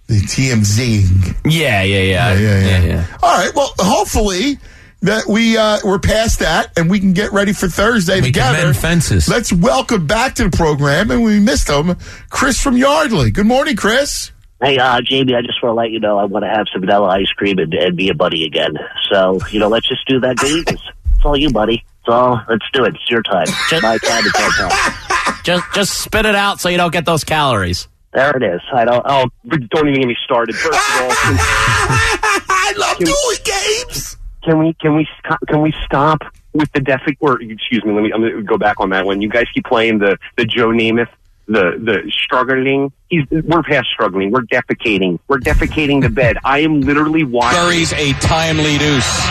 [0.08, 1.36] the TMZ.
[1.44, 3.18] Yeah, yeah, yeah, yeah, yeah, yeah.
[3.22, 3.54] All right.
[3.54, 4.58] Well, hopefully
[5.02, 8.32] that we uh, we're past that and we can get ready for Thursday We can
[8.32, 8.64] together.
[8.64, 9.28] mend fences.
[9.28, 11.96] Let's welcome back to the program, and we missed him,
[12.30, 13.30] Chris from Yardley.
[13.30, 14.32] Good morning, Chris.
[14.62, 16.80] Hey, uh, Jamie, I just want to let you know I want to have some
[16.80, 18.72] vanilla ice cream and, and be a buddy again.
[19.12, 21.84] So, you know, let's just do that, It's, it's all you, buddy.
[22.00, 22.94] It's all, let's do it.
[22.94, 23.44] It's your time.
[23.48, 24.24] It's my time.
[24.26, 24.94] It's your time.
[25.44, 27.86] Just just spit it out so you don't get those calories.
[28.12, 28.60] There it is.
[28.72, 30.56] I don't, oh, don't even get me started.
[30.56, 34.16] First of all, I love doing games.
[34.46, 35.06] Can we, can we,
[35.48, 36.18] can we stop
[36.54, 39.20] with the defi- or excuse me, let me, I'm to go back on that one.
[39.20, 41.08] You guys keep playing the, the Joe Namath,
[41.46, 42.92] the, the struggling.
[43.10, 44.30] He's, we're past struggling.
[44.30, 45.18] We're defecating.
[45.28, 46.38] We're defecating the bed.
[46.44, 47.60] I am literally watching.
[47.60, 49.28] Buries a timely deuce.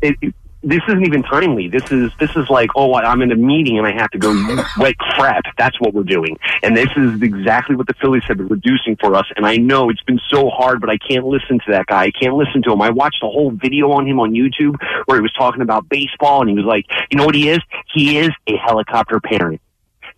[0.00, 1.68] it, it- this isn't even timely.
[1.68, 4.32] This is this is like, oh, I'm in a meeting and I have to go
[4.78, 5.44] wet crap.
[5.58, 9.14] That's what we're doing, and this is exactly what the Phillies have been reducing for
[9.14, 9.26] us.
[9.36, 12.04] And I know it's been so hard, but I can't listen to that guy.
[12.04, 12.82] I can't listen to him.
[12.82, 14.76] I watched a whole video on him on YouTube
[15.06, 17.60] where he was talking about baseball, and he was like, you know what he is?
[17.92, 19.60] He is a helicopter parent.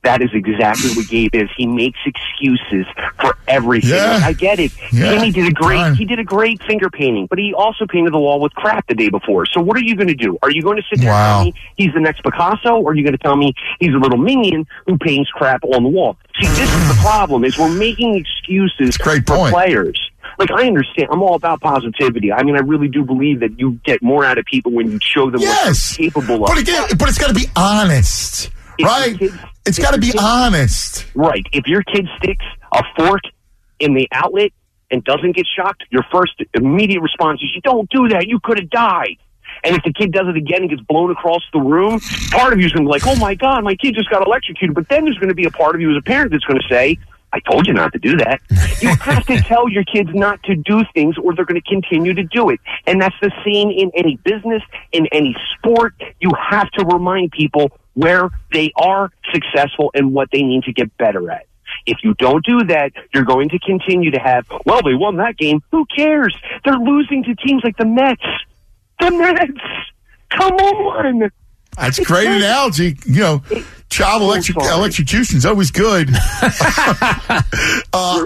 [0.04, 1.48] That is exactly what Gabe is.
[1.56, 2.86] He makes excuses
[3.20, 3.90] for everything.
[3.90, 4.20] Yeah.
[4.22, 4.70] I get it.
[4.92, 5.14] Yeah.
[5.14, 5.94] Jimmy did a great Fine.
[5.96, 8.94] he did a great finger painting, but he also painted the wall with crap the
[8.94, 9.46] day before.
[9.46, 10.38] So what are you going to do?
[10.42, 11.42] Are you going to sit there Wow.
[11.44, 13.94] and tell me he's the next Picasso, or are you going to tell me he's
[13.94, 16.16] a little minion who paints crap on the wall?
[16.40, 19.52] See, this is the problem: is we're making excuses great for point.
[19.54, 20.10] players.
[20.38, 22.32] Like I understand, I'm all about positivity.
[22.32, 24.98] I mean, I really do believe that you get more out of people when you
[25.00, 25.92] show them Yes.
[25.92, 26.48] what you're capable of.
[26.48, 29.18] But again, but it's got to be honest, If right?
[29.18, 29.32] kid-
[29.66, 31.06] It's got to be kid- honest.
[31.14, 31.46] Right.
[31.52, 33.22] If your kid sticks a fork
[33.80, 34.50] in the outlet
[34.90, 38.26] and doesn't get shocked, your first immediate response is, "You don't do that.
[38.28, 39.16] You could have died."
[39.62, 42.00] And if the kid does it again and gets blown across the room,
[42.32, 44.26] part of you is going to be like, "Oh my god, my kid just got
[44.26, 46.44] electrocuted." But then there's going to be a part of you as a parent that's
[46.44, 46.98] going to say,
[47.32, 48.40] "I told you not to do that."
[48.82, 52.12] you have to tell your kids not to do things, or they're going to continue
[52.14, 52.60] to do it.
[52.86, 54.62] And that's the same in any business,
[54.92, 55.94] in any sport.
[56.20, 60.96] You have to remind people where they are successful and what they need to get
[60.96, 61.46] better at.
[61.86, 65.36] If you don't do that, you're going to continue to have, well, they won that
[65.36, 65.62] game.
[65.70, 66.36] Who cares?
[66.64, 68.22] They're losing to teams like the Mets.
[69.00, 69.52] The Mets.
[70.30, 71.30] Come on.
[71.76, 72.96] That's great analogy.
[73.04, 73.42] You know,
[73.90, 76.10] child electric, electrocution is always good.
[77.92, 78.24] uh,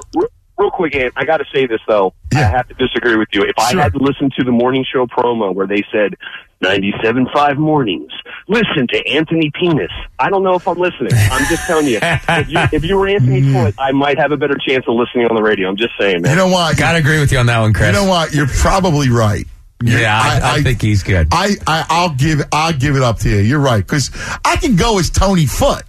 [0.59, 2.12] real, real quick, Ant, I got to say this though.
[2.35, 3.43] I have to disagree with you.
[3.43, 3.81] If Sure.
[3.81, 6.15] I had to listen to the morning show promo where they said
[6.62, 8.11] 97.5 mornings,
[8.49, 9.91] listen to Anthony Penis.
[10.19, 11.12] I don't know if I'm listening.
[11.15, 11.99] I'm just telling you.
[12.03, 13.53] if, you if you were Anthony mm.
[13.53, 15.69] Foot, I might have a better chance of listening on the radio.
[15.69, 16.33] I'm just saying, man.
[16.33, 16.77] you know what?
[16.77, 17.87] Gotta agree with you on that one, Chris.
[17.89, 18.33] You know what?
[18.35, 19.47] You're probably right.
[19.83, 21.28] You're- Yeah, I, I, think he's good.
[21.31, 23.37] I, I I'll give I'll give it up to you.
[23.39, 24.11] You're right because
[24.45, 25.85] I can go as Tony Foot,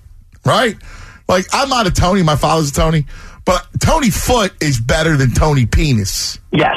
[0.45, 0.75] right?
[1.27, 2.21] Like I'm not a Tony.
[2.21, 3.05] My father's a Tony,
[3.49, 6.39] but Tony Foot is better than Tony Penis.
[6.51, 6.75] Yes.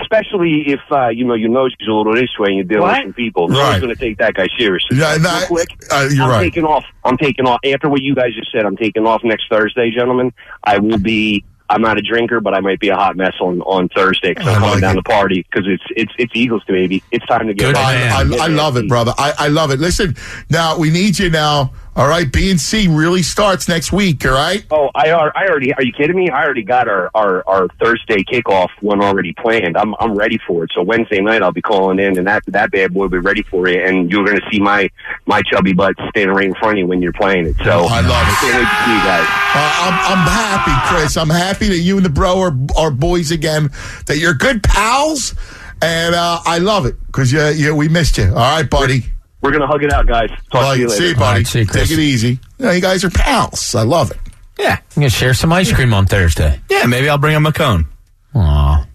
[0.00, 2.82] Especially if uh, you know your nose is a little this way and you're dealing
[2.82, 2.96] What?
[3.04, 3.48] with some people.
[3.48, 3.70] No Right.
[3.72, 4.96] one's going to take that guy seriously.
[4.96, 6.42] Yeah, no, Real quick, uh, you're I'm right.
[6.44, 6.84] taking off.
[7.04, 8.64] I'm taking off after what you guys just said.
[8.64, 10.32] I'm taking off next Thursday, gentlemen.
[10.64, 11.44] I will be.
[11.68, 14.46] I'm not a drinker, but I might be a hot mess on on Thursday because
[14.46, 15.02] I I'm coming like down it.
[15.02, 17.02] to party because it's it's it's Eagles to baby.
[17.10, 17.76] It's time to get.
[17.76, 18.20] I.
[18.20, 19.12] I, I love it, brother.
[19.18, 19.78] I, I love it.
[19.80, 20.16] Listen,
[20.50, 24.24] now we need you now All right, B and C really starts next week.
[24.24, 24.64] All right.
[24.70, 25.74] Oh, I, I already.
[25.74, 26.30] Are you kidding me?
[26.30, 29.76] I already got our, our, our Thursday kickoff one already planned.
[29.76, 30.70] I'm I'm ready for it.
[30.74, 33.42] So Wednesday night I'll be calling in, and that that bad boy will be ready
[33.42, 33.78] for you.
[33.78, 34.88] And you're going to see my
[35.26, 37.56] my chubby butt standing right in front of you when you're playing it.
[37.62, 38.34] So I love it.
[38.40, 39.26] Can't wait to see you guys.
[39.54, 41.16] Uh, I'm, I'm happy, Chris.
[41.18, 43.68] I'm happy that you and the bro are, are boys again.
[44.06, 45.34] That you're good pals,
[45.82, 48.30] and uh, I love it because you, you, we missed you.
[48.30, 49.04] All right, buddy.
[49.42, 50.30] We're gonna hug it out, guys.
[50.50, 51.00] Talk Like, to you later.
[51.02, 51.44] see you, buddy.
[51.44, 52.38] Take it easy.
[52.58, 53.74] You, know, you guys are pals.
[53.74, 54.18] I love it.
[54.58, 54.76] Yeah.
[54.76, 56.60] I'm going to share some ice cream on Thursday.
[56.70, 57.86] Yeah, maybe I'll bring him a cone.
[58.34, 58.86] Aw.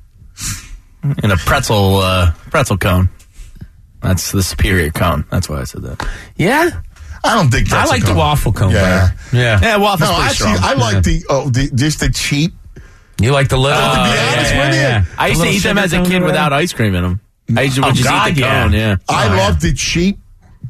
[1.03, 3.09] And a pretzel uh, pretzel cone.
[4.01, 5.26] That's the superior cone.
[5.32, 6.08] That's why I said that.
[6.38, 6.69] Yeah?
[7.24, 9.09] I don't think I that's a like the waffle cone Yeah.
[9.32, 9.35] better.
[9.35, 9.59] Yeah.
[9.61, 10.58] Yeah, waffle's No, pretty actually, strong.
[10.64, 11.00] I like Yeah.
[11.01, 12.53] the oh, the just the cheap.
[13.19, 13.77] You like the little?
[13.80, 16.72] to be honest with you, I used to eat them as a kid without ice
[16.72, 17.19] cream in them.
[17.58, 18.98] I used to Oh, just God, eat the cone, yeah.
[19.09, 19.48] I Oh, yeah.
[19.48, 20.19] love the cheap.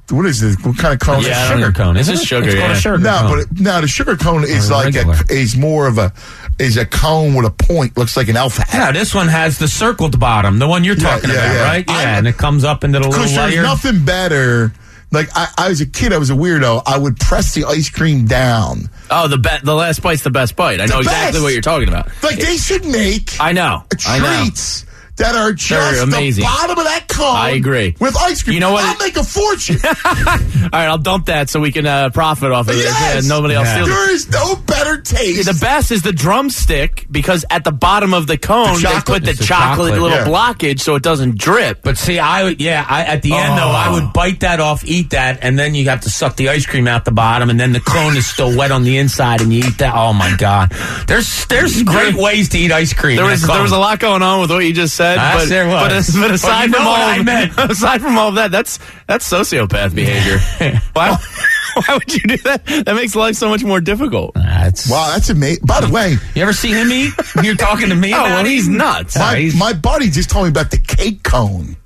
[0.10, 0.56] What is this?
[0.66, 1.22] What kind of cone?
[1.24, 1.98] Yeah, I It's a sugar cone.
[1.98, 2.26] It's isn't a it?
[2.26, 3.30] sugar, It's called a sugar No, cone.
[3.30, 6.14] but it, no, the sugar cone is Or like a, is more of a
[6.60, 7.98] is a cone with a point.
[7.98, 8.70] Looks like an elf hat.
[8.74, 11.64] Yeah, this one has the circled bottom, the one you're talking yeah, about, yeah.
[11.64, 11.86] right?
[11.88, 13.64] Yeah, I- and it comes up into the little Because there's layer.
[13.64, 14.72] nothing better.
[15.12, 16.84] Like I, I was a kid, I was a weirdo.
[16.86, 18.90] I would press the ice cream down.
[19.12, 20.82] Oh, the be- the last bite's the best bite.
[20.82, 21.44] I know The exactly best.
[21.44, 22.10] what you're talking about.
[22.24, 23.84] Like they should make I know.
[24.06, 24.42] I know.
[24.44, 24.84] treats
[25.18, 26.44] that are just amazing.
[26.44, 27.36] the bottom of that cone.
[27.36, 27.96] I agree.
[28.00, 28.84] With ice cream, You know what?
[28.86, 29.78] I'll make a fortune.
[29.86, 32.86] All right, I'll dump that so we can uh, profit off of this.
[32.86, 33.74] yes, Yeah, nobody else Yeah.
[33.84, 33.92] steals it.
[33.94, 35.46] There is no better taste.
[35.48, 39.24] The best is the drumstick because at the bottom of the cone The they put
[39.26, 40.26] the the chocolate, chocolate, little yeah.
[40.26, 41.82] blockage so it doesn't drip.
[41.84, 44.86] But see, I would, yeah, I, at the end though, I would bite that off,
[44.86, 47.60] eat that, and then you have to suck the ice cream out the bottom, and
[47.60, 49.94] then the cone is still wet on the inside, and you eat that.
[49.96, 50.72] Oh my god,
[51.08, 53.16] there's there's great ways to eat ice cream.
[53.18, 55.50] There was there was a lot going on with what you just said, Yes, but,
[55.50, 55.84] there was.
[55.84, 57.54] but, as- but But aside you know from all I meant.
[57.58, 60.40] aside from all of that, that's that's sociopath behavior.
[60.94, 61.18] why
[61.76, 62.66] why would you do that?
[62.66, 64.34] That makes life so much more difficult.
[64.36, 65.64] That's, wow, that's amazing.
[65.66, 67.14] By the way, you ever see him eat?
[67.44, 69.18] You're talking to me Oh, about well, he's nuts.
[69.18, 71.78] my, he's- my buddy just told me about the cake cone.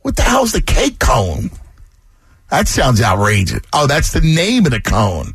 [0.00, 1.50] What the hell's the cake cone?
[2.50, 3.60] That sounds outrageous.
[3.72, 5.34] Oh, that's the name of the cone.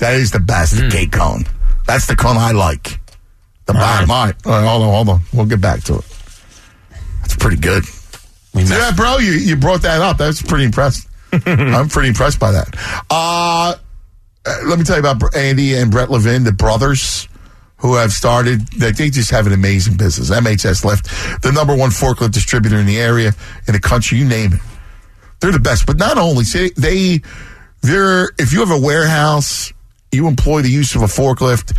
[0.00, 0.88] That is the best Hmm.
[0.88, 1.44] the cake cone.
[1.86, 2.98] That's the cone I like.
[3.66, 4.10] The bottom.
[4.10, 4.34] All right.
[4.46, 5.20] All right, hold on, hold on.
[5.32, 6.04] We'll get back to it.
[7.28, 7.84] That's pretty good.
[8.54, 9.18] We See messed- that, bro?
[9.18, 10.16] You you brought that up.
[10.16, 11.06] That's pretty impressed.
[11.46, 12.74] I'm pretty impressed by that.
[13.10, 13.74] Uh,
[14.66, 17.28] let me tell you about Andy and Brett Levin, the brothers
[17.76, 18.66] who have started.
[18.68, 20.30] They, they just have an amazing business.
[20.30, 23.34] MHS Lift, the number one forklift distributor in the area,
[23.66, 24.60] in the country, you name it.
[25.40, 25.86] They're the best.
[25.86, 27.20] But not only see, they,
[27.82, 29.70] they're if you have a warehouse,
[30.10, 31.76] you employ the use of a forklift.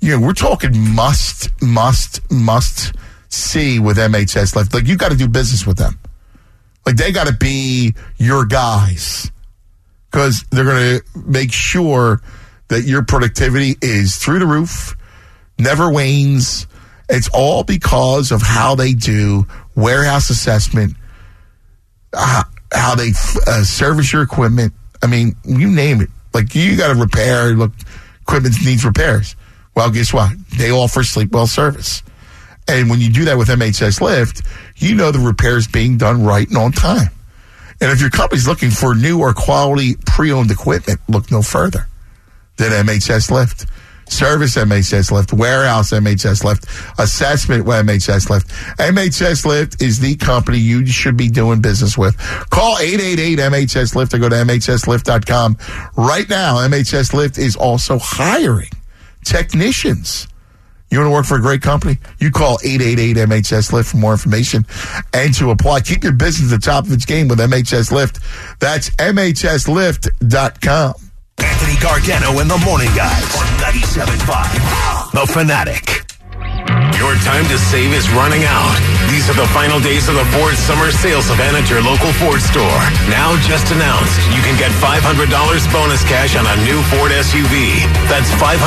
[0.00, 2.94] You know, we're talking must, must, must
[3.28, 4.74] see with MHS Lift.
[4.74, 5.98] Like you got to do business with them.
[6.84, 9.30] Like they got to be your guys
[10.10, 12.20] because they're going to make sure
[12.68, 14.96] that your productivity is through the roof,
[15.58, 16.66] never wanes.
[17.08, 20.96] It's all because of how they do warehouse assessment,
[22.12, 23.10] how they
[23.46, 24.72] uh, service your equipment.
[25.02, 26.08] I mean, you name it.
[26.32, 27.50] Like you got to repair.
[27.50, 27.72] Look,
[28.22, 29.36] equipment needs repairs.
[29.74, 30.32] Well, guess what?
[30.56, 32.02] They offer sleep well service.
[32.68, 34.42] And when you do that with MHS Lift,
[34.76, 37.10] you know the repair is being done right and on time.
[37.80, 41.86] And if your company's looking for new or quality pre-owned equipment, look no further
[42.56, 43.66] than MHS Lift.
[44.08, 46.64] Service MHS Lift, warehouse MHS Lift,
[46.98, 48.48] assessment MHS Lift.
[48.78, 52.16] MHS Lift is the company you should be doing business with.
[52.50, 55.56] Call 888 MHS Lift or go to MHSLift.com.
[55.96, 58.70] Right now, MHS Lift is also hiring
[59.24, 60.28] technicians.
[60.90, 61.98] You want to work for a great company?
[62.20, 64.64] You call 888 MHS Lift for more information
[65.12, 65.80] and to apply.
[65.80, 68.20] Keep your business at the top of its game with MHS Lift.
[68.60, 70.94] That's MHSLift.com.
[71.38, 75.12] Anthony Gargano and the Morning Guys on 97.5.
[75.12, 76.02] The Fanatic.
[76.98, 78.78] Your time to save is running out.
[79.16, 82.36] These are the final days of the Ford Summer Sales Event at your local Ford
[82.36, 82.84] store.
[83.08, 85.00] Now just announced, you can get $500
[85.72, 87.80] bonus cash on a new Ford SUV.
[88.12, 88.60] That's $500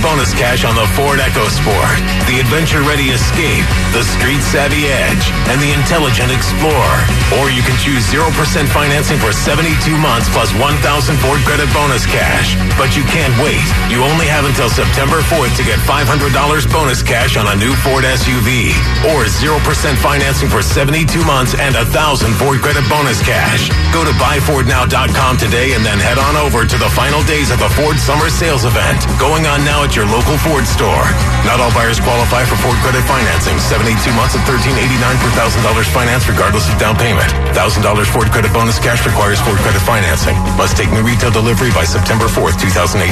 [0.00, 6.32] bonus cash on the Ford EcoSport, the adventure-ready Escape, the street-savvy Edge, and the intelligent
[6.32, 6.98] Explorer.
[7.36, 8.32] Or you can choose 0%
[8.72, 10.80] financing for 72 months plus 1,000
[11.20, 12.56] Ford credit bonus cash.
[12.80, 13.60] But you can't wait.
[13.92, 16.32] You only have until September 4th to get $500
[16.72, 18.72] bonus cash on a new Ford SUV
[19.12, 23.66] or 0% financing for 72 months and a thousand Ford credit bonus cash.
[23.90, 27.66] Go to buyfordnow.com today and then head on over to the final days of the
[27.74, 31.02] Ford Summer Sales Event going on now at your local Ford store.
[31.42, 33.58] Not all buyers qualify for Ford credit financing.
[33.58, 34.78] 72 months at 1389
[35.18, 37.26] per thousand dollars finance regardless of down payment.
[37.50, 40.38] Thousand dollars Ford credit bonus cash requires Ford credit financing.
[40.54, 43.02] Must take new retail delivery by September 4th, 2018.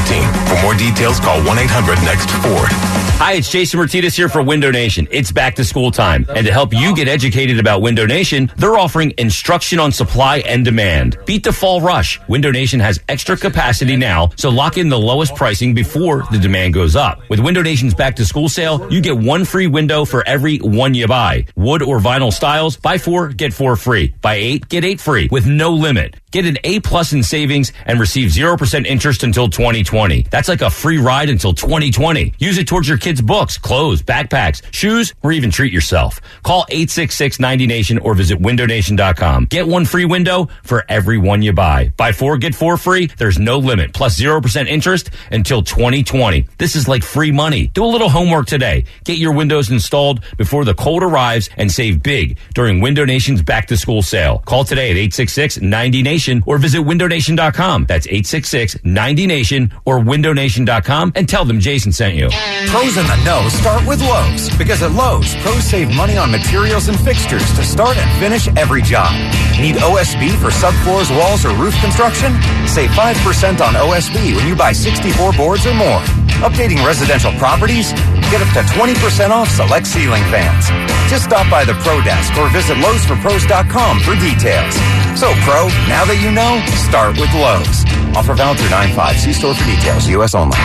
[0.46, 2.70] For more details, call 1-800-NEXT-FORD.
[3.18, 5.08] Hi, it's Jason Martinez here for Window Nation.
[5.10, 6.24] It's back to school time.
[6.30, 10.64] And to help you get educated about Window Nation, they're offering instruction on supply and
[10.64, 11.16] demand.
[11.26, 12.20] Beat the fall rush.
[12.28, 16.74] Window Nation has extra capacity now, so lock in the lowest pricing before the demand
[16.74, 17.20] goes up.
[17.28, 20.94] With Window Nation's back to school sale, you get one free window for every one
[20.94, 21.46] you buy.
[21.56, 24.14] Wood or vinyl styles, buy four, get four free.
[24.20, 26.16] Buy eight, get eight free with no limit.
[26.30, 30.26] Get an A plus in savings and receive 0% interest until 2020.
[30.30, 32.34] That's like a free ride until 2020.
[32.38, 36.20] Use it towards your kids' books, clothes, backpacks, shoes, or even treat yourself.
[36.44, 39.46] Call 866-90Nation or visit windownation.com.
[39.46, 41.92] Get one free window for every one you buy.
[41.96, 43.06] Buy four, get four free.
[43.06, 43.92] There's no limit.
[43.92, 46.46] Plus 0% interest until 2020.
[46.58, 47.66] This is like free money.
[47.68, 48.84] Do a little homework today.
[49.04, 53.66] Get your windows installed before the cold arrives and save big during Window Nation's back
[53.66, 54.38] to school sale.
[54.46, 54.96] Call today at
[56.20, 57.86] 866-90Nation or visit windownation.com.
[57.86, 62.28] That's 866-90Nation or windownation.com and tell them Jason sent you.
[62.68, 66.88] Pros in the know start with Lowe's because at Lowe's, pros save money on materials
[66.88, 69.12] and fixtures to start and finish every job.
[69.60, 72.32] Need OSB for subfloors, walls, or roof construction?
[72.66, 76.00] Save 5% on OSB when you buy 64 boards or more.
[76.40, 77.92] Updating residential properties?
[78.32, 80.70] Get up to 20% off select ceiling fans.
[81.10, 84.74] Just stop by the Pro Desk or visit Lowe'sForPros.com for details.
[85.18, 86.58] So, Pro, now that you know,
[86.90, 87.86] start with Lowe's.
[88.16, 89.14] Offer valid through 9-5.
[89.14, 90.08] See store for details.
[90.08, 90.34] U.S.
[90.34, 90.58] only.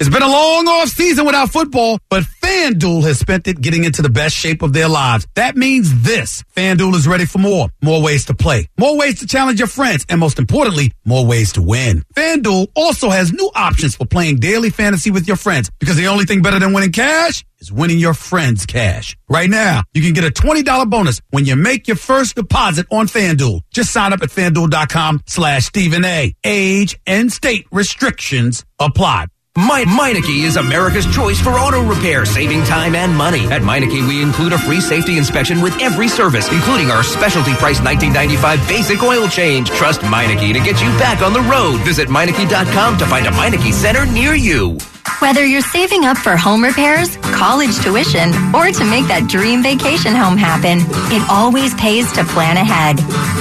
[0.00, 4.00] It's been a long off season without football, but FanDuel has spent it getting into
[4.00, 5.28] the best shape of their lives.
[5.34, 6.42] That means this.
[6.56, 7.68] FanDuel is ready for more.
[7.82, 8.66] More ways to play.
[8.78, 10.06] More ways to challenge your friends.
[10.08, 12.02] And most importantly, more ways to win.
[12.16, 16.24] FanDuel also has new options for playing daily fantasy with your friends because the only
[16.24, 19.18] thing better than winning cash is winning your friends cash.
[19.28, 23.06] Right now, you can get a $20 bonus when you make your first deposit on
[23.06, 23.60] FanDuel.
[23.70, 26.34] Just sign up at FanDuel.com slash Stephen A.
[26.42, 29.26] Age and state restrictions apply.
[29.56, 33.46] My Meineke is America's choice for auto repair, saving time and money.
[33.46, 37.80] At Meineke, we include a free safety inspection with every service, including our specialty price
[37.82, 39.68] 1995 basic oil change.
[39.70, 41.78] Trust Meineke to get you back on the road.
[41.78, 44.78] Visit Meineke.com to find a Meineke center near you.
[45.18, 50.14] Whether you're saving up for home repairs, college tuition, or to make that dream vacation
[50.14, 50.78] home happen,
[51.10, 53.00] it always pays to plan ahead.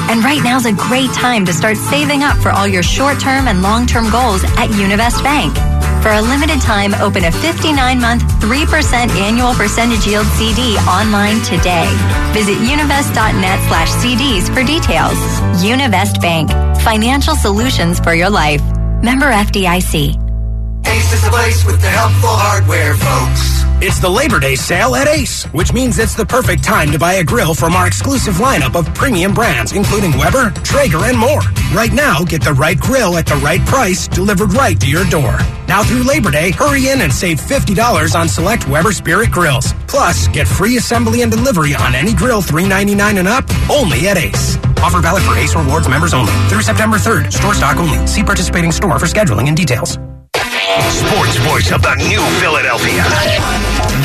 [0.09, 3.61] And right now's a great time to start saving up for all your short-term and
[3.61, 5.78] long-term goals at Univest Bank.
[6.01, 11.87] For a limited time, open a 59-month, 3% annual percentage yield CD online today.
[12.33, 15.17] Visit univest.net slash CDs for details.
[15.61, 16.49] Univest Bank.
[16.81, 18.61] Financial solutions for your life.
[19.03, 20.28] Member FDIC.
[20.89, 23.59] Ace is the place with the helpful hardware, folks.
[23.81, 27.13] It's the Labor Day sale at Ace, which means it's the perfect time to buy
[27.13, 31.41] a grill from our exclusive lineup of premium brands, including Weber, Traeger, and more.
[31.71, 35.37] Right now, get the right grill at the right price delivered right to your door.
[35.67, 39.73] Now through Labor Day, hurry in and save $50 on select Weber Spirit grills.
[39.87, 44.57] Plus, get free assembly and delivery on any grill $3.99 and up, only at Ace.
[44.81, 47.31] Offer valid for Ace Rewards members only through September 3rd.
[47.31, 48.07] Store stock only.
[48.07, 49.99] See participating store for scheduling and details.
[50.69, 53.01] Sports voice of the new Philadelphia.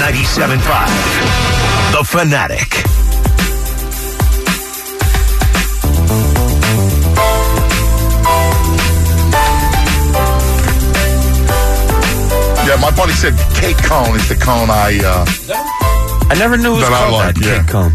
[0.00, 1.92] 97.5.
[1.92, 2.72] The Fanatic.
[12.66, 14.98] Yeah, my buddy said cake cone is the cone I.
[15.04, 15.26] Uh,
[16.30, 17.34] I never knew it was that I called like.
[17.34, 17.58] that yeah.
[17.58, 17.92] cake cone.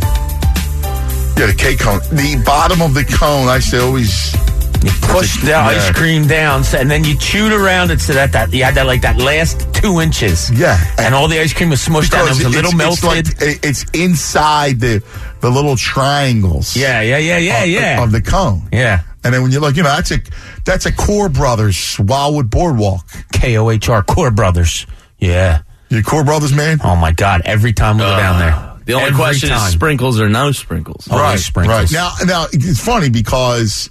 [1.39, 2.01] Yeah, the cake cone.
[2.11, 4.48] The bottom of the cone, I used to always.
[4.81, 8.31] You push the ice cream down, so- and then you chewed around it so that,
[8.31, 10.49] that you had that like that last two inches.
[10.51, 12.25] Yeah, and all the ice cream was smushed down.
[12.27, 13.27] It was a little it's, melted.
[13.27, 15.03] It's, like, it- it's inside the
[15.41, 16.75] the little triangles.
[16.77, 18.03] Yeah, yeah, yeah, yeah, of, yeah.
[18.03, 18.61] Of the cone.
[18.71, 19.01] Yeah.
[19.23, 20.19] And then when you look, you know, that's a
[20.63, 23.05] that's a Kohr Brothers Wildwood Boardwalk.
[23.33, 24.87] K O H R Kohr Brothers.
[25.17, 25.63] Yeah.
[25.89, 26.79] You Kohr Brothers man?
[26.83, 27.41] Oh my God!
[27.43, 29.67] Every time we go down uh, there, The only Every question time.
[29.67, 31.07] is sprinkles or no sprinkles.
[31.09, 31.77] Always right, sprinkles.
[31.77, 31.91] right.
[31.91, 33.89] Now, now it's funny because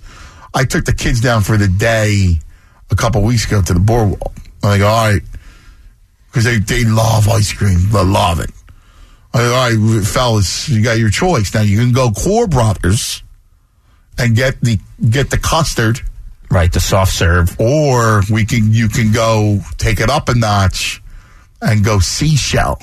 [0.54, 2.40] I took the kids down for the day
[2.90, 4.32] a couple weeks ago to the boardwalk.
[4.62, 5.22] I'm like, all right,
[6.26, 8.50] because they they love ice cream, they love it.
[9.32, 11.54] I go, all right, fellas, you got your choice.
[11.54, 13.22] Now you can go Kohr Brothers
[14.16, 14.78] and get the
[15.08, 16.00] get the custard,
[16.50, 16.72] right?
[16.72, 21.02] The soft serve, or we can you can go take it up a notch
[21.60, 22.80] and go seashell.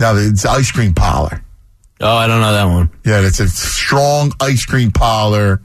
[0.00, 1.42] Now it's ice cream parlor.
[2.00, 2.90] Oh, I don't know that one.
[3.04, 5.60] Yeah, it's a strong ice cream parlor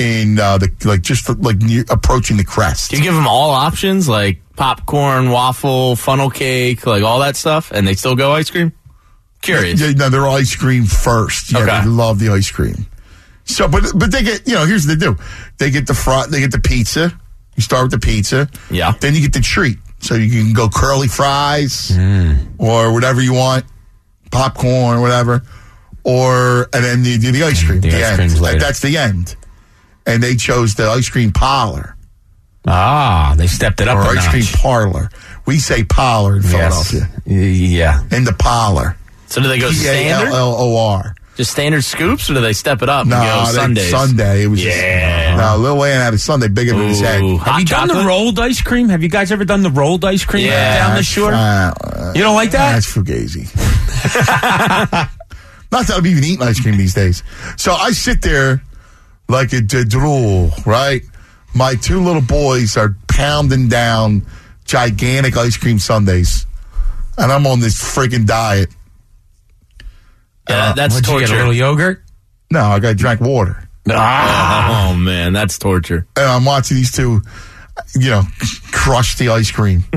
[0.00, 2.90] in uh, the like just like near, approaching the crest.
[2.90, 7.70] Do you give them all options like popcorn, waffle, funnel cake, like all that stuff,
[7.70, 8.72] and they still go ice cream?
[9.42, 9.80] Curious.
[9.80, 11.52] Yeah, no, they're ice cream first.
[11.52, 11.80] Yeah, Okay.
[11.82, 12.86] they love the ice cream.
[13.44, 15.16] So, but but they get you know here's what they do.
[15.58, 16.30] They get the front.
[16.30, 17.12] They get the pizza.
[17.56, 18.48] You start with the pizza.
[18.70, 18.92] Yeah.
[19.00, 19.78] Then you get the treat.
[20.00, 21.90] So you can go curly fries
[22.58, 23.66] or whatever you want,
[24.30, 25.42] popcorn or whatever,
[26.04, 27.80] or and then the, the ice cream.
[27.82, 28.40] The ice end.
[28.40, 28.58] later.
[28.60, 29.36] That's the end.
[30.06, 31.96] And they chose the ice cream parlor
[32.66, 34.28] Ah, they stepped it up or a ice notch.
[34.30, 35.10] cream parlor.
[35.46, 36.90] We say parlor in Yes.
[36.90, 37.22] Philadelphia.
[37.26, 38.02] Yeah.
[38.10, 38.96] In the parlor.
[39.28, 40.28] So do they go P A standard?
[40.28, 41.14] L L O R.
[41.36, 43.90] Just standard scoops, or do they step it up No, and go Sundays?
[43.90, 44.42] Sunday.
[44.42, 45.36] It was Yeah.
[45.36, 47.22] Just, no, Lil Wayne had a Sunday bigger than his head.
[47.22, 48.90] Have hot you done the rolled ice cream?
[48.90, 51.30] Have you guys ever done the rolled ice cream Yeah, down the That's shore?
[51.30, 51.72] fine.
[51.82, 52.72] Uh, You don't like that?
[52.74, 53.48] That's fugazi.
[55.72, 57.22] Not that I'm even eating ice cream these days.
[57.56, 58.60] So I sit there
[59.30, 61.02] like a d- drool, right?
[61.54, 64.22] My two little boys are pounding down
[64.64, 66.46] gigantic ice cream sundaes,
[67.18, 68.68] and I'm on this freaking diet.
[70.48, 71.26] Yeah, uh, that's What'd you torture.
[71.28, 72.02] get, a little yogurt?
[72.50, 74.90] No, I got drank water, ah.
[74.90, 76.06] Oh man, that's torture.
[76.16, 77.20] and I'm watching these two,
[77.94, 78.22] you know,
[78.72, 79.84] crush the ice cream.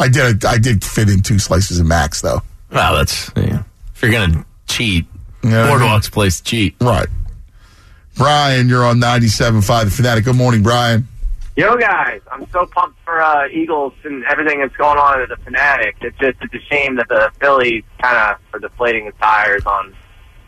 [0.00, 0.44] I did.
[0.44, 2.40] I did fit in two slices of Mack's though.
[2.70, 3.62] Well, that's yeah.
[3.94, 5.06] if you're gonna cheat,
[5.42, 5.66] Yeah.
[5.68, 6.76] Boardwalk's place to cheat.
[6.80, 7.08] Right.
[8.18, 10.24] Brian, you're on 97.5 The Fanatic.
[10.24, 11.06] Good morning, Brian.
[11.56, 15.36] Yo, guys, I'm so pumped for uh, Eagles and everything that's going on at the
[15.44, 15.96] Fanatic.
[16.00, 19.94] It's just it's a shame that the Phillies kind of are deflating the tires on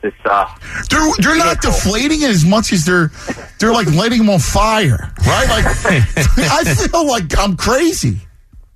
[0.02, 0.12] this.
[0.24, 0.46] Uh,
[0.88, 3.10] They're, they're not deflating it as much as they're
[3.58, 5.48] they're like lighting them on fire, right?
[5.48, 5.64] Like
[6.38, 8.18] I feel like I'm crazy.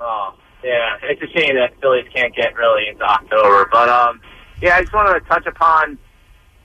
[0.00, 3.68] oh, yeah, it's a shame that Phillies can't get really into October.
[3.72, 4.20] But um,
[4.60, 5.98] yeah, I just wanted to touch upon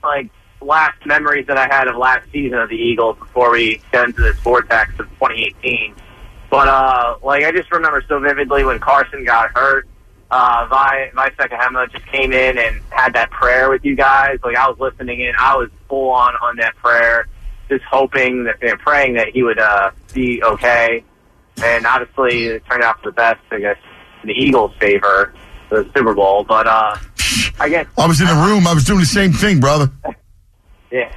[0.02, 4.06] like last memories that I had of last season of the Eagles before we get
[4.06, 5.94] into this vortex of 2018.
[6.50, 9.86] But uh, like I just remember so vividly when Carson got hurt.
[10.32, 14.38] Uh, Vai Vai Sikahema just came in and had that prayer with you guys.
[14.44, 17.28] Like I was listening in, I was full on on that prayer,
[17.68, 21.04] just hoping that and praying that he would uh, be okay.
[21.62, 23.40] And obviously, it turned out for the best.
[23.50, 23.78] I guess
[24.22, 25.32] in the Eagles' favor,
[25.68, 26.44] the Super Bowl.
[26.44, 26.96] But uh,
[27.58, 28.66] I guess I was in the room.
[28.66, 29.90] I was doing the same thing, brother.
[30.90, 31.12] yeah.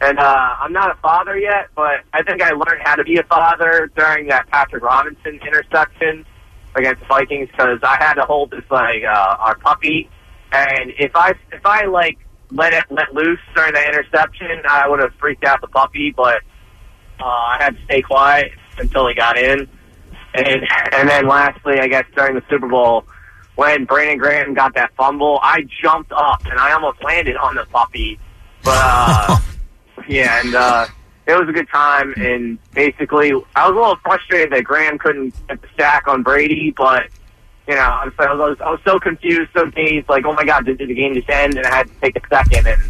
[0.00, 3.18] And uh, I'm not a father yet, but I think I learned how to be
[3.18, 6.26] a father during that Patrick Robinson interception
[6.74, 10.10] against the Vikings because I had to hold this like uh, our puppy,
[10.50, 12.18] and if I if I like
[12.50, 16.12] let it let loose during the interception, I would have freaked out the puppy.
[16.16, 16.42] But
[17.20, 19.68] uh, I had to stay quiet until he got in,
[20.34, 23.04] and and then lastly, I guess during the Super Bowl
[23.54, 27.64] when Brandon Graham got that fumble, I jumped up and I almost landed on the
[27.66, 28.18] puppy,
[28.64, 28.78] but.
[28.78, 29.38] Uh,
[30.08, 30.86] yeah, and uh,
[31.26, 32.14] it was a good time.
[32.16, 36.72] And basically, I was a little frustrated that Graham couldn't get the sack on Brady,
[36.76, 37.08] but
[37.68, 40.08] you know, I was, I was, I was so confused, so dazed.
[40.08, 41.56] Like, oh my god, did, did the game just end?
[41.56, 42.66] And I had to take a second.
[42.66, 42.82] And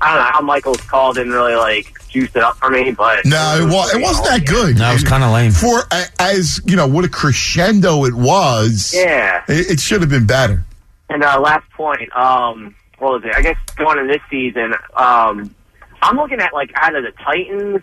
[0.00, 3.24] I don't know how Michael's call didn't really like juice it up for me, but
[3.26, 4.78] No, it, was, it wasn't that good.
[4.78, 5.52] No, it was kinda lame.
[5.52, 5.82] For
[6.18, 8.92] as you know, what a crescendo it was.
[8.94, 9.44] Yeah.
[9.48, 10.64] it, it should have been better.
[11.08, 13.34] And uh, last point, um, what was it?
[13.36, 15.54] I guess going into this season, um,
[16.02, 17.82] I'm looking at like either the Titans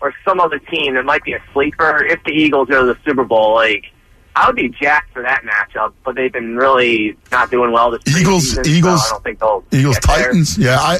[0.00, 2.04] or some other team that might be a sleeper.
[2.04, 3.86] If the Eagles go to the Super Bowl, like
[4.34, 5.92] I would be jacked for that matchup.
[6.04, 9.38] But they've been really not doing well this Eagles, preseason, Eagles, So I don't think
[9.40, 10.24] they'll Eagles, get there.
[10.26, 10.58] Titans.
[10.58, 10.98] Yeah, I,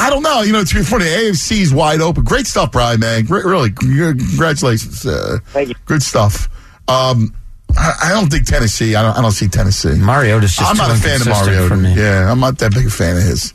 [0.00, 0.42] I don't know.
[0.42, 1.06] You know, it's funny.
[1.06, 2.24] AFC's wide open.
[2.24, 3.00] Great stuff, Brian.
[3.00, 5.04] Man, Great, really, congratulations.
[5.06, 5.74] Uh, Thank you.
[5.86, 6.48] Good stuff.
[6.86, 7.34] Um,
[7.78, 8.94] I, I don't think Tennessee.
[8.96, 9.16] I don't.
[9.16, 9.94] I don't see Tennessee.
[9.94, 11.68] Mariota's just I'm not a fan of inconsistent Mario.
[11.68, 11.94] for me.
[11.94, 13.54] Yeah, I'm not that big a fan of his.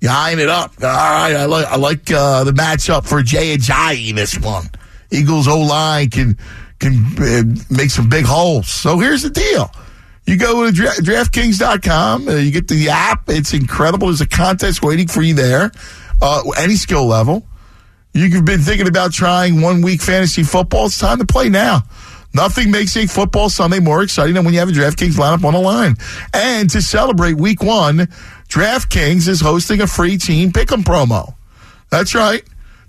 [0.01, 0.73] You eyeing it up.
[0.83, 4.67] All right, I like I like uh, the matchup for Jay Ajayi this one.
[5.13, 6.37] Eagles O line can
[6.81, 8.69] can uh, make some big holes.
[8.69, 9.71] So here's the deal.
[10.27, 12.29] You go to dra- DraftKings.com.
[12.29, 13.29] Uh, you get the app.
[13.29, 14.09] It's incredible.
[14.09, 15.71] There's a contest waiting for you there.
[16.21, 17.47] Uh, any skill level.
[18.17, 20.87] You've been thinking about trying one week fantasy football.
[20.87, 21.83] It's time to play now.
[22.33, 25.53] Nothing makes a football Sunday more exciting than when you have a DraftKings lineup on
[25.53, 25.97] the line.
[26.33, 28.09] And to celebrate week one,
[28.49, 31.35] DraftKings is hosting a free team pick'em promo.
[31.91, 32.43] That's right.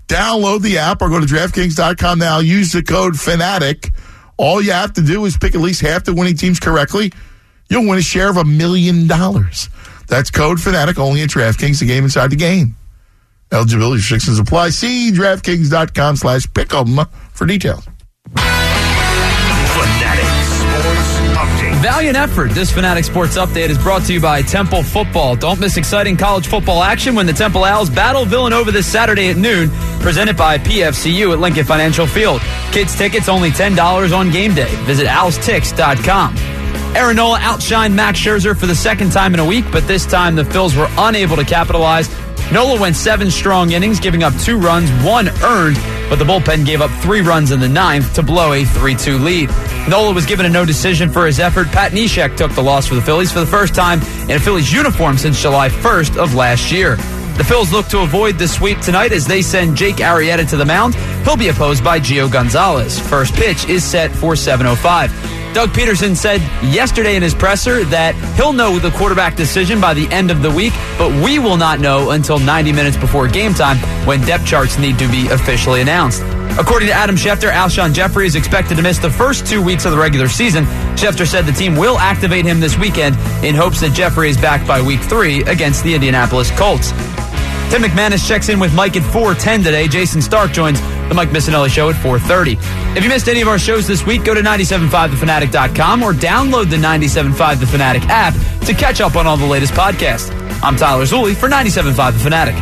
[0.06, 2.38] Download the app or go to DraftKings.com now.
[2.38, 3.92] Use the code FANATIC.
[4.38, 7.12] All you have to do is pick at least half the winning teams correctly.
[7.68, 9.68] You'll win a share of a million dollars.
[10.06, 12.76] That's code FANATIC only at DraftKings, the game inside the game.
[13.52, 14.70] Eligibility restrictions apply.
[14.70, 17.84] See DraftKings.com slash pick'em for details.
[19.78, 21.82] Fanatic Sports Update.
[21.82, 22.50] Valiant effort.
[22.50, 25.36] This Fanatic Sports Update is brought to you by Temple Football.
[25.36, 29.28] Don't miss exciting college football action when the Temple Owls battle Villanova over this Saturday
[29.30, 29.70] at noon.
[30.00, 32.40] Presented by PFCU at Lincoln Financial Field.
[32.72, 34.74] Kids tickets only $10 on game day.
[34.84, 36.57] Visit owlstix.com.
[36.94, 40.34] Aaron Nola outshined Max Scherzer for the second time in a week, but this time
[40.34, 42.08] the Phils were unable to capitalize.
[42.50, 45.76] Nola went seven strong innings, giving up two runs, one earned,
[46.08, 49.18] but the bullpen gave up three runs in the ninth to blow a 3 2
[49.18, 49.50] lead.
[49.88, 51.66] Nola was given a no decision for his effort.
[51.68, 54.72] Pat Neshek took the loss for the Phillies for the first time in a Phillies
[54.72, 56.96] uniform since July 1st of last year.
[56.96, 60.64] The Phils look to avoid the sweep tonight as they send Jake Arrieta to the
[60.64, 60.94] mound.
[61.24, 62.98] He'll be opposed by Gio Gonzalez.
[62.98, 65.37] First pitch is set for 7.05.
[65.54, 70.06] Doug Pederson said yesterday in his presser that he'll know the quarterback decision by the
[70.08, 73.78] end of the week, but we will not know until 90 minutes before game time
[74.06, 76.22] when depth charts need to be officially announced.
[76.58, 79.92] According to Adam Schefter, Alshon Jeffery is expected to miss the first two weeks of
[79.92, 80.64] the regular season.
[80.96, 84.66] Schefter said the team will activate him this weekend in hopes that Jeffery is back
[84.66, 86.92] by week three against the Indianapolis Colts.
[87.70, 89.86] Tim McManus checks in with Mike at 410 today.
[89.88, 92.56] Jayson Stark joins the Mike Missanelli Show at 430.
[92.96, 96.78] If you missed any of our shows this week, go to 975thefanatic.com or download the
[96.78, 100.32] 975 The Fanatic app to catch up on all the latest podcasts.
[100.62, 102.54] I'm Tyler Zulli for 975 The Fanatic.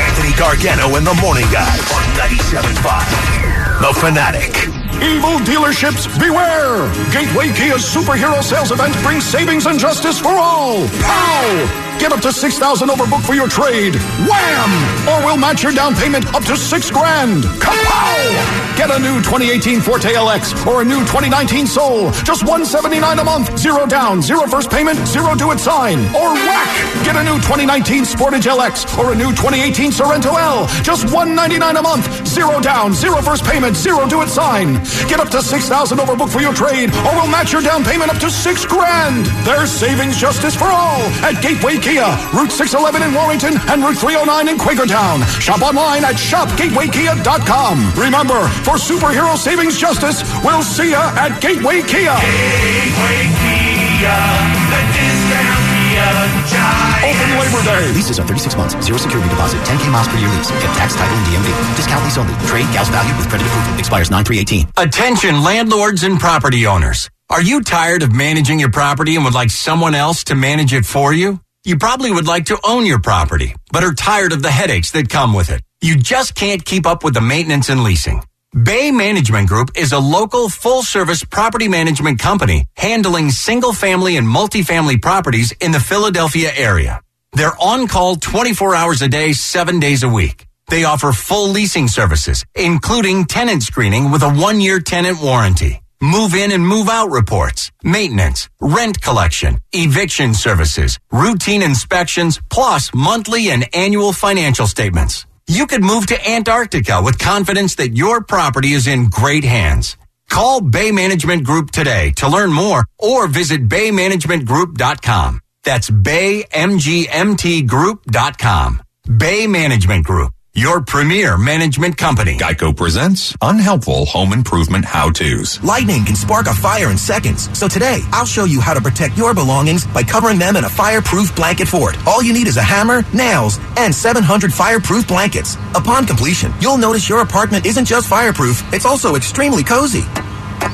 [0.00, 3.80] Anthony Gargano and the Morning Guys on 97.5.
[3.82, 4.75] The Fanatic.
[5.02, 6.90] Evil dealerships, beware!
[7.12, 10.88] Gateway Kia's superhero sales event brings savings and justice for all.
[10.88, 11.85] Pow!
[11.98, 13.94] Get up to 6000 overbook for your trade.
[14.28, 15.08] Wham!
[15.08, 17.42] Or we'll match your down payment up to 6 grand.
[17.58, 18.76] Kapow!
[18.76, 22.10] Get a new 2018 Forte LX or a new 2019 Soul.
[22.22, 23.58] Just 179 a month.
[23.58, 25.98] Zero down, zero first payment, zero do it sign.
[26.14, 26.68] Or whack!
[27.04, 30.66] Get a new 2019 Sportage LX or a new 2018 Sorento L.
[30.82, 32.28] Just 199 a month.
[32.28, 34.74] Zero down, zero first payment, zero do it sign.
[35.08, 38.18] Get up to 6000 overbook for your trade or we'll match your down payment up
[38.18, 39.24] to 6 grand.
[39.46, 44.50] There's savings justice for all at Gateway Kia, Route 611 in Warrington and Route 309
[44.50, 45.22] in Quakertown.
[45.38, 47.94] Shop online at shopgatewaykia.com.
[47.94, 52.10] Remember, for superhero savings justice, we'll see ya at Gateway Kia.
[52.10, 54.18] Gateway Kia,
[54.66, 56.10] the discount Kia
[56.50, 57.06] giant.
[57.06, 57.94] Open Labor Day.
[57.94, 60.50] Leases are 36 months, zero security deposit, 10K miles per year lease.
[60.50, 61.48] Get tax title and DMV.
[61.78, 62.34] Discount lease only.
[62.50, 63.78] Trade gals value with credit approval.
[63.78, 64.74] Expires 9318.
[64.74, 67.10] Attention landlords and property owners.
[67.30, 70.84] Are you tired of managing your property and would like someone else to manage it
[70.84, 71.40] for you?
[71.66, 75.08] You probably would like to own your property, but are tired of the headaches that
[75.08, 75.62] come with it.
[75.80, 78.22] You just can't keep up with the maintenance and leasing.
[78.54, 84.28] Bay Management Group is a local full service property management company handling single family and
[84.28, 87.02] multifamily properties in the Philadelphia area.
[87.32, 90.46] They're on call 24 hours a day, seven days a week.
[90.68, 96.34] They offer full leasing services, including tenant screening with a one year tenant warranty, move
[96.34, 103.68] in and move out reports, maintenance, rent collection, eviction services, routine inspections, plus monthly and
[103.74, 105.26] annual financial statements.
[105.48, 109.96] You could move to Antarctica with confidence that your property is in great hands.
[110.28, 115.40] Call Bay Management Group today to learn more or visit baymanagementgroup.com.
[115.62, 118.82] That's baymgmtgroup.com.
[119.18, 122.36] Bay Management Group, your premier management company.
[122.38, 125.62] Geico presents unhelpful home improvement how-tos.
[125.62, 127.56] Lightning can spark a fire in seconds.
[127.56, 130.68] So today, I'll show you how to protect your belongings by covering them in a
[130.68, 131.96] fireproof blanket fort.
[132.06, 135.56] All you need is a hammer, nails, and 700 fireproof blankets.
[135.74, 140.04] Upon completion, you'll notice your apartment isn't just fireproof, it's also extremely cozy.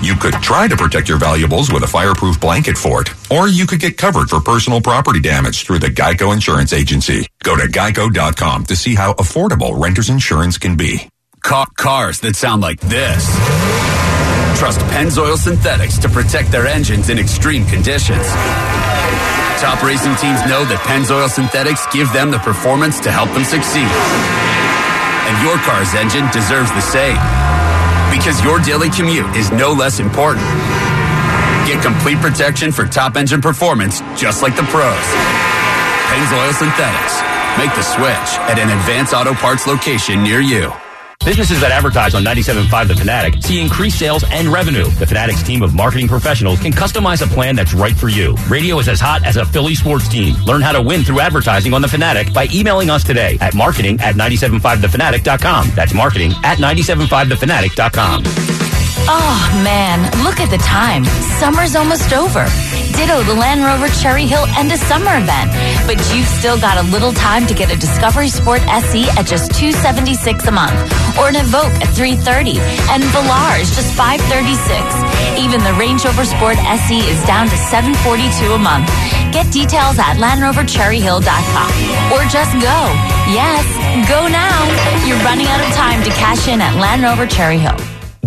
[0.03, 3.81] You could try to protect your valuables with a fireproof blanket fort, or you could
[3.81, 7.27] get covered for personal property damage through the Geico Insurance Agency.
[7.45, 11.09] Go to geico.com to see how affordable renter's insurance can be.
[11.43, 13.27] Car- cars that sound like this.
[14.59, 18.27] Trust Pennzoil Synthetics to protect their engines in extreme conditions.
[19.59, 23.87] Top racing teams know that Pennzoil Synthetics give them the performance to help them succeed.
[23.87, 27.19] And your car's engine deserves the same.
[28.13, 30.47] Because your daily commute is no less important.
[31.67, 35.09] Get complete protection for top engine performance just like the pros.
[36.13, 37.15] Pennzoil Synthetics.
[37.57, 40.71] Make the switch at an Advance Auto Parts location near you.
[41.25, 44.85] Businesses that advertise on 97.5 The Fanatic see increased sales and revenue.
[44.85, 48.35] The Fanatic's team of marketing professionals can customize a plan that's right for you.
[48.49, 50.35] Radio is as hot as a Philly sports team.
[50.45, 54.01] Learn how to win through advertising on The Fanatic by emailing us today at marketing
[54.01, 55.71] at 975thefanatic.com.
[55.77, 58.72] That's marketing at 975thefanatic.com.
[59.09, 61.05] Oh man, look at the time.
[61.41, 62.45] Summer's almost over.
[62.93, 65.51] Ditto the Land Rover Cherry Hill end of summer event.
[65.89, 69.53] But you've still got a little time to get a Discovery Sport SE at just
[69.57, 70.77] 276 a month.
[71.19, 72.61] Or an Evoque at 330.
[72.93, 74.61] And Velar is just 536.
[75.41, 78.87] Even the Range Rover Sport SE is down to 742 a month.
[79.33, 81.71] Get details at LandRoverCherryHill.com.
[82.13, 82.79] Or just go.
[83.33, 83.65] Yes,
[84.09, 84.61] go now.
[85.09, 87.77] You're running out of time to cash in at Land Rover Cherry Hill.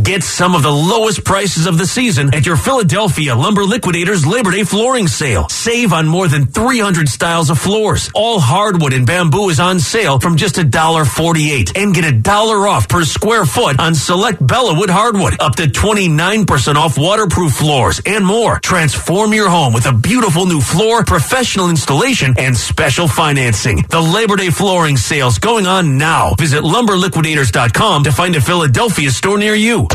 [0.05, 4.51] Get some of the lowest prices of the season at your Philadelphia Lumber Liquidators Labor
[4.51, 5.49] Day flooring sale.
[5.49, 8.11] Save on more than 300 styles of floors.
[8.13, 12.87] All hardwood and bamboo is on sale from just $1.48 and get a dollar off
[12.87, 15.41] per square foot on select Bellawood hardwood.
[15.41, 18.59] Up to 29% off waterproof floors and more.
[18.59, 23.83] Transform your home with a beautiful new floor, professional installation, and special financing.
[23.89, 26.35] The Labor Day flooring sales going on now.
[26.35, 29.87] Visit lumberliquidators.com to find a Philadelphia store near you.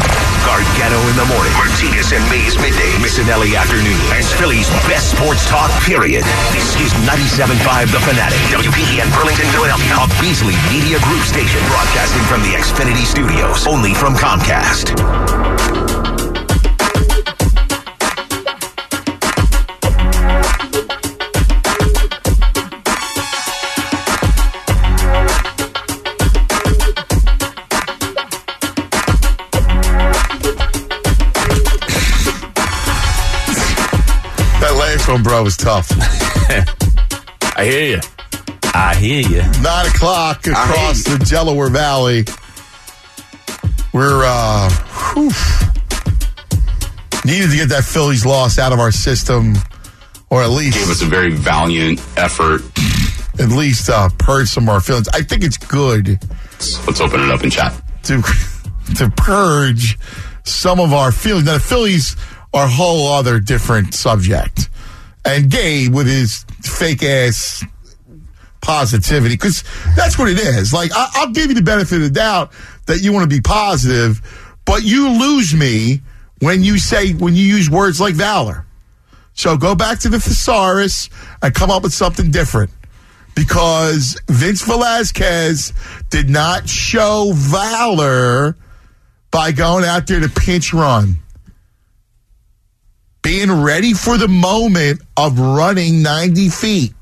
[0.44, 1.52] Gargano in the morning.
[1.54, 2.90] Martinez and Mays midday.
[2.98, 3.98] Missanelli afternoon.
[4.16, 6.24] And Philly's best sports talk, period.
[6.52, 8.40] This is 97.5 The Fanatic.
[8.48, 9.94] WPEN Burlington, Philadelphia.
[10.00, 11.60] A Beasley Media Group station.
[11.68, 13.66] Broadcasting from the Xfinity Studios.
[13.66, 15.89] Only from Comcast.
[35.08, 35.90] Last bro, was tough.
[37.56, 38.00] I hear you.
[38.74, 39.42] I hear you.
[39.62, 42.24] Nine o'clock across the Delaware Valley.
[43.92, 44.70] We're uh
[45.12, 45.30] whew,
[47.24, 49.54] needed to get that Phillies loss out of our system,
[50.28, 52.62] or at least gave us a very valiant effort.
[53.40, 55.08] At least uh, purge some of our feelings.
[55.08, 56.18] I think it's good.
[56.86, 57.72] Let's open it up and chat.
[58.04, 58.22] To
[58.96, 59.98] to purge
[60.44, 61.46] some of our feelings.
[61.46, 62.16] Now the Phillies
[62.52, 64.69] are a whole other different subject,
[65.24, 67.64] and Gabe with his fake ass
[68.60, 69.64] positivity because
[69.96, 70.72] that's what it is.
[70.72, 72.52] Like I, I'll give you the benefit of the doubt
[72.86, 74.20] that you want to be positive,
[74.64, 76.00] but you lose me
[76.40, 78.66] when you say when you use words like valor.
[79.34, 81.08] So go back to the thesaurus
[81.42, 82.70] and come up with something different.
[83.34, 85.72] Because Vince Velasquez
[86.10, 88.56] did not show valor
[89.30, 91.16] by going out there to pinch run.
[93.22, 96.94] Being ready for the moment of running 90 feet.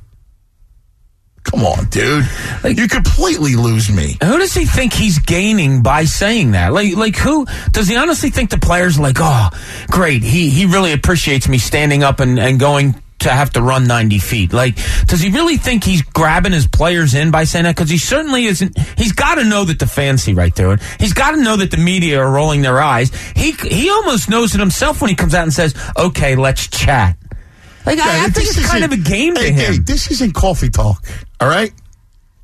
[1.45, 2.27] Come on, dude.
[2.65, 4.19] you completely lose me.
[4.23, 6.73] Who does he think he's gaining by saying that?
[6.73, 9.17] Like, like who does he honestly think the players like?
[9.19, 9.49] Oh,
[9.91, 10.23] great.
[10.23, 14.19] He he really appreciates me standing up and, and going to have to run 90
[14.19, 14.53] feet.
[14.53, 17.77] Like, does he really think he's grabbing his players in by saying that?
[17.77, 18.79] Because he certainly isn't.
[18.97, 20.83] He's got to know that the fans see right through it.
[21.01, 23.11] He's got to know that the media are rolling their eyes.
[23.35, 27.17] He he almost knows it himself when he comes out and says, "Okay, let's chat."
[27.87, 29.73] Like, I, I think it's kind of a game to hey, him.
[29.73, 31.03] hey, this isn't coffee talk,
[31.41, 31.73] all right?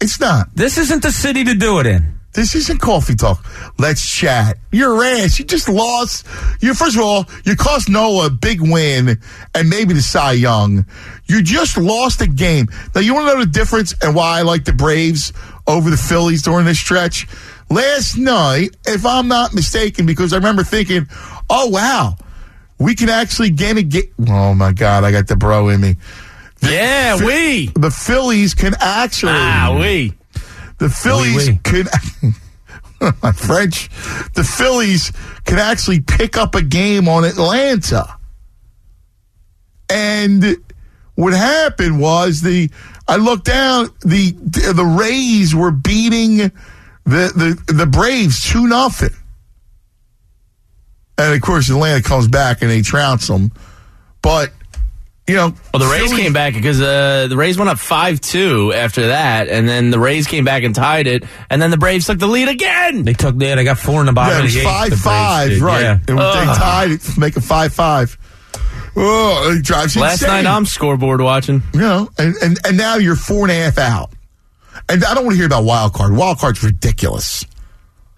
[0.01, 0.55] It's not.
[0.55, 2.19] This isn't the city to do it in.
[2.35, 3.45] This isn't coffee talk.
[3.79, 4.59] Let's chat.
[4.73, 5.39] You're ass.
[5.39, 6.27] You just lost.
[6.61, 9.21] You first of all, you cost Nola a big win
[9.55, 10.85] and maybe the Cy Young.
[11.27, 12.67] You just lost a game.
[12.95, 15.33] Now you want to know the difference and why I like the Braves
[15.67, 17.27] over the Phillies during this stretch?
[17.71, 21.07] Last night, if I'm not mistaken, because I remember thinking,
[21.49, 22.17] oh wow,
[22.79, 24.07] we can actually get a get.
[24.29, 25.97] Oh my God, I got the bro in me.
[26.61, 27.69] Yeah, we.
[27.69, 29.33] The Phillies can actually.
[29.35, 30.15] Ah, we.
[30.79, 31.61] The Phillies oui.
[31.63, 31.87] can.
[33.23, 33.89] my French.
[34.35, 35.13] The Phillies
[35.45, 38.19] can actually pick up a game on Atlanta.
[39.89, 40.57] And
[41.15, 42.71] what happened was the
[43.07, 46.53] I looked down the the Rays were beating the
[47.05, 49.15] the the Braves two nothing.
[51.17, 53.53] And of course Atlanta comes back and they trounce them.
[54.23, 54.53] But
[55.27, 58.21] you know, Well, the Rays Philly- came back because uh, the Rays went up five
[58.21, 61.79] two after that, and then the Rays came back and tied it, and then the
[61.79, 63.05] Braves took the lead again.
[63.05, 65.63] They took yeah, they got four in the bottom Yeah, it was the five five,
[65.63, 65.81] right?
[65.83, 65.99] Yeah.
[66.09, 68.19] And they tied it to make it five five.
[68.97, 70.45] Oh, it drives you Last insane.
[70.45, 71.63] night I'm scoreboard watching.
[71.73, 74.11] you know, and, and and now you're four and a half out.
[74.89, 76.13] And I don't want to hear about wild card.
[76.15, 77.45] Wild card's ridiculous.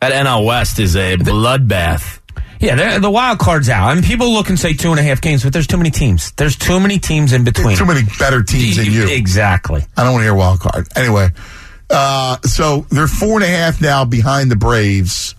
[0.00, 2.18] That NL West is a bloodbath.
[2.60, 3.88] Yeah, the wild card's out.
[3.88, 5.90] I mean, people look and say two and a half games, but there's too many
[5.90, 6.32] teams.
[6.32, 7.76] There's too many teams in between.
[7.76, 9.08] Too many better teams than you.
[9.08, 9.84] Exactly.
[9.96, 10.88] I don't want to hear wild card.
[10.96, 11.28] Anyway,
[11.90, 15.34] uh, so they're four and a half now behind the Braves,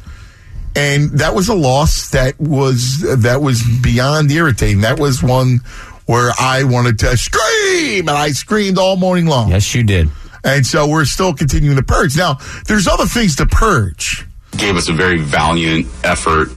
[0.76, 4.82] and that was a loss that was that was beyond irritating.
[4.82, 5.62] That was one
[6.06, 9.50] where I wanted to scream, and I screamed all morning long.
[9.50, 10.10] Yes, you did.
[10.44, 12.16] And so we're still continuing to purge.
[12.16, 12.38] Now,
[12.68, 14.26] there's other things to purge.
[14.52, 16.50] Gave us a very valiant effort.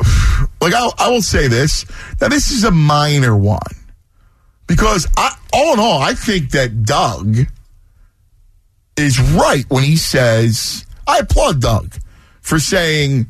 [0.62, 1.86] Like I, I will say this.
[2.20, 3.60] Now, this is a minor one
[4.66, 7.34] because I, all in all, I think that Doug
[8.96, 11.94] is right when he says, I applaud Doug
[12.42, 13.26] for saying,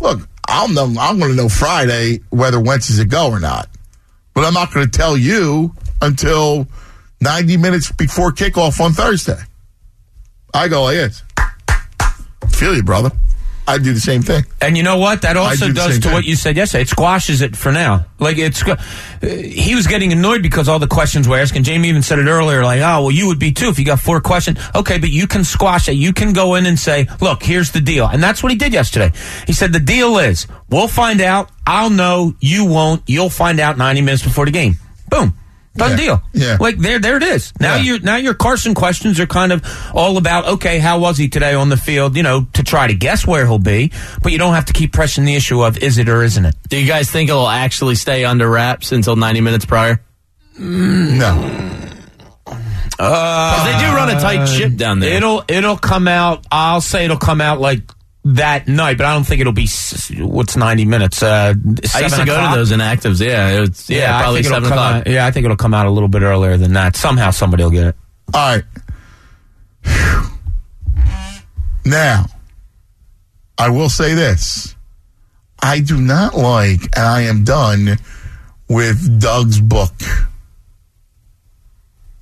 [0.00, 3.68] look, I'll know, I'm going to know Friday whether Wentz is a go or not.
[4.34, 6.66] But I'm not going to tell you until
[7.20, 9.38] 90 minutes before kickoff on Thursday.
[10.52, 11.22] I go this.
[12.50, 13.10] Feel you, brother.
[13.68, 14.44] I do the same thing.
[14.60, 15.22] And you know what?
[15.22, 16.12] That also do does to thing.
[16.12, 16.82] what you said yesterday.
[16.82, 18.06] It squashes it for now.
[18.20, 18.76] Like it's, uh,
[19.22, 21.64] he was getting annoyed because all the questions were asking.
[21.64, 23.98] Jamie even said it earlier, like, "Oh, well, you would be too if you got
[24.00, 25.94] four questions." Okay, but you can squash it.
[25.94, 28.72] You can go in and say, "Look, here's the deal," and that's what he did
[28.72, 29.12] yesterday.
[29.46, 31.50] He said, "The deal is, we'll find out.
[31.66, 32.34] I'll know.
[32.40, 33.02] You won't.
[33.06, 34.78] You'll find out 90 minutes before the game.
[35.08, 35.36] Boom."
[35.76, 35.96] Done Yeah.
[35.96, 36.22] deal.
[36.32, 36.56] Yeah.
[36.58, 37.52] Like there, there it is.
[37.60, 37.82] Now Yeah.
[37.82, 39.62] your now your Carson questions are kind of
[39.94, 42.16] all about okay, how was he today on the field?
[42.16, 44.92] You know, to try to guess where he'll be, but you don't have to keep
[44.92, 46.54] pressing the issue of is it or isn't it.
[46.68, 50.00] Do you guys think it'll actually stay under wraps until 90 minutes prior?
[50.58, 51.62] No.
[52.98, 55.14] Uh, 'Cause they do run a tight ship down there.
[55.16, 56.46] It'll it'll come out.
[56.50, 57.82] I'll say it'll come out like
[58.34, 59.68] that night, but I don't think it'll be
[60.18, 61.22] what's ninety minutes.
[61.22, 63.24] Uh, I used to seven go to those inactives.
[63.24, 65.06] Yeah, it was, yeah, I probably think it'll seven come o'clock.
[65.06, 66.96] out- yeah, I think it'll come out a little bit earlier than that.
[66.96, 67.96] Somehow somebody will get it.
[68.34, 68.64] All right.
[71.84, 72.26] Now,
[73.58, 74.74] I will say this.
[75.62, 77.96] I do not like, and I am done
[78.68, 79.92] with Doug's book.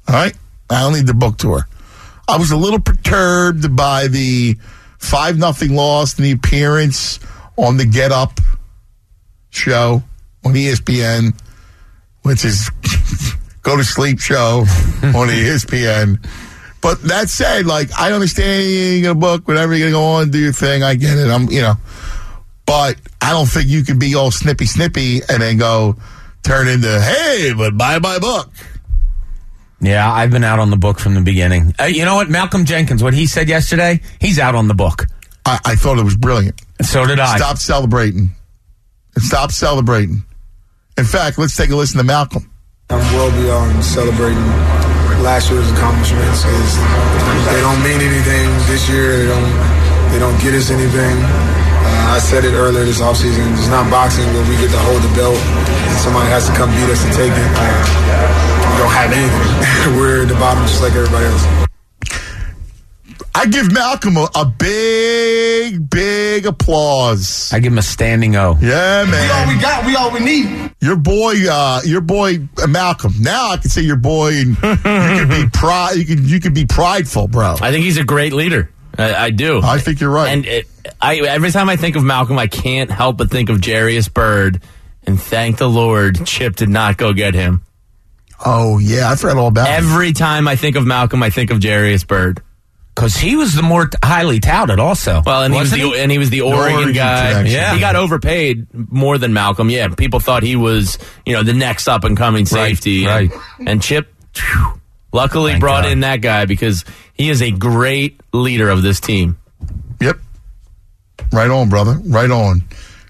[0.07, 0.35] All right?
[0.71, 1.67] I don't need the book tour.
[2.29, 4.57] I was a little perturbed by the
[5.05, 7.21] 5 nothing loss and the appearance
[7.57, 8.41] on the Get Up
[9.51, 10.03] show
[10.45, 11.39] on ESPN,
[12.23, 12.71] which is
[13.63, 14.61] go to sleep show
[15.03, 16.25] on ESPN.
[16.81, 20.39] But that said, like I understand you're gonna book whatever you're gonna go on, do
[20.39, 20.83] your thing.
[20.83, 21.31] I get it.
[21.31, 21.75] I'm, you know,
[22.67, 25.97] but I don't think you can be all snippy snippy and then go
[26.43, 28.51] turn into hey, but buy my book.
[29.85, 31.75] Yeah, I've been out on the book from the beginning.
[31.79, 32.31] Uh, you know what?
[32.31, 35.05] Malcolm Jenkins, what he said yesterday, he's out on the book.
[35.45, 36.61] I, I thought it was brilliant.
[36.83, 37.37] So did I.
[37.37, 38.31] Stop celebrating.
[39.19, 40.25] Stop celebrating.
[40.97, 42.51] In fact, let's take a listen to Malcolm.
[42.89, 44.43] I'm well beyond celebrating
[45.21, 49.19] last year's accomplishments because they don't mean anything this year.
[49.19, 49.85] They don't.
[50.13, 51.17] They don't get us anything.
[51.85, 53.53] Uh, I said it earlier this offseason.
[53.59, 56.71] It's not boxing where we get to hold the belt and somebody has to come
[56.71, 57.51] beat us to take it.
[57.59, 58.44] Uh, we
[58.85, 59.97] don't have anything.
[59.99, 61.69] We're at the bottom just like everybody else.
[63.37, 67.53] I give Malcolm a, a big, big applause.
[67.53, 68.57] I give him a standing O.
[68.61, 69.27] Yeah, man.
[69.27, 69.87] We all we got.
[69.87, 70.73] We all we need.
[70.81, 73.13] Your boy, uh, your boy uh, Malcolm.
[73.21, 75.97] Now I can say your boy, and you can be pride.
[75.97, 77.57] You can you can be prideful, bro.
[77.61, 78.71] I think he's a great leader.
[78.97, 79.61] I, I do.
[79.63, 80.29] I think you're right.
[80.29, 80.67] And it,
[81.01, 84.63] I every time I think of Malcolm, I can't help but think of Jairus Byrd.
[85.07, 87.63] And thank the Lord, Chip did not go get him.
[88.45, 89.69] Oh yeah, I forgot all about.
[89.69, 89.73] it.
[89.73, 92.43] Every time I think of Malcolm, I think of Jairus Byrd.
[92.95, 95.21] Because he was the more t- highly touted, also.
[95.27, 97.33] Well, and he was Wasn't the and he was the Oregon, Oregon guy.
[97.33, 97.53] connection.
[97.57, 99.69] Yeah, he got overpaid more than Malcolm.
[99.69, 100.97] Yeah, people thought he was
[101.27, 103.05] you know the next up and coming safety.
[103.05, 103.33] right.
[103.59, 104.81] And, and Chip, phew,
[105.13, 105.93] luckily Thank brought God.
[105.93, 109.39] in that guy because he is a great leader of this team.
[110.01, 110.19] Yep.
[111.33, 111.99] Right on, brother.
[112.05, 112.63] Right on.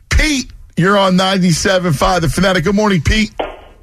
[0.09, 2.65] Pete, you're on 97.5 The Fanatic.
[2.65, 3.33] Good morning, Pete.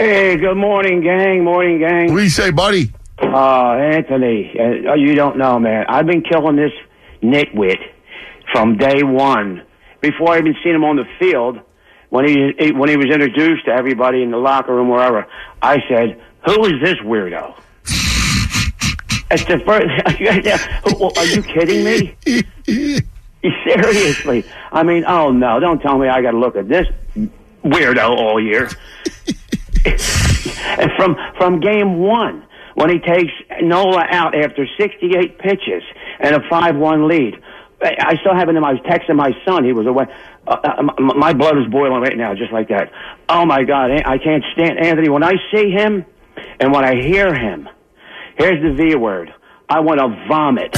[0.01, 1.43] Hey, good morning, gang.
[1.43, 2.11] Morning, gang.
[2.11, 2.91] What do you say, buddy?
[3.21, 5.85] Uh, Anthony, uh, you don't know, man.
[5.87, 6.71] I've been killing this
[7.21, 7.77] nitwit
[8.51, 9.61] from day one.
[10.01, 11.59] Before I even seen him on the field,
[12.09, 15.27] when he when he was introduced to everybody in the locker room, wherever,
[15.61, 17.53] I said, "Who is this weirdo?"
[19.29, 19.85] It's the first.
[21.19, 23.03] Are you kidding me?
[23.63, 25.59] Seriously, I mean, oh no!
[25.59, 26.87] Don't tell me I got to look at this
[27.63, 28.67] weirdo all year.
[29.85, 32.45] And from from game one,
[32.75, 35.83] when he takes Nola out after 68 pitches
[36.19, 37.41] and a 5-1 lead,
[37.81, 39.63] I still have it in my I was texting my son.
[39.65, 40.05] He was away.
[40.47, 42.91] Uh, uh, m- my blood is boiling right now, just like that.
[43.27, 45.09] Oh my God, I can't stand Anthony.
[45.09, 46.05] When I see him
[46.59, 47.67] and when I hear him,
[48.37, 49.33] here's the V word.
[49.67, 50.71] I want to vomit.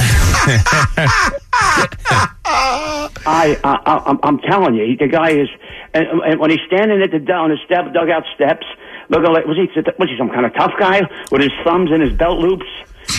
[2.46, 5.48] I, I, I I'm, I'm telling you, the guy is,
[5.92, 8.66] and, and when he's standing at the on the step dugout steps,
[9.08, 9.68] looking like was he
[9.98, 12.66] was he some kind of tough guy with his thumbs in his belt loops,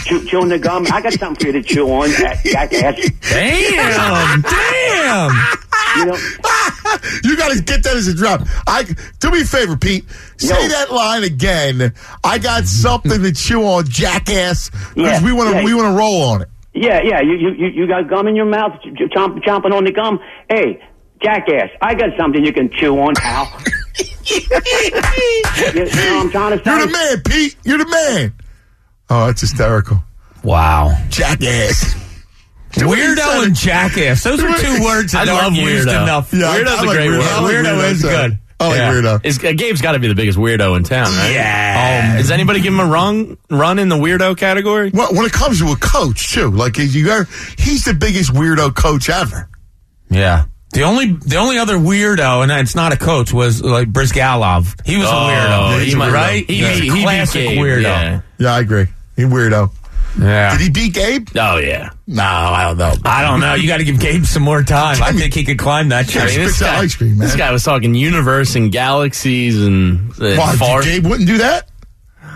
[0.05, 0.85] chew, chewing the gum?
[0.91, 3.09] I got something for you to chew on, that jackass.
[3.29, 5.31] Damn, damn.
[5.97, 6.17] You know,
[7.23, 8.41] you got to get that as a drop.
[8.67, 8.83] I
[9.19, 10.05] do me a favor, Pete.
[10.37, 11.93] Say that line again.
[12.23, 12.65] I got mm-hmm.
[12.65, 14.69] something to chew on, jackass.
[14.69, 15.63] Because Yeah, we want to yeah.
[15.65, 16.49] we want to roll on it.
[16.73, 17.21] yeah, yeah.
[17.21, 19.91] You you you- you got gum in your mouth, ch- ch- chomp, chomping on the
[19.91, 20.19] gum.
[20.49, 20.81] Hey,
[21.21, 23.47] jackass, I got something you can chew on, pal.
[23.99, 24.05] You,
[25.73, 26.71] you know, I'm trying to say.
[26.71, 27.55] You're the man, Pete.
[27.63, 28.33] You're the man.
[29.09, 30.03] Oh, that's hysterical.
[30.43, 30.97] Wow.
[31.09, 31.95] Jackass.
[32.73, 34.23] Weirdo and jackass.
[34.23, 36.03] Those are two words that I love aren't used weirdo.
[36.03, 36.33] enough.
[36.33, 37.17] Yeah, Weirdo's I a like great weirdo.
[37.17, 37.21] word.
[37.25, 38.07] I like weirdo weirdo, is too.
[38.09, 38.39] good.
[38.59, 39.25] I like weirdo.
[39.25, 41.31] Is, uh, Gabe's got to be the biggest weirdo in town, right?
[41.33, 42.09] Yeah.
[42.11, 44.91] Um, does anybody give him a run run in the weirdo category?
[44.93, 47.25] Well, when it comes to a coach too, like you are,
[47.57, 49.49] he's the biggest weirdo coach ever.
[50.09, 50.45] Yeah.
[50.75, 54.85] The only the only other weirdo, and it's not a coach, was like Bryzgalov.
[54.85, 56.45] He was Oh, a weirdo, he right?
[56.47, 57.81] he He was beat- a he beat classic Gabe, weirdo.
[57.83, 58.21] yeah.
[58.37, 58.85] Yeah, I agree.
[59.15, 59.71] He weirdo.
[60.19, 60.51] Yeah.
[60.57, 61.27] Did he beat Gabe?
[61.37, 61.89] Oh yeah.
[62.07, 62.93] No, I don't know.
[63.03, 63.55] I don't know.
[63.55, 65.01] You got to give Gabe some more time.
[65.03, 66.37] I think he could climb that I tree.
[66.37, 67.27] mean, this guy, ice cream, man.
[67.27, 70.83] this guy was talking universe and galaxies and uh, Why, far.
[70.83, 71.67] Gabe wouldn't do that?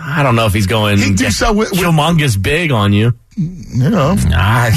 [0.02, 3.14] I don't know if he's going He'd do so with- with- humongous big on you.
[3.36, 4.68] You know, Ah,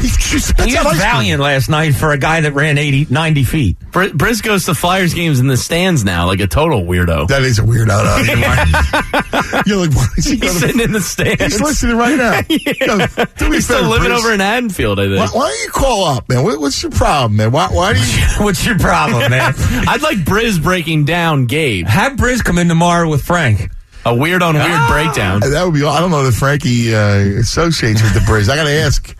[0.00, 3.42] he just he out was valiant last night for a guy that ran 80, 90
[3.44, 3.76] feet.
[3.92, 7.28] Br- Briz goes to Flyers games in the stands now, like a total weirdo.
[7.28, 7.88] That is a weirdo.
[7.88, 9.60] Though.
[9.66, 11.42] You're like, why is he He's going sitting in the stands.
[11.42, 12.40] He's listening right now.
[12.48, 14.24] Yo, do me a He's still favor, living Bruce.
[14.24, 15.18] over in Haddonfield, I think.
[15.18, 16.42] Why, why don't you call up, man?
[16.44, 17.50] What, what's your problem, man?
[17.50, 18.04] Why, why do you?
[18.44, 19.52] What's your problem, man?
[19.88, 21.86] I'd like Briz breaking down Gabe.
[21.86, 23.68] Have Briz come in tomorrow with Frank.
[24.06, 24.88] A weird on weird Ah.
[24.90, 25.40] breakdown.
[25.40, 25.84] That would be.
[25.84, 28.48] I don't know that Frankie uh, associates with the Briz.
[28.48, 29.16] I got to ask.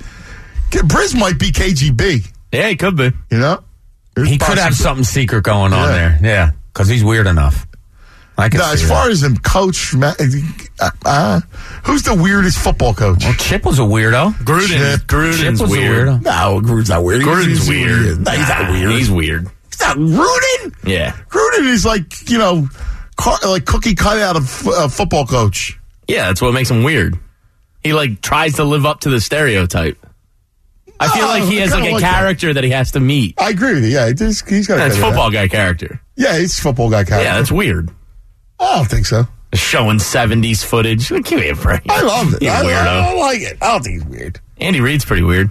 [0.70, 2.26] Briz might be KGB.
[2.52, 3.10] Yeah, he could be.
[3.30, 3.62] You know,
[4.14, 5.94] There's He could have something secret going on Yeah.
[5.94, 6.18] there.
[6.22, 7.66] Yeah, because he's weird enough.
[8.38, 9.12] I can No, as far that.
[9.12, 10.12] as him coach, ma-
[10.78, 11.40] uh, uh,
[11.84, 13.24] who's the weirdest football coach?
[13.24, 14.34] Well, Chip was a weirdo.
[14.44, 14.68] Gruden.
[14.68, 15.06] Chip.
[15.06, 16.08] Gruden's Chip was a weird.
[16.08, 16.22] weirdo.
[16.22, 17.22] No, Gruden's not weird.
[17.22, 18.24] Gruden's He's- he's weird.
[18.26, 18.90] No, he's not weird.
[18.92, 19.50] He's weird.
[19.70, 20.74] He's not Gruden.
[20.84, 21.12] Yeah.
[21.30, 22.68] Gruden is like you know,
[23.16, 25.78] car, like cookie cutout of uh, football coach.
[26.08, 27.18] Yeah, that's what makes him weird.
[27.82, 29.98] He like tries to live up to the stereotype.
[30.98, 32.14] I feel like he I has kinda like a like that.
[32.20, 32.64] character that.
[32.64, 33.34] he has to meet.
[33.40, 33.90] I agree with you.
[33.90, 34.74] Yeah, he's got.
[34.74, 36.00] a That's bit of football guy character.
[36.16, 36.22] that.
[36.22, 37.24] Yeah, he's a football guy character.
[37.28, 37.90] Yeah, that's weird.
[38.58, 39.24] I don't think so.
[39.54, 41.08] Showing seventies footage.
[41.10, 41.82] Give me a break.
[41.88, 42.42] I love it.
[42.42, 42.86] You I, I, weirdo.
[42.86, 43.58] I like it.
[43.60, 44.40] I don't think he's weird.
[44.58, 45.50] Andy Reid's pretty weird.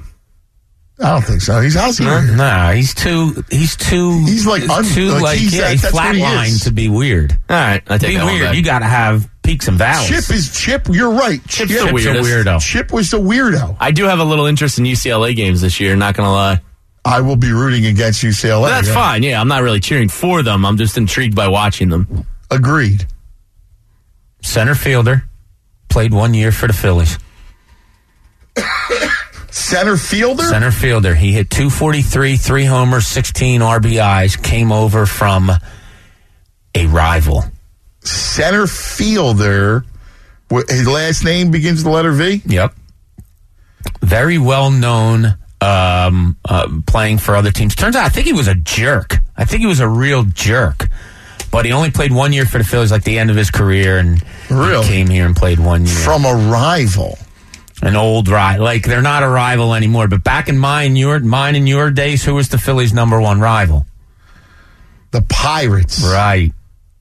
[0.98, 1.60] I don't think so.
[1.60, 2.38] He's how's he weird?
[2.38, 3.44] Nah, he's too.
[3.50, 4.12] He's too.
[4.26, 6.88] He's like un- too like like, he's yeah, that- he's that's he flatlined to be
[6.88, 7.34] weird.
[7.50, 10.08] All right, I To take be that weird, you got to have peaks and valleys.
[10.08, 10.88] Chip is Chip.
[10.90, 11.46] You're right.
[11.48, 12.30] Chip's Chip, the weirdest.
[12.30, 12.62] weirdo.
[12.62, 13.76] Chip was the weirdo.
[13.78, 15.98] I do have a little interest in UCLA games this year.
[15.98, 16.62] Not gonna lie.
[17.04, 18.62] I will be rooting against UCLA.
[18.64, 18.94] But that's yeah.
[18.94, 19.22] fine.
[19.24, 20.66] Yeah, I'm not really cheering for them.
[20.66, 22.26] I'm just intrigued by watching them.
[22.50, 23.06] Agreed.
[24.42, 25.28] Center fielder,
[25.90, 27.20] played one year for the Phillies.
[29.56, 30.44] Center fielder.
[30.44, 31.16] Center fielder.
[31.16, 34.42] He hit 243, three homers, 16 RBIs.
[34.44, 35.50] Came over from
[36.76, 37.46] a rival.
[38.02, 39.86] Center fielder.
[40.68, 42.42] His last name begins with the letter V.
[42.46, 42.74] Yep.
[44.02, 47.76] Very well known, um, uh, playing for other teams.
[47.76, 49.18] Turns out, I think he was a jerk.
[49.38, 50.88] I think he was a real jerk.
[51.50, 53.98] But he only played one year for the Phillies, like the end of his career,
[54.00, 54.84] and Really?
[54.86, 55.96] he came here and played one year.
[55.96, 57.18] From a rival.
[57.82, 58.64] An old rival.
[58.64, 60.08] Like they're not a rival anymore.
[60.08, 63.40] But back in mine, your mine in your days, who was the Phillies' number one
[63.40, 63.86] rival?
[65.12, 66.04] The Pirates.
[66.04, 66.54] Right.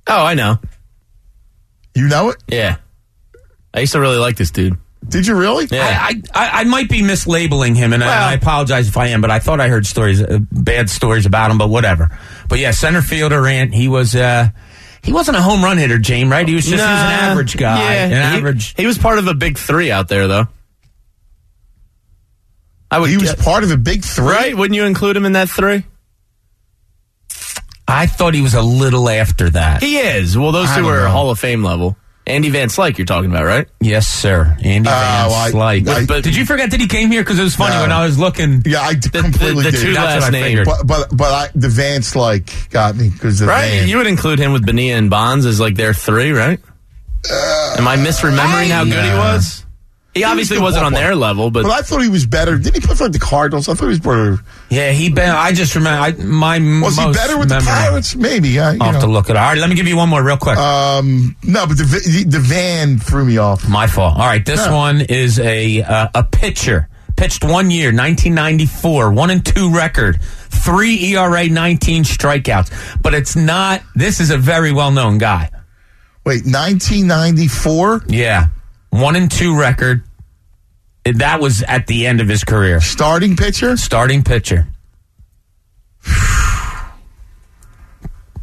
[0.06, 0.58] Oh, I know.
[1.94, 2.42] You know it?
[2.48, 2.76] Yeah,
[3.72, 4.76] I used to really like this dude.
[5.06, 5.68] Did you really?
[5.70, 5.96] Yeah.
[6.00, 9.30] I, I, I might be mislabeling him, and I, I apologize if I am, but
[9.30, 12.08] I thought I heard stories, uh, bad stories about him, but whatever.
[12.48, 14.48] But yeah, center fielder Ant, he was, uh,
[15.02, 16.48] he wasn't a home run hitter, James, right?
[16.48, 17.78] He was just he was an average guy.
[17.78, 18.74] Yeah, an he, average.
[18.76, 20.48] He was part of a big three out there, though.
[22.94, 23.10] I would.
[23.10, 24.24] He was part of a big three.
[24.26, 24.56] right.
[24.56, 25.84] Wouldn't you include him in that three?
[27.86, 29.82] I thought he was a little after that.
[29.82, 30.39] He is.
[30.39, 31.10] Well, those I two don't are know.
[31.10, 31.97] Hall of Fame level.
[32.26, 33.66] Andy Van Slyke, you're talking about, right?
[33.82, 34.56] yes, sir.
[34.64, 35.89] Andy Van Oh, I- Slyke.
[35.89, 37.23] I- but did you forget that he came here?
[37.23, 37.82] Because it was funny No.
[37.82, 38.62] when I was looking.
[38.64, 39.81] Yeah, I d- completely the did.
[39.82, 40.44] two That's last what I names.
[40.47, 40.66] figured.
[40.66, 43.81] But but, but I, the Van Slyke got me because Right.
[43.81, 43.89] van.
[43.89, 46.58] You would include him with Bonilla and Bonds as like their three, right?
[47.31, 49.64] Uh, Am I misremembering how good he was?
[50.15, 52.57] He obviously was wasn't on their level, but But I thought he was better.
[52.57, 53.68] Didn't he play for like the Cardinals?
[53.68, 54.39] I thought he was better.
[54.70, 55.28] Yeah, he been.
[55.31, 56.01] I just remember.
[56.01, 58.15] I, my Was he better with the Pirates?
[58.15, 58.60] Maybe.
[58.60, 59.36] I, I'll have to look it.
[59.36, 60.57] All right, let me give you one more real quick.
[60.57, 63.68] Um, no, but the the, the van threw me off.
[63.68, 64.15] My fault.
[64.17, 66.89] All right, this one is a uh, a pitcher.
[67.17, 73.01] Pitched one year, 1994, one and two record, three ERA, 19 strikeouts.
[73.02, 73.83] But it's not.
[73.94, 75.51] This is a very well known guy.
[76.25, 78.05] Wait, 1994?
[78.09, 78.47] Yeah,
[78.94, 80.05] one and two record.
[81.05, 82.81] That was at the end of his career.
[82.81, 83.76] Starting pitcher?
[83.76, 84.68] Starting pitcher.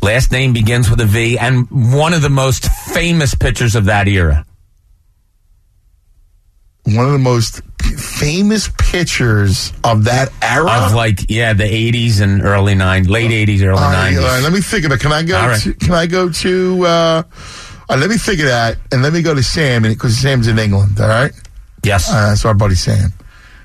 [0.01, 4.07] Last name begins with a V, and one of the most famous pitchers of that
[4.07, 4.45] era.
[6.85, 7.61] One of the most
[7.97, 10.71] famous pitchers of that era.
[10.71, 14.17] Of like, yeah, the 80s and early 90s, late 80s, early All right, 90s.
[14.17, 14.99] all right, let me think of it.
[14.99, 15.35] Can I go?
[15.39, 15.61] Right.
[15.61, 16.85] To, can I go to?
[16.85, 17.23] Uh,
[17.91, 20.47] all right, let me figure of that, and let me go to Sam, because Sam's
[20.47, 20.97] in England.
[21.01, 21.33] All right.
[21.83, 22.09] Yes.
[22.09, 23.11] Uh, that's our buddy Sam.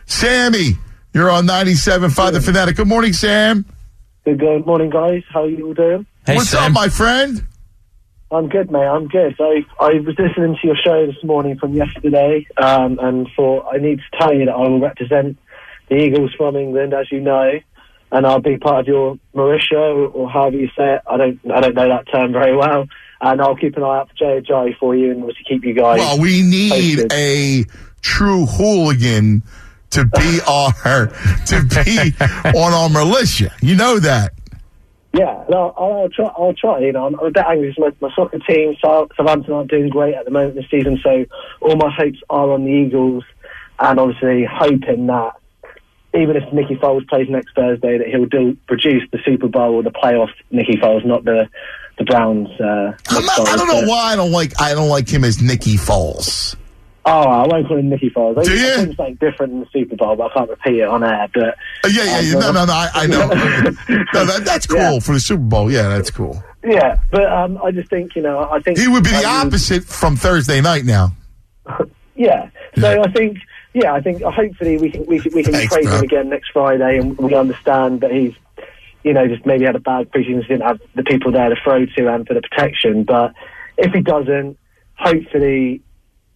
[0.07, 0.71] Sammy,
[1.15, 2.75] you're on 97.5 The Fanatic.
[2.75, 3.65] Good morning, Sam.
[4.25, 5.23] Good morning, guys.
[5.33, 6.07] How are you all doing?
[6.25, 7.47] What's up, my friend?
[8.33, 8.81] I'm good, mate.
[8.81, 9.37] I'm good.
[9.39, 13.79] I I was listening to your show this morning from yesterday, um, and thought I
[13.79, 15.39] need to tell you that I will represent
[15.89, 17.53] the Eagles from England, as you know,
[18.11, 21.03] and I'll be part of your Mauritia, or, or however you say it.
[21.07, 22.89] I don't I don't know that term very well,
[23.21, 25.99] and I'll keep an eye out for JJ for you, and obviously keep you guys.
[25.99, 27.13] Well, we need posted.
[27.13, 27.65] a
[28.03, 29.43] true hooligan
[29.91, 32.15] to be our to be
[32.59, 33.51] on our militia.
[33.63, 34.33] You know that.
[35.13, 36.27] Yeah, no, I'll, I'll try.
[36.27, 36.81] I'll try.
[36.81, 39.71] You know, I'm, I'm a bit angry with my, my soccer team, Sou- Southampton, aren't
[39.71, 41.01] doing great at the moment this season.
[41.03, 41.25] So
[41.63, 43.25] all my hopes are on the Eagles,
[43.79, 45.37] and obviously hoping that
[46.17, 49.83] even if Nicky Foles plays next Thursday, that he'll do produce the Super Bowl or
[49.83, 51.49] the playoff Nicky Foles, not the
[51.99, 52.49] the Browns.
[52.61, 55.77] Uh, not, I don't know why I don't like I don't like him as Nicky
[55.77, 56.55] Foles.
[57.09, 58.37] Oh, I won't call him Nicky Foles.
[58.37, 58.67] I Do think you?
[58.67, 61.29] I think something different in the Super Bowl, but I can't repeat it on air.
[61.33, 61.45] But
[61.85, 62.33] Uh, yeah, yeah, yeah.
[62.33, 62.73] No, no, no.
[62.73, 63.19] I, I know.
[64.13, 65.71] no, that, that's cool for the Super Bowl.
[65.71, 66.43] Yeah, that's cool.
[66.65, 69.47] yeah, but um, I just think you know, I think He would be the I
[69.47, 71.13] opposite from Thursday night now.
[72.17, 72.49] Yeah.
[72.79, 73.37] So I think,
[73.77, 75.99] yeah, I think uh, hopefully we can we can, we can Thanks, praise bro.
[75.99, 78.33] him again next Friday, and we understand that he's,
[79.03, 81.85] you know, just maybe had a bad preseason, didn't have the people there to throw
[81.85, 83.05] to and for the protection.
[83.05, 83.35] But
[83.77, 84.57] if he doesn't,
[84.95, 85.83] hopefully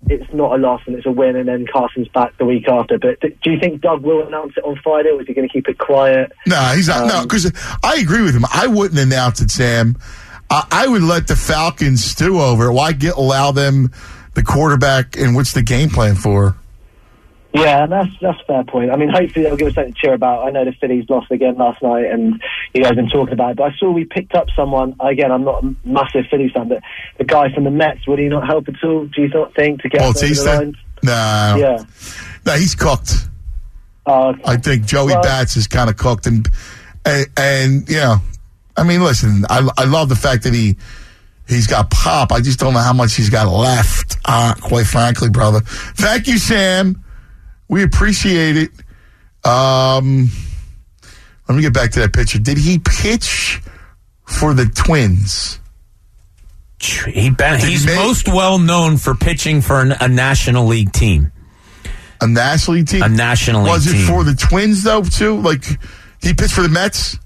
[0.09, 2.99] it's not a loss and it's a win, and then Carson's back the week after.
[2.99, 5.49] But d- do you think Doug will announce it on Friday, or is he going
[5.49, 6.33] to keep it quiet?
[6.47, 7.07] No, he's not.
[7.07, 7.51] no, Um, because
[7.83, 8.45] I agree with him.
[8.53, 9.97] I wouldn't announce it, Sam.
[10.51, 12.73] I, I would let the Falcons stew over it.
[12.73, 13.93] Why get allow them
[14.35, 16.57] the quarterback and what's the game plan for?
[17.53, 18.93] Yeah, that's that's a fair point.
[18.93, 20.47] I mean, hopefully they'll give us something to cheer about.
[20.47, 22.41] I know the Phillies lost again last night, and
[22.73, 23.57] you guys have been talking about it.
[23.57, 24.95] But I saw we picked up someone.
[25.01, 26.81] Again, I'm not a massive Phillies fan, but
[27.19, 28.07] the guy from the Mets.
[28.07, 29.07] Would he not help at all?
[29.07, 30.75] Do you not think to get over the line?
[31.03, 31.57] No.
[31.59, 31.85] Yeah.
[32.47, 33.15] No, he's cooked.
[34.07, 34.43] Oh, okay.
[34.45, 36.49] I think Joey Well- Bats is kind of cooked, and,
[37.05, 38.17] and and you know,
[38.77, 40.77] I mean, listen, I I love the fact that he
[41.49, 42.31] he's got pop.
[42.31, 44.19] I just don't know how much he's got left.
[44.25, 45.61] Uh, quite frankly, brother.
[45.61, 47.03] Thank you, Sam.
[47.71, 48.71] We appreciate it.
[49.49, 50.29] Um,
[51.49, 52.39] let me get back to that picture.
[52.41, 53.61] Did he pitch
[54.27, 55.61] for the Twins?
[56.81, 61.31] He he's make- most well known for pitching for an, a National League team.
[62.21, 63.03] A National League team.
[63.03, 64.07] A National League Was it team.
[64.07, 65.03] for the Twins though?
[65.03, 65.65] Too like
[66.23, 67.19] he pitched for the Mets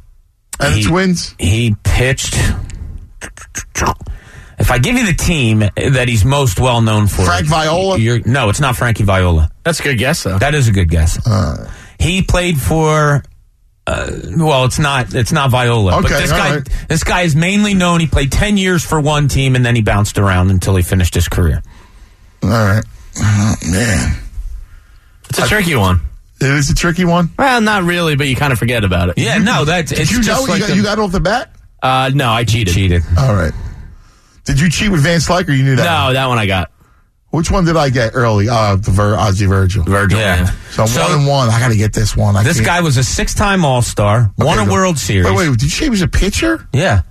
[0.61, 1.35] and He- the Twins.
[1.39, 2.35] He pitched.
[4.65, 7.99] If I give you the team that he's most well known for, Frank Viola?
[7.99, 9.51] You're, no, it's not Frankie Viola.
[9.63, 10.39] That's a good guess, though.
[10.39, 11.25] That is a good guess.
[11.27, 11.71] Uh.
[12.01, 13.23] he played for.
[13.87, 15.15] Uh, well, it's not.
[15.15, 15.91] It's not Viola.
[16.01, 16.55] but Okay, this all guy.
[16.57, 16.69] right.
[16.89, 18.01] This guy is mainly known.
[18.01, 21.13] He played ten years for one team, and then he bounced around until he finished
[21.15, 21.63] his career.
[22.43, 22.85] All right,
[23.19, 24.17] oh, man,
[25.29, 26.01] It's a tricky one.
[26.41, 27.29] it is a tricky one.
[27.39, 29.19] Well, not really, but you kind of forget about it.
[29.19, 29.91] Yeah, no, that's.
[29.91, 31.55] Did It's you know like you, got, a- you got off the bat?
[31.83, 32.73] Uh, no, I cheated.
[32.73, 33.03] cheated.
[33.19, 33.53] All right.
[34.45, 35.85] Did you cheat with Van Slyke or you knew that?
[35.85, 36.71] No, that one I got.
[37.31, 38.49] Which one did I get early?
[38.49, 39.83] Uh, the Vir- Ozzy Virgil.
[39.85, 40.21] Virgil.
[40.21, 40.37] Yeah.
[40.45, 40.51] Yeah.
[40.71, 41.49] So I'm So- one and one.
[41.49, 42.37] I got to get this one.
[42.37, 44.73] I This can't- guy was a six-time All-Star, won Okay, a go.
[44.73, 45.27] World Series.
[45.27, 45.51] Wait, wait.
[45.59, 46.69] Did you say he was a pitcher?
[46.73, 47.03] Yeah.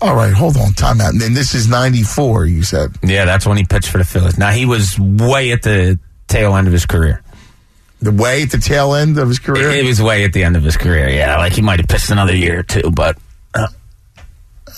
[0.00, 0.72] All right, hold on.
[0.74, 1.12] Time out.
[1.12, 2.46] And then this is '94.
[2.46, 2.94] You said.
[3.02, 4.36] Yeah, that's when he pitched for the Phillies.
[4.38, 7.22] Now he was way at the tail end of his career.
[8.00, 9.70] The way at the tail end of his career.
[9.70, 11.08] It, it was way at the end of his career.
[11.08, 13.22] Yeah, like he might have pitched another year or two, but All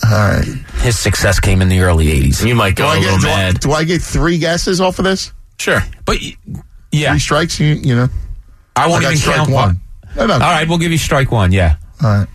[0.03, 0.43] right.
[0.81, 2.45] his success came in the early '80s.
[2.45, 3.59] You might Do go I, a little get, do, I, mad.
[3.59, 5.31] do I get three guesses off of this?
[5.59, 5.81] Sure.
[6.05, 6.17] But
[6.91, 7.59] yeah, Three strikes.
[7.59, 8.07] You, you know.
[8.75, 9.79] I won't I even strike count one.
[10.15, 10.33] No, no.
[10.33, 11.51] All right, we'll give you strike one.
[11.51, 12.27] Yeah, All right.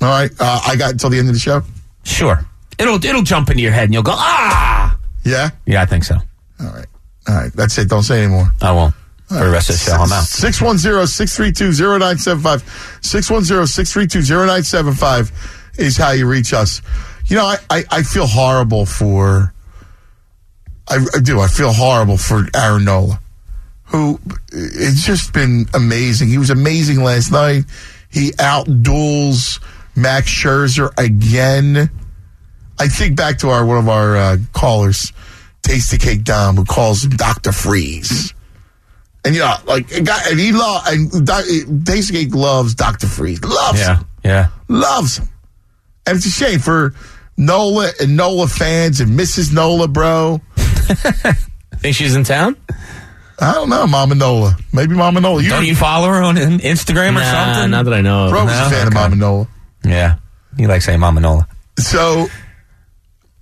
[0.00, 0.30] All right.
[0.38, 1.62] Uh, I got until the end of the show.
[2.04, 2.44] sure.
[2.78, 4.98] It'll it'll jump into your head and you'll go ah.
[5.24, 5.50] Yeah.
[5.64, 6.16] Yeah, I think so.
[6.60, 6.86] All right.
[7.28, 7.52] All right.
[7.52, 7.88] That's it.
[7.88, 8.48] Don't say anymore.
[8.60, 8.94] I won't.
[9.28, 10.24] For the rest of the show, I'm out.
[10.24, 12.62] 610-632-0975.
[13.00, 15.30] 610-632-0975
[15.78, 16.80] is how you reach us.
[17.26, 19.52] You know, I, I, I feel horrible for
[20.88, 21.40] I, I do.
[21.40, 23.18] I feel horrible for Aaron Nola,
[23.84, 24.20] who
[24.52, 26.28] it's just been amazing.
[26.28, 27.64] He was amazing last night.
[28.10, 29.62] He outduels
[29.96, 31.90] Max Scherzer again.
[32.78, 35.12] I think back to our one of our uh, callers,
[35.62, 38.34] Tasty Cake Dom, who calls him Doctor Freeze.
[39.24, 41.44] And yeah, like a guy, and he love and Doc,
[41.86, 44.48] Tasty Cake loves Doctor Freeze, loves Yeah, him, yeah.
[44.68, 45.28] loves him.
[46.06, 46.94] And it's a shame for
[47.36, 49.52] Nola and Nola fans and Mrs.
[49.52, 50.40] Nola, bro.
[51.78, 52.56] Think she's in town?
[53.40, 54.56] I don't know, Mama Nola.
[54.72, 55.42] Maybe Mama Nola.
[55.42, 57.70] Don't you follow her on in- Instagram or Nah, something?
[57.70, 58.30] not that I know of.
[58.30, 58.70] Bro was a No?
[58.70, 59.48] fan of Mama Nola.
[59.84, 60.16] Yeah,
[60.56, 61.46] you like saying Mama Nola.
[61.78, 62.28] So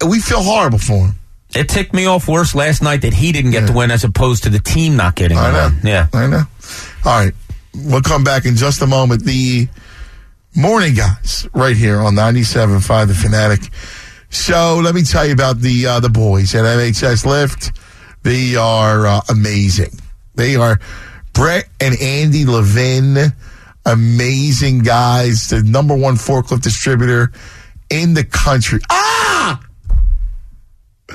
[0.08, 1.14] we feel horrible for him.
[1.54, 4.44] It ticked me off worse last night that he didn't get the win as opposed
[4.44, 5.74] to the team not getting I the know.
[5.76, 5.86] win.
[5.86, 6.06] Yeah.
[6.14, 6.42] I know.
[7.04, 7.34] All right.
[7.74, 9.24] We'll come back in just a moment.
[9.24, 9.68] The
[10.54, 13.60] morning guys right here on 97.5 The Fanatic.
[14.30, 17.72] So let me tell you about the uh, the boys at MHS Lift.
[18.22, 19.90] They are uh, amazing.
[20.34, 20.78] They are
[21.32, 23.32] Brett and Andy Levin,
[23.84, 25.48] amazing guys.
[25.48, 27.32] The number one forklift distributor
[27.90, 28.80] in the country.
[28.90, 29.60] Ah!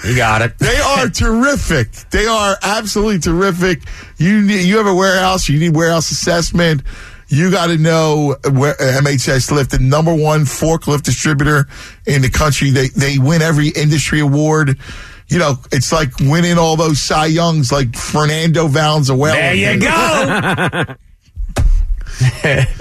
[0.04, 0.60] You got it.
[0.60, 1.92] They are terrific.
[2.12, 3.82] They are absolutely terrific.
[4.18, 5.50] You need, you have a warehouse.
[5.50, 6.84] You need warehouse assessment.
[7.30, 11.68] You got to know where uh, MHS Lift, the number one forklift distributor
[12.06, 12.70] in the country.
[12.70, 14.80] They they win every industry award.
[15.28, 19.36] You know, it's like winning all those Cy Youngs, like Fernando Valenzuela.
[19.36, 20.96] There you go.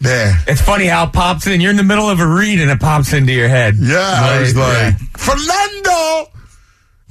[0.00, 0.36] Man.
[0.48, 1.60] It's funny how it pops in.
[1.60, 3.76] You're in the middle of a read and it pops into your head.
[3.78, 6.30] Yeah, I was like, Fernando.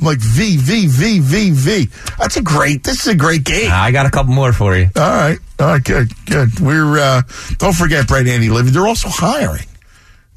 [0.02, 1.90] I'm like V V V V V.
[2.18, 2.84] That's a great.
[2.84, 3.70] This is a great game.
[3.72, 4.90] I got a couple more for you.
[4.96, 5.38] All right.
[5.60, 5.84] All right.
[5.84, 6.12] Good.
[6.26, 6.60] Good.
[6.60, 7.22] We're, uh,
[7.58, 8.74] don't forget Brett Andy Levin.
[8.74, 9.68] They're also hiring.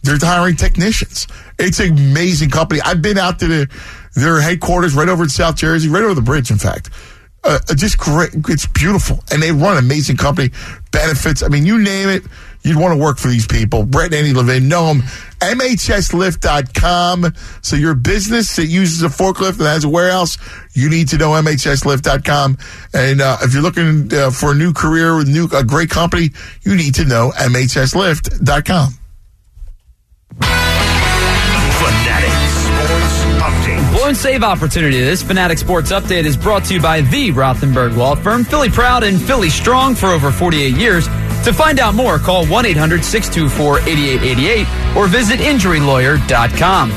[0.03, 1.27] They're hiring technicians.
[1.59, 2.83] It's an amazing company.
[2.83, 3.71] I've been out to the,
[4.15, 6.91] their headquarters right over in South Jersey, right over the bridge, in fact.
[7.43, 8.31] Uh, just great.
[8.49, 9.25] It's beautiful.
[9.33, 10.51] And they run an amazing company.
[10.91, 11.43] Benefits.
[11.43, 12.23] I mean, you name it,
[12.65, 13.85] you'd want to work for these people.
[13.85, 15.03] Brett and Andy Levin, know them.
[15.41, 17.35] MHSlift.com.
[17.63, 20.39] So your business that uses a forklift and has a warehouse,
[20.73, 22.59] you need to know MHSlift.com.
[22.95, 26.31] And uh, if you're looking uh, for a new career with new, a great company,
[26.63, 28.95] you need to know MHSlift.com.
[31.85, 33.93] Fanatic Sports Update.
[33.93, 35.01] Blown save opportunity.
[35.01, 39.05] This Fanatic Sports Update is brought to you by the Rothenberg Law Firm, Philly proud
[39.05, 41.07] and Philly strong for over 48 years.
[41.45, 46.91] To find out more, call 1 800 624 8888 or visit injurylawyer.com.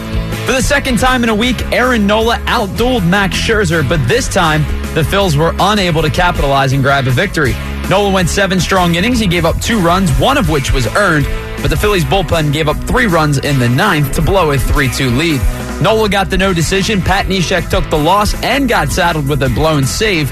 [0.46, 4.62] For the second time in a week, Aaron Nola outdueled Max Scherzer, but this time
[4.96, 7.56] the Phils were unable to capitalize and grab a victory.
[7.90, 9.20] Nola went seven strong innings.
[9.20, 11.26] He gave up two runs, one of which was earned,
[11.62, 14.90] but the Phillies bullpen gave up three runs in the ninth to blow a 3
[14.90, 15.42] 2 lead.
[15.82, 17.02] Nola got the no decision.
[17.02, 20.30] Pat Neshek took the loss and got saddled with a blown save.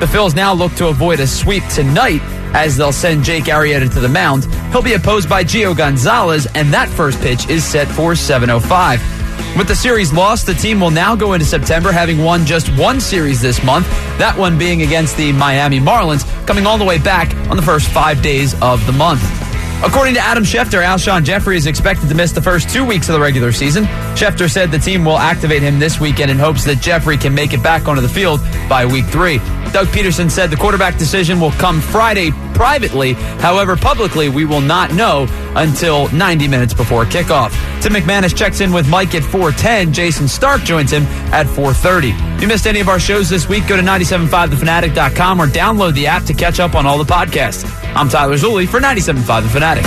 [0.00, 2.20] The Phils now look to avoid a sweep tonight
[2.54, 4.46] as they'll send Jake Arrieta to the mound.
[4.72, 9.56] He'll be opposed by Gio Gonzalez, and that first pitch is set for 7.05.
[9.56, 13.00] With the series lost, the team will now go into September having won just one
[13.00, 13.86] series this month,
[14.18, 17.88] that one being against the Miami Marlins, coming all the way back on the first
[17.88, 19.43] five days of the month.
[19.84, 23.12] According to Adam Schefter, Alshon Jeffery is expected to miss the first two weeks of
[23.12, 23.84] the regular season.
[24.16, 27.52] Schefter said the team will activate him this weekend in hopes that Jeffery can make
[27.52, 29.36] it back onto the field by week three.
[29.72, 33.12] Doug Pederson said the quarterback decision will come Friday privately.
[33.42, 35.26] However, publicly, we will not know
[35.56, 37.50] until 90 minutes before kickoff.
[37.82, 39.92] Tim McManus checks in with Mike at 410.
[39.92, 41.02] Jayson Stark joins him
[41.32, 42.10] at 430.
[42.36, 46.06] If you missed any of our shows this week, go to 975thefanatic.com or download the
[46.06, 47.64] app to catch up on all the podcasts.
[47.94, 49.84] I'm Tyler Zulli for 97.5 The Fanatic.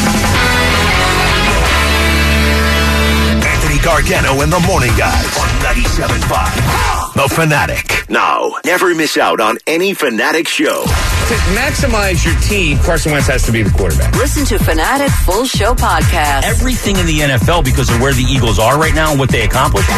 [3.46, 7.14] Anthony Gargano and the Morning Guys on 97.5.
[7.16, 8.10] The Fanatic.
[8.10, 10.86] Now, never miss out on any Fanatic show.
[11.28, 14.16] To maximize your team, Carson Wentz has to be the quarterback.
[14.16, 16.44] Listen to Fanatic Full Show Podcast.
[16.44, 19.42] Everything in the NFL, because of where the Eagles are right now and what they
[19.42, 19.90] accomplished,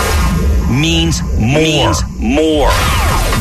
[0.70, 1.62] means more.
[1.62, 2.70] Means more.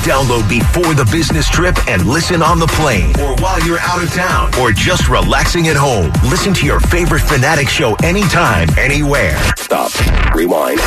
[0.03, 4.11] Download before the business trip and listen on the plane or while you're out of
[4.13, 6.13] town or just relaxing at home.
[6.31, 9.37] Listen to your favorite Fanatic show anytime, anywhere.
[9.57, 9.93] Stop.
[10.35, 10.79] Rewind.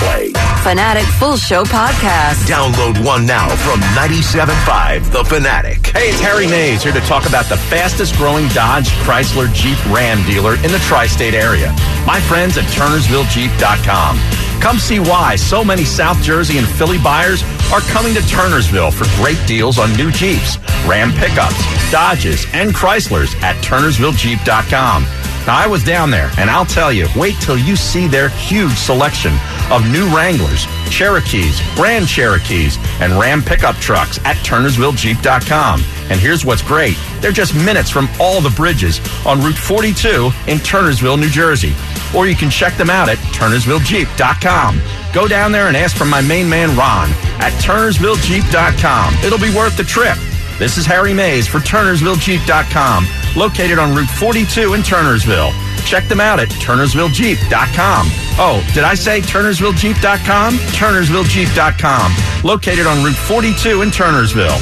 [0.00, 0.32] Play.
[0.62, 2.46] Fanatic Full Show Podcast.
[2.48, 5.86] Download one now from 97.5 The Fanatic.
[5.88, 10.26] Hey, it's Harry Mays here to talk about the fastest growing Dodge, Chrysler, Jeep, Ram
[10.26, 11.74] dealer in the tri state area.
[12.06, 14.47] My friends at TurnersvilleJeep.com.
[14.60, 19.06] Come see why so many South Jersey and Philly buyers are coming to Turnersville for
[19.22, 25.17] great deals on new Jeeps, Ram pickups, Dodges, and Chryslers at TurnersvilleJeep.com.
[25.48, 28.74] Now, I was down there, and I'll tell you, wait till you see their huge
[28.74, 29.32] selection
[29.70, 35.80] of new Wranglers, Cherokees, Grand Cherokees, and Ram pickup trucks at TurnersvilleJeep.com.
[36.10, 40.58] And here's what's great they're just minutes from all the bridges on Route 42 in
[40.58, 41.74] Turnersville, New Jersey.
[42.14, 44.82] Or you can check them out at TurnersvilleJeep.com.
[45.14, 47.08] Go down there and ask for my main man, Ron,
[47.40, 49.14] at TurnersvilleJeep.com.
[49.24, 50.18] It'll be worth the trip.
[50.58, 53.06] This is Harry Mays for TurnersvilleJeep.com,
[53.36, 55.52] located on Route 42 in Turnersville.
[55.86, 58.06] Check them out at TurnersvilleJeep.com.
[58.40, 60.54] Oh, did I say TurnersvilleJeep.com?
[60.54, 64.58] TurnersvilleJeep.com, located on Route 42 in Turnersville.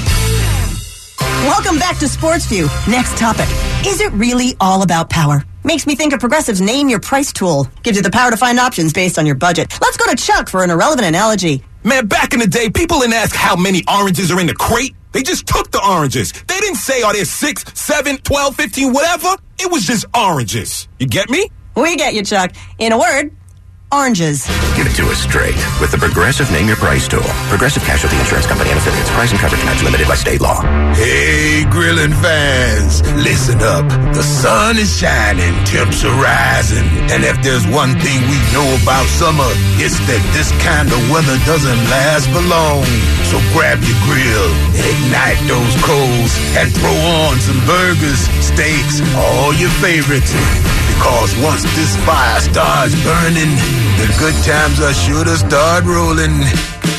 [1.46, 2.68] Welcome back to Sports View.
[2.88, 3.46] Next topic.
[3.86, 5.44] Is it really all about power?
[5.64, 7.68] Makes me think of Progressive's Name Your Price tool.
[7.82, 9.78] Gives you the power to find options based on your budget.
[9.80, 11.62] Let's go to Chuck for an irrelevant analogy.
[11.84, 14.95] Man, back in the day, people didn't ask how many oranges are in the crate.
[15.12, 16.32] They just took the oranges.
[16.32, 19.36] They didn't say, are there six, seven, twelve, fifteen, whatever?
[19.58, 20.88] It was just oranges.
[20.98, 21.48] You get me?
[21.74, 22.52] We get you, Chuck.
[22.78, 23.34] In a word,
[23.92, 24.46] oranges.
[24.74, 27.26] Give it to us straight with the Progressive Name Your Price tool.
[27.48, 29.10] Progressive Casualty Insurance Company and affiliates.
[29.10, 30.60] Price and coverage match limited by state law.
[30.94, 33.86] Hey, grilling fans, listen up.
[34.14, 36.86] The sun is shining, temps are rising.
[37.14, 39.48] And if there's one thing we know about summer,
[39.78, 42.84] it's that this kind of weather doesn't last for long.
[43.30, 49.70] So grab your grill, ignite those coals, and throw on some burgers, steaks, all your
[49.78, 50.34] favorites.
[50.96, 53.52] Because once this fire starts burning,
[54.00, 56.40] the good times are sure to start rolling.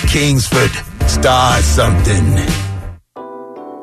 [0.08, 0.72] Kingsford,
[1.10, 2.67] start something.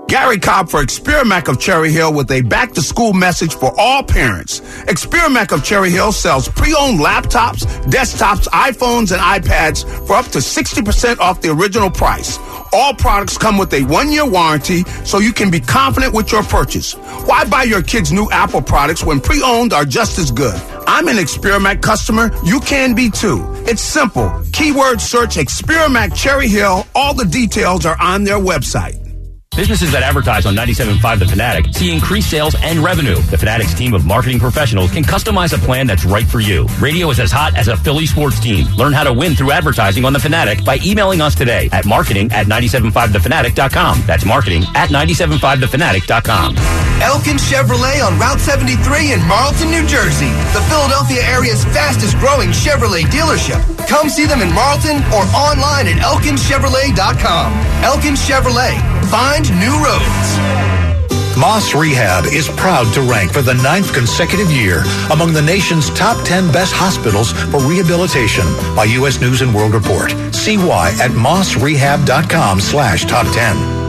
[0.09, 4.03] Gary Cobb for Experimac of Cherry Hill with a back to school message for all
[4.03, 4.61] parents.
[4.87, 11.19] Experimac of Cherry Hill sells pre-owned laptops, desktops, iPhones, and iPads for up to 60%
[11.19, 12.39] off the original price.
[12.73, 16.43] All products come with a one year warranty so you can be confident with your
[16.43, 16.93] purchase.
[17.25, 20.61] Why buy your kids new Apple products when pre owned are just as good?
[20.87, 22.31] I'm an Experimac customer.
[22.45, 23.43] You can be too.
[23.67, 24.31] It's simple.
[24.53, 26.87] Keyword search Experimac Cherry Hill.
[26.95, 29.04] All the details are on their website.
[29.57, 33.15] Businesses that advertise on 97.5 The Fanatic see increased sales and revenue.
[33.15, 36.67] The Fanatic's team of marketing professionals can customize a plan that's right for you.
[36.81, 38.67] Radio is as hot as a Philly sports team.
[38.77, 42.33] Learn how to win through advertising on The Fanatic by emailing us today at marketing
[42.33, 44.03] at 975thefanatic.com.
[44.07, 46.57] That's marketing at 975thefanatic.com.
[47.03, 50.31] Elkin Chevrolet on Route 73 in Marlton, New Jersey.
[50.55, 53.61] The Philadelphia area's fastest growing Chevrolet dealership.
[53.87, 57.53] Come see them in Marlton or online at elkinchevrolet.com.
[57.85, 59.04] Elkin Chevrolet.
[59.11, 60.39] Find new roads.
[61.37, 66.25] Moss Rehab is proud to rank for the ninth consecutive year among the nation's top
[66.25, 68.45] 10 best hospitals for rehabilitation
[68.77, 69.21] by U.S.
[69.21, 70.13] News World Report.
[70.33, 73.84] See why at mossrehab.com slash top 10.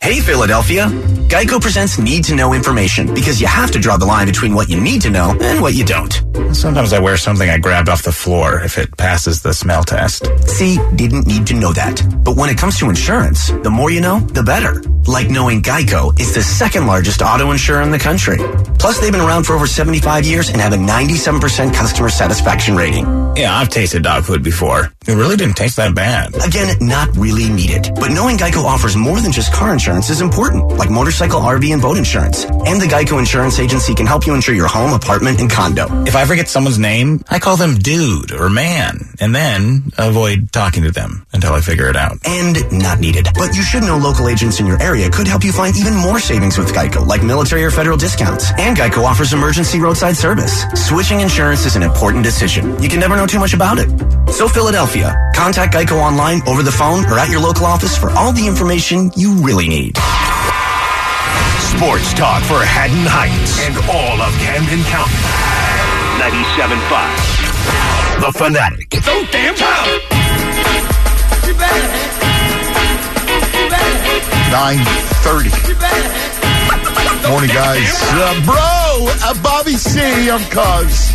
[0.00, 0.86] Hey, Philadelphia.
[1.28, 4.68] Geico presents need to know information because you have to draw the line between what
[4.70, 6.12] you need to know and what you don't.
[6.54, 10.24] Sometimes I wear something I grabbed off the floor if it passes the smell test.
[10.48, 12.00] See, didn't need to know that.
[12.24, 14.80] But when it comes to insurance, the more you know, the better.
[15.06, 18.38] Like knowing Geico is the second largest auto insurer in the country.
[18.78, 23.04] Plus, they've been around for over 75 years and have a 97% customer satisfaction rating.
[23.36, 24.92] Yeah, I've tasted dog food before.
[25.06, 26.34] It really didn't taste that bad.
[26.46, 27.90] Again, not really needed.
[27.94, 31.80] But knowing Geico offers more than just car insurance is important, like motorcycle, RV, and
[31.80, 32.44] boat insurance.
[32.44, 35.86] And the Geico Insurance Agency can help you insure your home, apartment, and condo.
[36.04, 40.82] If I forget someone's name, I call them dude or man, and then avoid talking
[40.82, 42.18] to them until I figure it out.
[42.26, 43.28] And not needed.
[43.34, 46.20] But you should know local agents in your area could help you find even more
[46.20, 48.50] savings with Geico, like military or federal discounts.
[48.58, 50.64] And Geico offers emergency roadside service.
[50.74, 52.80] Switching insurance is an important decision.
[52.82, 53.88] You can never know too much about it.
[54.32, 58.32] So Philadelphia, contact Geico online, over the phone, or at your local office for all
[58.32, 59.77] the information you really need.
[61.76, 65.14] Sports talk for Haddon Heights and all of Camden County.
[66.18, 68.26] 97.5.
[68.26, 68.90] The Fanatic.
[68.98, 70.02] So damn proud.
[74.50, 77.30] 930.
[77.30, 77.86] Morning, guys.
[78.18, 80.00] Uh, bro, uh, Bobby C.
[80.28, 81.14] I'm Cuz.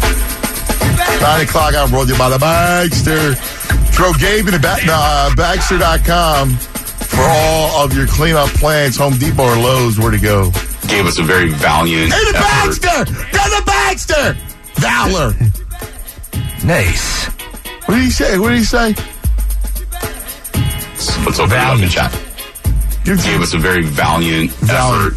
[1.20, 3.36] 9 o'clock, I'm brought to you by the Bagster.
[3.94, 6.58] Throw Gabe in the ba- uh, Bagster.com
[7.16, 10.52] for all of your cleanup plans, Home Depot or Lowe's, where to go.
[10.88, 12.82] Gave us a very valiant Hey, the effort.
[12.82, 13.06] Bagster!
[13.32, 14.36] Go the Bagster!
[14.80, 15.34] Valor.
[16.66, 17.26] Nice.
[17.86, 18.38] What did he say?
[18.40, 18.96] What did he say?
[19.92, 22.12] let's let's open it up and chat.
[23.04, 25.14] Gave us a very valiant effort.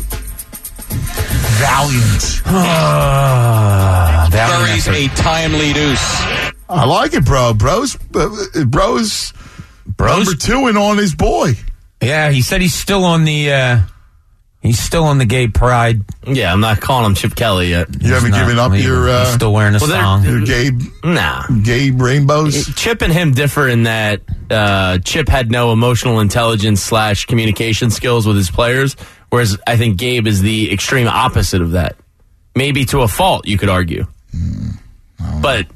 [1.60, 2.42] Valiant.
[4.32, 6.20] Buries a timely deuce.
[6.68, 7.54] I like it, bro.
[7.54, 9.32] Bro's uh, bro's
[9.86, 11.52] Bro's- number two and on his boy.
[12.00, 13.80] Yeah, he said he's still on the uh
[14.60, 16.02] he's still on the gay pride.
[16.26, 17.88] Yeah, I'm not calling him Chip Kelly yet.
[18.02, 18.40] You haven't not.
[18.40, 20.24] given up He- your uh, he's still wearing a Well, they're- song.
[20.24, 20.70] your gay
[21.04, 21.46] Nah.
[21.62, 22.74] gay rainbows.
[22.74, 28.26] Chip and him differ in that uh, Chip had no emotional intelligence slash communication skills
[28.26, 28.94] with his players,
[29.30, 31.96] whereas I think Gabe is the extreme opposite of that.
[32.54, 34.06] Maybe to a fault, you could argue.
[35.40, 35.66] But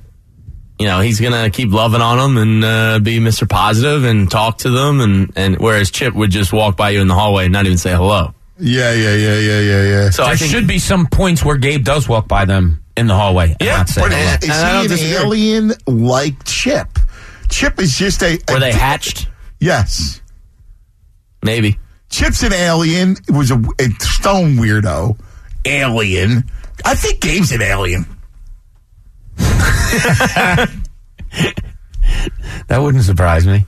[0.81, 3.49] you know he's gonna keep loving on them and uh, be Mr.
[3.49, 7.07] Positive and talk to them, and and whereas Chip would just walk by you in
[7.09, 8.35] the hallway and not even say hello.
[8.59, 10.11] Yeah, yeah, yeah, yeah, yeah, yeah.
[10.11, 13.07] So there I think should be some points where Gabe does walk by them in
[13.07, 13.51] the hallway.
[13.53, 14.35] and Yeah, not say But hello.
[14.35, 15.17] is, is And he an disagree.
[15.27, 16.89] alien like Chip?
[17.49, 18.39] Chip is just a.
[18.49, 19.29] a were they hatched?
[19.61, 20.21] Yes.
[21.43, 21.79] Maybe.
[22.11, 23.13] Chip's an alien.
[23.29, 25.19] It was a, a stone weirdo.
[25.65, 26.45] Alien.
[26.85, 28.05] I think Gabe's an alien.
[32.69, 33.65] that wouldn't surprise me.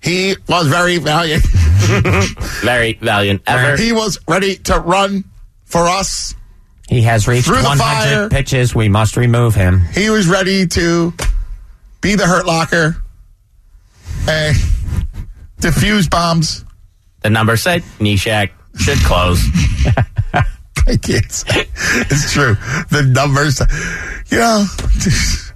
[0.00, 1.44] He was very valiant.
[2.62, 3.42] Very valiant.
[3.46, 3.76] Ever.
[3.76, 5.24] he was ready to run
[5.64, 6.34] for us.
[6.88, 8.28] He has reached Through the 100 fire.
[8.28, 8.74] pitches.
[8.74, 9.80] We must remove him.
[9.92, 11.12] He was ready to
[12.00, 13.02] be the hurt locker
[14.28, 14.56] and
[15.60, 16.64] defuse bombs.
[17.22, 19.42] The number said Neshek should close.
[20.86, 21.66] I can't say.
[22.10, 22.54] It's true.
[22.90, 23.60] The numbers,
[24.30, 24.64] you know,
[24.98, 25.52] just,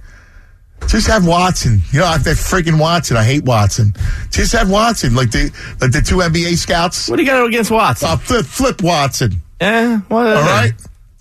[0.87, 1.81] just have Watson.
[1.91, 3.17] You know, I have that freaking Watson.
[3.17, 3.93] I hate Watson.
[4.31, 7.09] Just have Watson, like the like the two NBA scouts.
[7.09, 8.09] What do you got against Watson?
[8.09, 9.41] Uh, flip, flip Watson.
[9.59, 10.27] Eh, what?
[10.27, 10.73] All right.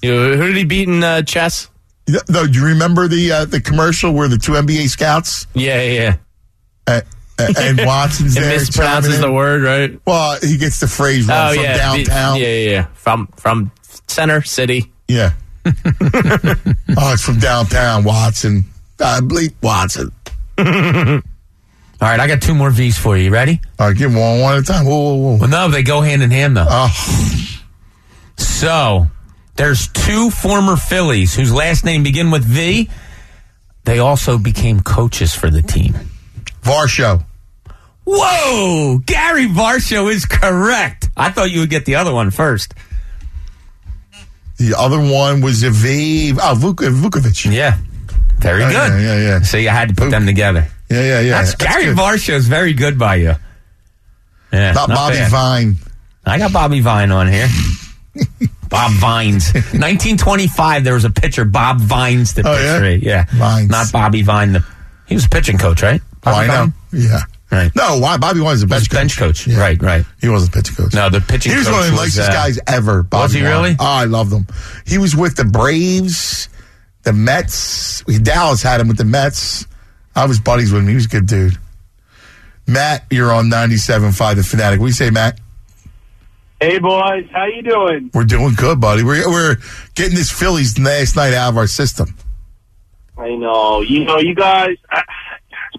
[0.02, 1.68] You, who did he beat in uh, chess?
[2.28, 6.16] No, do you remember the uh, the commercial where the two NBA scouts Yeah, yeah,
[6.88, 7.00] yeah.
[7.38, 10.00] uh, and Watson's there mispronounces the word, right?
[10.04, 12.36] Well, he gets the phrase wrong oh from yeah, downtown.
[12.38, 12.86] Yeah, yeah, yeah.
[12.94, 13.70] From from
[14.12, 14.92] center city.
[15.08, 15.32] Yeah.
[15.66, 18.64] oh, it's from downtown, Watson.
[19.00, 20.10] I bleep Watson.
[20.58, 23.24] All right, I got two more V's for you.
[23.24, 23.60] You ready?
[23.78, 24.86] All right, give them one, one at a time.
[24.86, 25.36] Whoa, whoa, whoa.
[25.38, 26.66] Well, no, they go hand in hand, though.
[26.68, 27.58] Oh,
[28.36, 29.06] So,
[29.56, 32.90] there's two former Phillies whose last name begin with V.
[33.84, 35.94] They also became coaches for the team.
[36.62, 37.24] Varsho.
[38.04, 38.98] Whoa!
[39.06, 41.08] Gary Varsho is correct.
[41.16, 42.74] I thought you would get the other one first.
[44.68, 46.32] The other one was a V.
[46.32, 47.52] Oh, Vuk- Vukovic.
[47.52, 47.78] Yeah.
[48.38, 48.72] Very good.
[48.72, 49.40] Yeah, yeah, yeah.
[49.42, 50.66] So you had to put them together.
[50.90, 51.42] Yeah, yeah, yeah.
[51.42, 51.96] That's, Gary good.
[51.96, 53.34] Varsho is very good by you.
[54.52, 55.30] Yeah, Not, Bobby bad.
[55.30, 55.76] Vine.
[56.26, 57.48] I got Bobby Vine on here.
[58.68, 59.52] Bob Vines.
[59.54, 62.90] 1925, there was a pitcher, Bob Vines, the Oh, pitcher.
[62.96, 63.24] yeah?
[63.30, 63.38] Yeah.
[63.38, 63.70] Vines.
[63.70, 64.52] Not Bobby Vine.
[64.52, 64.64] The,
[65.06, 66.00] he was a pitching coach, right?
[66.04, 66.72] Oh, Bobby I know.
[66.92, 67.02] Vine?
[67.02, 67.20] Yeah.
[67.52, 67.70] Right.
[67.76, 68.16] No, why?
[68.16, 68.98] Bobby Wine's a was bench coach.
[68.98, 69.46] bench coach.
[69.46, 69.60] Yeah.
[69.60, 70.06] Right, right.
[70.22, 70.94] He wasn't pitching coach.
[70.94, 73.02] No, the pitching He was coach one of the nicest uh, guys ever.
[73.02, 73.50] Bobby was he Wine.
[73.50, 73.70] really?
[73.78, 74.46] Oh, I loved him.
[74.86, 76.48] He was with the Braves,
[77.02, 78.02] the Mets.
[78.22, 79.66] Dallas had him with the Mets.
[80.16, 80.88] I was buddies with him.
[80.88, 81.58] He was a good dude.
[82.66, 84.80] Matt, you're on 97.5 The Fanatic.
[84.80, 85.38] What do you say, Matt?
[86.58, 88.10] Hey boys, how you doing?
[88.14, 89.02] We're doing good, buddy.
[89.02, 89.56] We're, we're
[89.94, 92.16] getting this Phillies last night out of our system.
[93.18, 94.76] I know, you know, you guys.
[94.88, 95.02] I,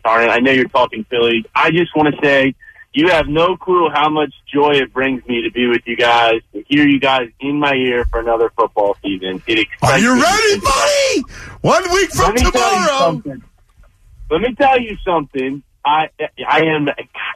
[0.05, 1.45] sorry, I know you're talking Phillies.
[1.55, 2.55] I just want to say
[2.93, 6.41] you have no clue how much joy it brings me to be with you guys,
[6.53, 9.41] to hear you guys in my ear for another football season.
[9.47, 11.23] It excites Are you ready, buddy?
[11.61, 12.99] One week from Let me tell you tomorrow.
[12.99, 13.43] something.
[14.29, 15.63] Let me tell you something.
[15.85, 16.09] I
[16.47, 16.87] I am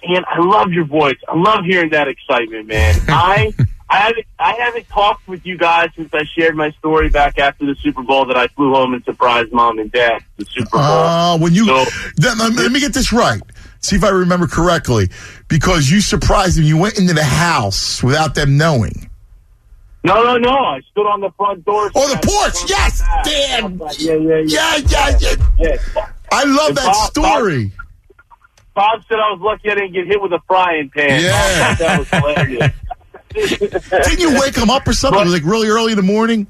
[0.04, 1.18] and I love your voice.
[1.28, 2.96] I love hearing that excitement, man.
[3.10, 3.54] I
[3.90, 7.66] I haven't I haven't talked with you guys since I shared my story back after
[7.66, 10.82] the Super Bowl that I flew home and surprised mom and dad the Super Bowl.
[10.82, 11.86] Uh, when you So-
[12.18, 13.42] then, let, me- get this right.
[13.80, 15.10] See if I remember correctly.
[15.48, 19.10] Because you surprised them, you went into the house without them knowing.
[20.04, 20.50] No, no, no.
[20.52, 21.90] I stood on the front door.
[21.96, 22.70] Oh, the porch.
[22.70, 23.80] Yes, Dan.
[24.00, 25.36] Yeah, yeah, Yeah, yeah, yeah.
[25.96, 26.08] yeah.
[26.32, 27.72] I love And that Bob- story.
[28.76, 31.22] Bob said I was lucky I didn't get hit with a frying pan.
[31.24, 31.74] Yeah.
[31.76, 32.74] That was hilarious.
[33.46, 35.22] Didn't you wake him up or something?
[35.22, 36.48] It was like really early in the morning.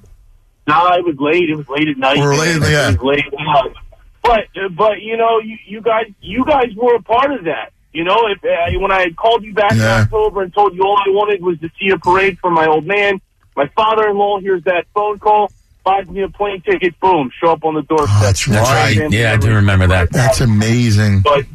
[0.68, 1.50] No, it was late.
[1.50, 2.18] It was late at night.
[2.20, 2.72] Or late, man.
[2.72, 2.92] yeah.
[2.92, 3.34] It was late.
[3.56, 3.74] out.
[4.22, 7.72] But uh, but you know you, you guys you guys were a part of that.
[7.94, 10.84] You know if uh, when I had called you back in October and told you
[10.84, 13.22] all I wanted was to see a parade for my old man,
[13.56, 15.50] my father-in-law hears that phone call,
[15.86, 18.10] buys me a plane ticket, boom, show up on the doorstep.
[18.20, 18.98] Oh, that's That's right.
[18.98, 19.12] right.
[19.12, 20.12] Yeah, I do remember that.
[20.12, 21.22] That's amazing.
[21.22, 21.46] But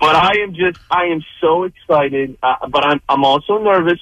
[0.00, 2.38] but I am just I am so excited.
[2.42, 4.00] Uh, but I'm I'm also nervous.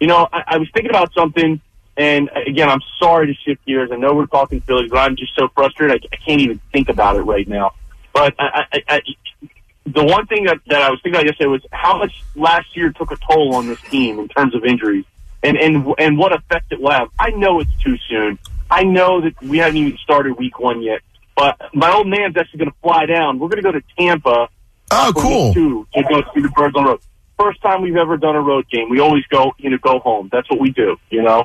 [0.00, 1.60] You know, I, I was thinking about something,
[1.96, 3.90] and again, I'm sorry to shift gears.
[3.92, 6.06] I know we're talking Phillies, but I'm just so frustrated.
[6.12, 7.72] I, I can't even think about it right now.
[8.12, 9.00] But I, I, I,
[9.86, 12.92] the one thing that, that I was thinking about yesterday was how much last year
[12.92, 15.04] took a toll on this team in terms of injuries
[15.42, 17.08] and, and, and what effect it will have.
[17.18, 18.38] I know it's too soon.
[18.70, 21.02] I know that we haven't even started week one yet,
[21.36, 23.38] but my old man's actually going to fly down.
[23.38, 24.48] We're going to go to Tampa.
[24.90, 25.54] Oh, cool.
[25.54, 27.00] Two to go see the Birds on the road.
[27.38, 28.88] First time we've ever done a road game.
[28.88, 30.28] We always go, you know, go home.
[30.32, 31.44] That's what we do, you know.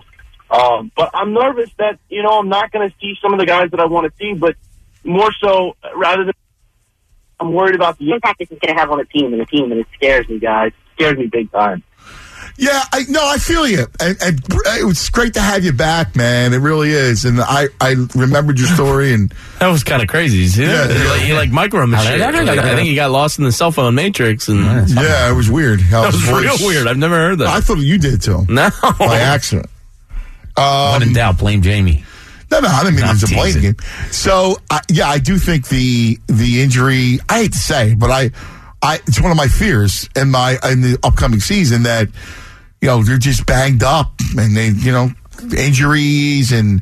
[0.50, 3.46] Um, but I'm nervous that you know I'm not going to see some of the
[3.46, 4.56] guys that I want to see, but
[5.04, 6.34] more so rather than
[7.40, 9.46] I'm worried about the impact this is going to have on the team and the
[9.46, 10.68] team, and it scares me, guys.
[10.68, 11.84] It scares me big time.
[12.58, 14.40] Yeah, I no, I feel you, and, and
[14.80, 16.54] it was great to have you back, man.
[16.54, 20.40] It really is, and I I remembered your story, and That was kind of crazy.
[20.40, 20.96] You see Yeah, that?
[21.04, 21.10] yeah.
[21.12, 22.22] Like, he like micro machine.
[22.22, 22.32] I
[22.76, 25.82] think he got lost in the cell phone matrix, and yeah, it was weird.
[25.82, 26.88] How That was his real weird.
[26.88, 27.48] I've never heard that.
[27.48, 28.46] I thought you did too.
[28.50, 29.68] No, by accident.
[30.58, 32.04] Um, when in doubt, blame Jamie.
[32.52, 33.62] No, no, I didn't mean No, it was a I'm blame teasing.
[33.62, 33.76] game.
[34.12, 37.20] So, I yeah, I do think the the injury.
[37.30, 38.32] I hate to say, but I,
[38.82, 42.10] I it's one of my fears in my in the upcoming season that
[42.82, 45.12] you know they're just banged up and they you know
[45.56, 46.82] injuries and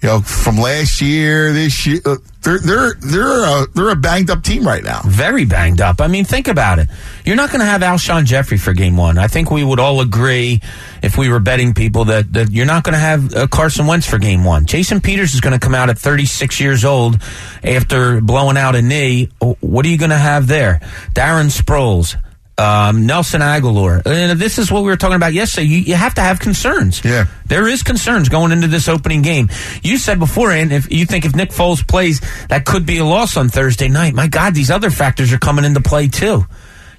[0.00, 4.30] you know from last year this year uh, they're they're they're a, they're a banged
[4.30, 5.02] up team right now.
[5.04, 6.00] Very banged up.
[6.00, 6.88] I mean, think about it.
[7.24, 9.18] You're not going to have Alshon Jeffery for game one.
[9.18, 10.60] I think we would all agree,
[11.02, 14.06] if we were betting people, that, that you're not going to have uh, Carson Wentz
[14.08, 14.66] for game one.
[14.66, 17.20] Jason Peters is going to come out at 36 years old
[17.64, 19.30] after blowing out a knee.
[19.40, 20.80] What are you going to have there?
[21.14, 22.16] Darren Sproles.
[22.58, 24.02] Um, Nelson Agholor.
[24.04, 25.68] And this is what we were talking about yesterday.
[25.68, 27.04] You, you have to have concerns.
[27.04, 27.26] Yeah.
[27.46, 29.48] There is concerns going into this opening game.
[29.82, 33.04] You said before, and if you think if Nick Foles plays, that could be a
[33.04, 34.12] loss on Thursday night.
[34.14, 36.46] My God, these other factors are coming into play too.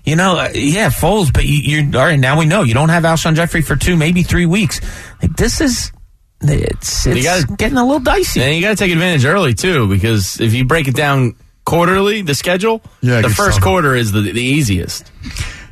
[0.06, 2.18] You know, uh, yeah, Foles, but you, you're all right.
[2.20, 4.80] Now we know you don't have Alshon Jeffery for two, maybe three weeks.
[5.22, 5.92] Like this is,
[6.42, 8.42] it's, it's You gotta- getting a little dicey.
[8.42, 11.36] And you got to take advantage early too, because if you break it down
[11.70, 13.64] quarterly, the schedule, Yeah, it the first tough.
[13.64, 15.12] quarter is the the easiest.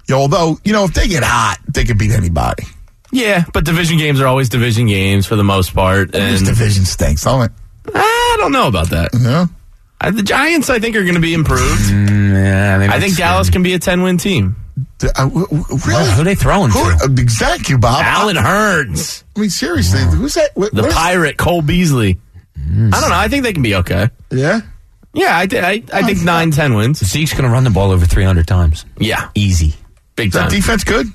[0.08, 2.64] Yeah, although you know if they get hot, they could beat anybody.
[3.12, 6.86] Yeah, but division games are always division games for the most part, This and division
[6.86, 7.52] stinks, don't it?
[7.96, 9.10] I don't know about that.
[9.18, 9.46] Yeah.
[10.00, 11.90] Uh, the Giants, I think, are going to be improved.
[11.90, 14.56] Mm, yeah, I think Dallas can be a ten win team.
[15.02, 16.12] Uh, w- w- really?
[16.12, 16.98] Who are they throwing Who, to?
[17.06, 18.04] uh, exactly, Bob.
[18.06, 20.52] Allen Hurns, I mean, seriously, who's that?
[20.56, 22.20] What, the what is- Pirate Cole Beasley.
[22.60, 22.94] Mm.
[22.94, 23.16] I don't know.
[23.16, 24.10] I think they can be okay.
[24.30, 24.62] Yeah.
[25.18, 27.00] Yeah, I, thi- I, I think nine, ten wins.
[27.06, 28.86] Zeke's going to run the ball over 300 times.
[29.00, 29.74] Yeah, Easy.
[30.16, 30.50] big Is that time.
[30.52, 31.08] defense good?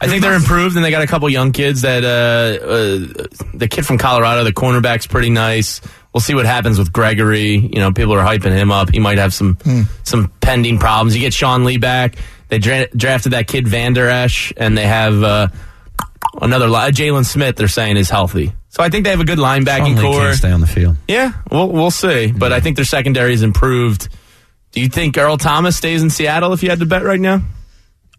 [0.00, 1.82] I think they're improved, and they got a couple young kids.
[1.82, 5.80] That uh, uh, the kid from Colorado, the cornerback's pretty nice.
[6.12, 7.56] We'll see what happens with Gregory.
[7.56, 8.90] You know, people are hyping him up.
[8.90, 9.56] He might have some
[10.02, 11.14] some pending problems.
[11.14, 12.16] You get Sean Lee back.
[12.48, 15.48] They dra- drafted that kid Vander Esch, and they have uh,
[16.42, 17.56] another li- Jaylon Smith.
[17.56, 20.20] They're saying is healthy, so I think they have a good linebacking Only core.
[20.20, 20.96] can't stay on the field.
[21.06, 22.32] Yeah, we'll we'll see.
[22.32, 24.08] But I think their secondary is improved.
[24.72, 27.42] Do you think Earl Thomas stays in Seattle if you had to bet right now?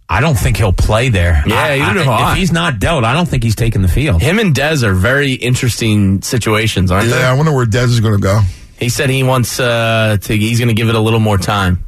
[0.08, 1.44] I don't think he'll play there.
[1.46, 2.32] Yeah, I, either do I, I.
[2.32, 4.22] If he's not dealt, I don't think he's taking the field.
[4.22, 7.20] Him and Dez are very interesting situations, aren't Yeah, they?
[7.22, 8.40] Yeah, I wonder where Dez is going to go.
[8.80, 10.38] He said he wants uh, to.
[10.38, 11.84] He's going to give it a little more time.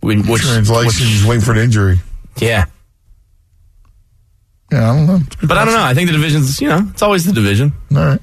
[0.00, 1.98] When- Which, Translation, which- just waiting for an injury.
[2.38, 2.66] yeah,
[4.72, 5.18] Yeah, I don't know.
[5.46, 5.82] but I don't know.
[5.82, 6.60] I think the division's.
[6.60, 7.72] You know, it's always the division.
[7.94, 8.20] All right.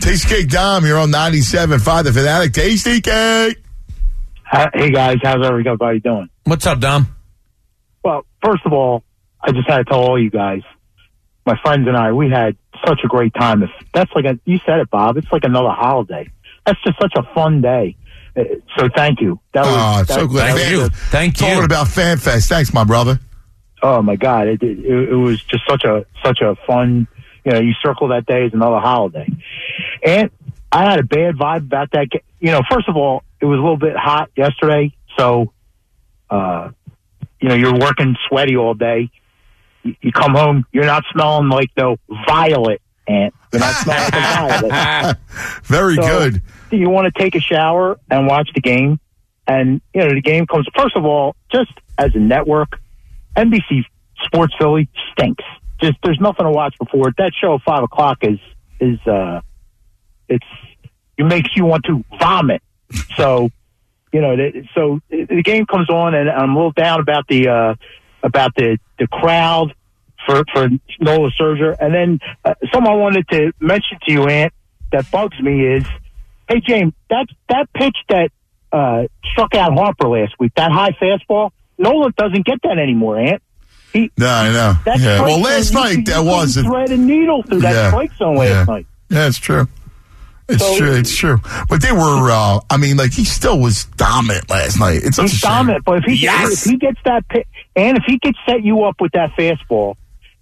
[0.00, 2.52] Tasty Cake Dom, you're on 97.5 The Fanatic.
[2.52, 3.58] Tasty Cake.
[4.74, 6.28] Hey guys, how's everybody doing?
[6.44, 7.14] What's up, Dom?
[8.02, 9.04] Well, first of all,
[9.40, 10.62] I just had to tell all you guys,
[11.46, 13.62] my friends and I, we had such a great time.
[13.62, 15.16] If that's like a, you said it, Bob.
[15.18, 16.28] It's like another holiday.
[16.66, 17.96] That's just such a fun day.
[18.36, 18.42] Uh,
[18.78, 19.38] So thank you.
[19.54, 20.48] That was Oh, that- so glad.
[20.48, 22.48] that was Man, a- Thank Talking about Fan Fest.
[22.48, 23.20] Thanks, my brother.
[23.82, 24.78] Oh my god, it, it
[25.10, 27.06] it was just such a such a fun.
[27.44, 29.26] You know, you circle that day as another holiday,
[30.04, 30.30] and
[30.70, 32.08] I had a bad vibe about that.
[32.38, 35.52] You know, first of all, it was a little bit hot yesterday, so
[36.28, 36.70] uh,
[37.40, 39.10] you know you're working sweaty all day.
[39.82, 41.96] You, you come home, you're not smelling like the
[42.28, 43.34] violet ant.
[43.52, 45.16] You're not smelling like a violet.
[45.64, 46.42] Very So, good.
[46.70, 49.00] You want to take a shower and watch the game,
[49.46, 50.66] and you know the game comes.
[50.76, 52.78] First of all, just as a network,
[53.36, 53.84] NBC
[54.24, 55.44] Sports Philly stinks.
[55.80, 57.14] Just there's nothing to watch before it.
[57.18, 58.38] That show at five o'clock is
[58.80, 59.40] is uh,
[60.28, 60.46] it's
[61.16, 62.62] it makes you want to vomit.
[63.16, 63.50] So
[64.12, 64.36] you know,
[64.74, 67.74] so the game comes on, and I'm a little down about the uh,
[68.22, 69.74] about the the crowd
[70.26, 70.68] for for
[71.00, 74.52] Nola Serger, and then uh, something I wanted to mention to you, Ant,
[74.92, 75.84] that bugs me is,
[76.48, 78.30] hey James, that that pitch that
[78.72, 81.50] uh, struck out Harper last week, that high fastball,
[81.80, 83.42] Nola doesn't get that anymore, Ant.
[83.92, 84.76] He, No, I know.
[84.84, 85.22] that Yeah.
[85.22, 87.88] Well, last you night that was couldn't thread a needle through that Yeah.
[87.88, 88.64] strike zone last Yeah.
[88.64, 88.86] night.
[89.08, 89.66] Yeah, it's true.
[90.48, 90.92] It's So- true.
[90.92, 91.40] It's true.
[91.68, 92.30] But they were.
[92.30, 95.00] Uh, I mean, like he still was dominant last night.
[95.04, 95.50] It's such a He's shame.
[95.50, 96.64] dominant, but if he Yes.
[96.66, 97.44] if he gets that pi-
[97.76, 99.94] and if he could set you up with that fastball,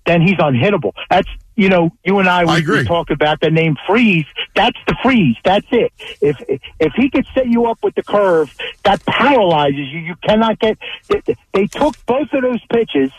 [0.06, 0.92] then he's unhittable.
[1.10, 4.26] That's you know you and I we, we talked about the name freeze.
[4.54, 5.36] That's the freeze.
[5.44, 5.92] That's it.
[6.20, 6.36] If
[6.78, 8.54] if he could set you up with the curve,
[8.84, 9.98] that paralyzes you.
[9.98, 10.78] You cannot get.
[11.08, 11.20] They,
[11.52, 13.10] they took both of those pitches.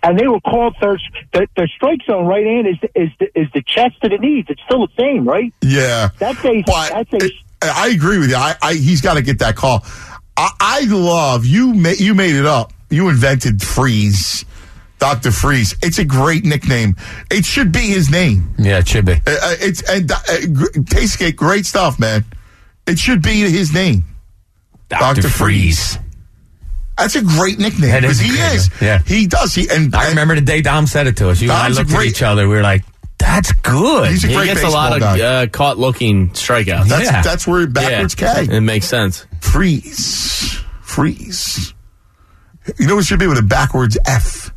[0.00, 1.00] And they were called third.
[1.32, 4.44] The, the strike zone right in is is the, is the chest to the knees.
[4.48, 5.52] It's still the same, right?
[5.60, 7.30] Yeah, That's a that's a
[7.60, 8.36] I agree with you.
[8.36, 9.84] I, I he's got to get that call.
[10.36, 11.74] I, I love you.
[11.74, 12.72] Ma- you made it up.
[12.90, 14.44] You invented Freeze,
[14.98, 15.74] Doctor Freeze.
[15.82, 16.96] It's a great nickname.
[17.30, 18.54] It should be his name.
[18.58, 19.12] Yeah, it should be.
[19.12, 20.16] Uh, uh, it's and uh,
[20.52, 22.24] gr- Tasty Cake, great stuff, man.
[22.86, 24.04] It should be his name,
[24.88, 25.28] Dr.
[25.28, 25.98] Freeze.
[26.96, 28.70] That's a great nickname That because he great, is.
[28.80, 28.98] yeah.
[29.06, 29.54] he does.
[29.54, 31.40] He and I remember the day Dom said it to us.
[31.40, 32.48] You and I Dom's a looked at each other.
[32.48, 32.82] We were like,
[33.18, 36.88] "That's good." He's a he gets a lot of uh, caught looking strikeouts.
[36.88, 38.46] That's that's where backwards Yeah.
[38.46, 38.56] K.
[38.56, 39.26] It makes sense.
[39.40, 41.72] Freeze, freeze.
[42.78, 44.52] You know what should be with a backwards F.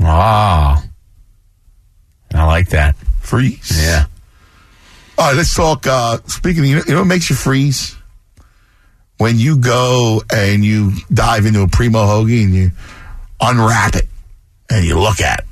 [0.00, 0.82] Ah,
[2.34, 2.96] I like that.
[3.20, 3.82] Freeze.
[3.84, 4.04] Yeah.
[5.16, 5.86] All right, let's talk.
[5.86, 7.96] Uh, speaking, of, you know, you know what makes you freeze?
[9.18, 12.70] When you go and you dive into a primo hoagie and you
[13.40, 14.06] unwrap it
[14.70, 15.44] and you look at it,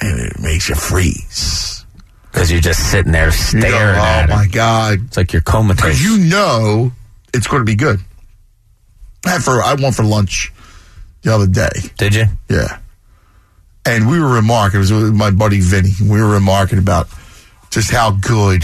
[0.00, 1.84] and it makes you freeze.
[2.30, 4.36] Because you're just sitting there You staring go, at oh it.
[4.36, 4.98] my god!
[5.06, 5.82] It's like you're comatose.
[5.82, 6.92] Because you know
[7.34, 7.98] it's going to be good.
[9.26, 10.52] I had for I went for lunch
[11.22, 11.70] the other day.
[11.98, 12.26] Did you?
[12.48, 12.78] Yeah.
[13.90, 15.90] And we were remarking, it was with my buddy Vinny.
[16.00, 17.08] We were remarking about
[17.70, 18.62] just how good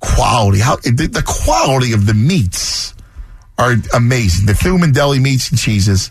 [0.00, 2.94] quality, how the, quality of the meats
[3.58, 4.46] are amazing.
[4.46, 6.10] The Thumann Deli meats and cheeses.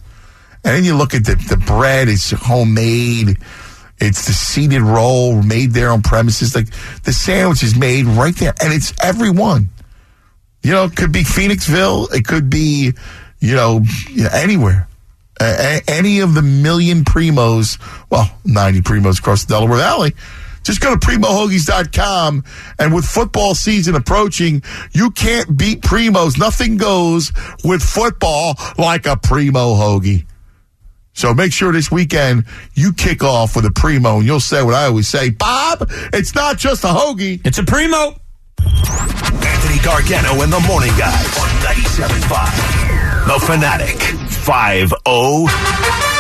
[0.64, 3.40] And then you look at the, the bread, it's homemade.
[3.98, 6.54] It's the seeded roll made there on premises.
[6.54, 6.68] Like
[7.02, 8.54] the sandwich is made right there.
[8.62, 9.70] And it's everyone.
[10.62, 12.14] You know, it could be Phoenixville.
[12.14, 12.94] It could be,
[13.40, 13.82] you know,
[14.32, 14.88] anywhere.
[15.88, 20.14] Any of the million primos, well, 90 primos across the Delaware Valley.
[20.64, 22.44] Just go to primohoagies.com.
[22.80, 24.64] And with football season approaching,
[24.94, 26.40] you can't beat primos.
[26.40, 27.32] Nothing goes
[27.64, 30.26] with football like a primo hoagie.
[31.14, 34.74] So make sure this weekend you kick off with a primo and you'll say what
[34.74, 37.46] I always say, Bob, it's not just a hoagie.
[37.46, 38.16] It's a primo.
[38.66, 43.28] Anthony Gargano and the Morning Guys on 97.5.
[43.28, 43.98] The Fanatic.
[43.98, 46.13] 5-0.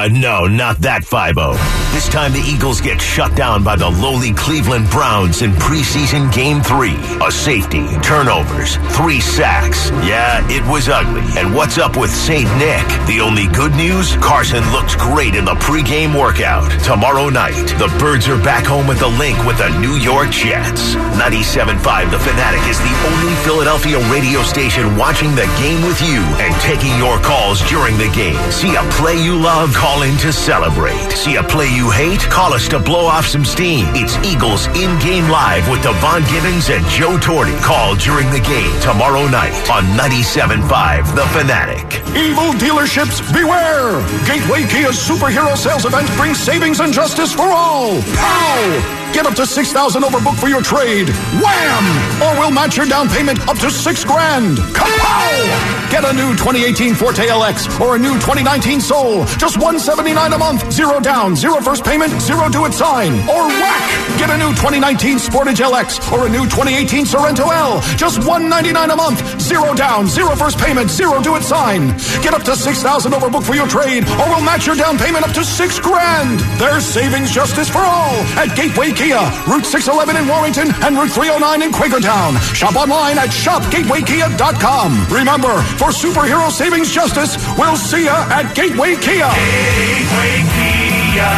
[0.00, 1.60] Uh, no, not that 5-0.
[1.92, 6.62] This time the Eagles get shut down by the lowly Cleveland Browns in preseason game
[6.62, 6.96] three.
[7.20, 9.90] A safety, turnovers, three sacks.
[10.00, 11.26] Yeah, it was ugly.
[11.36, 12.48] And what's up with St.
[12.56, 12.86] Nick?
[13.04, 14.16] The only good news?
[14.24, 16.70] Carson looked great in the pregame workout.
[16.80, 20.94] Tomorrow night, the Birds are back home at the link with the New York Jets.
[21.20, 21.76] 97.5
[22.08, 26.96] The Fanatic is the only Philadelphia radio station watching the game with you and taking
[26.96, 28.40] your calls during the game.
[28.48, 29.74] See a play you love?
[29.74, 31.10] Call in to celebrate.
[31.12, 32.20] See a play you hate?
[32.30, 33.84] Call us to blow off some steam.
[33.90, 37.58] It's Eagles in-game live with Devon Gibbons and Joe Torty.
[37.60, 42.00] Call during the game tomorrow night on 97.5 The Fanatic.
[42.16, 44.00] Evil dealerships, beware!
[44.26, 48.00] Gateway Kia's superhero sales event brings savings and justice for all.
[48.14, 48.96] Pow!
[49.12, 51.08] Get up to 6000 overbook for your trade.
[51.42, 52.22] Wham!
[52.22, 54.58] Or we'll match your down payment up to 6 grand.
[54.72, 55.90] Kapow!
[55.90, 59.24] Get a new 2018 Forte LX or a new 2019 Soul.
[59.36, 60.70] Just 179 a month.
[60.70, 63.14] Zero down, zero first payment, zero do it sign.
[63.24, 63.88] Or whack!
[64.18, 67.80] Get a new 2019 Sportage LX or a new 2018 Sorento L.
[67.96, 69.40] Just 199 a month.
[69.40, 71.96] Zero down, zero first payment, zero do it sign.
[72.20, 75.32] Get up to 6000 overbook for your trade or we'll match your down payment up
[75.32, 76.40] to 6 grand.
[76.60, 81.62] There's savings justice for all at Gateway Kia, Route 611 in Warrington and Route 309
[81.62, 82.36] in Quakertown.
[82.52, 85.06] Shop online at shopgatewaykia.com.
[85.08, 89.69] Remember, for superhero savings justice, we'll see ya at Gateway Kia.
[89.70, 91.32] Gateway Kia,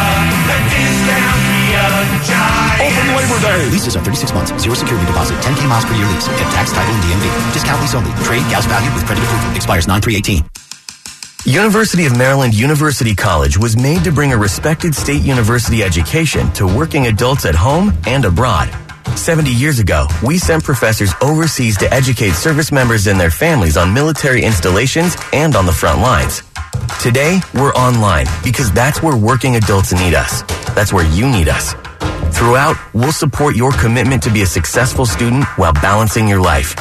[0.49, 2.81] the discount Kia giant.
[2.81, 3.69] Open Labor Day.
[3.69, 6.27] Leases are 36 months, zero security deposit, 10k miles per year lease.
[6.27, 7.53] Get tax title and DMV.
[7.53, 8.11] Discount lease only.
[8.23, 9.55] Trade gals value with credit approval.
[9.55, 10.43] Expires 9318.
[11.45, 16.65] University of Maryland University College was made to bring a respected state university education to
[16.65, 18.69] working adults at home and abroad.
[19.17, 23.93] 70 years ago, we sent professors overseas to educate service members and their families on
[23.93, 26.43] military installations and on the front lines.
[27.01, 30.41] Today, we're online because that's where working adults need us.
[30.73, 31.73] That's where you need us.
[32.35, 36.75] Throughout, we'll support your commitment to be a successful student while balancing your life.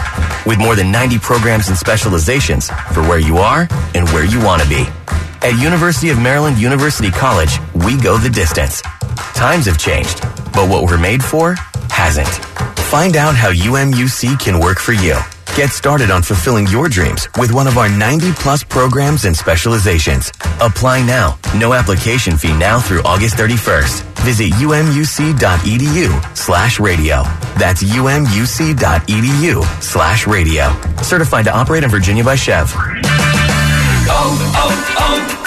[0.46, 4.62] With more than 90 programs and specializations for where you are and where you want
[4.62, 4.86] to be.
[5.42, 8.80] At University of Maryland University College, we go the distance.
[9.34, 10.22] Times have changed,
[10.52, 11.54] but what we're made for
[11.90, 12.28] hasn't.
[12.86, 15.16] Find out how UMUC can work for you.
[15.54, 20.32] Get started on fulfilling your dreams with one of our 90 plus programs and specializations.
[20.60, 21.38] Apply now.
[21.58, 24.02] No application fee now through August 31st.
[24.20, 27.22] Visit umuc.edu slash radio.
[27.58, 28.62] That's umuc.edu
[29.82, 30.72] slash radio.
[31.02, 32.72] Certified to operate in Virginia by SCHEV.
[34.08, 35.31] Oh, oh, oh.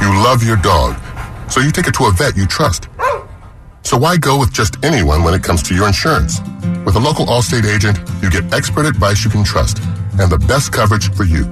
[0.00, 0.96] You love your dog,
[1.50, 2.88] so you take it to a vet you trust.
[3.82, 6.40] So why go with just anyone when it comes to your insurance?
[6.84, 9.78] With a local Allstate agent, you get expert advice you can trust
[10.20, 11.44] and the best coverage for you.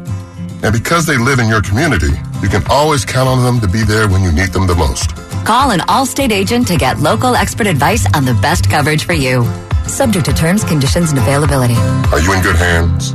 [0.62, 3.82] And because they live in your community, you can always count on them to be
[3.82, 5.16] there when you need them the most.
[5.44, 9.44] Call an Allstate agent to get local expert advice on the best coverage for you.
[9.86, 11.74] Subject to terms, conditions, and availability.
[12.12, 13.14] Are you in good hands?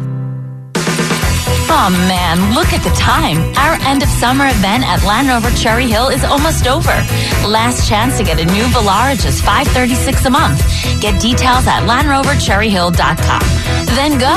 [1.74, 3.38] Oh man, look at the time.
[3.56, 6.92] Our end of summer event at Land Rover Cherry Hill is almost over.
[7.48, 10.60] Last chance to get a new Velara just 536 a month.
[11.02, 13.42] Get details at LandRoverCherryHill.com.
[13.96, 14.36] Then go.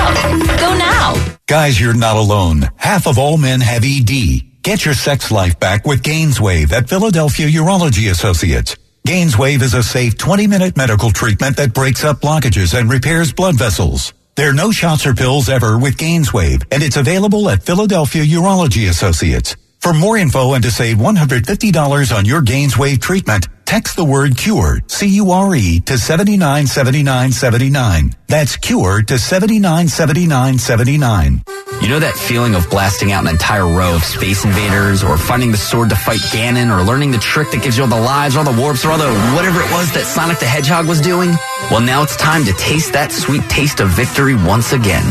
[0.59, 1.37] Go now.
[1.49, 2.71] Guys, you're not alone.
[2.77, 4.63] Half of all men have ED.
[4.63, 8.77] Get your sex life back with Gainswave at Philadelphia Urology Associates.
[9.07, 13.57] Gainswave is a safe 20 minute medical treatment that breaks up blockages and repairs blood
[13.57, 14.15] vessels.
[14.37, 18.89] There are no shots or pills ever with Gainswave, and it's available at Philadelphia Urology
[18.89, 19.55] Associates.
[19.79, 24.81] For more info and to save $150 on your Gainswave treatment, text the word CURE,
[24.89, 28.15] C-U-R-E, to 797979.
[28.27, 31.43] That's CURE to 797979.
[31.81, 35.53] You know that feeling of blasting out an entire row of Space Invaders, or finding
[35.53, 38.35] the sword to fight Ganon, or learning the trick that gives you all the lives,
[38.35, 41.01] or all the warps, or all the whatever it was that Sonic the Hedgehog was
[41.01, 41.31] doing?
[41.71, 45.03] Well, now it's time to taste that sweet taste of victory once again.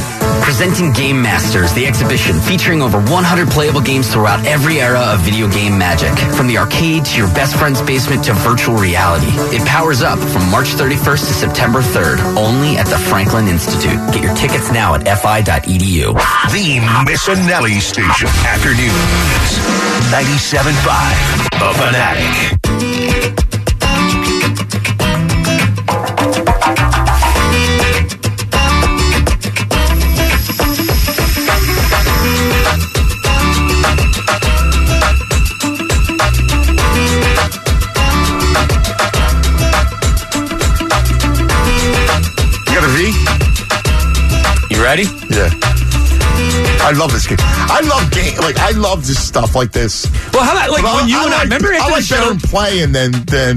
[0.43, 5.49] Presenting Game Masters, the exhibition featuring over 100 playable games throughout every era of video
[5.49, 6.13] game magic.
[6.37, 9.33] From the arcade to your best friend's basement to virtual reality.
[9.55, 13.97] It powers up from March 31st to September 3rd, only at the Franklin Institute.
[14.13, 16.13] Get your tickets now at fi.edu.
[16.53, 18.29] The Missanelli Station.
[18.45, 19.57] Afternoons.
[20.13, 21.49] 97.5.
[21.59, 23.52] The Fanatic.
[44.93, 45.09] Ready?
[45.33, 45.49] Yeah.
[46.85, 47.37] I love this game.
[47.39, 50.05] I love game like I love this stuff like this.
[50.33, 52.33] Well, how about like But when you and I remember I after like the show?
[52.33, 53.55] better playing than than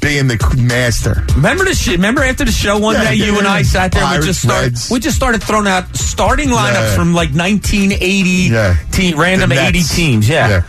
[0.00, 1.24] being the master.
[1.36, 1.96] Remember the shit?
[1.96, 4.02] Remember after the show one Yeah, day, you yeah, and I sat there.
[4.02, 4.62] Pirates, we just started.
[4.72, 4.90] Reds.
[4.90, 6.94] We just started throwing out starting lineups Yeah.
[6.96, 8.50] from like 1980
[8.90, 10.28] team, random 80 teams.
[10.28, 10.62] Yeah.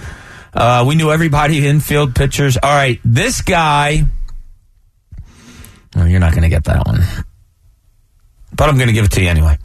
[0.54, 2.58] Uh, we knew everybody infield pitchers.
[2.62, 4.04] All right, this guy.
[5.96, 7.02] Oh, you're not going to get that one,
[8.54, 9.58] but I'm going to give it to you anyway.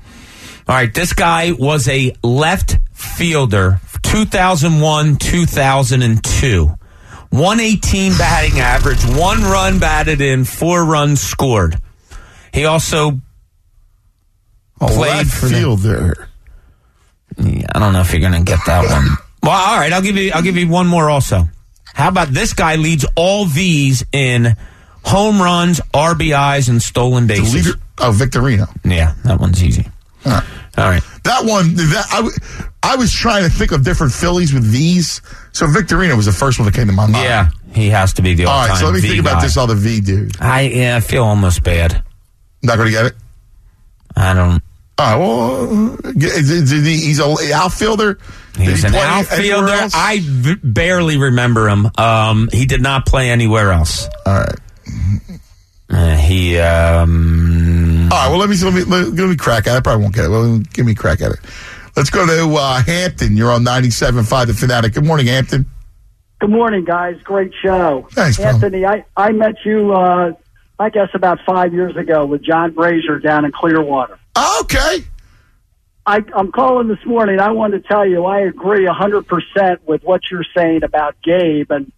[0.66, 6.74] All right, this guy was a left fielder, 2001, 2002.
[7.30, 11.76] 118 batting average, one run batted in, four runs scored.
[12.52, 13.20] He also
[14.80, 16.28] A played for fielder.
[17.36, 19.18] Yeah, I don't know if you're going to get that one.
[19.42, 20.30] Well, all right, I'll give you.
[20.32, 21.10] I'll give you one more.
[21.10, 21.48] Also,
[21.92, 24.56] how about this guy leads all these in
[25.02, 27.52] home runs, RBIs, and stolen bases?
[27.52, 28.68] The leader oh Victorino.
[28.84, 29.86] Yeah, that one's easy.
[30.26, 30.44] All right.
[30.76, 31.02] All right.
[31.24, 32.34] That one, that I, w-
[32.82, 35.22] I was trying to think of different Phillies with these.
[35.52, 37.24] So Victorino was the first one that came to my mind.
[37.24, 39.42] Yeah, he has to be the All right, so let me V think about guy.
[39.42, 40.36] this other V dude.
[40.40, 42.02] I yeah, I feel almost bad.
[42.62, 43.14] Not going to get it.
[44.16, 44.62] I don't.
[44.96, 48.18] All right, well, he's an outfielder.
[48.56, 49.88] He's he an outfielder.
[49.94, 51.90] I v- barely remember him.
[51.98, 54.08] Um, he did not play anywhere else.
[54.26, 54.58] All right.
[55.90, 56.58] Uh, he.
[56.58, 59.78] Um, All right, well, let me, let me, let, let me crack at it.
[59.78, 60.28] I probably won't get it.
[60.28, 61.38] Well, give me a crack at it.
[61.96, 63.36] Let's go to uh, Hampton.
[63.36, 64.94] You're on 97.5 The Fanatic.
[64.94, 65.66] Good morning, Hampton.
[66.40, 67.16] Good morning, guys.
[67.22, 68.08] Great show.
[68.10, 68.54] Thanks, pal.
[68.54, 68.84] Anthony.
[68.84, 70.32] I, I met you, uh,
[70.78, 74.18] I guess, about five years ago with John Brazier down in Clearwater.
[74.60, 75.04] Okay.
[76.06, 77.40] I, I'm calling this morning.
[77.40, 81.70] I wanted to tell you I agree 100% with what you're saying about Gabe.
[81.70, 81.92] And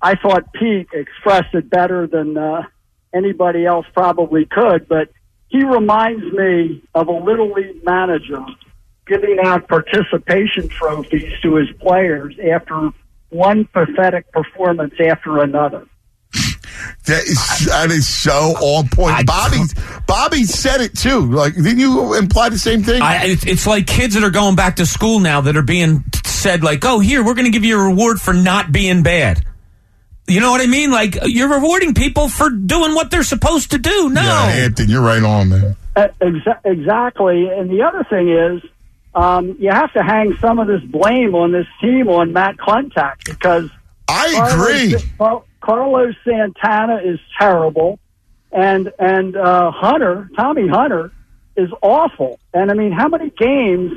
[0.00, 2.62] I thought Pete expressed it better than uh,
[3.12, 5.10] anybody else probably could, but
[5.50, 8.44] he reminds me of a little league manager
[9.06, 12.90] giving out participation trophies to his players after
[13.30, 15.86] one pathetic performance after another.
[17.06, 19.26] That is, that is so on point.
[19.26, 19.58] Bobby,
[20.06, 21.32] Bobby said it too.
[21.32, 23.02] Like, didn't you imply the same thing?
[23.02, 26.04] I, it's, it's like kids that are going back to school now that are being
[26.24, 29.44] said, like, oh, here, we're going to give you a reward for not being bad.
[30.30, 30.90] You know what I mean?
[30.90, 34.10] Like, you're rewarding people for doing what they're supposed to do.
[34.10, 34.22] No.
[34.22, 35.76] Yeah, Anthony, you're right on, man.
[35.96, 37.48] Uh, exa- exactly.
[37.48, 38.62] And the other thing is,
[39.14, 43.24] um, you have to hang some of this blame on this team on Matt Klentak
[43.24, 43.68] because
[44.08, 44.96] I agree.
[45.18, 47.98] Carlos, Carlos Santana is terrible,
[48.52, 51.12] and and uh, Hunter, Tommy Hunter,
[51.56, 52.38] is awful.
[52.54, 53.92] And I mean, how many games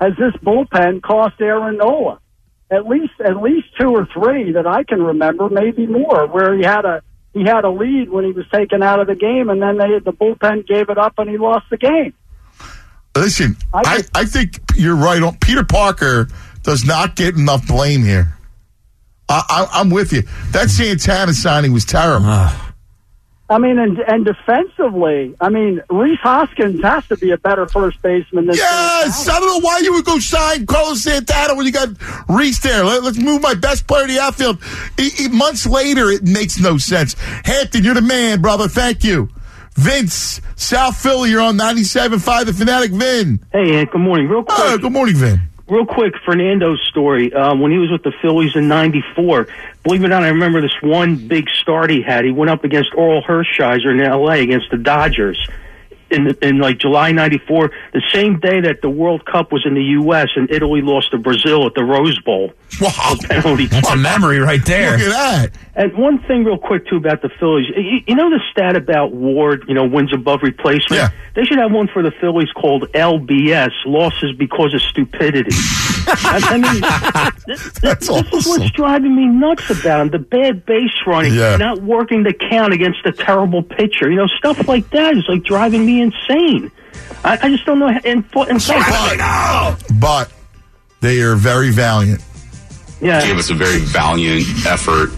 [0.00, 2.20] has this bullpen cost Aaron Nola?
[2.70, 6.62] At least at least two or three that I can remember, maybe more, where he
[6.62, 9.62] had a he had a lead when he was taken out of the game, and
[9.62, 12.12] then they the bullpen gave it up and he lost the game.
[13.16, 15.38] Listen, I, I, think you're right on.
[15.38, 16.28] Peter Parker
[16.62, 18.34] does not get enough blame here.
[19.28, 20.22] I, I, I'm with you.
[20.52, 22.26] That Santana signing was terrible.
[22.28, 22.67] Ah.
[23.50, 28.00] I mean, and and defensively, I mean, Rhys Hoskins has to be a better first
[28.02, 31.72] baseman than Yes, I don't know why you would go sign Carlos Santana when you
[31.72, 31.88] got
[32.28, 32.84] Rhys there.
[32.84, 34.62] Let, us move my best player to the outfield.
[34.98, 37.14] E- e- months later, it makes no sense.
[37.44, 38.68] Hampton, you're the man, brother.
[38.68, 39.30] Thank you.
[39.72, 43.40] Vince, South Philly, you're on 97.5, the Fanatic Vin.
[43.52, 44.28] Hey, Ed, good morning.
[44.28, 44.58] Real oh, quick.
[44.58, 45.40] Oh, good morning, Vin.
[45.68, 47.30] Real quick, Fernando's story.
[47.34, 49.48] Um, when he was with the Phillies in '94,
[49.82, 52.24] believe it or not, I remember this one big start he had.
[52.24, 54.40] He went up against Orel Hershiser in L.A.
[54.40, 55.38] against the Dodgers
[56.10, 59.82] in in like July '94, the same day that the World Cup was in the
[59.82, 60.28] U.S.
[60.36, 62.52] and Italy lost to Brazil at the Rose Bowl.
[62.80, 63.66] Wow, penalty.
[63.66, 64.92] That's a memory right there.
[64.92, 65.50] Look at that.
[65.74, 67.66] And one thing, real quick, too, about the Phillies.
[67.76, 71.00] You, you know the stat about WAR, you know, wins above replacement?
[71.00, 71.10] Yeah.
[71.34, 75.54] They should have one for the Phillies called LBS, losses because of stupidity.
[76.08, 80.10] I, I mean, this, this, this is what's driving me nuts about him.
[80.10, 81.56] The bad base running, Yeah.
[81.56, 84.10] not working the count against a terrible pitcher.
[84.10, 86.70] You know, stuff like that is like driving me insane.
[87.24, 87.88] I, I just don't know.
[87.92, 90.30] how- And, and But
[91.00, 92.22] they are very valiant.
[93.00, 93.20] Yeah.
[93.24, 95.10] Gave us a very valiant effort.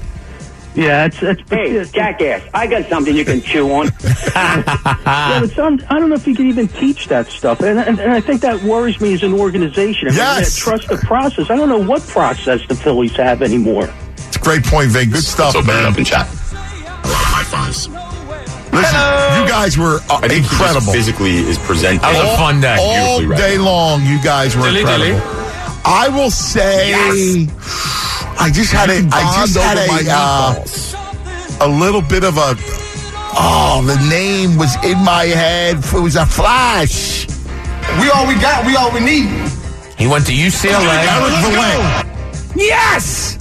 [0.74, 1.42] Yeah, it's it's.
[1.50, 2.42] Hey, jackass!
[2.54, 3.86] I got something you can chew on.
[4.36, 7.98] yeah, but some, I don't know if you can even teach that stuff, and, and,
[7.98, 10.08] and I think that worries me as an organization.
[10.10, 10.56] I Yes.
[10.58, 11.50] yeah, trust the process.
[11.50, 13.92] I don't know what process the Phillies have anymore.
[14.16, 15.10] It's a great point, Vin.
[15.10, 15.82] Good stuff, open man.
[15.86, 16.28] it up in chat.
[16.28, 17.88] High fives.
[18.72, 19.00] Listen,
[19.40, 20.92] you guys were uh, I think he just incredible.
[20.92, 22.00] physically is presenting.
[22.00, 22.76] That was a fun day.
[22.78, 23.38] All Beautifully read.
[23.38, 25.10] day long, you guys were Dilly, dilly.
[25.10, 25.36] incredible.
[25.84, 32.22] I will say, I just had a, I just had a, uh, a little bit
[32.22, 32.54] of a,
[33.34, 35.78] oh, the name was in my head.
[35.78, 37.26] It was a flash.
[38.00, 38.64] We all we got.
[38.66, 39.28] We all we need.
[39.98, 40.78] He went to UCLA.
[40.78, 42.56] Eric Valent.
[42.56, 43.36] Yes!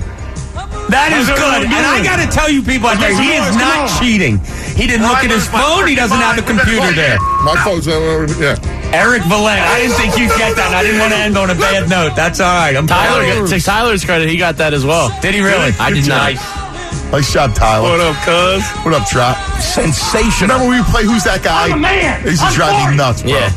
[0.90, 1.64] That is good.
[1.70, 4.40] And I got to tell you people out there, he is not cheating.
[4.80, 5.88] He didn't look at his phone.
[5.92, 7.20] He doesn't have a computer there.
[7.44, 8.00] My phone's, uh,
[8.40, 8.56] yeah.
[8.96, 9.60] Eric Valent.
[9.60, 10.72] I didn't think you'd get that.
[10.72, 12.16] I didn't want to end on a bad note.
[12.16, 12.72] That's all right.
[12.76, 13.50] I'm Tyler, proud.
[13.50, 15.12] to Tyler's credit, he got that as well.
[15.22, 15.76] Did he really?
[15.80, 16.34] I did not.
[17.12, 17.90] Nice job, Tyler.
[17.92, 18.64] What up, cuz?
[18.86, 19.36] What up, Trot?
[19.60, 20.48] Sensational.
[20.48, 21.68] Remember when we play Who's That Guy?
[21.70, 22.24] I'm a man.
[22.24, 22.98] They used to I'm drive me 40.
[22.98, 23.32] nuts, bro.
[23.36, 23.52] Yeah,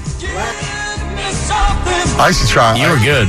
[2.18, 2.74] I used to try.
[2.76, 3.28] you were good.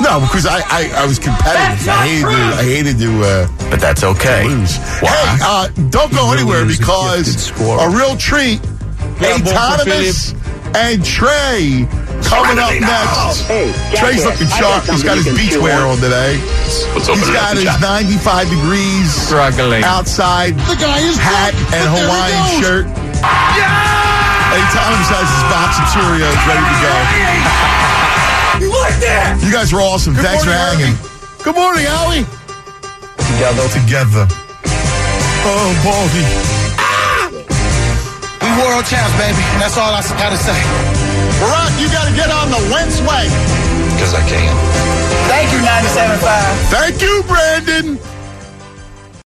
[0.00, 1.88] No, because I, I, I was competitive.
[1.88, 4.44] I hated to, I hated to uh, But that's okay.
[4.46, 4.76] lose.
[5.02, 8.60] Hey, uh, don't go anywhere is a because a real treat.
[9.18, 10.32] Autonomous
[10.78, 11.86] and Trey
[12.22, 13.42] coming up next.
[13.50, 14.84] Hey, Trey's looking I sharp.
[14.86, 15.98] He's got his something you beach wear on.
[15.98, 16.38] on today.
[16.94, 17.80] Let's open He's got his chat.
[17.82, 19.82] 95 degrees Struggling.
[19.82, 22.86] outside The guy is hat and Hawaiian shirt.
[22.86, 26.94] Hey, Autonomous has his box of Cheerios ready to go.
[28.58, 29.38] You like that?
[29.38, 30.14] You guys were awesome.
[30.18, 30.98] Thanks for hanging.
[31.46, 32.26] Good morning, Allie.
[33.30, 33.64] Together.
[33.70, 34.26] Together.
[35.46, 36.26] Oh, Baldy.
[36.74, 37.30] Ah!
[37.30, 39.38] We world champs, baby.
[39.62, 40.58] That's all I gotta say.
[41.38, 43.30] Barack, you got to get on the Wentz way.
[43.94, 44.50] Because I can.
[45.30, 46.18] Thank you, 97.5.
[46.74, 48.17] Thank you, Brandon.